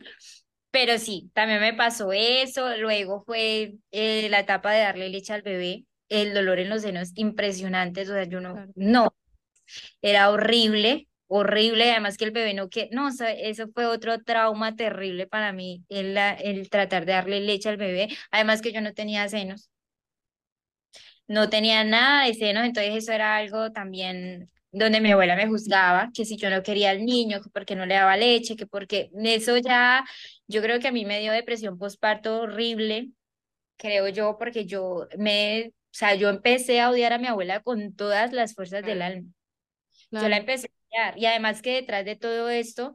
Pero 0.71 0.99
sí, 0.99 1.31
también 1.35 1.61
me 1.61 1.75
pasó 1.75 2.13
eso. 2.13 2.77
Luego 2.77 3.25
fue 3.25 3.75
eh, 3.91 4.29
la 4.31 4.41
etapa 4.41 4.73
de 4.73 4.81
darle 4.83 5.09
leche 5.09 5.33
al 5.33 5.43
bebé, 5.43 5.85
el 6.09 6.33
dolor 6.35 6.59
en 6.61 6.69
los 6.69 6.83
senos 6.83 7.11
impresionantes. 7.17 8.09
O 8.09 8.13
sea, 8.15 8.25
yo 8.25 8.41
no, 8.41 8.55
Claro. 8.55 8.73
no, 8.75 9.15
era 10.03 10.31
horrible, 10.31 11.09
horrible. 11.29 11.91
Además 11.93 12.17
que 12.19 12.25
el 12.27 12.33
bebé 12.33 12.55
no 12.55 12.69
que, 12.71 12.89
no, 12.93 13.09
o 13.09 13.13
sea, 13.13 13.33
eso 13.33 13.69
fue 13.75 13.87
otro 13.87 14.21
trauma 14.23 14.77
terrible 14.77 15.27
para 15.27 15.53
mí, 15.53 15.85
el, 15.89 16.17
el 16.19 16.71
tratar 16.71 17.07
de 17.07 17.13
darle 17.13 17.41
leche 17.41 17.69
al 17.71 17.77
bebé. 17.79 18.09
Además 18.31 18.63
que 18.63 18.73
yo 18.73 18.81
no 18.83 18.95
tenía 18.95 19.29
senos 19.29 19.71
no 21.29 21.49
tenía 21.51 21.85
nada 21.85 22.27
de 22.27 22.35
senos, 22.35 22.65
entonces 22.65 22.95
eso 22.97 23.13
era 23.13 23.37
algo 23.37 23.73
también 23.73 24.51
donde 24.73 25.01
mi 25.01 25.11
abuela 25.13 25.37
me 25.37 25.47
juzgaba, 25.49 26.11
que 26.15 26.25
si 26.25 26.37
yo 26.37 26.51
no 26.51 26.63
quería 26.63 26.91
al 26.91 27.05
niño, 27.05 27.41
que 27.43 27.51
porque 27.51 27.77
no 27.77 27.87
le 27.87 27.95
daba 27.95 28.17
leche, 28.17 28.57
que 28.57 28.67
porque 28.67 29.11
eso 29.25 29.57
ya, 29.59 30.05
yo 30.49 30.63
creo 30.63 30.81
que 30.81 30.89
a 30.89 30.93
mí 30.93 31.05
me 31.05 31.21
dio 31.21 31.33
depresión 31.33 31.79
postparto 31.79 32.41
horrible, 32.43 33.11
creo 33.77 34.09
yo, 34.09 34.37
porque 34.39 34.67
yo 34.67 35.09
me, 35.19 35.69
o 35.69 35.73
sea, 35.93 36.15
yo 36.17 36.29
empecé 36.31 36.81
a 36.81 36.91
odiar 36.91 37.13
a 37.15 37.19
mi 37.19 37.27
abuela 37.29 37.61
con 37.63 37.95
todas 37.97 38.33
las 38.33 38.55
fuerzas 38.55 38.85
del 38.85 39.03
Claro. 39.03 39.03
alma. 39.03 39.29
Yo 40.19 40.29
la 40.29 40.39
empecé 40.39 40.69
a 40.69 40.71
odiar. 41.11 41.19
Y 41.19 41.27
además 41.27 41.63
que 41.63 41.75
detrás 41.75 42.05
de 42.05 42.17
todo 42.17 42.49
esto, 42.51 42.95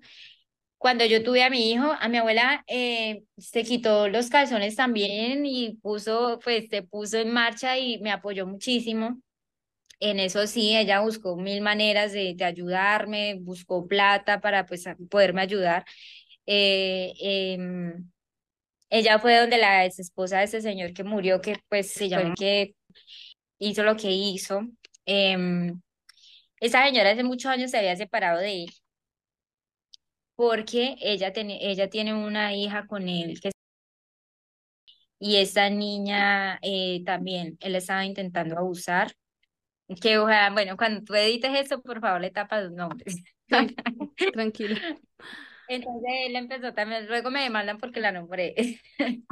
cuando 0.77 1.05
yo 1.05 1.23
tuve 1.23 1.43
a 1.43 1.49
mi 1.49 1.71
hijo, 1.71 1.85
a 1.99 2.09
mi 2.09 2.17
abuela 2.19 2.63
eh, 2.67 3.23
se 3.37 3.63
quitó 3.63 4.07
los 4.09 4.29
calzones 4.29 4.75
también 4.75 5.45
y 5.45 5.75
puso, 5.77 6.39
pues 6.43 6.69
se 6.69 6.83
puso 6.83 7.17
en 7.19 7.31
marcha 7.33 7.77
y 7.79 7.99
me 8.01 8.11
apoyó 8.11 8.47
muchísimo. 8.47 9.21
En 9.99 10.19
eso 10.19 10.45
sí, 10.47 10.75
ella 10.75 11.01
buscó 11.01 11.35
mil 11.37 11.61
maneras 11.61 12.13
de, 12.13 12.33
de 12.35 12.45
ayudarme, 12.45 13.35
buscó 13.41 13.87
plata 13.87 14.41
para 14.41 14.65
pues 14.65 14.85
poderme 15.09 15.41
ayudar. 15.41 15.85
Eh, 16.45 17.13
em, 17.19 18.09
ella 18.89 19.19
fue 19.19 19.37
donde 19.39 19.57
la 19.57 19.85
ex 19.85 19.99
esposa 19.99 20.39
de 20.39 20.45
ese 20.45 20.61
señor 20.61 20.93
que 20.93 21.03
murió, 21.03 21.41
que 21.41 21.57
pues 21.69 21.91
se 21.91 22.09
llama 22.09 22.35
que 22.37 22.75
hizo 23.59 23.83
lo 23.83 23.95
que 23.97 24.11
hizo. 24.11 24.61
Em, 25.05 25.81
esa 26.59 26.85
señora 26.85 27.11
hace 27.11 27.23
muchos 27.23 27.51
años 27.51 27.71
se 27.71 27.77
había 27.79 27.95
separado 27.95 28.39
de 28.39 28.63
él 28.65 28.71
porque 30.35 30.95
ella, 31.01 31.31
tiene 31.33 31.59
ella 31.71 31.89
tiene 31.89 32.13
una 32.13 32.53
hija 32.55 32.87
con 32.87 33.07
él 33.09 33.39
que 33.41 33.51
y 35.19 35.37
esa 35.37 35.69
niña 35.69 36.59
eh, 36.61 37.03
también, 37.05 37.57
él 37.61 37.75
estaba 37.75 38.05
intentando 38.05 38.57
abusar. 38.57 39.13
Que 40.01 40.17
ojalá, 40.17 40.49
bueno, 40.51 40.77
cuando 40.77 41.03
tú 41.03 41.13
edites 41.13 41.51
eso, 41.65 41.81
por 41.81 42.01
favor, 42.01 42.21
le 42.21 42.31
tapas 42.31 42.63
los 42.63 42.71
nombres. 42.73 43.17
Sí, 43.47 43.75
tranquila. 44.31 44.79
Entonces 45.67 46.11
él 46.27 46.35
empezó 46.35 46.73
también, 46.73 47.07
luego 47.07 47.31
me 47.31 47.41
demandan 47.43 47.77
porque 47.79 47.99
la 48.01 48.11
nombré. 48.11 48.55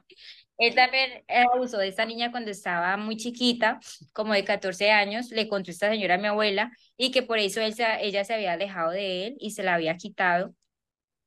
Él 0.57 0.75
también 0.75 1.23
eh, 1.27 1.45
abusó 1.53 1.77
de 1.79 1.87
esta 1.89 2.05
niña 2.05 2.31
cuando 2.31 2.51
estaba 2.51 2.97
muy 2.97 3.17
chiquita, 3.17 3.79
como 4.13 4.33
de 4.33 4.43
14 4.45 4.91
años, 4.91 5.31
le 5.31 5.47
contó 5.49 5.71
esta 5.71 5.89
señora 5.89 6.15
a 6.15 6.17
mi 6.19 6.27
abuela 6.27 6.71
y 6.97 7.11
que 7.11 7.23
por 7.23 7.39
eso 7.39 7.61
él 7.61 7.73
se- 7.73 8.05
ella 8.05 8.23
se 8.23 8.33
había 8.35 8.53
alejado 8.53 8.91
de 8.91 9.27
él 9.27 9.35
y 9.39 9.51
se 9.51 9.63
la 9.63 9.75
había 9.75 9.97
quitado. 9.97 10.55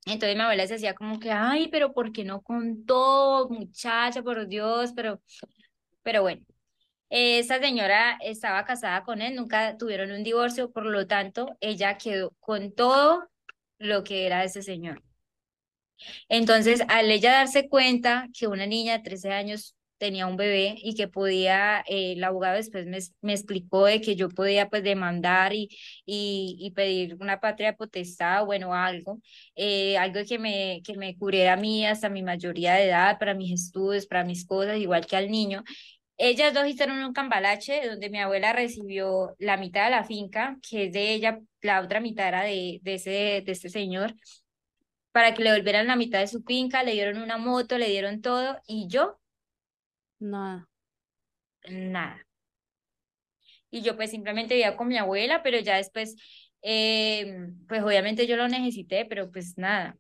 Entonces 0.06 0.36
mi 0.36 0.42
abuela 0.42 0.66
se 0.66 0.74
hacía 0.76 0.94
como 0.94 1.20
que, 1.20 1.32
ay, 1.32 1.68
pero 1.68 1.92
¿por 1.94 2.12
qué 2.12 2.24
no 2.24 2.42
contó, 2.42 3.48
muchacha, 3.50 4.22
por 4.22 4.46
Dios? 4.48 4.92
Pero, 4.96 5.20
pero 6.02 6.22
bueno, 6.22 6.44
esta 7.10 7.60
señora 7.60 8.18
estaba 8.22 8.64
casada 8.64 9.02
con 9.04 9.22
él, 9.22 9.34
nunca 9.36 9.76
tuvieron 9.78 10.10
un 10.12 10.22
divorcio, 10.24 10.70
por 10.72 10.86
lo 10.86 11.06
tanto, 11.06 11.56
ella 11.60 11.98
quedó 11.98 12.32
con 12.40 12.72
todo 12.74 13.28
lo 13.78 14.04
que 14.04 14.26
era 14.26 14.44
ese 14.44 14.62
señor. 14.62 15.02
Entonces, 16.28 16.82
al 16.88 17.10
ella 17.10 17.32
darse 17.32 17.68
cuenta 17.68 18.28
que 18.36 18.46
una 18.46 18.66
niña 18.66 18.98
de 18.98 19.04
13 19.04 19.32
años 19.32 19.74
tenía 19.98 20.26
un 20.26 20.36
bebé 20.36 20.74
y 20.82 20.94
que 20.94 21.08
podía, 21.08 21.80
eh, 21.88 22.12
el 22.12 22.22
abogado 22.24 22.56
después 22.56 22.84
me, 22.86 22.98
me 23.22 23.32
explicó 23.32 23.86
de 23.86 24.00
que 24.02 24.14
yo 24.14 24.28
podía 24.28 24.68
pues 24.68 24.82
demandar 24.82 25.54
y, 25.54 25.68
y, 26.04 26.56
y 26.60 26.70
pedir 26.72 27.16
una 27.18 27.40
patria 27.40 27.74
potestad, 27.76 28.44
bueno, 28.44 28.74
algo, 28.74 29.20
eh, 29.54 29.96
algo 29.96 30.20
que 30.28 30.38
me, 30.38 30.82
que 30.84 30.96
me 30.98 31.16
cubriera 31.16 31.54
a 31.54 31.56
mí 31.56 31.86
hasta 31.86 32.10
mi 32.10 32.22
mayoría 32.22 32.74
de 32.74 32.88
edad, 32.88 33.18
para 33.18 33.32
mis 33.34 33.52
estudios, 33.52 34.06
para 34.06 34.22
mis 34.24 34.44
cosas, 34.46 34.76
igual 34.78 35.06
que 35.06 35.16
al 35.16 35.30
niño. 35.30 35.64
Ellas 36.18 36.55
dos 36.55 36.66
hicieron 36.66 37.02
un 37.05 37.12
cambalache 37.12 37.86
donde 37.88 38.09
mi 38.10 38.18
abuela 38.18 38.52
recibió 38.52 39.34
la 39.38 39.56
mitad 39.59 39.84
de 39.84 39.90
la 39.90 40.05
finca, 40.05 40.56
que 40.68 40.86
es 40.86 40.93
de 40.93 41.12
ella, 41.12 41.40
la 41.60 41.80
otra 41.82 42.01
mitad 42.01 42.28
era 42.28 42.43
de, 42.43 42.80
de 42.82 42.94
ese, 42.94 43.10
de 43.44 43.52
este 43.52 43.68
señor 43.68 44.14
para 45.12 45.34
que 45.34 45.43
le 45.43 45.52
volvieran 45.52 45.86
la 45.88 45.97
mitad 45.97 46.20
de 46.20 46.28
su 46.28 46.43
finca, 46.43 46.82
le 46.84 46.93
dieron 46.93 47.20
una 47.22 47.38
moto, 47.38 47.78
le 47.78 47.88
dieron 47.88 48.20
todo 48.20 48.60
y 48.66 48.86
yo, 48.88 49.18
Nada. 50.20 50.66
nada. 51.68 52.22
Y 53.70 53.82
yo 53.82 53.97
pues 53.97 54.10
simplemente 54.10 54.55
vivía 54.55 54.76
con 54.76 54.88
mi 54.88 54.97
abuela, 54.98 55.43
pero 55.43 55.59
ya 55.60 55.76
después, 55.76 56.16
eh, 56.62 57.48
pues 57.68 57.82
obviamente 57.82 58.26
yo 58.26 58.36
lo 58.36 58.48
necesité, 58.48 59.05
pero 59.06 59.30
pues 59.30 59.59
nada. 59.59 59.97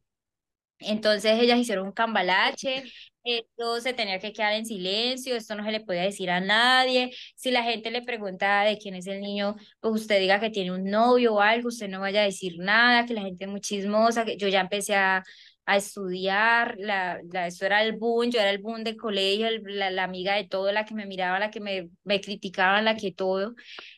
Entonces 0.78 1.38
ellas 1.40 1.58
hicieron 1.58 1.86
un 1.86 1.92
cambalache, 1.92 2.84
esto 3.24 3.80
se 3.80 3.92
tenía 3.94 4.18
que 4.20 4.32
quedar 4.32 4.52
en 4.52 4.66
silencio, 4.66 5.34
esto 5.34 5.54
no 5.56 5.64
se 5.64 5.72
le 5.72 5.80
podía 5.80 6.02
decir 6.02 6.30
a 6.30 6.40
nadie. 6.40 7.12
Si 7.34 7.50
la 7.50 7.62
gente 7.64 7.90
le 7.90 8.02
pregunta 8.02 8.62
de 8.62 8.78
quién 8.78 8.94
es 8.94 9.06
el 9.06 9.20
niño, 9.20 9.56
pues 9.80 10.02
usted 10.02 10.20
diga 10.20 10.38
que 10.40 10.50
tiene 10.50 10.72
un 10.72 10.84
novio 10.84 11.34
o 11.34 11.40
algo, 11.40 11.68
usted 11.68 11.88
no 11.88 12.00
vaya 12.00 12.20
a 12.20 12.24
decir 12.24 12.58
nada, 12.58 13.06
que 13.06 13.14
la 13.14 13.22
gente 13.22 13.44
es 13.44 13.50
muy 13.50 13.60
chismosa, 13.60 14.24
que 14.24 14.36
yo 14.36 14.48
ya 14.48 14.60
empecé 14.60 14.94
a, 14.94 15.24
a 15.64 15.76
estudiar, 15.76 16.76
la, 16.78 17.20
la, 17.32 17.46
eso 17.48 17.66
era 17.66 17.82
el 17.82 17.92
boom, 17.96 18.30
yo 18.30 18.38
era 18.40 18.50
el 18.50 18.58
boom 18.58 18.84
del 18.84 18.96
colegio, 18.96 19.48
la, 19.64 19.90
la, 19.90 20.04
amiga 20.04 20.34
de 20.36 20.44
todo, 20.44 20.70
la 20.72 20.84
que 20.84 20.94
me 20.94 21.06
miraba, 21.06 21.38
la 21.40 21.50
que 21.50 21.60
me, 21.60 21.90
me 22.04 22.20
criticaba, 22.20 22.82
la 22.82 22.96
que 22.96 23.12
todo. 23.12 23.54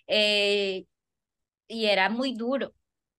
Eh, 0.07 0.87
y 1.69 1.87
era 1.87 2.09
muy 2.11 2.35
duro, 2.35 2.69
o 2.69 2.75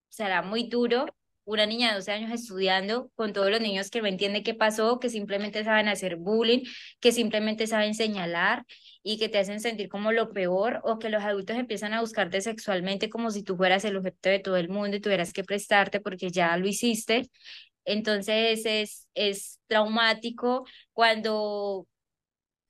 sea, 0.09 0.27
era 0.27 0.41
muy 0.41 0.69
duro 0.69 1.05
una 1.49 1.65
niña 1.65 1.89
de 1.89 1.95
12 1.95 2.11
años 2.11 2.31
estudiando 2.31 3.09
con 3.15 3.33
todos 3.33 3.49
los 3.49 3.59
niños 3.61 3.89
que 3.89 4.01
no 4.01 4.07
entienden 4.07 4.43
qué 4.43 4.53
pasó, 4.53 4.99
que 4.99 5.09
simplemente 5.09 5.63
saben 5.63 5.87
hacer 5.87 6.15
bullying, 6.17 6.63
que 6.99 7.11
simplemente 7.11 7.65
saben 7.67 7.95
señalar 7.95 8.65
y 9.03 9.17
que 9.17 9.29
te 9.29 9.39
hacen 9.39 9.59
sentir 9.59 9.89
como 9.89 10.11
lo 10.11 10.31
peor 10.31 10.79
o 10.83 10.99
que 10.99 11.09
los 11.09 11.23
adultos 11.23 11.57
empiezan 11.57 11.93
a 11.93 12.01
buscarte 12.01 12.41
sexualmente 12.41 13.09
como 13.09 13.31
si 13.31 13.43
tú 13.43 13.57
fueras 13.57 13.83
el 13.85 13.97
objeto 13.97 14.29
de 14.29 14.39
todo 14.39 14.57
el 14.57 14.69
mundo 14.69 14.97
y 14.97 15.01
tuvieras 15.01 15.33
que 15.33 15.43
prestarte 15.43 15.99
porque 15.99 16.29
ya 16.31 16.55
lo 16.57 16.67
hiciste. 16.67 17.29
Entonces 17.85 18.65
es, 18.65 19.07
es 19.15 19.59
traumático 19.67 20.65
cuando, 20.93 21.87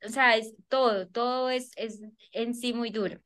o 0.04 0.10
sea, 0.10 0.38
es 0.38 0.54
todo, 0.70 1.08
todo 1.08 1.50
es, 1.50 1.72
es 1.76 2.02
en 2.32 2.56
sí 2.56 2.74
muy 2.74 2.90
duro. 2.92 3.20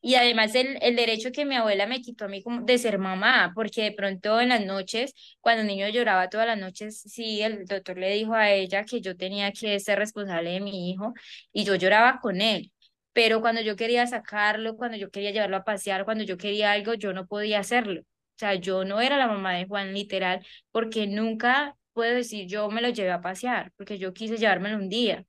Y 0.00 0.14
además 0.14 0.54
el, 0.54 0.78
el 0.80 0.96
derecho 0.96 1.32
que 1.32 1.44
mi 1.44 1.56
abuela 1.56 1.86
me 1.86 2.00
quitó 2.00 2.26
a 2.26 2.28
mí 2.28 2.42
como 2.42 2.62
de 2.62 2.78
ser 2.78 2.98
mamá, 2.98 3.52
porque 3.54 3.82
de 3.82 3.92
pronto 3.92 4.40
en 4.40 4.50
las 4.50 4.64
noches, 4.64 5.12
cuando 5.40 5.62
el 5.62 5.68
niño 5.68 5.88
lloraba 5.88 6.28
todas 6.28 6.46
las 6.46 6.58
noches, 6.58 7.00
sí, 7.02 7.42
el 7.42 7.64
doctor 7.66 7.98
le 7.98 8.10
dijo 8.14 8.34
a 8.34 8.50
ella 8.52 8.84
que 8.84 9.00
yo 9.00 9.16
tenía 9.16 9.52
que 9.52 9.78
ser 9.80 9.98
responsable 9.98 10.50
de 10.52 10.60
mi 10.60 10.90
hijo 10.90 11.14
y 11.52 11.64
yo 11.64 11.74
lloraba 11.74 12.18
con 12.20 12.40
él. 12.40 12.72
Pero 13.12 13.40
cuando 13.40 13.62
yo 13.62 13.76
quería 13.76 14.06
sacarlo, 14.06 14.76
cuando 14.76 14.96
yo 14.98 15.10
quería 15.10 15.30
llevarlo 15.30 15.56
a 15.56 15.64
pasear, 15.64 16.04
cuando 16.04 16.24
yo 16.24 16.36
quería 16.36 16.72
algo, 16.72 16.94
yo 16.94 17.12
no 17.12 17.26
podía 17.26 17.60
hacerlo. 17.60 18.02
O 18.02 18.38
sea, 18.38 18.54
yo 18.54 18.84
no 18.84 19.00
era 19.00 19.16
la 19.16 19.26
mamá 19.28 19.54
de 19.54 19.66
Juan 19.66 19.94
literal, 19.94 20.44
porque 20.70 21.06
nunca 21.06 21.74
puedo 21.94 22.14
decir 22.14 22.46
yo 22.46 22.68
me 22.70 22.82
lo 22.82 22.90
llevé 22.90 23.10
a 23.12 23.22
pasear, 23.22 23.72
porque 23.76 23.98
yo 23.98 24.12
quise 24.12 24.36
llevármelo 24.36 24.76
un 24.76 24.88
día. 24.90 25.24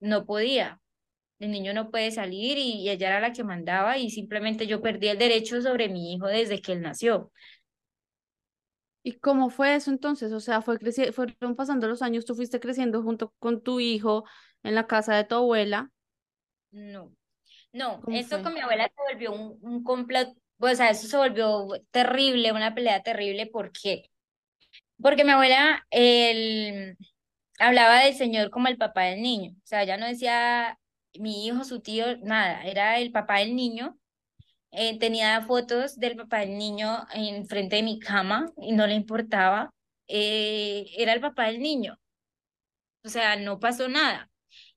No 0.00 0.24
podía 0.26 0.80
el 1.38 1.50
niño 1.50 1.72
no 1.72 1.90
puede 1.90 2.10
salir 2.10 2.58
y, 2.58 2.88
ella 2.88 3.08
era 3.08 3.20
la 3.20 3.32
que 3.32 3.44
mandaba 3.44 3.98
y 3.98 4.10
simplemente 4.10 4.66
yo 4.66 4.82
perdí 4.82 5.08
el 5.08 5.18
derecho 5.18 5.60
sobre 5.62 5.88
mi 5.88 6.14
hijo 6.14 6.26
desde 6.26 6.60
que 6.60 6.72
él 6.72 6.82
nació. 6.82 7.30
¿Y 9.02 9.12
cómo 9.12 9.48
fue 9.48 9.76
eso 9.76 9.90
entonces? 9.90 10.32
O 10.32 10.40
sea, 10.40 10.60
fue 10.60 10.78
fueron 11.12 11.56
pasando 11.56 11.88
los 11.88 12.02
años, 12.02 12.24
tú 12.24 12.34
fuiste 12.34 12.60
creciendo 12.60 13.02
junto 13.02 13.32
con 13.38 13.62
tu 13.62 13.80
hijo 13.80 14.24
en 14.62 14.74
la 14.74 14.86
casa 14.86 15.16
de 15.16 15.24
tu 15.24 15.36
abuela. 15.36 15.90
No, 16.70 17.12
no, 17.72 18.02
eso 18.08 18.42
con 18.42 18.52
mi 18.54 18.60
abuela 18.60 18.88
se 18.88 19.12
volvió 19.12 19.32
un, 19.32 19.58
un 19.62 19.82
complot, 19.84 20.36
o 20.58 20.74
sea, 20.74 20.90
eso 20.90 21.06
se 21.06 21.16
volvió 21.16 21.68
terrible, 21.90 22.52
una 22.52 22.74
pelea 22.74 23.02
terrible, 23.02 23.46
¿por 23.46 23.72
qué? 23.72 24.10
Porque 25.00 25.24
mi 25.24 25.30
abuela, 25.30 25.86
él 25.90 26.98
hablaba 27.58 28.00
del 28.00 28.14
Señor 28.14 28.50
como 28.50 28.68
el 28.68 28.76
papá 28.76 29.04
del 29.04 29.22
niño, 29.22 29.52
o 29.52 29.66
sea, 29.66 29.84
ella 29.84 29.96
no 29.96 30.06
decía 30.06 30.78
mi 31.18 31.46
hijo, 31.46 31.64
su 31.64 31.80
tío, 31.80 32.16
nada, 32.18 32.64
era 32.64 32.98
el 32.98 33.12
papá 33.12 33.38
del 33.40 33.56
niño. 33.56 33.98
Eh, 34.72 34.98
tenía 34.98 35.42
fotos 35.42 35.98
del 35.98 36.16
papá 36.16 36.40
del 36.40 36.58
niño 36.58 37.06
en 37.14 37.46
frente 37.46 37.76
de 37.76 37.82
mi 37.82 37.98
cama 38.00 38.52
y 38.58 38.72
no 38.72 38.86
le 38.86 38.94
importaba. 38.94 39.72
Eh, 40.08 40.86
era 40.98 41.12
el 41.14 41.20
papá 41.20 41.46
del 41.46 41.60
niño. 41.60 41.98
O 43.04 43.08
sea, 43.08 43.36
no 43.36 43.58
pasó 43.60 43.88
nada. 43.88 44.30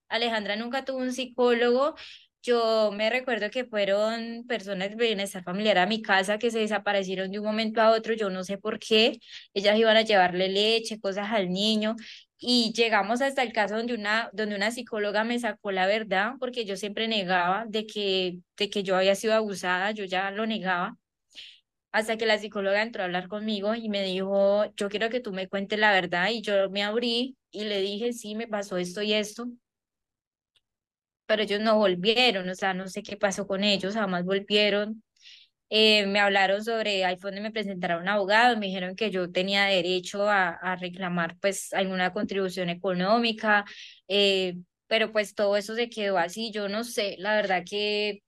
Alejandra 0.09 0.55
nunca 0.55 0.85
tuvo 0.85 0.99
un 0.99 1.13
psicólogo. 1.13 1.95
Yo 2.43 2.91
me 2.93 3.09
recuerdo 3.09 3.49
que 3.51 3.65
fueron 3.65 4.45
personas 4.47 4.89
de 4.91 4.95
bienestar 4.95 5.43
familiar 5.43 5.77
a 5.77 5.85
mi 5.85 6.01
casa 6.01 6.39
que 6.39 6.51
se 6.51 6.59
desaparecieron 6.59 7.31
de 7.31 7.39
un 7.39 7.45
momento 7.45 7.81
a 7.81 7.91
otro, 7.91 8.13
yo 8.15 8.29
no 8.29 8.43
sé 8.43 8.57
por 8.57 8.79
qué. 8.79 9.19
Ellas 9.53 9.77
iban 9.77 9.97
a 9.97 10.01
llevarle 10.03 10.49
leche, 10.49 10.99
cosas 10.99 11.31
al 11.31 11.49
niño 11.49 11.95
y 12.43 12.73
llegamos 12.73 13.21
hasta 13.21 13.43
el 13.43 13.53
caso 13.53 13.77
donde 13.77 13.93
una, 13.93 14.29
donde 14.33 14.55
una 14.55 14.71
psicóloga 14.71 15.23
me 15.23 15.39
sacó 15.39 15.71
la 15.71 15.85
verdad, 15.87 16.33
porque 16.39 16.65
yo 16.65 16.75
siempre 16.75 17.07
negaba 17.07 17.65
de 17.67 17.85
que, 17.85 18.39
de 18.57 18.69
que 18.71 18.83
yo 18.83 18.95
había 18.97 19.15
sido 19.15 19.35
abusada, 19.35 19.91
yo 19.91 20.05
ya 20.05 20.31
lo 20.31 20.47
negaba, 20.47 20.97
hasta 21.91 22.17
que 22.17 22.25
la 22.25 22.39
psicóloga 22.39 22.81
entró 22.81 23.03
a 23.03 23.05
hablar 23.05 23.27
conmigo 23.27 23.75
y 23.75 23.89
me 23.89 24.03
dijo, 24.03 24.65
yo 24.75 24.89
quiero 24.89 25.09
que 25.09 25.19
tú 25.19 25.33
me 25.33 25.47
cuentes 25.47 25.79
la 25.79 25.91
verdad, 25.93 26.29
y 26.31 26.41
yo 26.41 26.69
me 26.71 26.83
abrí 26.83 27.37
y 27.51 27.65
le 27.65 27.81
dije, 27.81 28.13
sí, 28.13 28.35
me 28.35 28.47
pasó 28.47 28.77
esto 28.77 29.01
y 29.03 29.13
esto, 29.13 29.47
pero 31.25 31.43
ellos 31.43 31.61
no 31.61 31.77
volvieron, 31.77 32.49
o 32.49 32.55
sea, 32.55 32.73
no 32.73 32.87
sé 32.87 33.03
qué 33.03 33.17
pasó 33.17 33.47
con 33.47 33.63
ellos, 33.63 33.93
jamás 33.93 34.25
volvieron, 34.25 35.03
eh, 35.71 36.05
me 36.07 36.19
hablaron 36.19 36.63
sobre, 36.63 37.05
ahí 37.05 37.17
fue 37.17 37.31
donde 37.31 37.41
me 37.41 37.51
presentaron 37.51 38.03
un 38.03 38.09
abogado, 38.09 38.57
me 38.57 38.67
dijeron 38.67 38.95
que 38.97 39.11
yo 39.11 39.31
tenía 39.31 39.65
derecho 39.65 40.29
a, 40.29 40.49
a 40.49 40.75
reclamar 40.77 41.37
pues 41.39 41.73
alguna 41.73 42.13
contribución 42.13 42.69
económica, 42.69 43.65
eh, 44.09 44.57
pero 44.87 45.11
pues 45.13 45.35
todo 45.35 45.57
eso 45.57 45.75
se 45.75 45.89
quedó 45.89 46.17
así, 46.19 46.51
yo 46.51 46.69
no 46.69 46.83
sé, 46.83 47.15
la 47.19 47.35
verdad 47.35 47.63
que 47.69 48.21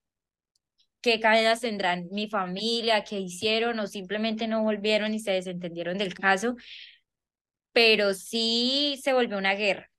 qué 1.01 1.19
cadenas 1.19 1.61
tendrán 1.61 2.07
mi 2.11 2.27
familia, 2.29 3.03
qué 3.03 3.19
hicieron 3.19 3.79
o 3.79 3.87
simplemente 3.87 4.47
no 4.47 4.63
volvieron 4.63 5.13
y 5.13 5.19
se 5.19 5.31
desentendieron 5.31 5.97
del 5.97 6.13
caso, 6.13 6.55
pero 7.71 8.13
sí 8.13 8.99
se 9.03 9.13
volvió 9.13 9.37
una 9.37 9.53
guerra 9.55 9.89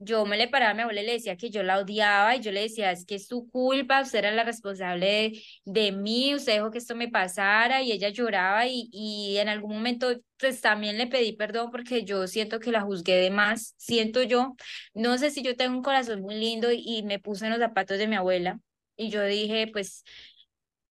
yo 0.00 0.24
me 0.24 0.38
le 0.38 0.48
paraba 0.48 0.72
a 0.72 0.74
mi 0.74 0.82
abuela 0.82 1.02
y 1.02 1.06
le 1.06 1.12
decía 1.12 1.36
que 1.36 1.50
yo 1.50 1.62
la 1.62 1.78
odiaba 1.78 2.34
y 2.34 2.40
yo 2.40 2.52
le 2.52 2.62
decía, 2.62 2.90
es 2.90 3.04
que 3.04 3.16
es 3.16 3.26
su 3.26 3.48
culpa, 3.50 4.00
usted 4.00 4.20
era 4.20 4.32
la 4.32 4.44
responsable 4.44 5.32
de, 5.64 5.92
mí, 5.92 6.34
usted 6.34 6.54
dejó 6.54 6.70
que 6.70 6.78
esto 6.78 6.96
me 6.96 7.08
pasara 7.08 7.82
y 7.82 7.92
ella 7.92 8.08
lloraba 8.08 8.66
y, 8.66 8.88
y 8.92 9.36
en 9.38 9.48
algún 9.48 9.74
momento 9.74 10.08
pues 10.38 10.60
también 10.62 10.96
le 10.98 11.06
pedí 11.06 11.34
perdón 11.34 11.70
porque 11.70 12.04
yo 12.04 12.26
siento 12.26 12.60
que 12.60 12.72
la 12.72 12.80
juzgué 12.80 13.16
de 13.16 13.30
más, 13.30 13.74
siento 13.76 14.22
yo, 14.22 14.56
no 14.94 15.18
sé 15.18 15.30
si 15.30 15.42
yo 15.42 15.54
tengo 15.56 15.76
un 15.76 15.82
corazón 15.82 16.22
muy 16.22 16.36
lindo 16.36 16.68
y 16.72 17.02
me 17.04 17.18
puse 17.18 17.44
en 17.44 17.52
los 17.52 17.60
zapatos 17.60 17.98
de 17.98 18.08
mi 18.08 18.16
abuela 18.16 18.58
y 18.96 19.10
yo 19.10 19.22
dije, 19.24 19.68
pues 19.72 20.04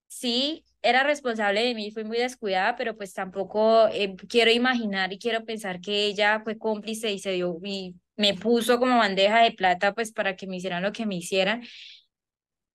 sí, 0.08 0.66
era 0.82 1.04
responsable 1.04 1.64
de 1.64 1.76
mí, 1.76 1.92
fui 1.92 2.04
muy 2.04 2.18
descuidada, 2.18 2.76
pero 2.76 2.96
pues 2.96 3.14
tampoco 3.14 3.88
eh, 3.90 4.16
quiero 4.30 4.52
imaginar 4.52 5.12
y 5.14 5.20
quiero 5.20 5.46
pensar 5.46 5.82
que 5.82 6.06
ella 6.06 6.42
fue 6.44 6.58
cómplice 6.58 7.12
y 7.12 7.20
se 7.20 7.32
dio 7.32 7.58
y 7.64 7.96
me 8.16 8.34
puso 8.34 8.80
como 8.80 8.98
bandeja 8.98 9.42
de 9.44 9.52
plata 9.52 9.94
pues 9.94 10.12
para 10.12 10.36
que 10.36 10.48
me 10.48 10.58
hicieran 10.58 10.84
lo 10.84 10.92
que 10.92 11.06
me 11.06 11.16
hicieran, 11.16 11.64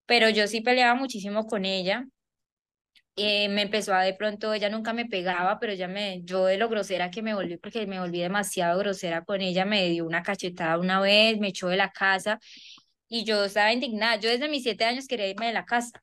pero 0.06 0.28
yo 0.30 0.46
sí 0.46 0.60
peleaba 0.60 0.94
muchísimo 0.94 1.46
con 1.46 1.64
ella. 1.64 2.06
Eh, 3.16 3.48
me 3.48 3.62
empezó 3.62 3.94
a 3.94 4.02
de 4.02 4.12
pronto, 4.14 4.52
ella 4.54 4.68
nunca 4.70 4.92
me 4.92 5.06
pegaba, 5.06 5.60
pero 5.60 5.72
ella 5.72 5.86
me, 5.86 6.22
yo 6.24 6.46
de 6.46 6.56
lo 6.58 6.68
grosera 6.68 7.10
que 7.12 7.22
me 7.22 7.32
volví, 7.34 7.56
porque 7.58 7.86
me 7.86 8.00
volví 8.00 8.20
demasiado 8.20 8.78
grosera 8.80 9.24
con 9.24 9.40
ella, 9.40 9.64
me 9.64 9.88
dio 9.88 10.04
una 10.04 10.22
cachetada 10.22 10.78
una 10.78 11.00
vez, 11.00 11.38
me 11.38 11.48
echó 11.48 11.68
de 11.68 11.76
la 11.76 11.92
casa 11.92 12.40
y 13.08 13.24
yo 13.24 13.44
estaba 13.44 13.72
indignada. 13.72 14.16
Yo 14.16 14.30
desde 14.30 14.48
mis 14.48 14.64
siete 14.64 14.84
años 14.84 15.06
quería 15.06 15.28
irme 15.28 15.46
de 15.46 15.52
la 15.52 15.64
casa, 15.64 16.02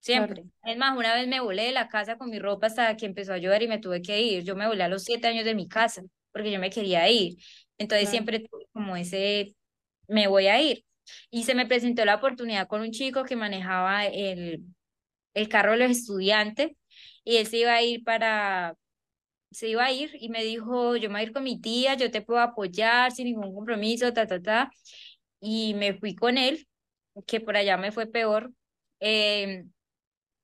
siempre. 0.00 0.44
Es 0.64 0.76
más, 0.76 0.96
una 0.96 1.14
vez 1.14 1.28
me 1.28 1.40
volé 1.40 1.64
de 1.64 1.72
la 1.72 1.88
casa 1.88 2.16
con 2.18 2.30
mi 2.30 2.38
ropa 2.38 2.66
hasta 2.68 2.96
que 2.96 3.06
empezó 3.06 3.32
a 3.32 3.38
llover 3.38 3.62
y 3.62 3.68
me 3.68 3.78
tuve 3.78 4.02
que 4.02 4.20
ir. 4.20 4.44
Yo 4.44 4.56
me 4.56 4.66
volé 4.66 4.82
a 4.84 4.88
los 4.88 5.04
siete 5.04 5.28
años 5.28 5.44
de 5.44 5.54
mi 5.54 5.68
casa 5.68 6.02
porque 6.32 6.50
yo 6.52 6.58
me 6.60 6.70
quería 6.70 7.08
ir. 7.10 7.36
Entonces 7.78 8.08
siempre 8.08 8.40
tuve 8.40 8.66
como 8.72 8.96
ese, 8.96 9.54
me 10.08 10.28
voy 10.28 10.46
a 10.48 10.60
ir. 10.60 10.84
Y 11.30 11.44
se 11.44 11.54
me 11.54 11.66
presentó 11.66 12.04
la 12.04 12.16
oportunidad 12.16 12.68
con 12.68 12.82
un 12.82 12.90
chico 12.92 13.24
que 13.24 13.36
manejaba 13.36 14.06
el, 14.06 14.62
el 15.34 15.48
carro 15.48 15.72
de 15.72 15.78
los 15.78 15.90
estudiantes 15.90 16.72
y 17.24 17.36
él 17.36 17.46
se 17.46 17.58
iba 17.58 17.74
a 17.74 17.82
ir 17.82 18.04
para, 18.04 18.76
se 19.50 19.68
iba 19.68 19.84
a 19.84 19.92
ir 19.92 20.10
y 20.20 20.28
me 20.28 20.44
dijo, 20.44 20.96
yo 20.96 21.08
me 21.08 21.14
voy 21.16 21.20
a 21.22 21.24
ir 21.24 21.32
con 21.32 21.44
mi 21.44 21.60
tía, 21.60 21.94
yo 21.94 22.10
te 22.10 22.22
puedo 22.22 22.40
apoyar 22.40 23.12
sin 23.12 23.26
ningún 23.26 23.54
compromiso, 23.54 24.12
ta, 24.12 24.26
ta, 24.26 24.40
ta. 24.42 24.70
Y 25.40 25.74
me 25.74 25.94
fui 25.94 26.14
con 26.14 26.38
él, 26.38 26.68
que 27.26 27.40
por 27.40 27.56
allá 27.56 27.76
me 27.76 27.92
fue 27.92 28.06
peor. 28.06 28.52
Em, 29.00 29.70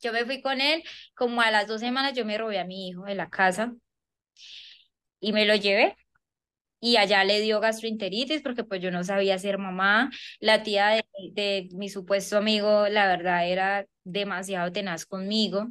yo 0.05 0.13
me 0.13 0.25
fui 0.25 0.41
con 0.43 0.61
él, 0.61 0.83
como 1.15 1.41
a 1.43 1.51
las 1.51 1.67
dos 1.67 1.81
semanas 1.81 2.15
yo 2.15 2.25
me 2.25 2.39
robé 2.39 2.59
a 2.61 2.65
mi 2.65 2.89
hijo 2.89 3.05
de 3.05 3.15
la 3.15 3.31
casa 3.31 3.75
y 5.21 5.33
me 5.33 5.47
lo 5.47 5.55
llevé 5.57 5.97
y 6.85 6.99
allá 6.99 7.25
le 7.25 7.41
dio 7.41 7.61
gastroenteritis 7.61 8.43
porque 8.43 8.63
pues 8.65 8.83
yo 8.83 8.91
no 8.91 9.05
sabía 9.05 9.39
ser 9.39 9.57
mamá. 9.59 10.11
La 10.39 10.63
tía 10.63 11.03
de, 11.35 11.69
mi 11.73 11.89
supuesto 11.89 12.37
amigo, 12.37 12.89
la 12.89 13.07
verdad, 13.07 13.49
era 13.49 13.87
demasiado 14.05 14.71
tenaz 14.71 15.07
conmigo. 15.07 15.69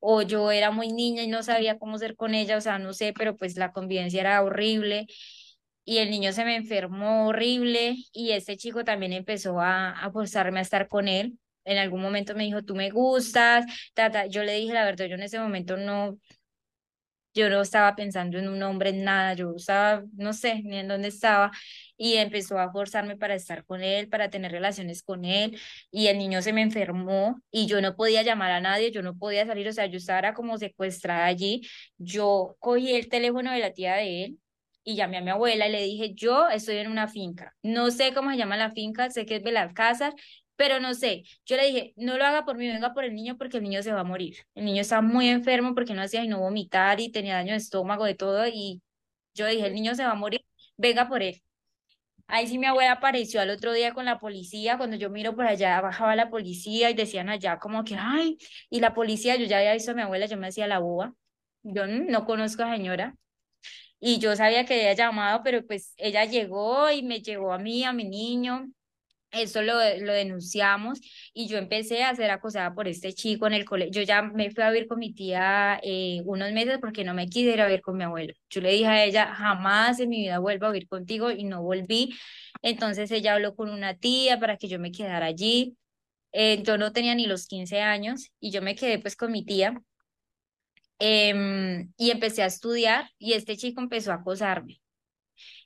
O 0.00 0.22
yo 0.22 0.50
era 0.50 0.72
muy 0.72 0.92
niña 0.92 1.22
y 1.22 1.28
no 1.28 1.42
sabía 1.44 1.78
cómo 1.78 1.98
ser 1.98 2.16
con 2.16 2.34
ella, 2.34 2.56
o 2.58 2.60
sea, 2.60 2.78
no 2.80 2.92
sé, 2.94 3.12
pero 3.16 3.36
pues 3.36 3.56
la 3.56 3.72
convivencia 3.72 4.20
era 4.20 4.42
horrible. 4.42 5.06
Y 5.84 5.98
el 5.98 6.10
niño 6.10 6.32
se 6.32 6.44
me 6.44 6.56
enfermó 6.56 7.28
horrible 7.28 7.96
y 8.12 8.32
este 8.32 8.56
chico 8.56 8.84
también 8.84 9.12
empezó 9.12 9.60
a, 9.60 9.90
a 9.92 10.10
forzarme 10.12 10.60
a 10.60 10.62
estar 10.62 10.88
con 10.88 11.08
él. 11.08 11.38
En 11.64 11.78
algún 11.78 12.02
momento 12.02 12.34
me 12.34 12.44
dijo, 12.44 12.62
tú 12.62 12.74
me 12.74 12.90
gustas, 12.90 13.64
tata. 13.94 14.26
Yo 14.26 14.42
le 14.44 14.54
dije 14.54 14.72
la 14.72 14.84
verdad, 14.84 15.06
yo 15.06 15.14
en 15.14 15.22
ese 15.22 15.38
momento 15.38 15.76
no, 15.76 16.18
yo 17.34 17.48
no 17.48 17.62
estaba 17.62 17.94
pensando 17.94 18.38
en 18.38 18.48
un 18.48 18.62
hombre, 18.62 18.90
en 18.90 19.04
nada, 19.04 19.34
yo 19.34 19.54
estaba, 19.56 20.02
no 20.16 20.32
sé, 20.32 20.62
ni 20.64 20.78
en 20.78 20.88
dónde 20.88 21.08
estaba, 21.08 21.50
y 21.96 22.14
empezó 22.16 22.58
a 22.58 22.72
forzarme 22.72 23.16
para 23.16 23.34
estar 23.34 23.64
con 23.64 23.82
él, 23.82 24.08
para 24.08 24.30
tener 24.30 24.50
relaciones 24.52 25.02
con 25.02 25.24
él, 25.24 25.58
y 25.90 26.08
el 26.08 26.18
niño 26.18 26.42
se 26.42 26.52
me 26.52 26.62
enfermó, 26.62 27.40
y 27.50 27.66
yo 27.66 27.80
no 27.80 27.94
podía 27.96 28.22
llamar 28.22 28.50
a 28.50 28.60
nadie, 28.60 28.90
yo 28.90 29.02
no 29.02 29.16
podía 29.16 29.46
salir, 29.46 29.68
o 29.68 29.72
sea, 29.72 29.86
yo 29.86 29.98
estaba 29.98 30.34
como 30.34 30.58
secuestrada 30.58 31.26
allí, 31.26 31.62
yo 31.98 32.56
cogí 32.58 32.94
el 32.94 33.08
teléfono 33.08 33.52
de 33.52 33.58
la 33.60 33.72
tía 33.72 33.94
de 33.96 34.24
él, 34.24 34.38
y 34.82 34.96
llamé 34.96 35.18
a 35.18 35.20
mi 35.20 35.30
abuela 35.30 35.68
y 35.68 35.72
le 35.72 35.82
dije, 35.82 36.14
yo 36.14 36.48
estoy 36.48 36.78
en 36.78 36.90
una 36.90 37.06
finca, 37.06 37.54
no 37.62 37.90
sé 37.90 38.12
cómo 38.14 38.30
se 38.30 38.38
llama 38.38 38.56
la 38.56 38.72
finca, 38.72 39.10
sé 39.10 39.26
que 39.26 39.36
es 39.36 39.42
Belalcázar, 39.42 40.14
pero 40.60 40.78
no 40.78 40.92
sé, 40.92 41.24
yo 41.46 41.56
le 41.56 41.64
dije, 41.68 41.94
no 41.96 42.18
lo 42.18 42.24
haga 42.26 42.44
por 42.44 42.58
mí, 42.58 42.68
venga 42.68 42.92
por 42.92 43.04
el 43.04 43.14
niño 43.14 43.38
porque 43.38 43.56
el 43.56 43.62
niño 43.62 43.82
se 43.82 43.92
va 43.94 44.00
a 44.00 44.04
morir. 44.04 44.36
El 44.54 44.66
niño 44.66 44.82
está 44.82 45.00
muy 45.00 45.26
enfermo 45.30 45.74
porque 45.74 45.94
no 45.94 46.02
hacía 46.02 46.22
y 46.22 46.28
no 46.28 46.38
vomitar 46.38 47.00
y 47.00 47.10
tenía 47.10 47.36
daño 47.36 47.52
de 47.52 47.56
estómago, 47.56 48.04
de 48.04 48.14
todo, 48.14 48.46
y 48.46 48.82
yo 49.32 49.46
dije, 49.46 49.66
el 49.68 49.74
niño 49.74 49.94
se 49.94 50.04
va 50.04 50.10
a 50.10 50.14
morir, 50.14 50.42
venga 50.76 51.08
por 51.08 51.22
él. 51.22 51.42
Ahí 52.26 52.46
sí 52.46 52.58
mi 52.58 52.66
abuela 52.66 52.92
apareció 52.92 53.40
al 53.40 53.48
otro 53.48 53.72
día 53.72 53.94
con 53.94 54.04
la 54.04 54.18
policía, 54.18 54.76
cuando 54.76 54.96
yo 54.96 55.08
miro 55.08 55.34
por 55.34 55.46
allá, 55.46 55.80
bajaba 55.80 56.14
la 56.14 56.28
policía 56.28 56.90
y 56.90 56.94
decían 56.94 57.30
allá 57.30 57.58
como 57.58 57.82
que, 57.82 57.96
ay, 57.98 58.36
y 58.68 58.80
la 58.80 58.92
policía, 58.92 59.36
yo 59.36 59.46
ya 59.46 59.58
había 59.58 59.72
visto 59.72 59.92
a 59.92 59.94
mi 59.94 60.02
abuela, 60.02 60.26
yo 60.26 60.36
me 60.36 60.48
hacía 60.48 60.66
la 60.66 60.80
boba, 60.80 61.14
yo 61.62 61.86
no 61.86 62.26
conozco 62.26 62.64
a 62.64 62.76
señora, 62.76 63.16
y 63.98 64.18
yo 64.18 64.36
sabía 64.36 64.66
que 64.66 64.74
había 64.74 64.94
llamado, 64.94 65.42
pero 65.42 65.66
pues 65.66 65.94
ella 65.96 66.26
llegó 66.26 66.90
y 66.90 67.02
me 67.02 67.22
llegó 67.22 67.52
a 67.54 67.58
mí, 67.58 67.84
a 67.84 67.92
mi 67.94 68.04
niño, 68.04 68.70
eso 69.32 69.62
lo, 69.62 69.74
lo 69.74 70.12
denunciamos 70.12 71.00
y 71.32 71.46
yo 71.46 71.58
empecé 71.58 72.02
a 72.02 72.14
ser 72.14 72.30
acosada 72.30 72.74
por 72.74 72.88
este 72.88 73.12
chico 73.12 73.46
en 73.46 73.54
el 73.54 73.64
colegio. 73.64 73.92
Yo 73.92 74.02
ya 74.02 74.22
me 74.22 74.50
fui 74.50 74.62
a 74.64 74.70
vivir 74.70 74.88
con 74.88 74.98
mi 74.98 75.12
tía 75.14 75.80
eh, 75.82 76.20
unos 76.24 76.52
meses 76.52 76.78
porque 76.80 77.04
no 77.04 77.14
me 77.14 77.28
quise 77.28 77.50
ir 77.52 77.62
vivir 77.64 77.80
con 77.80 77.96
mi 77.96 78.04
abuelo. 78.04 78.34
Yo 78.48 78.60
le 78.60 78.72
dije 78.72 78.86
a 78.86 79.04
ella, 79.04 79.34
jamás 79.34 80.00
en 80.00 80.08
mi 80.08 80.18
vida 80.22 80.38
vuelvo 80.38 80.66
a 80.66 80.72
vivir 80.72 80.88
contigo 80.88 81.30
y 81.30 81.44
no 81.44 81.62
volví. 81.62 82.14
Entonces 82.62 83.10
ella 83.10 83.34
habló 83.34 83.54
con 83.54 83.70
una 83.70 83.94
tía 83.96 84.38
para 84.40 84.56
que 84.56 84.68
yo 84.68 84.78
me 84.78 84.92
quedara 84.92 85.26
allí. 85.26 85.76
Eh, 86.32 86.62
yo 86.64 86.78
no 86.78 86.92
tenía 86.92 87.14
ni 87.14 87.26
los 87.26 87.46
15 87.46 87.80
años 87.80 88.30
y 88.40 88.50
yo 88.50 88.62
me 88.62 88.74
quedé 88.74 88.98
pues 88.98 89.16
con 89.16 89.32
mi 89.32 89.44
tía. 89.44 89.80
Em, 90.98 91.92
y 91.96 92.10
empecé 92.10 92.42
a 92.42 92.46
estudiar 92.46 93.10
y 93.18 93.32
este 93.32 93.56
chico 93.56 93.80
empezó 93.80 94.12
a 94.12 94.16
acosarme 94.16 94.80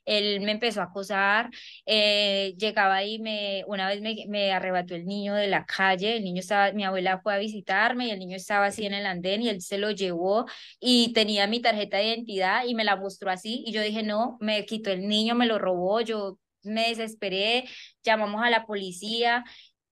él 0.05 0.41
me 0.41 0.51
empezó 0.51 0.81
a 0.81 0.85
acosar, 0.85 1.49
eh, 1.85 2.53
llegaba 2.57 3.03
y 3.03 3.19
me, 3.19 3.63
una 3.67 3.87
vez 3.87 4.01
me, 4.01 4.15
me, 4.27 4.51
arrebató 4.51 4.95
el 4.95 5.05
niño 5.05 5.35
de 5.35 5.47
la 5.47 5.65
calle, 5.65 6.17
el 6.17 6.23
niño 6.23 6.39
estaba, 6.39 6.71
mi 6.71 6.83
abuela 6.83 7.19
fue 7.19 7.33
a 7.35 7.37
visitarme 7.37 8.07
y 8.07 8.11
el 8.11 8.19
niño 8.19 8.37
estaba 8.37 8.67
así 8.67 8.85
en 8.85 8.93
el 8.93 9.05
andén 9.05 9.41
y 9.41 9.49
él 9.49 9.61
se 9.61 9.77
lo 9.77 9.91
llevó 9.91 10.45
y 10.79 11.13
tenía 11.13 11.47
mi 11.47 11.61
tarjeta 11.61 11.97
de 11.97 12.05
identidad 12.05 12.65
y 12.65 12.75
me 12.75 12.83
la 12.83 12.95
mostró 12.95 13.31
así 13.31 13.63
y 13.65 13.71
yo 13.71 13.81
dije, 13.81 14.03
no, 14.03 14.37
me 14.41 14.65
quitó 14.65 14.91
el 14.91 15.07
niño, 15.07 15.35
me 15.35 15.45
lo 15.47 15.59
robó, 15.59 16.01
yo 16.01 16.39
me 16.63 16.89
desesperé, 16.89 17.65
llamamos 18.03 18.43
a 18.43 18.49
la 18.49 18.65
policía, 18.65 19.43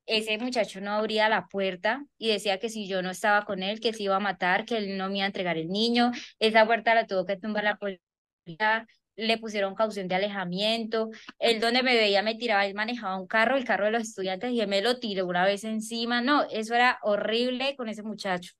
ese 0.05 0.37
muchacho 0.37 0.81
no 0.81 0.91
abría 0.91 1.29
la 1.29 1.47
puerta 1.47 2.05
y 2.17 2.29
decía 2.29 2.59
que 2.59 2.69
si 2.69 2.87
yo 2.87 3.01
no 3.01 3.11
estaba 3.11 3.45
con 3.45 3.63
él, 3.63 3.79
que 3.79 3.93
se 3.93 4.03
iba 4.03 4.15
a 4.17 4.19
matar, 4.19 4.65
que 4.65 4.77
él 4.77 4.97
no 4.97 5.09
me 5.09 5.17
iba 5.17 5.23
a 5.25 5.27
entregar 5.27 5.57
el 5.57 5.69
niño. 5.69 6.11
Esa 6.39 6.65
puerta 6.65 6.93
la 6.95 7.07
tuvo 7.07 7.25
que 7.25 7.37
tumbar 7.37 7.63
la 7.63 7.77
policía 7.77 8.87
le 9.15 9.37
pusieron 9.37 9.75
caución 9.75 10.07
de 10.07 10.15
alejamiento. 10.15 11.09
Él 11.39 11.59
donde 11.59 11.83
me 11.83 11.95
veía 11.95 12.23
me 12.23 12.35
tiraba, 12.35 12.65
él 12.65 12.73
manejaba 12.73 13.17
un 13.17 13.27
carro, 13.27 13.57
el 13.57 13.65
carro 13.65 13.85
de 13.85 13.91
los 13.91 14.03
estudiantes, 14.03 14.51
y 14.51 14.61
él 14.61 14.67
me 14.67 14.81
lo 14.81 14.99
tiró 14.99 15.25
una 15.25 15.45
vez 15.45 15.63
encima. 15.63 16.21
No, 16.21 16.43
eso 16.49 16.75
era 16.75 16.99
horrible 17.03 17.75
con 17.75 17.89
ese 17.89 18.03
muchacho. 18.03 18.53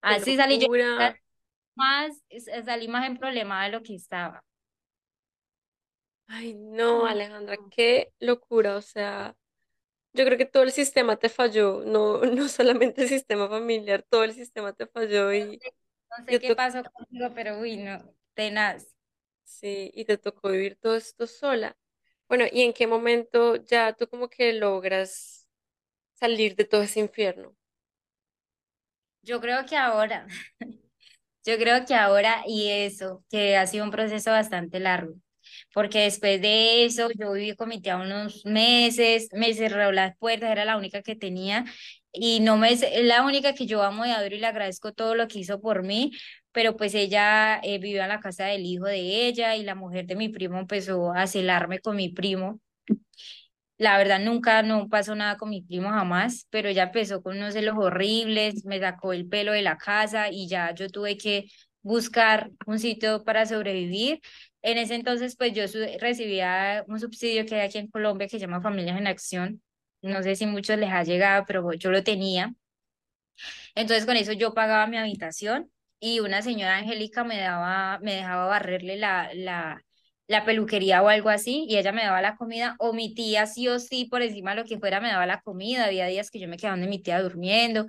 Así 0.00 0.36
salí 0.36 0.58
yo 0.58 0.68
más, 1.74 2.24
salí 2.64 2.88
más 2.88 3.06
en 3.06 3.16
problema 3.18 3.64
de 3.64 3.70
lo 3.70 3.82
que 3.82 3.94
estaba. 3.94 4.44
Ay, 6.26 6.54
no, 6.54 7.06
Alejandra, 7.06 7.56
qué 7.70 8.12
locura. 8.18 8.76
O 8.76 8.82
sea, 8.82 9.34
yo 10.12 10.24
creo 10.24 10.36
que 10.36 10.44
todo 10.44 10.64
el 10.64 10.72
sistema 10.72 11.16
te 11.16 11.28
falló, 11.28 11.82
no, 11.86 12.20
no 12.24 12.48
solamente 12.48 13.02
el 13.02 13.08
sistema 13.08 13.48
familiar, 13.48 14.04
todo 14.08 14.24
el 14.24 14.34
sistema 14.34 14.72
te 14.72 14.86
falló 14.86 15.32
y... 15.32 15.58
No 16.18 16.24
sé 16.26 16.40
qué 16.40 16.56
pasó 16.56 16.82
conmigo, 16.82 17.30
pero 17.34 17.58
uy, 17.60 17.76
no, 17.76 17.98
tenaz. 18.34 18.97
Sí, 19.48 19.90
y 19.94 20.04
te 20.04 20.18
tocó 20.18 20.50
vivir 20.50 20.76
todo 20.76 20.94
esto 20.96 21.26
sola. 21.26 21.76
Bueno, 22.28 22.44
¿y 22.52 22.62
en 22.62 22.72
qué 22.72 22.86
momento 22.86 23.56
ya 23.56 23.92
tú 23.94 24.06
como 24.08 24.28
que 24.28 24.52
logras 24.52 25.48
salir 26.14 26.56
de 26.56 26.64
todo 26.66 26.82
ese 26.82 27.00
infierno? 27.00 27.56
Yo 29.22 29.40
creo 29.40 29.66
que 29.66 29.76
ahora, 29.76 30.26
yo 31.44 31.56
creo 31.58 31.86
que 31.86 31.94
ahora 31.94 32.42
y 32.46 32.68
eso, 32.70 33.24
que 33.30 33.56
ha 33.56 33.66
sido 33.66 33.84
un 33.84 33.90
proceso 33.90 34.30
bastante 34.30 34.80
largo, 34.80 35.14
porque 35.74 36.00
después 36.02 36.40
de 36.42 36.84
eso 36.84 37.08
yo 37.18 37.32
viví 37.32 37.56
con 37.56 37.68
mi 37.70 37.80
tía 37.82 37.96
unos 37.98 38.44
meses, 38.46 39.28
me 39.32 39.54
cerró 39.54 39.92
las 39.92 40.16
puertas, 40.18 40.50
era 40.50 40.64
la 40.64 40.76
única 40.76 41.02
que 41.02 41.16
tenía 41.16 41.64
y 42.12 42.40
no 42.40 42.56
me, 42.56 42.72
es 42.72 42.84
la 43.04 43.24
única 43.24 43.54
que 43.54 43.66
yo 43.66 43.82
amo 43.82 44.06
y 44.06 44.10
adoro 44.10 44.34
y 44.36 44.40
le 44.40 44.46
agradezco 44.46 44.92
todo 44.92 45.14
lo 45.14 45.28
que 45.28 45.40
hizo 45.40 45.60
por 45.60 45.82
mí, 45.84 46.12
pero 46.52 46.76
pues 46.76 46.94
ella 46.94 47.60
eh, 47.62 47.78
vivió 47.78 48.02
en 48.02 48.08
la 48.08 48.20
casa 48.20 48.46
del 48.46 48.64
hijo 48.66 48.86
de 48.86 49.26
ella 49.26 49.56
y 49.56 49.62
la 49.64 49.74
mujer 49.74 50.06
de 50.06 50.16
mi 50.16 50.28
primo 50.28 50.58
empezó 50.58 51.12
a 51.12 51.26
celarme 51.26 51.80
con 51.80 51.96
mi 51.96 52.08
primo. 52.10 52.60
La 53.76 53.96
verdad 53.96 54.18
nunca, 54.18 54.62
no 54.62 54.88
pasó 54.88 55.14
nada 55.14 55.36
con 55.36 55.50
mi 55.50 55.62
primo 55.62 55.90
jamás, 55.90 56.46
pero 56.50 56.68
ella 56.68 56.84
empezó 56.84 57.22
con 57.22 57.36
unos 57.36 57.54
celos 57.54 57.76
horribles, 57.78 58.64
me 58.64 58.80
sacó 58.80 59.12
el 59.12 59.28
pelo 59.28 59.52
de 59.52 59.62
la 59.62 59.76
casa 59.76 60.30
y 60.30 60.48
ya 60.48 60.74
yo 60.74 60.88
tuve 60.88 61.16
que 61.16 61.46
buscar 61.82 62.50
un 62.66 62.78
sitio 62.80 63.22
para 63.24 63.46
sobrevivir. 63.46 64.20
En 64.62 64.78
ese 64.78 64.96
entonces, 64.96 65.36
pues 65.36 65.52
yo 65.52 65.64
recibía 66.00 66.84
un 66.88 66.98
subsidio 66.98 67.46
que 67.46 67.54
hay 67.54 67.60
aquí 67.68 67.78
en 67.78 67.88
Colombia 67.88 68.26
que 68.26 68.32
se 68.32 68.40
llama 68.40 68.60
Familias 68.60 68.98
en 68.98 69.06
Acción. 69.06 69.62
No 70.02 70.22
sé 70.22 70.34
si 70.36 70.46
muchos 70.46 70.78
les 70.78 70.90
ha 70.90 71.04
llegado, 71.04 71.44
pero 71.46 71.72
yo 71.74 71.90
lo 71.90 72.02
tenía. 72.02 72.52
Entonces 73.74 74.06
con 74.06 74.16
eso 74.16 74.32
yo 74.32 74.54
pagaba 74.54 74.86
mi 74.86 74.96
habitación 74.96 75.70
y 76.00 76.20
una 76.20 76.42
señora 76.42 76.76
Angélica 76.78 77.24
me 77.24 77.38
daba, 77.38 77.98
me 78.00 78.14
dejaba 78.14 78.46
barrerle 78.46 78.96
la, 78.96 79.30
la, 79.34 79.82
la 80.26 80.44
peluquería 80.44 81.02
o 81.02 81.08
algo 81.08 81.28
así, 81.30 81.66
y 81.68 81.76
ella 81.78 81.92
me 81.92 82.02
daba 82.04 82.20
la 82.22 82.36
comida, 82.36 82.76
o 82.78 82.92
mi 82.92 83.14
tía 83.14 83.46
sí 83.46 83.68
o 83.68 83.78
sí, 83.78 84.04
por 84.06 84.22
encima 84.22 84.50
de 84.54 84.62
lo 84.62 84.64
que 84.68 84.78
fuera, 84.78 85.00
me 85.00 85.08
daba 85.08 85.26
la 85.26 85.40
comida, 85.40 85.86
había 85.86 86.06
días 86.06 86.30
que 86.30 86.38
yo 86.40 86.48
me 86.48 86.56
quedaba 86.56 86.76
donde 86.76 86.90
mi 86.90 87.02
tía 87.02 87.20
durmiendo, 87.22 87.86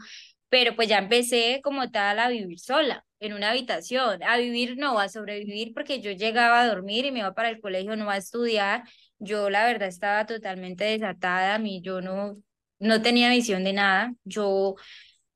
pero 0.50 0.76
pues 0.76 0.88
ya 0.90 0.98
empecé 0.98 1.62
como 1.64 1.92
tal 1.92 2.20
a 2.20 2.30
vivir 2.30 2.60
sola, 2.60 3.06
en 3.20 3.34
una 3.34 3.52
habitación, 3.52 4.24
a 4.24 4.38
vivir 4.38 4.78
no, 4.78 5.00
a 5.00 5.10
sobrevivir, 5.10 5.74
porque 5.74 6.02
yo 6.02 6.12
llegaba 6.12 6.62
a 6.62 6.68
dormir 6.68 7.06
y 7.06 7.12
me 7.12 7.20
iba 7.20 7.34
para 7.34 7.50
el 7.50 7.60
colegio, 7.62 7.96
no 7.96 8.10
a 8.10 8.18
estudiar, 8.18 8.84
yo 9.20 9.50
la 9.50 9.66
verdad 9.66 9.88
estaba 9.90 10.26
totalmente 10.26 10.86
desatada, 10.86 11.56
a 11.56 11.60
mí 11.60 11.82
yo 11.82 12.02
no, 12.02 12.38
no 12.80 13.02
tenía 13.02 13.30
visión 13.30 13.64
de 13.64 13.74
nada, 13.74 14.14
yo 14.24 14.76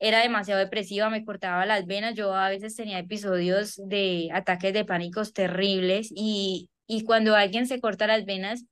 era 0.03 0.19
demasiado 0.21 0.59
depresiva, 0.59 1.09
me 1.09 1.23
cortaba 1.23 1.65
las 1.65 1.85
venas, 1.85 2.13
yo 2.13 2.33
a 2.35 2.49
veces 2.49 2.75
tenía 2.75 2.99
episodios 2.99 3.81
de 3.87 4.29
ataques 4.33 4.73
de 4.73 4.83
pánicos 4.83 5.31
terribles 5.31 6.09
y, 6.13 6.69
y 6.87 7.05
cuando 7.05 7.37
alguien 7.37 7.67
se 7.67 7.79
corta 7.79 8.05
las 8.05 8.25
venas, 8.25 8.65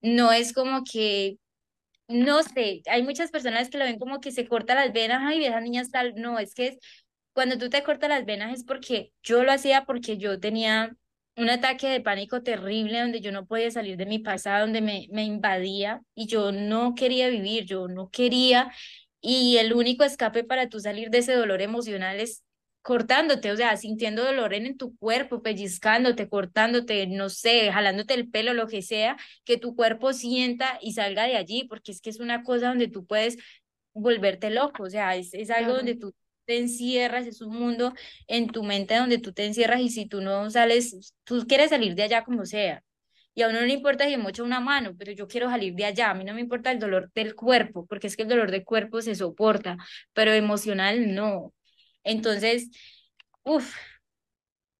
no 0.00 0.32
es 0.32 0.52
como 0.52 0.84
que, 0.84 1.38
no 2.06 2.44
sé, 2.44 2.82
hay 2.86 3.02
muchas 3.02 3.32
personas 3.32 3.70
que 3.70 3.78
lo 3.78 3.84
ven 3.84 3.98
como 3.98 4.20
que 4.20 4.30
se 4.30 4.46
corta 4.46 4.76
las 4.76 4.92
venas, 4.92 5.22
ay, 5.24 5.44
esa 5.44 5.60
niña 5.60 5.82
está, 5.82 6.04
no, 6.12 6.38
es 6.38 6.54
que 6.54 6.68
es, 6.68 6.78
cuando 7.32 7.58
tú 7.58 7.68
te 7.68 7.82
cortas 7.82 8.08
las 8.08 8.24
venas 8.24 8.54
es 8.54 8.64
porque 8.64 9.12
yo 9.24 9.42
lo 9.42 9.50
hacía 9.50 9.84
porque 9.84 10.16
yo 10.16 10.38
tenía 10.38 10.96
un 11.36 11.50
ataque 11.50 11.88
de 11.88 12.00
pánico 12.00 12.42
terrible 12.44 13.00
donde 13.00 13.20
yo 13.20 13.32
no 13.32 13.46
podía 13.46 13.70
salir 13.72 13.96
de 13.96 14.06
mi 14.06 14.20
pasado, 14.20 14.60
donde 14.60 14.80
me, 14.80 15.08
me 15.10 15.24
invadía 15.24 16.02
y 16.14 16.28
yo 16.28 16.52
no 16.52 16.94
quería 16.94 17.28
vivir, 17.28 17.64
yo 17.66 17.88
no 17.88 18.10
quería 18.10 18.72
y 19.20 19.58
el 19.58 19.72
único 19.72 20.04
escape 20.04 20.44
para 20.44 20.68
tú 20.68 20.80
salir 20.80 21.10
de 21.10 21.18
ese 21.18 21.34
dolor 21.34 21.62
emocional 21.62 22.20
es 22.20 22.44
cortándote, 22.82 23.50
o 23.50 23.56
sea, 23.56 23.76
sintiendo 23.76 24.24
dolor 24.24 24.54
en, 24.54 24.76
tu 24.76 24.96
cuerpo, 24.96 25.42
pellizcándote, 25.42 26.28
cortándote, 26.28 27.06
no 27.08 27.28
sé, 27.30 27.72
jalándote 27.72 28.14
el 28.14 28.30
pelo, 28.30 28.54
lo 28.54 28.68
que 28.68 28.80
sea, 28.82 29.16
que 29.44 29.58
tu 29.58 29.74
cuerpo 29.74 30.12
sienta 30.12 30.78
y 30.80 30.92
salga 30.92 31.24
de 31.24 31.36
allí, 31.36 31.64
porque 31.64 31.90
es 31.90 32.00
que 32.00 32.10
es 32.10 32.20
una 32.20 32.44
cosa 32.44 32.68
donde 32.68 32.88
tú 32.88 33.04
puedes 33.04 33.38
volverte 33.92 34.50
loco, 34.50 34.84
o 34.84 34.90
sea, 34.90 35.16
es, 35.16 35.34
es 35.34 35.50
algo 35.50 35.74
donde 35.74 35.96
tú 35.96 36.14
te 36.44 36.58
encierras, 36.58 37.26
es 37.26 37.40
un 37.42 37.56
mundo 37.58 37.92
en 38.28 38.48
tu 38.48 38.62
mente 38.62 38.94
donde 38.94 39.18
tú 39.18 39.32
te 39.32 39.46
encierras 39.46 39.80
y 39.80 39.88
si 39.90 40.06
tú 40.06 40.20
no 40.20 40.48
sales, 40.50 41.12
tú 41.24 41.44
quieres 41.48 41.70
salir 41.70 41.96
de 41.96 42.04
allá 42.04 42.24
como 42.24 42.46
sea 42.46 42.84
y 43.36 43.42
a 43.42 43.48
uno 43.50 43.60
no 43.60 43.66
le 43.66 43.74
importa 43.74 44.06
si 44.06 44.16
me 44.16 44.30
echo 44.30 44.44
una 44.44 44.60
mano, 44.60 44.96
pero 44.98 45.12
yo 45.12 45.28
quiero 45.28 45.50
salir 45.50 45.74
de 45.74 45.84
allá, 45.84 46.10
a 46.10 46.14
mí 46.14 46.24
no 46.24 46.34
me 46.34 46.40
importa 46.40 46.72
el 46.72 46.80
dolor 46.80 47.12
del 47.14 47.36
cuerpo, 47.36 47.86
porque 47.86 48.08
es 48.08 48.16
que 48.16 48.22
el 48.24 48.30
dolor 48.30 48.50
del 48.50 48.64
cuerpo 48.64 49.02
se 49.02 49.14
soporta, 49.14 49.76
pero 50.14 50.32
emocional 50.32 51.14
no. 51.14 51.54
Entonces, 52.02 52.70
uff, 53.44 53.74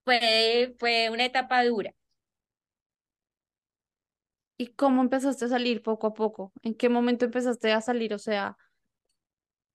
fue, 0.04 0.74
fue 0.78 1.10
una 1.10 1.24
etapa 1.26 1.64
dura. 1.64 1.92
¿Y 4.58 4.68
cómo 4.68 5.02
empezaste 5.02 5.44
a 5.46 5.48
salir 5.48 5.82
poco 5.82 6.06
a 6.06 6.14
poco? 6.14 6.52
¿En 6.62 6.74
qué 6.74 6.88
momento 6.88 7.24
empezaste 7.26 7.72
a 7.72 7.80
salir? 7.80 8.14
O 8.14 8.18
sea, 8.18 8.56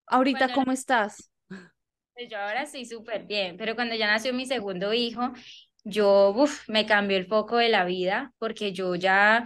ahorita, 0.08 0.52
¿cómo 0.52 0.72
estás? 0.72 1.32
Pues 2.14 2.30
yo 2.30 2.38
ahora 2.38 2.64
estoy 2.64 2.86
súper 2.86 3.26
bien, 3.26 3.58
pero 3.58 3.76
cuando 3.76 3.96
ya 3.96 4.08
nació 4.08 4.34
mi 4.34 4.46
segundo 4.46 4.94
hijo, 4.94 5.32
yo, 5.84 6.36
me 6.68 6.86
cambió 6.86 7.18
el 7.18 7.28
foco 7.28 7.58
de 7.58 7.70
la 7.70 7.86
vida 7.86 8.34
porque 8.40 8.74
yo 8.74 8.96
ya 8.96 9.46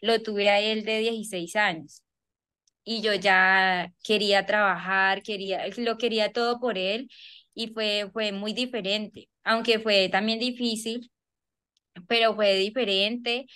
lo 0.00 0.22
tuve 0.22 0.48
a 0.50 0.60
él 0.60 0.84
de 0.84 0.98
16 1.00 1.56
años 1.56 2.02
y 2.84 3.02
yo 3.02 3.14
ya 3.14 3.92
quería 4.04 4.46
trabajar, 4.46 5.22
quería, 5.22 5.64
lo 5.78 5.98
quería 5.98 6.32
todo 6.32 6.60
por 6.60 6.78
él 6.78 7.10
y 7.54 7.68
fue, 7.68 8.10
fue 8.12 8.32
muy 8.32 8.52
diferente, 8.52 9.28
aunque 9.44 9.78
fue 9.78 10.08
también 10.10 10.38
difícil, 10.40 11.10
pero 12.08 12.34
fue 12.34 12.56
diferente. 12.56 13.46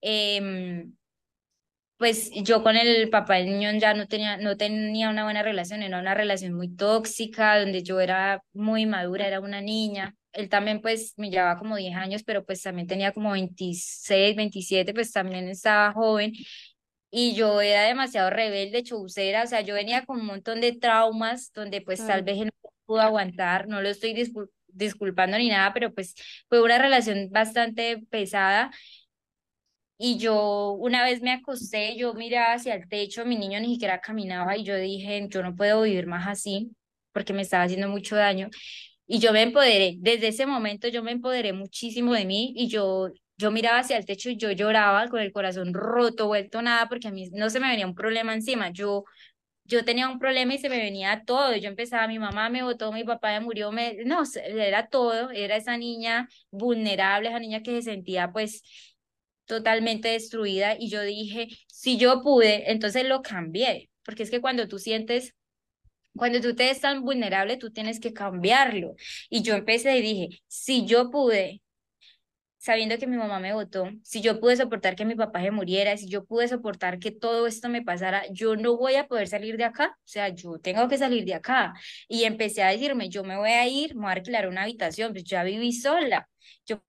Em, 0.00 0.94
pues 1.96 2.30
yo 2.32 2.62
con 2.62 2.76
el 2.76 3.10
papá 3.10 3.36
del 3.36 3.46
niño 3.46 3.70
ya 3.78 3.92
no 3.94 4.06
tenía, 4.06 4.36
no 4.36 4.56
tenía 4.56 5.10
una 5.10 5.24
buena 5.24 5.42
relación, 5.42 5.82
era 5.82 5.98
una 5.98 6.14
relación 6.14 6.54
muy 6.54 6.74
tóxica, 6.74 7.58
donde 7.60 7.82
yo 7.82 7.98
era 8.00 8.42
muy 8.52 8.86
madura, 8.86 9.26
era 9.26 9.40
una 9.40 9.60
niña. 9.60 10.14
Él 10.38 10.48
también 10.48 10.80
pues 10.80 11.14
me 11.16 11.30
llevaba 11.30 11.58
como 11.58 11.76
10 11.76 11.96
años, 11.96 12.22
pero 12.22 12.44
pues 12.46 12.62
también 12.62 12.86
tenía 12.86 13.12
como 13.12 13.32
26, 13.32 14.36
27, 14.36 14.94
pues 14.94 15.10
también 15.12 15.48
estaba 15.48 15.92
joven. 15.92 16.32
Y 17.10 17.34
yo 17.34 17.60
era 17.60 17.82
demasiado 17.84 18.30
rebelde, 18.30 18.82
chaucera, 18.84 19.42
o 19.44 19.46
sea, 19.46 19.62
yo 19.62 19.74
venía 19.74 20.04
con 20.06 20.20
un 20.20 20.26
montón 20.26 20.60
de 20.60 20.72
traumas 20.74 21.52
donde 21.54 21.80
pues 21.80 22.04
tal 22.06 22.22
vez 22.22 22.38
él 22.40 22.46
no 22.64 22.70
pudo 22.86 23.00
aguantar, 23.00 23.66
no 23.66 23.82
lo 23.82 23.88
estoy 23.88 24.14
disculpando 24.68 25.38
ni 25.38 25.48
nada, 25.48 25.72
pero 25.74 25.92
pues 25.92 26.14
fue 26.48 26.62
una 26.62 26.78
relación 26.78 27.30
bastante 27.30 28.04
pesada 28.10 28.70
y 29.98 30.18
yo 30.18 30.72
una 30.72 31.02
vez 31.04 31.22
me 31.22 31.32
acosté, 31.32 31.96
yo 31.96 32.14
miraba 32.14 32.54
hacia 32.54 32.74
el 32.74 32.88
techo, 32.88 33.24
mi 33.24 33.36
niño 33.36 33.58
ni 33.60 33.72
siquiera 33.74 34.00
caminaba 34.00 34.56
y 34.56 34.64
yo 34.64 34.76
dije, 34.76 35.26
yo 35.28 35.42
no 35.42 35.56
puedo 35.56 35.82
vivir 35.82 36.06
más 36.06 36.28
así 36.28 36.70
porque 37.12 37.32
me 37.32 37.42
estaba 37.42 37.64
haciendo 37.64 37.88
mucho 37.88 38.14
daño. 38.16 38.48
Y 39.08 39.20
yo 39.20 39.32
me 39.32 39.42
empoderé, 39.42 39.96
desde 40.00 40.28
ese 40.28 40.46
momento 40.46 40.88
yo 40.88 41.02
me 41.02 41.12
empoderé 41.12 41.54
muchísimo 41.54 42.12
de 42.14 42.26
mí 42.26 42.52
y 42.56 42.68
yo, 42.68 43.08
yo 43.38 43.50
miraba 43.50 43.78
hacia 43.80 43.96
el 43.96 44.04
techo 44.06 44.28
y 44.30 44.36
yo 44.36 44.52
lloraba 44.52 45.08
con 45.08 45.20
el 45.20 45.32
corazón 45.32 45.72
roto, 45.74 46.26
vuelto 46.26 46.60
nada, 46.62 46.88
porque 46.90 47.08
a 47.08 47.10
mí 47.12 47.30
no 47.32 47.48
se 47.50 47.58
me 47.60 47.68
venía 47.70 47.86
un 47.86 47.94
problema 47.94 48.34
encima. 48.34 48.70
Yo, 48.70 49.04
yo 49.64 49.84
tenía 49.84 50.08
un 50.08 50.18
problema 50.18 50.54
y 50.54 50.58
se 50.58 50.68
me 50.68 50.78
venía 50.78 51.24
todo. 51.26 51.56
Yo 51.56 51.68
empezaba, 51.68 52.08
mi 52.08 52.18
mamá 52.18 52.50
me 52.50 52.62
botó, 52.62 52.92
mi 52.92 53.04
papá 53.04 53.32
me 53.32 53.40
murió, 53.40 53.72
me, 53.72 53.96
no, 54.04 54.24
era 54.44 54.88
todo. 54.88 55.30
Era 55.30 55.56
esa 55.56 55.78
niña 55.78 56.28
vulnerable, 56.50 57.30
esa 57.30 57.40
niña 57.40 57.62
que 57.62 57.72
se 57.72 57.82
sentía 57.92 58.32
pues 58.32 58.62
totalmente 59.46 60.08
destruida 60.08 60.76
y 60.78 60.90
yo 60.90 61.02
dije, 61.02 61.48
si 61.68 61.98
yo 61.98 62.22
pude, 62.22 62.70
entonces 62.70 63.06
lo 63.06 63.22
cambié, 63.22 63.90
porque 64.04 64.22
es 64.22 64.30
que 64.30 64.40
cuando 64.42 64.68
tú 64.68 64.78
sientes, 64.78 65.34
cuando 66.18 66.40
tú 66.40 66.54
te 66.54 66.64
ves 66.66 66.80
tan 66.80 67.02
vulnerable, 67.02 67.56
tú 67.58 67.70
tienes 67.72 68.00
que 68.00 68.12
cambiarlo. 68.12 68.94
Y 69.30 69.42
yo 69.42 69.54
empecé 69.54 69.98
y 69.98 70.02
dije, 70.02 70.42
si 70.48 70.86
yo 70.86 71.10
pude, 71.10 71.62
sabiendo 72.58 72.98
que 72.98 73.06
mi 73.06 73.16
mamá 73.16 73.40
me 73.40 73.54
votó, 73.54 73.88
si 74.02 74.20
yo 74.20 74.40
pude 74.40 74.56
soportar 74.56 74.96
que 74.96 75.04
mi 75.04 75.14
papá 75.14 75.42
se 75.42 75.50
muriera, 75.50 75.96
si 75.96 76.08
yo 76.08 76.24
pude 76.24 76.48
soportar 76.48 76.98
que 76.98 77.10
todo 77.12 77.46
esto 77.46 77.68
me 77.68 77.82
pasara, 77.82 78.24
yo 78.32 78.56
no 78.56 78.76
voy 78.76 78.96
a 78.96 79.06
poder 79.06 79.28
salir 79.28 79.56
de 79.56 79.64
acá, 79.64 79.96
o 79.98 80.08
sea, 80.08 80.28
yo 80.30 80.58
tengo 80.60 80.88
que 80.88 80.98
salir 80.98 81.24
de 81.24 81.34
acá. 81.34 81.74
Y 82.08 82.24
empecé 82.24 82.62
a 82.62 82.68
decirme, 82.70 83.08
yo 83.08 83.24
me 83.24 83.36
voy 83.36 83.50
a 83.50 83.66
ir, 83.68 83.94
me 83.94 84.02
voy 84.02 84.10
a 84.10 84.12
alquilar 84.14 84.48
una 84.48 84.62
habitación, 84.64 85.12
pues 85.12 85.24
ya 85.24 85.44
viví 85.44 85.72
sola, 85.72 86.28
yo 86.66 86.82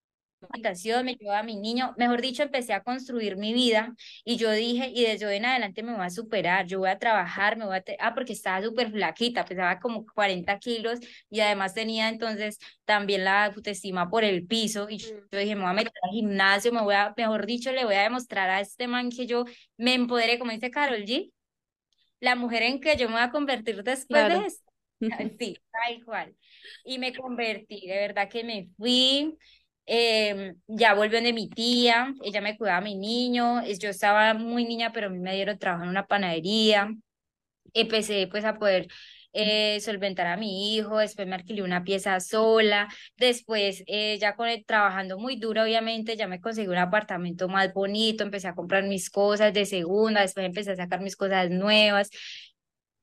habitación, 0.47 1.05
me 1.05 1.15
llevaba 1.15 1.39
a 1.39 1.43
mi 1.43 1.55
niño, 1.55 1.93
mejor 1.97 2.21
dicho, 2.21 2.43
empecé 2.43 2.73
a 2.73 2.83
construir 2.83 3.37
mi 3.37 3.53
vida 3.53 3.93
y 4.23 4.37
yo 4.37 4.51
dije, 4.51 4.91
y 4.93 5.03
desde 5.03 5.25
hoy 5.25 5.37
en 5.37 5.45
adelante 5.45 5.83
me 5.83 5.93
voy 5.93 6.05
a 6.05 6.09
superar, 6.09 6.65
yo 6.65 6.79
voy 6.79 6.89
a 6.89 6.99
trabajar, 6.99 7.57
me 7.57 7.65
voy 7.65 7.77
a, 7.77 7.83
ah, 7.99 8.13
porque 8.13 8.33
estaba 8.33 8.63
súper 8.63 8.91
flaquita, 8.91 9.45
pesaba 9.45 9.79
como 9.79 10.05
40 10.05 10.57
kilos 10.59 10.99
y 11.29 11.39
además 11.41 11.73
tenía 11.73 12.09
entonces 12.09 12.57
también 12.85 13.23
la 13.25 13.45
autoestima 13.45 14.09
por 14.09 14.23
el 14.23 14.45
piso 14.45 14.87
y 14.89 14.97
yo 14.97 15.15
mm. 15.31 15.37
dije, 15.37 15.55
me 15.55 15.61
voy 15.61 15.71
a 15.71 15.73
meter 15.73 15.93
al 16.03 16.11
gimnasio, 16.11 16.71
me 16.71 16.81
voy 16.81 16.95
a, 16.95 17.13
mejor 17.15 17.45
dicho, 17.45 17.71
le 17.71 17.85
voy 17.85 17.95
a 17.95 18.03
demostrar 18.03 18.49
a 18.49 18.61
este 18.61 18.87
man 18.87 19.09
que 19.09 19.25
yo 19.27 19.45
me 19.77 19.93
empoderé, 19.93 20.39
como 20.39 20.51
dice 20.51 20.71
Carol 20.71 21.03
G, 21.03 21.31
la 22.19 22.35
mujer 22.35 22.63
en 22.63 22.79
que 22.79 22.95
yo 22.97 23.07
me 23.07 23.15
voy 23.15 23.23
a 23.23 23.31
convertir 23.31 23.83
después 23.83 24.27
de 24.29 24.45
esto. 24.45 24.69
Sí, 25.39 25.57
tal 25.71 26.03
cual. 26.03 26.35
Y 26.83 26.99
me 26.99 27.15
convertí, 27.15 27.87
de 27.87 27.95
verdad 27.95 28.27
que 28.29 28.43
me 28.43 28.67
fui, 28.77 29.37
eh, 29.91 30.53
ya 30.67 30.93
volvió 30.93 31.21
de 31.21 31.33
mi 31.33 31.49
tía, 31.49 32.13
ella 32.23 32.41
me 32.41 32.57
cuidaba 32.57 32.77
a 32.77 32.81
mi 32.81 32.95
niño, 32.95 33.63
yo 33.65 33.89
estaba 33.89 34.35
muy 34.35 34.65
niña, 34.65 34.91
pero 34.93 35.07
a 35.07 35.09
mí 35.09 35.19
me 35.19 35.33
dieron 35.35 35.57
trabajo 35.57 35.83
en 35.83 35.89
una 35.89 36.05
panadería, 36.07 36.89
empecé 37.73 38.27
pues 38.27 38.45
a 38.45 38.59
poder 38.59 38.87
eh, 39.33 39.79
solventar 39.81 40.27
a 40.27 40.37
mi 40.37 40.75
hijo, 40.75 40.97
después 40.99 41.27
me 41.27 41.35
alquilé 41.35 41.63
una 41.63 41.83
pieza 41.83 42.19
sola, 42.19 42.87
después 43.17 43.83
eh, 43.87 44.17
ya 44.19 44.35
con 44.35 44.47
él, 44.47 44.63
trabajando 44.65 45.17
muy 45.17 45.37
duro, 45.37 45.63
obviamente, 45.63 46.15
ya 46.17 46.27
me 46.27 46.41
conseguí 46.41 46.67
un 46.67 46.77
apartamento 46.77 47.47
más 47.47 47.73
bonito, 47.73 48.23
empecé 48.23 48.47
a 48.47 48.55
comprar 48.55 48.83
mis 48.83 49.09
cosas 49.09 49.53
de 49.53 49.65
segunda, 49.65 50.21
después 50.21 50.45
empecé 50.45 50.71
a 50.71 50.75
sacar 50.75 51.01
mis 51.01 51.15
cosas 51.15 51.49
nuevas. 51.49 52.09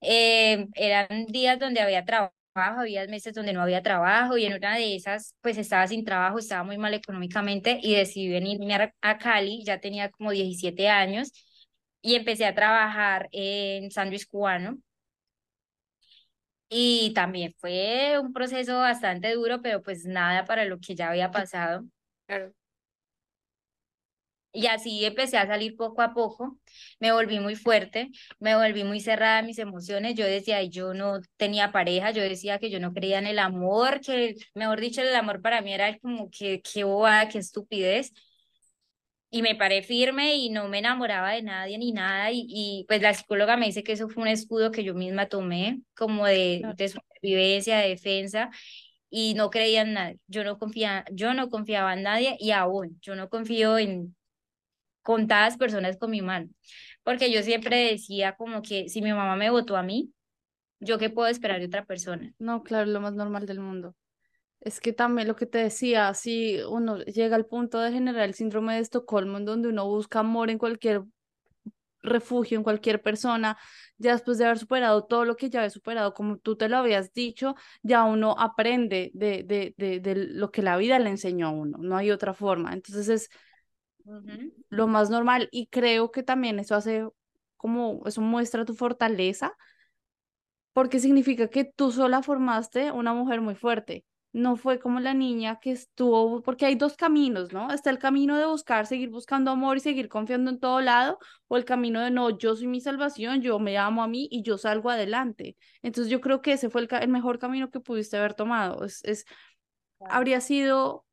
Eh, 0.01 0.67
eran 0.75 1.27
días 1.27 1.59
donde 1.59 1.81
había 1.81 2.05
trabajo 2.05 2.35
había 2.61 3.07
meses 3.07 3.35
donde 3.35 3.53
no 3.53 3.63
había 3.63 3.83
trabajo 3.83 4.37
y 4.37 4.47
en 4.47 4.55
una 4.55 4.77
de 4.77 4.97
esas 4.97 5.35
pues 5.41 5.59
estaba 5.59 5.87
sin 5.87 6.05
trabajo, 6.05 6.39
estaba 6.39 6.65
muy 6.65 6.79
mal 6.79 6.95
económicamente 6.95 7.79
y 7.83 7.95
decidí 7.95 8.29
venirme 8.31 8.93
a, 9.01 9.19
Cali, 9.19 9.63
ya 9.65 9.81
tenía 9.81 10.11
como 10.11 10.31
17 10.31 10.89
años 10.89 11.33
y 12.03 12.15
empecé 12.15 12.47
a 12.47 12.55
trabajar 12.55 13.29
en 13.33 13.91
sándwich 13.91 14.27
cubano. 14.27 14.79
Y 16.69 17.13
también 17.15 17.55
fue 17.59 18.19
un 18.21 18.33
proceso 18.33 18.79
bastante 18.79 19.33
duro, 19.35 19.63
pero 19.63 19.83
pues 19.83 20.05
nada 20.05 20.45
para 20.45 20.65
lo 20.65 20.79
que 20.79 20.95
ya 20.97 21.11
había 21.11 21.31
pasado. 21.31 21.85
Claro. 22.27 22.53
Y 24.57 24.67
así 24.69 25.05
empecé 25.05 25.37
a 25.39 25.47
salir 25.47 25.77
poco 25.77 26.01
a 26.03 26.15
poco, 26.15 26.59
me 26.99 27.13
volví 27.13 27.41
muy 27.41 27.57
fuerte, 27.57 28.11
me 28.39 28.57
volví 28.57 28.85
muy 28.85 29.01
cerrada 29.01 29.41
en 29.41 29.47
mis 29.47 29.59
emociones, 29.59 30.15
yo 30.15 30.25
decía, 30.25 30.63
yo 30.63 30.95
no 30.95 31.21
tenía 31.37 31.73
pareja, 31.73 32.11
yo 32.13 32.23
decía 32.23 32.59
que 32.59 32.71
yo 32.71 32.81
no 32.81 32.95
creía 32.95 33.19
en 33.19 33.27
el 33.27 33.39
amor, 33.39 34.01
que 34.01 34.37
mejor 34.55 34.81
dicho, 34.81 35.03
el 35.03 35.15
amor 35.15 35.43
para 35.43 35.61
mí 35.61 35.75
era 35.75 35.99
como 35.99 36.31
que 36.31 36.63
qué 36.63 36.85
bobada, 36.85 37.29
qué 37.29 37.39
estupidez. 37.39 38.13
Y 39.31 39.43
me 39.43 39.55
paré 39.57 39.83
firme 39.83 40.37
y 40.37 40.51
no 40.51 40.69
me 40.69 40.79
enamoraba 40.79 41.33
de 41.33 41.43
nadie 41.43 41.77
ni 41.79 41.93
nada. 41.93 42.31
Y, 42.33 42.47
y 42.49 42.85
pues 42.89 43.03
la 43.03 43.13
psicóloga 43.13 43.57
me 43.57 43.67
dice 43.67 43.83
que 43.83 43.93
eso 43.93 44.09
fue 44.09 44.23
un 44.23 44.29
escudo 44.29 44.71
que 44.73 44.85
yo 44.85 44.95
misma 44.95 45.27
tomé 45.29 45.83
como 45.95 46.27
de, 46.27 46.69
de 46.77 46.89
supervivencia, 46.89 47.79
de 47.79 47.89
defensa 47.91 48.51
y 49.11 49.35
no 49.35 49.51
creía 49.51 49.83
en 49.83 49.95
nadie. 49.95 50.21
Yo 50.29 50.45
no 50.45 50.59
confiaba, 50.59 51.05
yo 51.13 51.35
no 51.35 51.51
confiaba 51.51 51.95
en 51.95 52.05
nadie 52.05 52.37
y 52.41 52.53
aún 52.53 52.99
yo 53.03 53.17
no 53.17 53.31
confío 53.31 53.79
en 53.79 54.16
contadas 55.07 55.57
personas 55.57 55.97
con 55.97 56.11
mi 56.11 56.21
mano, 56.21 56.51
porque 57.05 57.31
yo 57.33 57.43
siempre 57.45 57.77
decía 57.93 58.35
como 58.35 58.61
que 58.61 58.89
si 58.89 59.01
mi 59.01 59.13
mamá 59.13 59.37
me 59.37 59.51
votó 59.51 59.77
a 59.77 59.85
mí, 59.85 60.13
yo 60.81 60.99
qué 60.99 61.11
puedo 61.11 61.29
esperar 61.29 61.61
de 61.61 61.67
otra 61.67 61.85
persona. 61.87 62.35
No, 62.39 62.63
claro, 62.65 62.91
lo 62.91 63.01
más 63.01 63.15
normal 63.15 63.47
del 63.47 63.61
mundo. 63.61 63.95
Es 64.61 64.81
que 64.81 64.93
también 64.93 65.29
lo 65.29 65.37
que 65.37 65.47
te 65.47 65.59
decía, 65.59 66.13
si 66.15 66.59
uno 66.69 66.99
llega 67.05 67.37
al 67.37 67.47
punto 67.47 67.81
de 67.81 67.93
generar 67.93 68.25
el 68.25 68.35
síndrome 68.35 68.75
de 68.75 68.81
Estocolmo, 68.81 69.39
en 69.39 69.45
donde 69.47 69.69
uno 69.69 69.87
busca 69.87 70.21
amor 70.21 70.51
en 70.51 70.59
cualquier 70.59 71.05
refugio, 72.03 72.57
en 72.57 72.63
cualquier 72.65 73.03
persona, 73.03 73.59
ya 73.99 74.13
después 74.13 74.39
de 74.39 74.45
haber 74.45 74.59
superado 74.59 75.05
todo 75.05 75.25
lo 75.25 75.37
que 75.37 75.51
ya 75.51 75.61
había 75.61 75.71
superado, 75.71 76.15
como 76.15 76.39
tú 76.39 76.57
te 76.57 76.69
lo 76.69 76.77
habías 76.79 77.13
dicho, 77.13 77.55
ya 77.83 78.05
uno 78.05 78.37
aprende 78.39 79.11
de, 79.15 79.43
de, 79.45 79.75
de, 79.77 80.01
de 80.01 80.15
lo 80.17 80.51
que 80.53 80.63
la 80.63 80.77
vida 80.77 80.99
le 80.99 81.11
enseñó 81.11 81.49
a 81.49 81.51
uno, 81.51 81.79
no 81.81 81.97
hay 81.97 82.11
otra 82.13 82.33
forma. 82.35 82.73
Entonces 82.73 83.09
es 83.09 83.31
lo 84.69 84.87
más 84.87 85.11
normal 85.11 85.49
y 85.51 85.67
creo 85.69 86.11
que 86.11 86.23
también 86.23 86.59
eso 86.59 86.75
hace 86.75 87.09
como, 87.57 88.03
eso 88.07 88.21
muestra 88.21 88.65
tu 88.65 88.75
fortaleza 88.75 89.57
porque 90.73 91.01
significa 91.01 91.49
que 91.49 91.65
tú 91.65 91.91
sola 91.91 92.23
formaste 92.23 92.93
una 92.93 93.15
mujer 93.15 93.41
muy 93.41 93.55
fuerte. 93.55 94.05
No 94.33 94.57
fue 94.57 94.79
como 94.79 95.01
la 95.01 95.15
niña 95.15 95.59
que 95.59 95.71
estuvo, 95.71 96.43
porque 96.43 96.67
hay 96.67 96.75
dos 96.75 96.97
caminos, 96.97 97.55
¿no? 97.55 97.73
Está 97.73 97.89
el 97.89 97.99
camino 97.99 98.37
de 98.37 98.45
buscar, 98.45 98.87
seguir 98.87 99.09
buscando 99.09 99.51
amor 99.51 99.79
y 99.79 99.81
seguir 99.81 100.11
confiando 100.11 100.51
en 100.51 100.61
todo 100.61 100.83
lado, 100.83 101.19
o 101.49 101.57
el 101.57 101.65
camino 101.65 102.01
de 102.01 102.11
no, 102.11 102.29
yo 102.37 102.55
soy 102.55 102.67
mi 102.67 102.83
salvación, 102.83 103.41
yo 103.41 103.59
me 103.59 103.79
amo 103.79 104.03
a 104.03 104.09
mí 104.09 104.29
y 104.31 104.43
yo 104.43 104.59
salgo 104.59 104.91
adelante. 104.91 105.57
Entonces 105.81 106.11
yo 106.11 106.21
creo 106.21 106.43
que 106.43 106.53
ese 106.53 106.69
fue 106.69 106.83
el, 106.83 106.89
el 107.01 107.09
mejor 107.09 107.39
camino 107.39 107.71
que 107.71 107.81
pudiste 107.81 108.19
haber 108.19 108.35
tomado. 108.35 108.85
Es, 108.85 109.03
es, 109.05 109.25
habría 110.01 110.43
sido 110.43 111.06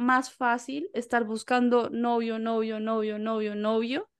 más 0.00 0.32
fácil 0.32 0.90
estar 0.94 1.24
buscando 1.24 1.90
novio, 1.90 2.38
novio, 2.38 2.80
novio, 2.80 3.18
novio, 3.18 3.54
novio, 3.54 4.10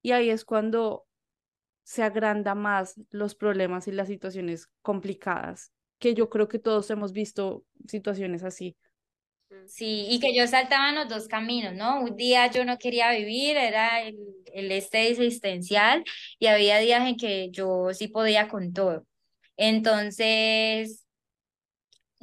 y 0.00 0.12
ahí 0.12 0.30
es 0.30 0.44
cuando 0.44 1.06
se 1.82 2.02
agranda 2.02 2.54
más 2.54 2.94
los 3.10 3.34
problemas 3.34 3.88
y 3.88 3.92
las 3.92 4.08
situaciones 4.08 4.68
complicadas, 4.80 5.72
que 5.98 6.14
yo 6.14 6.30
creo 6.30 6.48
que 6.48 6.58
todos 6.58 6.88
hemos 6.90 7.12
visto 7.12 7.64
situaciones 7.86 8.42
así. 8.42 8.76
Mm. 9.50 9.66
Sí, 9.66 10.06
y 10.08 10.20
que 10.20 10.34
yo 10.34 10.46
saltaba 10.46 10.90
en 10.90 10.94
los 10.96 11.08
dos 11.08 11.28
caminos, 11.28 11.74
¿no? 11.74 12.00
Un 12.00 12.16
día 12.16 12.50
yo 12.50 12.64
no 12.64 12.78
quería 12.78 13.10
vivir, 13.10 13.56
era 13.56 14.02
el, 14.02 14.16
el 14.52 14.72
este 14.72 15.10
existencial, 15.10 16.04
y 16.38 16.46
había 16.46 16.78
días 16.78 17.06
en 17.06 17.16
que 17.16 17.50
yo 17.50 17.92
sí 17.92 18.08
podía 18.08 18.48
con 18.48 18.72
todo. 18.72 19.06
Entonces, 19.56 21.03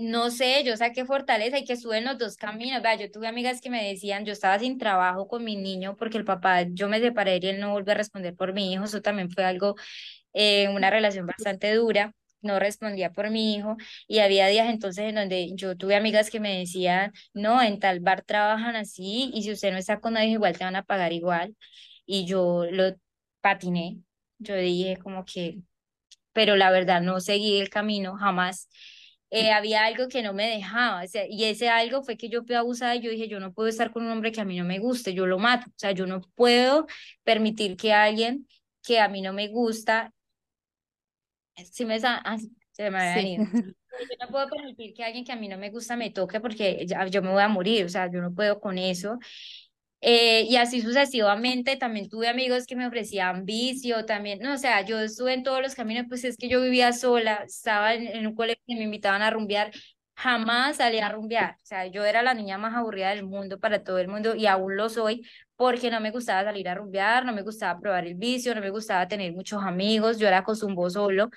no 0.01 0.31
sé, 0.31 0.63
yo 0.63 0.75
saqué 0.77 1.05
fortaleza 1.05 1.57
y 1.59 1.65
que 1.65 1.73
estuve 1.73 1.97
en 1.99 2.05
los 2.05 2.17
dos 2.17 2.35
caminos. 2.37 2.81
Vea, 2.81 2.95
yo 2.95 3.11
tuve 3.11 3.27
amigas 3.27 3.61
que 3.61 3.69
me 3.69 3.87
decían, 3.87 4.25
yo 4.25 4.33
estaba 4.33 4.57
sin 4.59 4.77
trabajo 4.77 5.27
con 5.27 5.43
mi 5.43 5.55
niño 5.55 5.95
porque 5.97 6.17
el 6.17 6.25
papá, 6.25 6.63
yo 6.63 6.89
me 6.89 6.99
separé 6.99 7.39
y 7.41 7.47
él 7.47 7.59
no 7.59 7.71
volvió 7.71 7.93
a 7.93 7.95
responder 7.97 8.35
por 8.35 8.53
mi 8.53 8.73
hijo. 8.73 8.83
Eso 8.85 9.01
también 9.01 9.29
fue 9.31 9.43
algo, 9.45 9.75
eh, 10.33 10.69
una 10.69 10.89
relación 10.89 11.25
bastante 11.27 11.73
dura. 11.75 12.13
No 12.41 12.59
respondía 12.59 13.11
por 13.13 13.29
mi 13.29 13.55
hijo 13.55 13.77
y 14.07 14.19
había 14.19 14.47
días 14.47 14.69
entonces 14.69 15.05
en 15.05 15.15
donde 15.15 15.51
yo 15.55 15.77
tuve 15.77 15.95
amigas 15.95 16.29
que 16.31 16.39
me 16.39 16.57
decían, 16.59 17.13
no, 17.33 17.61
en 17.61 17.79
tal 17.79 17.99
bar 17.99 18.23
trabajan 18.23 18.75
así 18.75 19.31
y 19.33 19.43
si 19.43 19.51
usted 19.51 19.71
no 19.71 19.77
está 19.77 19.99
con 19.99 20.13
nadie 20.15 20.29
igual 20.31 20.57
te 20.57 20.63
van 20.65 20.75
a 20.75 20.83
pagar 20.83 21.13
igual. 21.13 21.55
Y 22.05 22.25
yo 22.25 22.65
lo 22.71 22.95
patiné. 23.41 23.99
Yo 24.39 24.55
dije 24.55 24.97
como 24.97 25.25
que, 25.25 25.59
pero 26.33 26.55
la 26.55 26.71
verdad 26.71 27.01
no 27.01 27.19
seguí 27.19 27.59
el 27.59 27.69
camino 27.69 28.15
jamás 28.17 28.69
eh, 29.31 29.51
había 29.51 29.85
algo 29.85 30.07
que 30.07 30.21
no 30.21 30.33
me 30.33 30.47
dejaba, 30.47 31.03
o 31.03 31.07
sea, 31.07 31.25
y 31.27 31.45
ese 31.45 31.69
algo 31.69 32.03
fue 32.03 32.17
que 32.17 32.29
yo 32.29 32.43
fui 32.43 32.55
abusada 32.55 32.95
y 32.95 33.01
yo 33.01 33.09
dije, 33.09 33.27
yo 33.27 33.39
no 33.39 33.53
puedo 33.53 33.69
estar 33.69 33.91
con 33.91 34.03
un 34.05 34.11
hombre 34.11 34.31
que 34.31 34.41
a 34.41 34.45
mí 34.45 34.57
no 34.57 34.65
me 34.65 34.79
guste, 34.79 35.13
yo 35.13 35.25
lo 35.25 35.39
mato, 35.39 35.67
o 35.69 35.73
sea, 35.77 35.91
yo 35.91 36.05
no 36.05 36.21
puedo 36.35 36.85
permitir 37.23 37.77
que 37.77 37.93
alguien 37.93 38.47
que 38.83 38.99
a 38.99 39.07
mí 39.07 39.21
no 39.21 39.33
me 39.33 39.47
gusta, 39.47 40.13
si 41.71 41.85
me, 41.85 41.99
ah, 42.03 42.37
se 42.71 42.89
me 42.89 42.97
había 42.97 43.15
venido. 43.15 43.45
Yo 43.99 44.15
no 44.25 44.31
puedo 44.31 44.47
permitir 44.49 44.93
que 44.93 45.03
alguien 45.03 45.25
que 45.25 45.31
a 45.31 45.35
mí 45.35 45.47
no 45.47 45.57
me 45.57 45.69
gusta 45.69 45.95
me 45.95 46.09
toque 46.09 46.39
porque 46.39 46.85
yo 47.09 47.21
me 47.21 47.31
voy 47.31 47.43
a 47.43 47.47
morir, 47.47 47.85
o 47.85 47.89
sea, 47.89 48.09
yo 48.11 48.21
no 48.21 48.33
puedo 48.33 48.59
con 48.59 48.77
eso. 48.77 49.19
Eh, 50.03 50.45
y 50.49 50.55
así 50.55 50.81
sucesivamente, 50.81 51.75
también 51.77 52.09
tuve 52.09 52.27
amigos 52.27 52.65
que 52.65 52.75
me 52.75 52.87
ofrecían 52.87 53.45
vicio, 53.45 54.05
también, 54.05 54.39
no, 54.39 54.53
o 54.53 54.57
sea, 54.57 54.81
yo 54.83 54.99
estuve 54.99 55.33
en 55.33 55.43
todos 55.43 55.61
los 55.61 55.75
caminos, 55.75 56.05
pues 56.09 56.23
es 56.23 56.37
que 56.37 56.49
yo 56.49 56.59
vivía 56.61 56.91
sola, 56.91 57.43
estaba 57.45 57.93
en, 57.93 58.25
un 58.25 58.33
colegio 58.35 58.63
que 58.65 58.75
me 58.75 58.83
invitaban 58.85 59.21
a 59.21 59.29
rumbear, 59.29 59.71
jamás 60.15 60.77
salí 60.77 60.97
a 60.99 61.09
rumbear, 61.09 61.51
o 61.53 61.65
sea, 61.65 61.85
yo 61.85 62.03
era 62.03 62.23
la 62.23 62.33
niña 62.33 62.57
más 62.57 62.75
aburrida 62.75 63.09
del 63.09 63.25
mundo 63.25 63.59
para 63.59 63.83
todo 63.83 63.99
el 63.99 64.07
mundo 64.07 64.35
y 64.35 64.47
aún 64.47 64.75
lo 64.75 64.89
soy, 64.89 65.21
porque 65.55 65.91
no 65.91 65.99
me 66.01 66.09
gustaba 66.09 66.43
salir 66.43 66.67
a 66.67 66.75
rumbear, 66.75 67.23
no 67.23 67.33
me 67.33 67.43
gustaba 67.43 67.79
probar 67.79 68.07
el 68.07 68.15
vicio, 68.15 68.55
no 68.55 68.61
me 68.61 68.71
gustaba 68.71 69.07
tener 69.07 69.31
muchos 69.33 69.63
amigos, 69.63 70.17
yo 70.17 70.27
era 70.27 70.43
cosumbo 70.43 70.89
solo, 70.89 71.29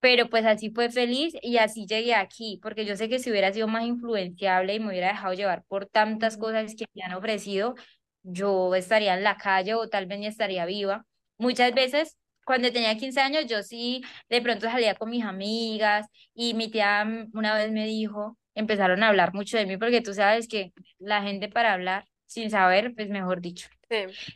pero 0.00 0.28
pues 0.30 0.44
así 0.46 0.70
fue 0.70 0.90
feliz 0.90 1.34
y 1.42 1.58
así 1.58 1.86
llegué 1.86 2.14
aquí, 2.14 2.58
porque 2.62 2.84
yo 2.84 2.96
sé 2.96 3.08
que 3.08 3.18
si 3.18 3.30
hubiera 3.30 3.52
sido 3.52 3.68
más 3.68 3.84
influenciable 3.84 4.74
y 4.74 4.80
me 4.80 4.88
hubiera 4.88 5.08
dejado 5.08 5.34
llevar 5.34 5.64
por 5.68 5.86
tantas 5.86 6.36
cosas 6.36 6.74
que 6.76 6.86
me 6.94 7.02
han 7.02 7.14
ofrecido, 7.14 7.74
yo 8.22 8.74
estaría 8.74 9.14
en 9.14 9.24
la 9.24 9.36
calle 9.36 9.74
o 9.74 9.88
tal 9.88 10.06
vez 10.06 10.18
ni 10.18 10.26
estaría 10.26 10.66
viva. 10.66 11.04
Muchas 11.38 11.72
veces, 11.74 12.16
cuando 12.44 12.72
tenía 12.72 12.96
15 12.96 13.20
años, 13.20 13.46
yo 13.46 13.62
sí 13.62 14.02
de 14.28 14.40
pronto 14.42 14.66
salía 14.66 14.94
con 14.94 15.10
mis 15.10 15.24
amigas 15.24 16.06
y 16.34 16.54
mi 16.54 16.70
tía 16.70 17.06
una 17.32 17.54
vez 17.54 17.70
me 17.72 17.86
dijo, 17.86 18.38
empezaron 18.54 19.02
a 19.02 19.08
hablar 19.08 19.34
mucho 19.34 19.56
de 19.58 19.66
mí, 19.66 19.76
porque 19.76 20.00
tú 20.00 20.14
sabes 20.14 20.48
que 20.48 20.72
la 20.98 21.22
gente 21.22 21.48
para 21.48 21.72
hablar 21.72 22.06
sin 22.26 22.50
saber, 22.50 22.94
pues 22.94 23.08
mejor 23.08 23.40
dicho. 23.40 23.68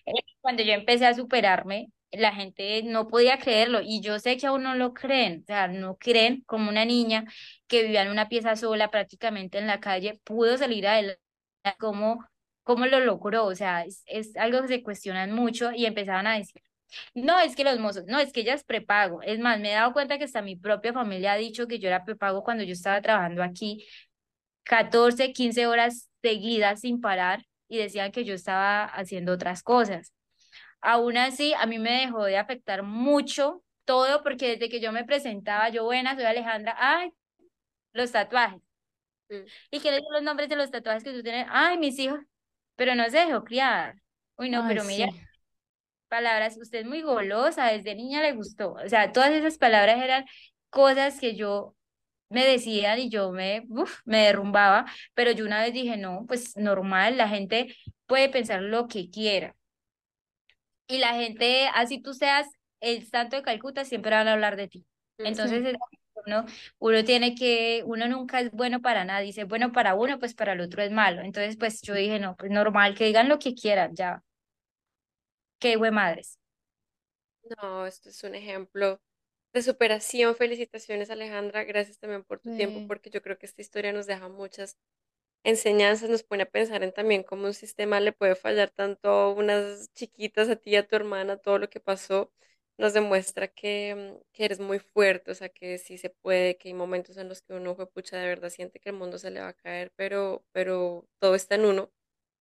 Eh, 0.06 0.12
cuando 0.40 0.62
yo 0.62 0.72
empecé 0.72 1.06
a 1.06 1.14
superarme, 1.14 1.88
la 2.12 2.32
gente 2.34 2.82
no 2.84 3.08
podía 3.08 3.38
creerlo 3.38 3.80
y 3.82 4.00
yo 4.00 4.18
sé 4.18 4.36
que 4.36 4.46
aún 4.46 4.62
no 4.64 4.74
lo 4.74 4.94
creen, 4.94 5.40
o 5.42 5.46
sea, 5.46 5.68
no 5.68 5.96
creen 5.96 6.42
como 6.46 6.68
una 6.70 6.84
niña 6.84 7.24
que 7.66 7.82
vivía 7.82 8.02
en 8.02 8.10
una 8.10 8.28
pieza 8.28 8.56
sola 8.56 8.90
prácticamente 8.90 9.58
en 9.58 9.66
la 9.66 9.80
calle 9.80 10.20
pudo 10.24 10.56
salir 10.58 10.86
adelante, 10.86 11.20
cómo, 11.78 12.24
cómo 12.62 12.86
lo 12.86 13.00
logró, 13.00 13.46
o 13.46 13.54
sea, 13.54 13.84
es, 13.84 14.02
es 14.06 14.36
algo 14.36 14.62
que 14.62 14.68
se 14.68 14.82
cuestionan 14.82 15.32
mucho 15.32 15.72
y 15.72 15.86
empezaban 15.86 16.26
a 16.26 16.36
decir, 16.36 16.62
no, 17.14 17.40
es 17.40 17.56
que 17.56 17.64
los 17.64 17.78
mozos, 17.78 18.04
no, 18.06 18.18
es 18.18 18.32
que 18.32 18.40
ella 18.40 18.54
es 18.54 18.64
prepago, 18.64 19.22
es 19.22 19.38
más, 19.38 19.60
me 19.60 19.70
he 19.72 19.74
dado 19.74 19.92
cuenta 19.92 20.18
que 20.18 20.24
hasta 20.24 20.42
mi 20.42 20.56
propia 20.56 20.92
familia 20.92 21.32
ha 21.32 21.36
dicho 21.36 21.66
que 21.66 21.78
yo 21.78 21.88
era 21.88 22.04
prepago 22.04 22.42
cuando 22.44 22.64
yo 22.64 22.72
estaba 22.72 23.00
trabajando 23.00 23.42
aquí 23.42 23.86
14, 24.64 25.32
15 25.32 25.66
horas 25.66 26.10
seguidas 26.22 26.80
sin 26.80 27.00
parar 27.00 27.46
y 27.68 27.78
decían 27.78 28.12
que 28.12 28.24
yo 28.24 28.34
estaba 28.34 28.84
haciendo 28.84 29.32
otras 29.32 29.62
cosas. 29.62 30.12
Aún 30.82 31.16
así, 31.16 31.54
a 31.54 31.66
mí 31.66 31.78
me 31.78 32.00
dejó 32.00 32.24
de 32.24 32.36
afectar 32.36 32.82
mucho 32.82 33.62
todo 33.84 34.22
porque 34.22 34.50
desde 34.50 34.68
que 34.68 34.80
yo 34.80 34.92
me 34.92 35.04
presentaba, 35.04 35.68
yo 35.68 35.84
buena, 35.84 36.16
soy 36.16 36.24
Alejandra, 36.24 36.74
ay, 36.76 37.12
los 37.92 38.10
tatuajes. 38.10 38.60
Mm. 39.28 39.46
¿Y 39.70 39.80
qué 39.80 39.90
son 39.90 40.12
los 40.12 40.22
nombres 40.22 40.48
de 40.48 40.56
los 40.56 40.70
tatuajes 40.70 41.04
que 41.04 41.12
tú 41.12 41.22
tienes? 41.22 41.46
Ay, 41.50 41.78
mis 41.78 41.98
hijos, 42.00 42.18
pero 42.74 42.96
no 42.96 43.04
se 43.04 43.18
dejó 43.18 43.44
criar. 43.44 43.94
Uy, 44.36 44.50
no, 44.50 44.64
pero 44.66 44.82
mira, 44.84 45.08
palabras, 46.08 46.58
usted 46.60 46.80
es 46.80 46.86
muy 46.86 47.02
golosa, 47.02 47.66
desde 47.66 47.94
niña 47.94 48.20
le 48.20 48.32
gustó. 48.32 48.72
O 48.72 48.88
sea, 48.88 49.12
todas 49.12 49.30
esas 49.30 49.58
palabras 49.58 50.02
eran 50.02 50.24
cosas 50.68 51.20
que 51.20 51.36
yo 51.36 51.76
me 52.28 52.44
decían 52.44 52.98
y 52.98 53.08
yo 53.08 53.30
me, 53.30 53.66
me 54.04 54.24
derrumbaba, 54.24 54.86
pero 55.14 55.30
yo 55.30 55.44
una 55.44 55.60
vez 55.62 55.72
dije, 55.72 55.96
no, 55.96 56.24
pues 56.26 56.56
normal, 56.56 57.18
la 57.18 57.28
gente 57.28 57.76
puede 58.06 58.28
pensar 58.28 58.62
lo 58.62 58.88
que 58.88 59.10
quiera 59.10 59.54
y 60.86 60.98
la 60.98 61.14
gente, 61.14 61.68
así 61.74 62.00
tú 62.00 62.14
seas 62.14 62.48
el 62.80 63.06
santo 63.06 63.36
de 63.36 63.42
Calcuta, 63.42 63.84
siempre 63.84 64.10
van 64.10 64.28
a 64.28 64.32
hablar 64.32 64.56
de 64.56 64.68
ti. 64.68 64.86
Entonces, 65.18 65.76
uno, 66.26 66.44
uno 66.78 67.04
tiene 67.04 67.34
que, 67.34 67.82
uno 67.86 68.08
nunca 68.08 68.40
es 68.40 68.50
bueno 68.50 68.80
para 68.80 69.04
nada, 69.04 69.20
dice 69.20 69.44
bueno 69.44 69.72
para 69.72 69.94
uno, 69.94 70.18
pues 70.18 70.34
para 70.34 70.52
el 70.52 70.60
otro 70.60 70.82
es 70.82 70.90
malo. 70.90 71.22
Entonces, 71.22 71.56
pues 71.56 71.80
yo 71.82 71.94
dije, 71.94 72.18
no, 72.18 72.36
pues 72.36 72.50
normal, 72.50 72.94
que 72.96 73.04
digan 73.04 73.28
lo 73.28 73.38
que 73.38 73.54
quieran, 73.54 73.94
ya. 73.94 74.22
Qué 75.58 75.76
güey 75.76 75.92
madres. 75.92 76.38
No, 77.60 77.86
esto 77.86 78.08
es 78.08 78.22
un 78.24 78.34
ejemplo 78.34 79.00
de 79.52 79.62
superación. 79.62 80.34
Felicitaciones, 80.34 81.10
Alejandra. 81.10 81.64
Gracias 81.64 81.98
también 81.98 82.24
por 82.24 82.40
tu 82.40 82.54
tiempo, 82.56 82.86
porque 82.88 83.10
yo 83.10 83.22
creo 83.22 83.38
que 83.38 83.46
esta 83.46 83.62
historia 83.62 83.92
nos 83.92 84.06
deja 84.06 84.28
muchas 84.28 84.76
enseñanzas 85.44 86.10
nos 86.10 86.22
pone 86.22 86.44
a 86.44 86.50
pensar 86.50 86.82
en 86.82 86.92
también 86.92 87.22
cómo 87.22 87.46
un 87.46 87.54
sistema 87.54 88.00
le 88.00 88.12
puede 88.12 88.34
fallar 88.36 88.70
tanto 88.70 89.08
a 89.10 89.32
unas 89.32 89.92
chiquitas, 89.94 90.48
a 90.48 90.56
ti, 90.56 90.76
a 90.76 90.86
tu 90.86 90.96
hermana, 90.96 91.36
todo 91.38 91.58
lo 91.58 91.70
que 91.70 91.80
pasó, 91.80 92.32
nos 92.78 92.94
demuestra 92.94 93.48
que, 93.48 93.94
mm, 94.20 94.24
que 94.32 94.44
eres 94.44 94.60
muy 94.60 94.78
fuerte, 94.78 95.30
o 95.30 95.34
sea, 95.34 95.48
que 95.48 95.78
sí 95.78 95.98
se 95.98 96.10
puede, 96.10 96.56
que 96.58 96.68
hay 96.68 96.74
momentos 96.74 97.16
en 97.16 97.28
los 97.28 97.42
que 97.42 97.54
uno 97.54 97.76
pucha 97.90 98.16
de 98.18 98.26
verdad 98.28 98.50
siente 98.50 98.80
que 98.80 98.90
el 98.90 98.96
mundo 98.96 99.18
se 99.18 99.30
le 99.30 99.40
va 99.40 99.48
a 99.48 99.52
caer, 99.54 99.92
pero, 99.96 100.44
pero 100.52 101.06
todo 101.18 101.34
está 101.34 101.54
en 101.56 101.64
uno. 101.66 101.90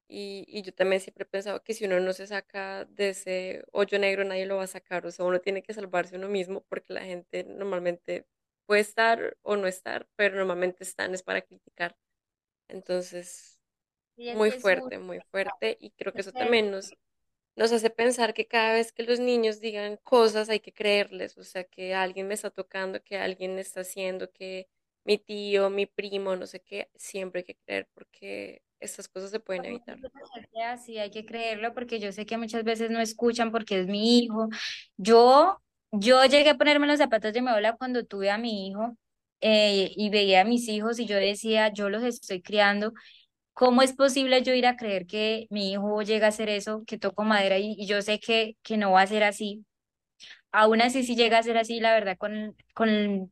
Y, 0.07 0.45
y 0.48 0.61
yo 0.64 0.73
también 0.73 1.02
siempre 1.02 1.23
he 1.23 1.28
pensado 1.28 1.64
que 1.64 1.73
si 1.73 1.86
uno 1.86 1.99
no 2.02 2.11
se 2.14 2.28
saca 2.28 2.86
de 2.86 3.10
ese 3.10 3.64
hoyo 3.72 3.98
negro, 3.99 4.23
nadie 4.26 4.45
lo 4.45 4.57
va 4.57 4.64
a 4.64 4.68
sacar, 4.68 5.06
o 5.06 5.11
sea, 5.11 5.26
uno 5.26 5.40
tiene 5.41 5.64
que 5.64 5.73
salvarse 5.73 6.18
uno 6.18 6.28
mismo 6.30 6.61
porque 6.69 6.94
la 6.94 7.02
gente 7.03 7.45
normalmente 7.45 8.28
puede 8.65 8.82
estar 8.82 9.38
o 9.41 9.56
no 9.57 9.68
estar, 9.68 10.07
pero 10.18 10.36
normalmente 10.36 10.84
están 10.84 11.14
es 11.14 11.23
para 11.23 11.41
criticar. 11.41 11.95
Entonces, 12.72 13.60
muy 14.18 14.52
fuerte, 14.52 14.98
muy 14.98 15.19
fuerte. 15.30 15.77
Y 15.80 15.91
creo 15.91 16.14
que 16.14 16.22
eso 16.22 16.31
también 16.31 16.72
nos, 16.72 16.93
nos 17.56 17.72
hace 17.72 17.89
pensar 17.89 18.34
que 18.34 18.48
cada 18.48 18.73
vez 18.73 18.91
que 18.91 19.03
los 19.03 19.19
niños 19.19 19.60
digan 19.60 19.98
cosas 20.03 20.49
hay 20.49 20.60
que 20.60 20.73
creerles, 20.73 21.38
o 21.38 21.43
sea, 21.43 21.64
que 21.64 21.93
alguien 21.93 22.27
me 22.27 22.34
está 22.34 22.49
tocando, 22.49 23.03
que 23.03 23.18
alguien 23.18 23.60
está 23.60 23.81
haciendo, 23.81 24.31
que 24.31 24.68
mi 25.03 25.18
tío, 25.18 25.69
mi 25.69 25.85
primo, 25.85 26.35
no 26.35 26.45
sé 26.45 26.61
qué, 26.61 26.89
siempre 26.95 27.39
hay 27.39 27.45
que 27.45 27.56
creer 27.56 27.89
porque 27.93 28.61
estas 28.80 29.07
cosas 29.07 29.31
se 29.31 29.39
pueden 29.39 29.65
evitar. 29.65 29.98
Sí, 30.84 30.98
hay 30.98 31.11
que 31.11 31.26
creerlo 31.26 31.73
porque 31.73 31.99
yo 31.99 32.11
sé 32.11 32.26
que 32.26 32.38
muchas 32.38 32.64
veces 32.64 32.89
no 32.89 32.99
escuchan 32.99 33.52
porque 33.52 33.80
es 33.80 33.88
mi 33.88 34.19
hijo. 34.19 34.48
Yo, 34.98 35.61
yo 35.91 36.23
llegué 36.26 36.52
a 36.52 36.57
ponerme 36.57 36.88
los 36.88 36.99
zapatos 36.99 37.34
de 37.34 37.41
mi 37.41 37.49
abuela 37.49 37.76
cuando 37.76 38.06
tuve 38.06 38.31
a 38.31 38.38
mi 38.38 38.68
hijo 38.68 38.95
eh, 39.41 39.91
y 39.95 40.09
veía 40.09 40.41
a 40.41 40.45
mis 40.45 40.68
hijos 40.69 40.99
y 40.99 41.05
yo 41.05 41.18
decía, 41.18 41.73
yo 41.73 41.89
los 41.89 42.03
estoy 42.03 42.41
criando, 42.41 42.93
¿cómo 43.53 43.81
es 43.81 43.93
posible 43.93 44.43
yo 44.43 44.53
ir 44.53 44.68
a 44.68 44.77
creer 44.77 45.07
que 45.07 45.47
mi 45.49 45.72
hijo 45.73 46.01
llega 46.03 46.27
a 46.27 46.30
hacer 46.30 46.49
eso, 46.49 46.84
que 46.88 46.97
toco 46.97 47.23
madera 47.23 47.57
y, 47.59 47.85
yo 47.88 48.01
sé 48.01 48.19
que, 48.19 48.57
que 48.63 48.77
no 48.77 48.91
va 48.91 49.01
a 49.03 49.07
ser 49.07 49.23
así? 49.23 49.65
Aún 50.51 50.81
así, 50.81 51.03
si 51.03 51.15
llega 51.15 51.39
a 51.39 51.43
ser 51.43 51.57
así, 51.57 51.80
la 51.80 51.93
verdad, 51.93 52.18
con, 52.18 52.55
con 52.76 53.31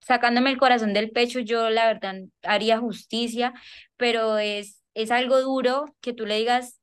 sacándome 0.00 0.50
el 0.50 0.58
corazón 0.58 0.92
del 0.94 1.10
pecho, 1.10 1.40
yo 1.40 1.70
la 1.70 1.86
verdad 1.86 2.16
haría 2.42 2.78
justicia, 2.78 3.54
pero 3.96 4.38
es, 4.38 4.82
es 4.94 5.10
algo 5.10 5.40
duro 5.40 5.86
que 6.00 6.12
tú 6.12 6.26
le 6.26 6.38
digas, 6.38 6.79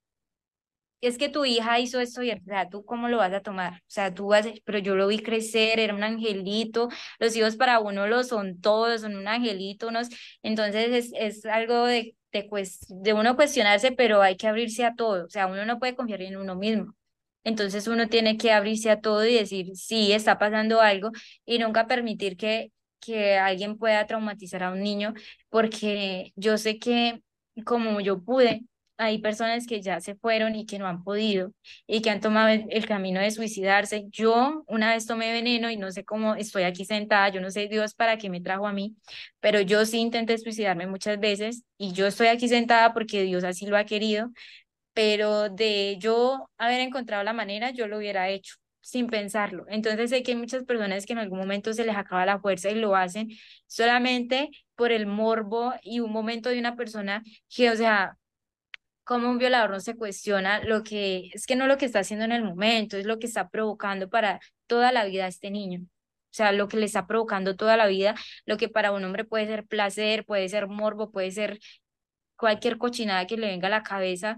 es 1.01 1.17
que 1.17 1.29
tu 1.29 1.45
hija 1.45 1.79
hizo 1.79 1.99
esto 1.99 2.23
y, 2.23 2.31
o 2.31 2.37
sea, 2.45 2.69
¿tú 2.69 2.83
cómo 2.85 3.07
lo 3.09 3.17
vas 3.17 3.33
a 3.33 3.41
tomar? 3.41 3.73
O 3.73 3.77
sea, 3.87 4.13
tú 4.13 4.27
vas, 4.27 4.47
pero 4.65 4.79
yo 4.79 4.95
lo 4.95 5.07
vi 5.07 5.19
crecer, 5.19 5.79
era 5.79 5.93
un 5.95 6.03
angelito, 6.03 6.89
los 7.19 7.35
hijos 7.35 7.55
para 7.55 7.79
uno 7.79 8.07
lo 8.07 8.23
son 8.23 8.59
todos, 8.61 9.01
son 9.01 9.15
un 9.15 9.27
angelito, 9.27 9.87
unos, 9.89 10.09
entonces 10.43 11.11
es, 11.11 11.37
es 11.39 11.45
algo 11.45 11.85
de, 11.85 12.15
de, 12.31 12.49
de 12.89 13.13
uno 13.13 13.35
cuestionarse, 13.35 13.91
pero 13.91 14.21
hay 14.21 14.35
que 14.37 14.47
abrirse 14.47 14.85
a 14.85 14.95
todo, 14.95 15.25
o 15.25 15.29
sea, 15.29 15.47
uno 15.47 15.65
no 15.65 15.79
puede 15.79 15.95
confiar 15.95 16.21
en 16.21 16.37
uno 16.37 16.55
mismo. 16.55 16.93
Entonces 17.43 17.87
uno 17.87 18.07
tiene 18.09 18.37
que 18.37 18.51
abrirse 18.51 18.89
a 18.89 18.99
todo 18.99 19.25
y 19.25 19.33
decir, 19.35 19.67
sí, 19.75 20.11
está 20.11 20.37
pasando 20.37 20.81
algo 20.81 21.11
y 21.45 21.59
nunca 21.59 21.87
permitir 21.87 22.35
que, 22.37 22.71
que 22.99 23.37
alguien 23.37 23.77
pueda 23.77 24.05
traumatizar 24.05 24.63
a 24.63 24.71
un 24.71 24.81
niño, 24.81 25.13
porque 25.49 26.33
yo 26.35 26.57
sé 26.57 26.77
que 26.79 27.21
como 27.65 28.01
yo 28.01 28.21
pude, 28.23 28.63
hay 28.97 29.19
personas 29.19 29.67
que 29.67 29.81
ya 29.81 29.99
se 30.01 30.15
fueron 30.15 30.55
y 30.55 30.65
que 30.65 30.79
no 30.79 30.87
han 30.87 31.03
podido 31.03 31.51
y 31.85 32.01
que 32.01 32.09
han 32.09 32.21
tomado 32.21 32.49
el, 32.49 32.85
camino 32.87 33.19
de 33.19 33.31
suicidarse. 33.31 34.05
Yo 34.09 34.63
una 34.67 34.93
vez 34.93 35.05
tomé 35.05 35.31
veneno 35.31 35.69
y 35.69 35.77
no 35.77 35.91
sé 35.91 36.03
cómo 36.03 36.35
estoy 36.35 36.63
aquí 36.63 36.85
sentada, 36.85 37.29
yo 37.29 37.41
no 37.41 37.51
sé 37.51 37.67
Dios 37.67 37.93
para 37.93 38.17
qué 38.17 38.29
me 38.29 38.41
trajo 38.41 38.67
a 38.67 38.73
mí, 38.73 38.95
pero 39.39 39.61
yo 39.61 39.85
sí 39.85 39.99
intenté 39.99 40.37
suicidarme 40.37 40.87
muchas 40.87 41.19
veces 41.19 41.63
y 41.77 41.93
yo 41.93 42.07
estoy 42.07 42.27
aquí 42.27 42.47
sentada 42.49 42.93
porque 42.93 43.23
Dios 43.23 43.43
así 43.43 43.67
lo 43.67 43.77
ha 43.77 43.85
querido, 43.85 44.31
pero 44.93 45.49
de 45.49 45.97
yo 45.99 46.49
haber 46.57 46.81
encontrado 46.81 47.23
la 47.23 47.33
manera, 47.33 47.71
yo 47.71 47.87
lo 47.87 47.97
hubiera 47.97 48.29
hecho 48.29 48.55
sin 48.81 49.07
pensarlo. 49.07 49.65
Entonces 49.69 50.09
sé 50.09 50.23
que 50.23 50.31
hay 50.31 50.37
muchas 50.37 50.63
personas 50.63 51.05
que 51.05 51.13
en 51.13 51.19
algún 51.19 51.39
momento 51.39 51.73
se 51.73 51.85
les 51.85 51.95
acaba 51.97 52.25
la 52.25 52.39
fuerza 52.39 52.69
y 52.69 52.75
lo 52.75 52.95
hacen 52.95 53.29
solamente 53.67 54.49
por 54.75 54.91
el 54.93 55.07
morbo 55.07 55.73
y 55.83 55.99
un 55.99 56.11
momento 56.11 56.49
de 56.49 56.59
una 56.59 56.75
persona 56.77 57.21
que, 57.49 57.69
o 57.69 57.75
sea, 57.75 58.17
como 59.07 59.29
un 59.29 59.37
violador 59.37 59.71
no 59.71 59.79
se 59.79 59.95
cuestiona 59.95 60.59
lo 60.63 60.83
que, 60.83 61.29
es 61.33 61.47
que 61.47 61.55
no 61.55 61.65
lo 61.65 61.77
que 61.77 61.85
está 61.85 61.99
haciendo 61.99 62.25
en 62.25 62.33
el 62.33 62.43
momento, 62.43 62.97
es 62.97 63.05
lo 63.05 63.19
que 63.19 63.27
está 63.27 63.49
provocando 63.49 64.09
para 64.09 64.41
toda 64.67 64.91
la 64.91 65.05
vida 65.05 65.25
a 65.25 65.29
este 65.29 65.49
niño. 65.49 65.81
O 65.83 66.33
sea, 66.37 66.51
lo 66.51 66.67
que 66.67 66.77
le 66.77 66.85
está 66.85 67.07
provocando 67.07 67.55
toda 67.55 67.77
la 67.77 67.87
vida, 67.87 68.15
lo 68.45 68.57
que 68.57 68.67
para 68.67 68.91
un 68.91 69.05
hombre 69.05 69.23
puede 69.23 69.47
ser 69.47 69.65
placer, 69.65 70.25
puede 70.25 70.49
ser 70.49 70.67
morbo, 70.67 71.09
puede 71.11 71.31
ser 71.31 71.59
cualquier 72.35 72.77
cochinada 72.77 73.27
que 73.27 73.37
le 73.37 73.47
venga 73.47 73.67
a 73.67 73.71
la 73.71 73.83
cabeza, 73.83 74.37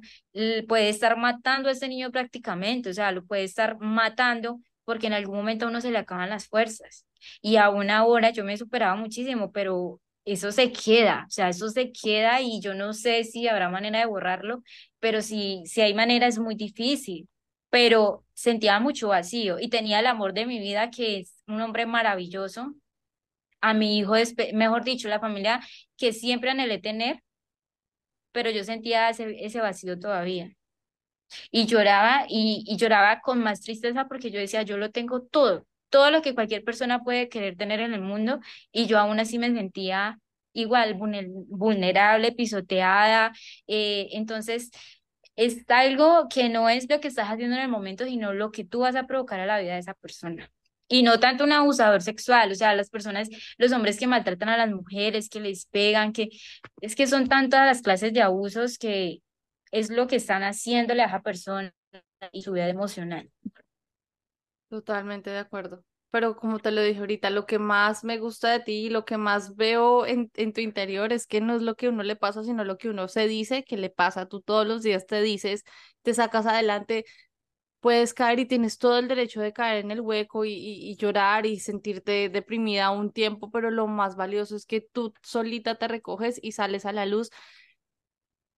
puede 0.67 0.89
estar 0.89 1.17
matando 1.17 1.69
a 1.69 1.71
este 1.71 1.87
niño 1.89 2.11
prácticamente, 2.11 2.91
o 2.91 2.93
sea, 2.93 3.11
lo 3.11 3.25
puede 3.25 3.45
estar 3.45 3.79
matando 3.79 4.59
porque 4.85 5.07
en 5.07 5.13
algún 5.13 5.35
momento 5.37 5.65
a 5.65 5.69
uno 5.69 5.81
se 5.81 5.91
le 5.91 5.97
acaban 5.97 6.29
las 6.29 6.47
fuerzas. 6.47 7.07
Y 7.41 7.57
aún 7.57 7.89
ahora 7.89 8.29
yo 8.29 8.45
me 8.45 8.55
superaba 8.57 8.95
muchísimo, 8.95 9.51
pero 9.51 9.99
eso 10.33 10.51
se 10.51 10.71
queda, 10.71 11.25
o 11.27 11.31
sea, 11.31 11.49
eso 11.49 11.69
se 11.69 11.91
queda 11.91 12.41
y 12.41 12.61
yo 12.61 12.73
no 12.73 12.93
sé 12.93 13.23
si 13.23 13.47
habrá 13.47 13.69
manera 13.69 13.99
de 13.99 14.05
borrarlo, 14.05 14.63
pero 14.99 15.21
si, 15.21 15.63
si 15.65 15.81
hay 15.81 15.93
manera 15.93 16.27
es 16.27 16.39
muy 16.39 16.55
difícil. 16.55 17.27
Pero 17.69 18.25
sentía 18.33 18.79
mucho 18.79 19.09
vacío 19.09 19.59
y 19.59 19.69
tenía 19.69 19.99
el 19.99 20.07
amor 20.07 20.33
de 20.33 20.45
mi 20.47 20.59
vida, 20.59 20.89
que 20.91 21.19
es 21.19 21.43
un 21.47 21.61
hombre 21.61 21.85
maravilloso, 21.85 22.73
a 23.61 23.73
mi 23.73 23.97
hijo, 23.99 24.13
mejor 24.53 24.83
dicho, 24.83 25.07
la 25.09 25.19
familia 25.19 25.61
que 25.97 26.13
siempre 26.13 26.51
anhelé 26.51 26.79
tener, 26.79 27.21
pero 28.31 28.49
yo 28.51 28.63
sentía 28.63 29.09
ese, 29.09 29.43
ese 29.45 29.59
vacío 29.59 29.99
todavía. 29.99 30.51
Y 31.51 31.65
lloraba 31.67 32.25
y, 32.27 32.63
y 32.67 32.77
lloraba 32.77 33.21
con 33.21 33.39
más 33.41 33.61
tristeza 33.61 34.07
porque 34.07 34.31
yo 34.31 34.39
decía, 34.39 34.63
yo 34.63 34.77
lo 34.77 34.91
tengo 34.91 35.21
todo, 35.23 35.65
todo 35.89 36.11
lo 36.11 36.21
que 36.21 36.35
cualquier 36.35 36.63
persona 36.63 37.03
puede 37.03 37.29
querer 37.29 37.55
tener 37.57 37.79
en 37.79 37.93
el 37.93 38.01
mundo 38.01 38.39
y 38.71 38.87
yo 38.87 38.99
aún 38.99 39.19
así 39.19 39.39
me 39.39 39.53
sentía 39.53 40.19
igual 40.53 40.95
vulnerable, 40.95 42.31
pisoteada. 42.31 43.33
Eh, 43.67 44.09
entonces, 44.11 44.71
es 45.35 45.63
algo 45.69 46.27
que 46.29 46.49
no 46.49 46.69
es 46.69 46.89
lo 46.89 46.99
que 46.99 47.07
estás 47.07 47.29
haciendo 47.29 47.55
en 47.55 47.61
el 47.63 47.69
momento, 47.69 48.05
sino 48.05 48.33
lo 48.33 48.51
que 48.51 48.65
tú 48.65 48.79
vas 48.81 48.95
a 48.95 49.07
provocar 49.07 49.39
a 49.39 49.45
la 49.45 49.59
vida 49.59 49.73
de 49.73 49.79
esa 49.79 49.93
persona. 49.93 50.51
Y 50.89 51.03
no 51.03 51.19
tanto 51.19 51.43
un 51.43 51.51
abusador 51.53 52.01
sexual, 52.01 52.51
o 52.51 52.55
sea, 52.55 52.75
las 52.75 52.89
personas, 52.89 53.29
los 53.57 53.71
hombres 53.71 53.99
que 53.99 54.07
maltratan 54.07 54.49
a 54.49 54.57
las 54.57 54.71
mujeres, 54.71 55.29
que 55.29 55.39
les 55.39 55.65
pegan, 55.67 56.13
que 56.13 56.29
es 56.81 56.95
que 56.95 57.07
son 57.07 57.27
tantas 57.27 57.65
las 57.65 57.81
clases 57.81 58.11
de 58.11 58.21
abusos 58.21 58.77
que 58.77 59.21
es 59.71 59.89
lo 59.91 60.07
que 60.07 60.15
están 60.17 60.43
haciéndole 60.43 61.03
a 61.03 61.07
esa 61.07 61.21
persona 61.21 61.73
y 62.31 62.41
su 62.41 62.53
vida 62.53 62.67
emocional. 62.67 63.29
Totalmente 64.69 65.29
de 65.31 65.39
acuerdo. 65.39 65.83
Pero 66.11 66.35
como 66.35 66.59
te 66.59 66.71
lo 66.71 66.81
dije 66.81 66.99
ahorita, 66.99 67.29
lo 67.29 67.45
que 67.45 67.59
más 67.59 68.03
me 68.03 68.17
gusta 68.17 68.51
de 68.51 68.59
ti 68.61 68.71
y 68.87 68.89
lo 68.89 69.05
que 69.05 69.17
más 69.17 69.55
veo 69.55 70.05
en, 70.07 70.31
en 70.35 70.53
tu 70.53 70.61
interior 70.61 71.13
es 71.13 71.27
que 71.27 71.39
no 71.41 71.55
es 71.55 71.61
lo 71.61 71.75
que 71.75 71.87
uno 71.89 72.01
le 72.03 72.15
pasa, 72.15 72.43
sino 72.43 72.63
lo 72.63 72.77
que 72.77 72.89
uno 72.89 73.07
se 73.07 73.27
dice 73.27 73.63
que 73.63 73.77
le 73.77 73.89
pasa. 73.91 74.27
Tú 74.27 74.41
todos 74.41 74.65
los 74.67 74.81
días 74.83 75.05
te 75.05 75.21
dices, 75.21 75.63
te 76.01 76.13
sacas 76.15 76.45
adelante, 76.47 77.05
puedes 77.81 78.13
caer 78.13 78.39
y 78.39 78.47
tienes 78.47 78.77
todo 78.79 78.99
el 78.99 79.07
derecho 79.09 79.41
de 79.41 79.53
caer 79.53 79.79
en 79.85 79.91
el 79.91 80.01
hueco 80.01 80.45
y, 80.45 80.53
y, 80.53 80.95
llorar 80.97 81.45
y 81.45 81.59
sentirte 81.59 82.29
deprimida 82.29 82.91
un 82.91 83.11
tiempo, 83.11 83.51
pero 83.51 83.71
lo 83.71 83.87
más 83.87 84.15
valioso 84.17 84.55
es 84.55 84.65
que 84.65 84.81
tú 84.81 85.13
solita 85.23 85.77
te 85.77 85.87
recoges 85.89 86.39
y 86.43 86.53
sales 86.53 86.85
a 86.85 86.93
la 86.93 87.05
luz 87.07 87.31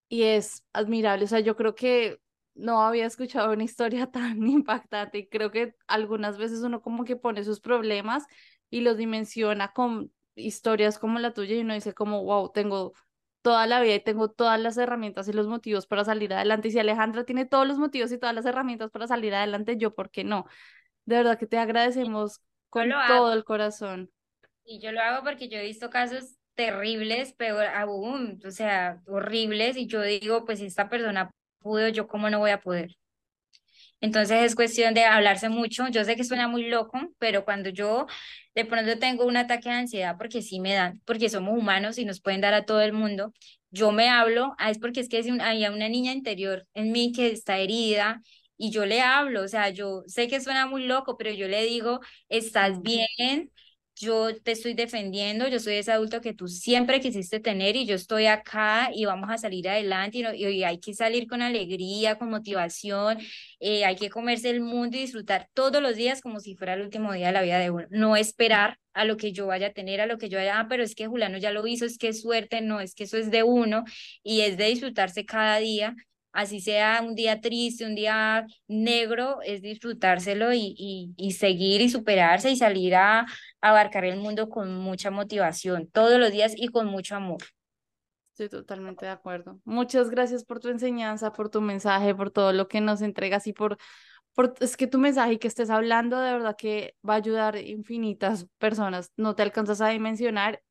y 0.10 0.24
es 0.24 0.64
admirable. 0.74 1.26
O 1.26 1.28
sea, 1.28 1.40
yo 1.40 1.56
creo 1.56 1.76
que 1.76 2.20
no 2.56 2.82
había 2.84 3.06
escuchado 3.06 3.54
una 3.54 3.64
historia 3.64 4.08
tan 4.12 4.46
impactante 4.48 5.20
y 5.20 5.28
creo 5.28 5.52
que 5.52 5.76
algunas 5.88 6.38
veces 6.38 6.62
uno 6.62 6.82
como 6.82 7.06
que 7.06 7.16
pone 7.16 7.44
sus 7.44 7.60
problemas 7.60 8.26
y 8.70 8.82
los 8.82 8.98
dimensiona 8.98 9.74
con 9.74 10.12
historias 10.36 10.98
como 10.98 11.20
la 11.20 11.34
tuya 11.34 11.56
y 11.56 11.62
uno 11.62 11.74
dice 11.74 11.94
como, 11.94 12.24
wow, 12.24 12.52
tengo 12.52 12.94
toda 13.42 13.68
la 13.68 13.82
vida 13.82 13.96
y 13.96 14.04
tengo 14.04 14.30
todas 14.30 14.60
las 14.60 14.78
herramientas 14.78 15.28
y 15.28 15.34
los 15.34 15.48
motivos 15.48 15.88
para 15.88 16.06
salir 16.06 16.34
adelante. 16.34 16.68
Y 16.68 16.72
si 16.72 16.80
Alejandra 16.80 17.24
tiene 17.26 17.46
todos 17.46 17.68
los 17.68 17.78
motivos 17.78 18.12
y 18.12 18.18
todas 18.18 18.36
las 18.36 18.46
herramientas 18.46 18.92
para 18.92 19.08
salir 19.08 19.34
adelante, 19.34 19.78
yo, 19.78 19.94
¿por 19.94 20.10
qué 20.10 20.24
no? 20.24 20.46
De 21.06 21.18
verdad 21.18 21.38
que 21.38 21.48
te 21.48 21.58
agradecemos 21.58 22.42
con 22.70 22.90
todo 23.08 23.34
el 23.34 23.44
corazón. 23.44 24.12
Y 24.64 24.80
yo 24.80 24.92
lo 24.92 25.02
hago 25.02 25.24
porque 25.24 25.50
yo 25.50 25.58
he 25.58 25.66
visto 25.66 25.90
casos 25.90 26.38
terribles, 26.56 27.34
peor 27.34 27.66
aún, 27.66 28.40
o 28.46 28.52
sea, 28.52 29.02
horribles, 29.08 29.76
y 29.76 29.88
yo 29.88 30.02
digo, 30.02 30.46
pues 30.46 30.62
esta 30.62 30.90
persona 30.90 31.32
pudo, 31.62 31.90
yo 31.90 32.08
cómo 32.08 32.30
no 32.30 32.40
voy 32.40 32.52
a 32.52 32.62
poder. 32.62 32.96
Entonces 34.02 34.44
es 34.44 34.56
cuestión 34.56 34.94
de 34.94 35.06
hablarse 35.06 35.50
mucho. 35.50 35.88
Yo 35.90 36.04
sé 36.04 36.16
que 36.16 36.24
suena 36.24 36.48
muy 36.48 36.66
loco, 36.68 37.00
pero 37.20 37.46
cuando 37.46 37.70
yo 37.70 38.08
de 38.56 38.66
pronto 38.66 38.98
tengo 39.00 39.26
un 39.26 39.38
ataque 39.38 39.70
de 39.70 39.76
ansiedad, 39.76 40.16
porque 40.18 40.42
sí 40.42 40.60
me 40.60 40.74
dan, 40.74 41.02
porque 41.06 41.30
somos 41.30 41.58
humanos 41.58 41.98
y 41.98 42.06
nos 42.06 42.22
pueden 42.22 42.42
dar 42.42 42.54
a 42.54 42.66
todo 42.66 42.82
el 42.82 42.94
mundo, 42.94 43.34
yo 43.70 43.92
me 43.92 44.10
hablo, 44.10 44.54
ah, 44.58 44.70
es 44.72 44.80
porque 44.80 45.00
es 45.02 45.08
que 45.10 45.18
hay 45.42 45.66
una 45.68 45.88
niña 45.90 46.12
interior 46.14 46.68
en 46.74 46.92
mí 46.92 47.12
que 47.14 47.28
está 47.32 47.58
herida 47.60 48.22
y 48.58 48.72
yo 48.72 48.86
le 48.86 49.02
hablo, 49.02 49.42
o 49.44 49.48
sea, 49.48 49.70
yo 49.70 50.04
sé 50.08 50.28
que 50.28 50.42
suena 50.42 50.68
muy 50.68 50.86
loco, 50.86 51.18
pero 51.18 51.32
yo 51.32 51.48
le 51.48 51.64
digo, 51.66 52.00
estás 52.30 52.82
bien, 52.82 53.52
yo 54.02 54.36
te 54.42 54.52
estoy 54.54 54.74
defendiendo, 54.74 55.48
yo 55.48 55.60
soy 55.60 55.76
ese 55.76 55.92
adulto 55.92 56.22
que 56.22 56.34
tú 56.34 56.48
siempre 56.48 57.00
quisiste 57.00 57.40
tener 57.40 57.76
y 57.76 57.86
yo 57.86 57.96
estoy 57.96 58.26
acá 58.26 58.90
y 58.94 59.06
vamos 59.06 59.30
a 59.30 59.38
salir 59.38 59.70
adelante 59.70 60.18
y, 60.36 60.64
hay 60.64 60.80
que 60.80 60.94
salir 60.96 61.28
con 61.28 61.42
alegría, 61.42 62.18
con 62.18 62.30
motivación, 62.32 63.20
eh, 63.60 63.86
hay 63.86 63.96
que 63.96 64.10
comerse 64.10 64.50
el 64.50 64.62
mundo 64.62 64.98
y 64.98 65.02
disfrutar 65.02 65.48
todos 65.54 65.82
los 65.82 65.96
días 65.96 66.22
como 66.22 66.40
si 66.40 66.56
fuera 66.56 66.74
el 66.74 66.82
último 66.82 67.14
día 67.14 67.28
de 67.28 67.34
la 67.34 67.42
vida 67.44 67.60
de 67.60 67.70
uno, 67.70 67.86
no 67.92 68.16
esperar 68.16 68.78
a 68.94 69.06
lo 69.06 69.18
que 69.18 69.32
yo 69.32 69.48
vaya 69.48 69.68
a 69.68 69.74
tener, 69.74 70.02
a 70.02 70.08
lo 70.08 70.18
que 70.18 70.30
yo 70.30 70.38
vaya, 70.40 70.60
ah, 70.60 70.68
pero 70.68 70.84
es 70.84 70.96
que 70.96 71.08
Juliano 71.08 71.38
ya 71.38 71.52
lo 71.52 71.66
hizo, 71.68 71.86
es 71.86 71.98
que 71.98 72.10
es 72.10 72.22
suerte, 72.22 72.62
no, 72.62 72.82
es 72.82 72.96
que 72.96 73.04
eso 73.06 73.18
es 73.18 73.30
de 73.32 73.44
uno 73.44 73.84
y 74.24 74.42
es 74.42 74.58
de 74.58 74.66
disfrutarse 74.66 75.26
cada 75.26 75.58
día 75.60 75.96
así 76.34 76.62
sea 76.62 77.02
un 77.04 77.16
día 77.16 77.42
triste, 77.42 77.86
un 77.86 77.96
día 77.96 78.46
negro, 78.68 79.40
es 79.44 79.62
disfrutárselo 79.62 80.54
y, 80.54 81.14
y, 81.18 81.32
seguir 81.34 81.82
y 81.82 81.90
superarse 81.90 82.52
y 82.52 82.56
salir 82.56 82.96
a, 82.96 83.26
abarcar 83.62 84.06
el 84.06 84.20
mundo 84.20 84.50
con 84.50 84.76
mucha 84.76 85.12
motivación, 85.12 85.88
todos 85.92 86.20
los 86.20 86.32
días 86.32 86.54
y 86.56 86.68
con 86.70 86.88
mucho 86.88 87.16
amor. 87.16 87.42
Estoy 88.32 88.50
totalmente 88.50 89.06
de 89.06 89.12
acuerdo. 89.12 89.60
Muchas 89.66 90.10
gracias 90.10 90.44
por 90.46 90.60
tu 90.60 90.70
enseñanza, 90.70 91.32
por 91.32 91.50
tu 91.50 91.62
mensaje, 91.62 92.16
por 92.16 92.32
todo 92.32 92.54
lo 92.54 92.68
que 92.68 92.82
nos 92.82 93.02
entregas 93.02 93.46
y 93.48 93.54
por, 93.54 93.78
por 94.34 94.54
es 94.62 94.78
que 94.78 94.88
tu 94.88 94.98
mensaje 95.00 95.34
y 95.34 95.38
que 95.38 95.48
estés 95.48 95.70
hablando 95.70 96.20
de 96.20 96.32
verdad 96.34 96.56
que 96.58 96.96
va 97.08 97.16
a 97.16 97.18
ayudar 97.18 97.58
infinitas 97.58 98.48
personas. 98.58 99.12
No 99.18 99.36
te 99.36 99.44
alcanzas 99.44 99.82
a 99.82 99.90
dimensionar, 99.90 100.62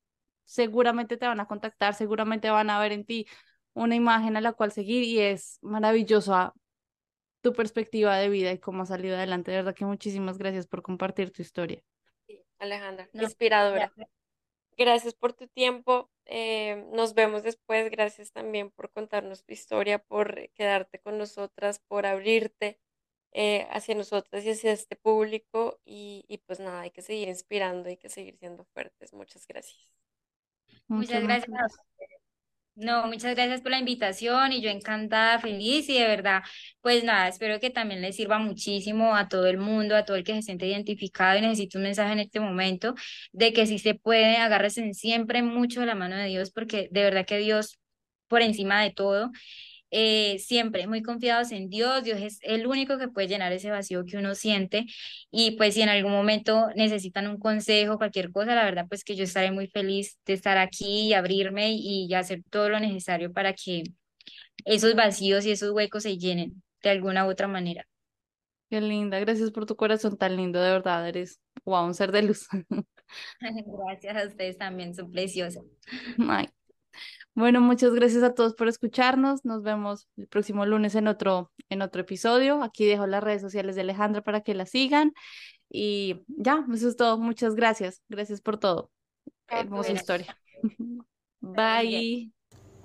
seguramente 0.45 1.17
te 1.17 1.27
van 1.27 1.41
a 1.41 1.47
contactar, 1.47 1.95
seguramente 1.95 2.51
van 2.51 2.71
a 2.71 2.81
ver 2.81 2.93
en 2.93 3.05
ti 3.05 3.27
una 3.75 3.95
imagen 3.95 4.37
a 4.37 4.41
la 4.41 4.53
cual 4.53 4.73
seguir 4.73 5.05
y 5.05 5.21
es 5.21 5.59
maravillosa 5.63 6.55
tu 7.43 7.53
perspectiva 7.53 8.17
de 8.17 8.29
vida 8.29 8.53
y 8.53 8.59
cómo 8.59 8.83
has 8.83 8.89
salido 8.89 9.17
adelante. 9.17 9.51
De 9.51 9.59
verdad 9.59 9.75
que 9.75 9.85
muchísimas 9.85 10.39
gracias 10.39 10.67
por 10.67 10.83
compartir 10.83 11.33
tu 11.33 11.43
historia. 11.43 11.83
Alejandra, 12.61 13.09
inspiradora. 13.13 13.93
Gracias. 14.77 15.15
por 15.15 15.33
tu 15.33 15.49
tiempo. 15.49 16.11
Eh, 16.27 16.87
nos 16.93 17.15
vemos 17.15 17.43
después. 17.43 17.91
Gracias 17.91 18.33
también 18.33 18.71
por 18.71 18.91
contarnos 18.91 19.45
tu 19.45 19.53
historia, 19.53 19.99
por 19.99 20.49
quedarte 20.51 21.01
con 21.01 21.19
nosotras, 21.19 21.81
por 21.89 22.07
abrirte 22.07 22.79
eh, 23.33 23.67
hacia 23.71 23.95
nosotras 23.95 24.45
y 24.45 24.51
hacia 24.51 24.73
este 24.73 24.97
público. 24.97 25.81
Y, 25.85 26.25
y, 26.29 26.39
pues 26.39 26.61
nada, 26.61 26.83
hay 26.83 26.91
que 26.91 27.03
seguir 27.03 27.29
inspirando, 27.29 27.89
hay 27.89 27.97
que 27.97 28.09
seguir 28.09 28.37
siendo 28.39 28.65
fuertes. 28.65 29.13
Muchas 29.13 29.47
gracias. 29.47 29.91
Muchas, 30.87 31.23
gracias. 31.23 31.77
No, 32.83 33.07
muchas 33.09 33.35
gracias 33.35 33.61
por 33.61 33.73
la 33.73 33.79
invitación 33.79 34.53
y 34.53 34.63
yo 34.63 34.71
encantada, 34.71 35.39
feliz 35.39 35.87
y 35.91 35.99
de 35.99 36.07
verdad, 36.07 36.41
pues 36.81 37.05
nada, 37.05 37.29
espero 37.29 37.61
que 37.61 37.69
también 37.69 38.01
les 38.01 38.17
sirva 38.17 38.39
muchísimo 38.39 39.15
a 39.15 39.29
todo 39.29 39.47
el 39.49 39.59
mundo, 39.59 39.95
a 39.97 40.07
todo 40.07 40.17
el 40.17 40.25
que 40.25 40.33
se 40.35 40.41
siente 40.43 40.67
identificado 40.67 41.37
y 41.37 41.43
necesita 41.43 41.77
un 41.77 41.85
mensaje 41.85 42.13
en 42.15 42.21
este 42.21 42.41
momento 42.41 42.95
de 43.33 43.53
que 43.53 43.67
si 43.67 43.79
se 43.79 43.95
puede, 43.95 44.39
agárrense 44.39 44.95
siempre 44.95 45.43
mucho 45.43 45.81
de 45.81 45.87
la 45.87 45.95
mano 45.95 46.17
de 46.17 46.25
Dios 46.29 46.51
porque 46.53 46.89
de 46.91 47.03
verdad 47.03 47.27
que 47.27 47.37
Dios 47.37 47.79
por 48.29 48.41
encima 48.41 48.81
de 48.83 48.93
todo 48.93 49.31
eh, 49.91 50.39
siempre 50.39 50.87
muy 50.87 51.03
confiados 51.03 51.53
en 51.53 51.69
Dios, 51.69 52.05
Dios 52.05 52.21
es 52.21 52.39
el 52.43 52.67
único 52.67 52.99
que 52.99 53.09
puede 53.09 53.29
llenar 53.29 53.53
ese 53.53 53.71
vacío 53.71 54.05
que 54.07 54.17
uno 54.17 54.35
siente 54.35 54.87
y 55.31 55.53
pues 55.53 55.75
si 55.75 55.83
en 55.83 55.89
algún 55.89 56.13
momento 56.13 56.69
necesitan 56.77 57.27
un 57.29 57.39
consejo, 57.39 57.99
cualquier 57.99 58.33
cosa, 58.33 58.55
la 58.55 58.65
verdad 58.65 58.87
pues 58.89 59.05
que 59.05 59.17
yo 59.17 59.25
estaré 59.25 59.51
muy 59.51 59.67
feliz 59.69 60.19
de 60.27 60.35
estar 60.35 60.59
aquí 60.59 61.09
y 61.09 61.15
abrirme 61.15 61.73
y 61.73 62.13
hacer 62.15 62.43
todo 62.51 62.69
lo 62.69 62.81
necesario 62.81 63.33
para 63.33 63.53
que 63.55 63.85
esos 64.65 64.95
vacíos 64.95 65.47
y 65.47 65.53
esos 65.53 65.71
huecos 65.73 66.03
se 66.05 66.19
llenen 66.19 66.63
de 66.83 66.91
alguna 66.91 67.27
u 67.27 67.31
otra 67.31 67.49
manera. 67.49 67.87
Qué 68.71 68.81
linda, 68.81 69.19
gracias 69.19 69.51
por 69.51 69.67
tu 69.67 69.77
corazón 69.77 70.17
tan 70.17 70.37
lindo, 70.37 70.61
de 70.61 70.71
verdad, 70.71 71.09
eres 71.09 71.41
wow, 71.65 71.85
un 71.85 71.95
ser 71.95 72.13
de 72.13 72.23
luz. 72.23 72.47
Gracias 73.41 74.17
a 74.17 74.27
ustedes 74.27 74.59
también, 74.59 74.95
son 74.95 75.11
preciosas. 75.11 75.65
Bueno, 77.35 77.61
muchas 77.61 77.95
gracias 77.95 78.23
a 78.23 78.35
todos 78.35 78.55
por 78.55 78.69
escucharnos. 78.69 79.45
Nos 79.45 79.63
vemos 79.63 80.09
el 80.17 80.27
próximo 80.27 80.67
lunes 80.67 80.95
en 80.95 81.09
otro, 81.09 81.51
en 81.69 81.83
otro 81.83 82.03
episodio. 82.03 82.63
Aquí 82.63 82.85
dejo 82.87 83.07
las 83.07 83.23
redes 83.23 83.41
sociales 83.41 83.77
de 83.77 83.83
Alejandra 83.83 84.23
para 84.23 84.41
que 84.41 84.55
la 84.55 84.67
sigan. 84.67 85.13
Y 85.71 86.23
ya, 86.27 86.67
eso 86.73 86.89
es 86.89 86.97
todo. 86.97 87.19
Muchas 87.19 87.55
gracias. 87.55 88.03
Gracias 88.09 88.41
por 88.41 88.59
todo. 88.59 88.91
Hermosa 89.49 89.93
historia. 89.93 90.37
Bye. 91.41 92.33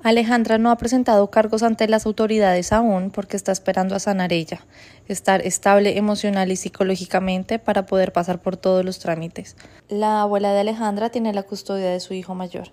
Alejandra 0.03 0.57
no 0.59 0.69
ha 0.69 0.77
presentado 0.77 1.31
cargos 1.31 1.63
ante 1.63 1.87
las 1.87 2.05
autoridades 2.05 2.71
aún 2.71 3.09
porque 3.09 3.37
está 3.37 3.51
esperando 3.51 3.95
a 3.95 3.99
sanar 3.99 4.33
ella, 4.33 4.61
estar 5.07 5.41
estable 5.41 5.97
emocional 5.97 6.51
y 6.51 6.55
psicológicamente 6.55 7.57
para 7.57 7.87
poder 7.87 8.11
pasar 8.11 8.39
por 8.41 8.55
todos 8.55 8.85
los 8.85 8.99
trámites. 8.99 9.55
La 9.89 10.21
abuela 10.21 10.53
de 10.53 10.59
Alejandra 10.59 11.09
tiene 11.09 11.33
la 11.33 11.43
custodia 11.43 11.89
de 11.89 11.99
su 11.99 12.13
hijo 12.13 12.35
mayor. 12.35 12.69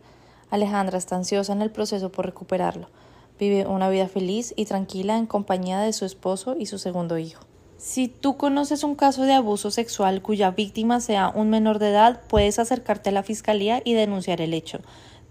Alejandra 0.53 0.99
está 0.99 1.17
ansiosa 1.17 1.55
en 1.55 1.63
el 1.63 1.71
proceso 1.71 2.13
por 2.13 2.27
recuperarlo. 2.27 2.91
Vive 3.39 3.67
una 3.67 3.89
vida 3.89 4.07
feliz 4.07 4.53
y 4.55 4.67
tranquila 4.67 5.17
en 5.17 5.25
compañía 5.25 5.81
de 5.81 5.95
su 5.95 6.05
esposo 6.05 6.57
y 6.59 6.67
su 6.67 6.79
segundo 6.79 7.17
hijo. 7.17 7.43
Si 7.79 8.07
tú 8.07 8.37
conoces 8.37 8.85
un 8.85 8.95
caso 8.95 9.23
de 9.23 9.33
abuso 9.33 9.71
sexual 9.71 10.21
cuya 10.21 10.51
víctima 10.51 11.01
sea 11.01 11.31
un 11.31 11.49
menor 11.49 11.79
de 11.79 11.89
edad, 11.89 12.21
puedes 12.29 12.59
acercarte 12.59 13.09
a 13.09 13.13
la 13.13 13.23
fiscalía 13.23 13.81
y 13.83 13.95
denunciar 13.95 14.43
el 14.43 14.53
hecho. 14.53 14.81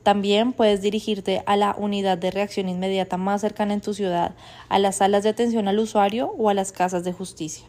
También 0.01 0.53
puedes 0.53 0.81
dirigirte 0.81 1.43
a 1.45 1.55
la 1.55 1.75
unidad 1.77 2.17
de 2.17 2.31
reacción 2.31 2.67
inmediata 2.67 3.17
más 3.17 3.41
cercana 3.41 3.75
en 3.75 3.81
tu 3.81 3.93
ciudad, 3.93 4.33
a 4.69 4.79
las 4.79 4.95
salas 4.95 5.21
de 5.21 5.29
atención 5.29 5.67
al 5.67 5.77
usuario 5.77 6.33
o 6.39 6.49
a 6.49 6.55
las 6.55 6.71
casas 6.71 7.03
de 7.03 7.13
justicia. 7.13 7.67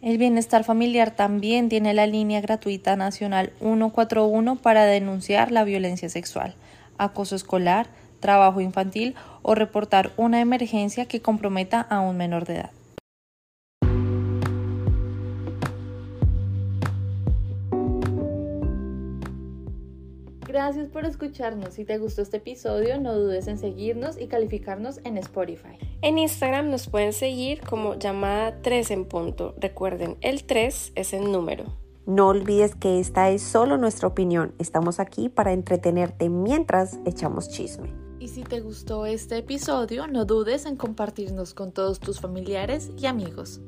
El 0.00 0.16
bienestar 0.16 0.64
familiar 0.64 1.14
también 1.14 1.68
tiene 1.68 1.92
la 1.92 2.06
línea 2.06 2.40
gratuita 2.40 2.96
nacional 2.96 3.52
141 3.60 4.56
para 4.56 4.84
denunciar 4.84 5.52
la 5.52 5.64
violencia 5.64 6.08
sexual, 6.08 6.56
acoso 6.98 7.36
escolar, 7.36 7.88
trabajo 8.20 8.60
infantil 8.60 9.14
o 9.42 9.54
reportar 9.54 10.12
una 10.16 10.40
emergencia 10.40 11.06
que 11.06 11.20
comprometa 11.20 11.80
a 11.80 12.00
un 12.00 12.16
menor 12.16 12.46
de 12.46 12.54
edad. 12.54 12.70
Gracias 20.54 20.88
por 20.88 21.04
escucharnos. 21.04 21.74
Si 21.74 21.84
te 21.84 21.98
gustó 21.98 22.22
este 22.22 22.36
episodio, 22.36 23.00
no 23.00 23.12
dudes 23.12 23.48
en 23.48 23.58
seguirnos 23.58 24.18
y 24.20 24.28
calificarnos 24.28 25.00
en 25.02 25.18
Spotify. 25.18 25.76
En 26.00 26.16
Instagram 26.16 26.70
nos 26.70 26.88
pueden 26.88 27.12
seguir 27.12 27.60
como 27.60 27.96
llamada 27.96 28.62
3 28.62 28.92
en 28.92 29.04
punto. 29.04 29.56
Recuerden, 29.58 30.16
el 30.20 30.44
3 30.44 30.92
es 30.94 31.12
el 31.12 31.32
número. 31.32 31.83
No 32.06 32.28
olvides 32.28 32.74
que 32.74 33.00
esta 33.00 33.30
es 33.30 33.42
solo 33.42 33.78
nuestra 33.78 34.08
opinión. 34.08 34.54
Estamos 34.58 35.00
aquí 35.00 35.30
para 35.30 35.52
entretenerte 35.52 36.28
mientras 36.28 36.98
echamos 37.06 37.48
chisme. 37.48 37.94
Y 38.18 38.28
si 38.28 38.42
te 38.42 38.60
gustó 38.60 39.06
este 39.06 39.38
episodio, 39.38 40.06
no 40.06 40.26
dudes 40.26 40.66
en 40.66 40.76
compartirnos 40.76 41.54
con 41.54 41.72
todos 41.72 42.00
tus 42.00 42.20
familiares 42.20 42.90
y 42.98 43.06
amigos. 43.06 43.62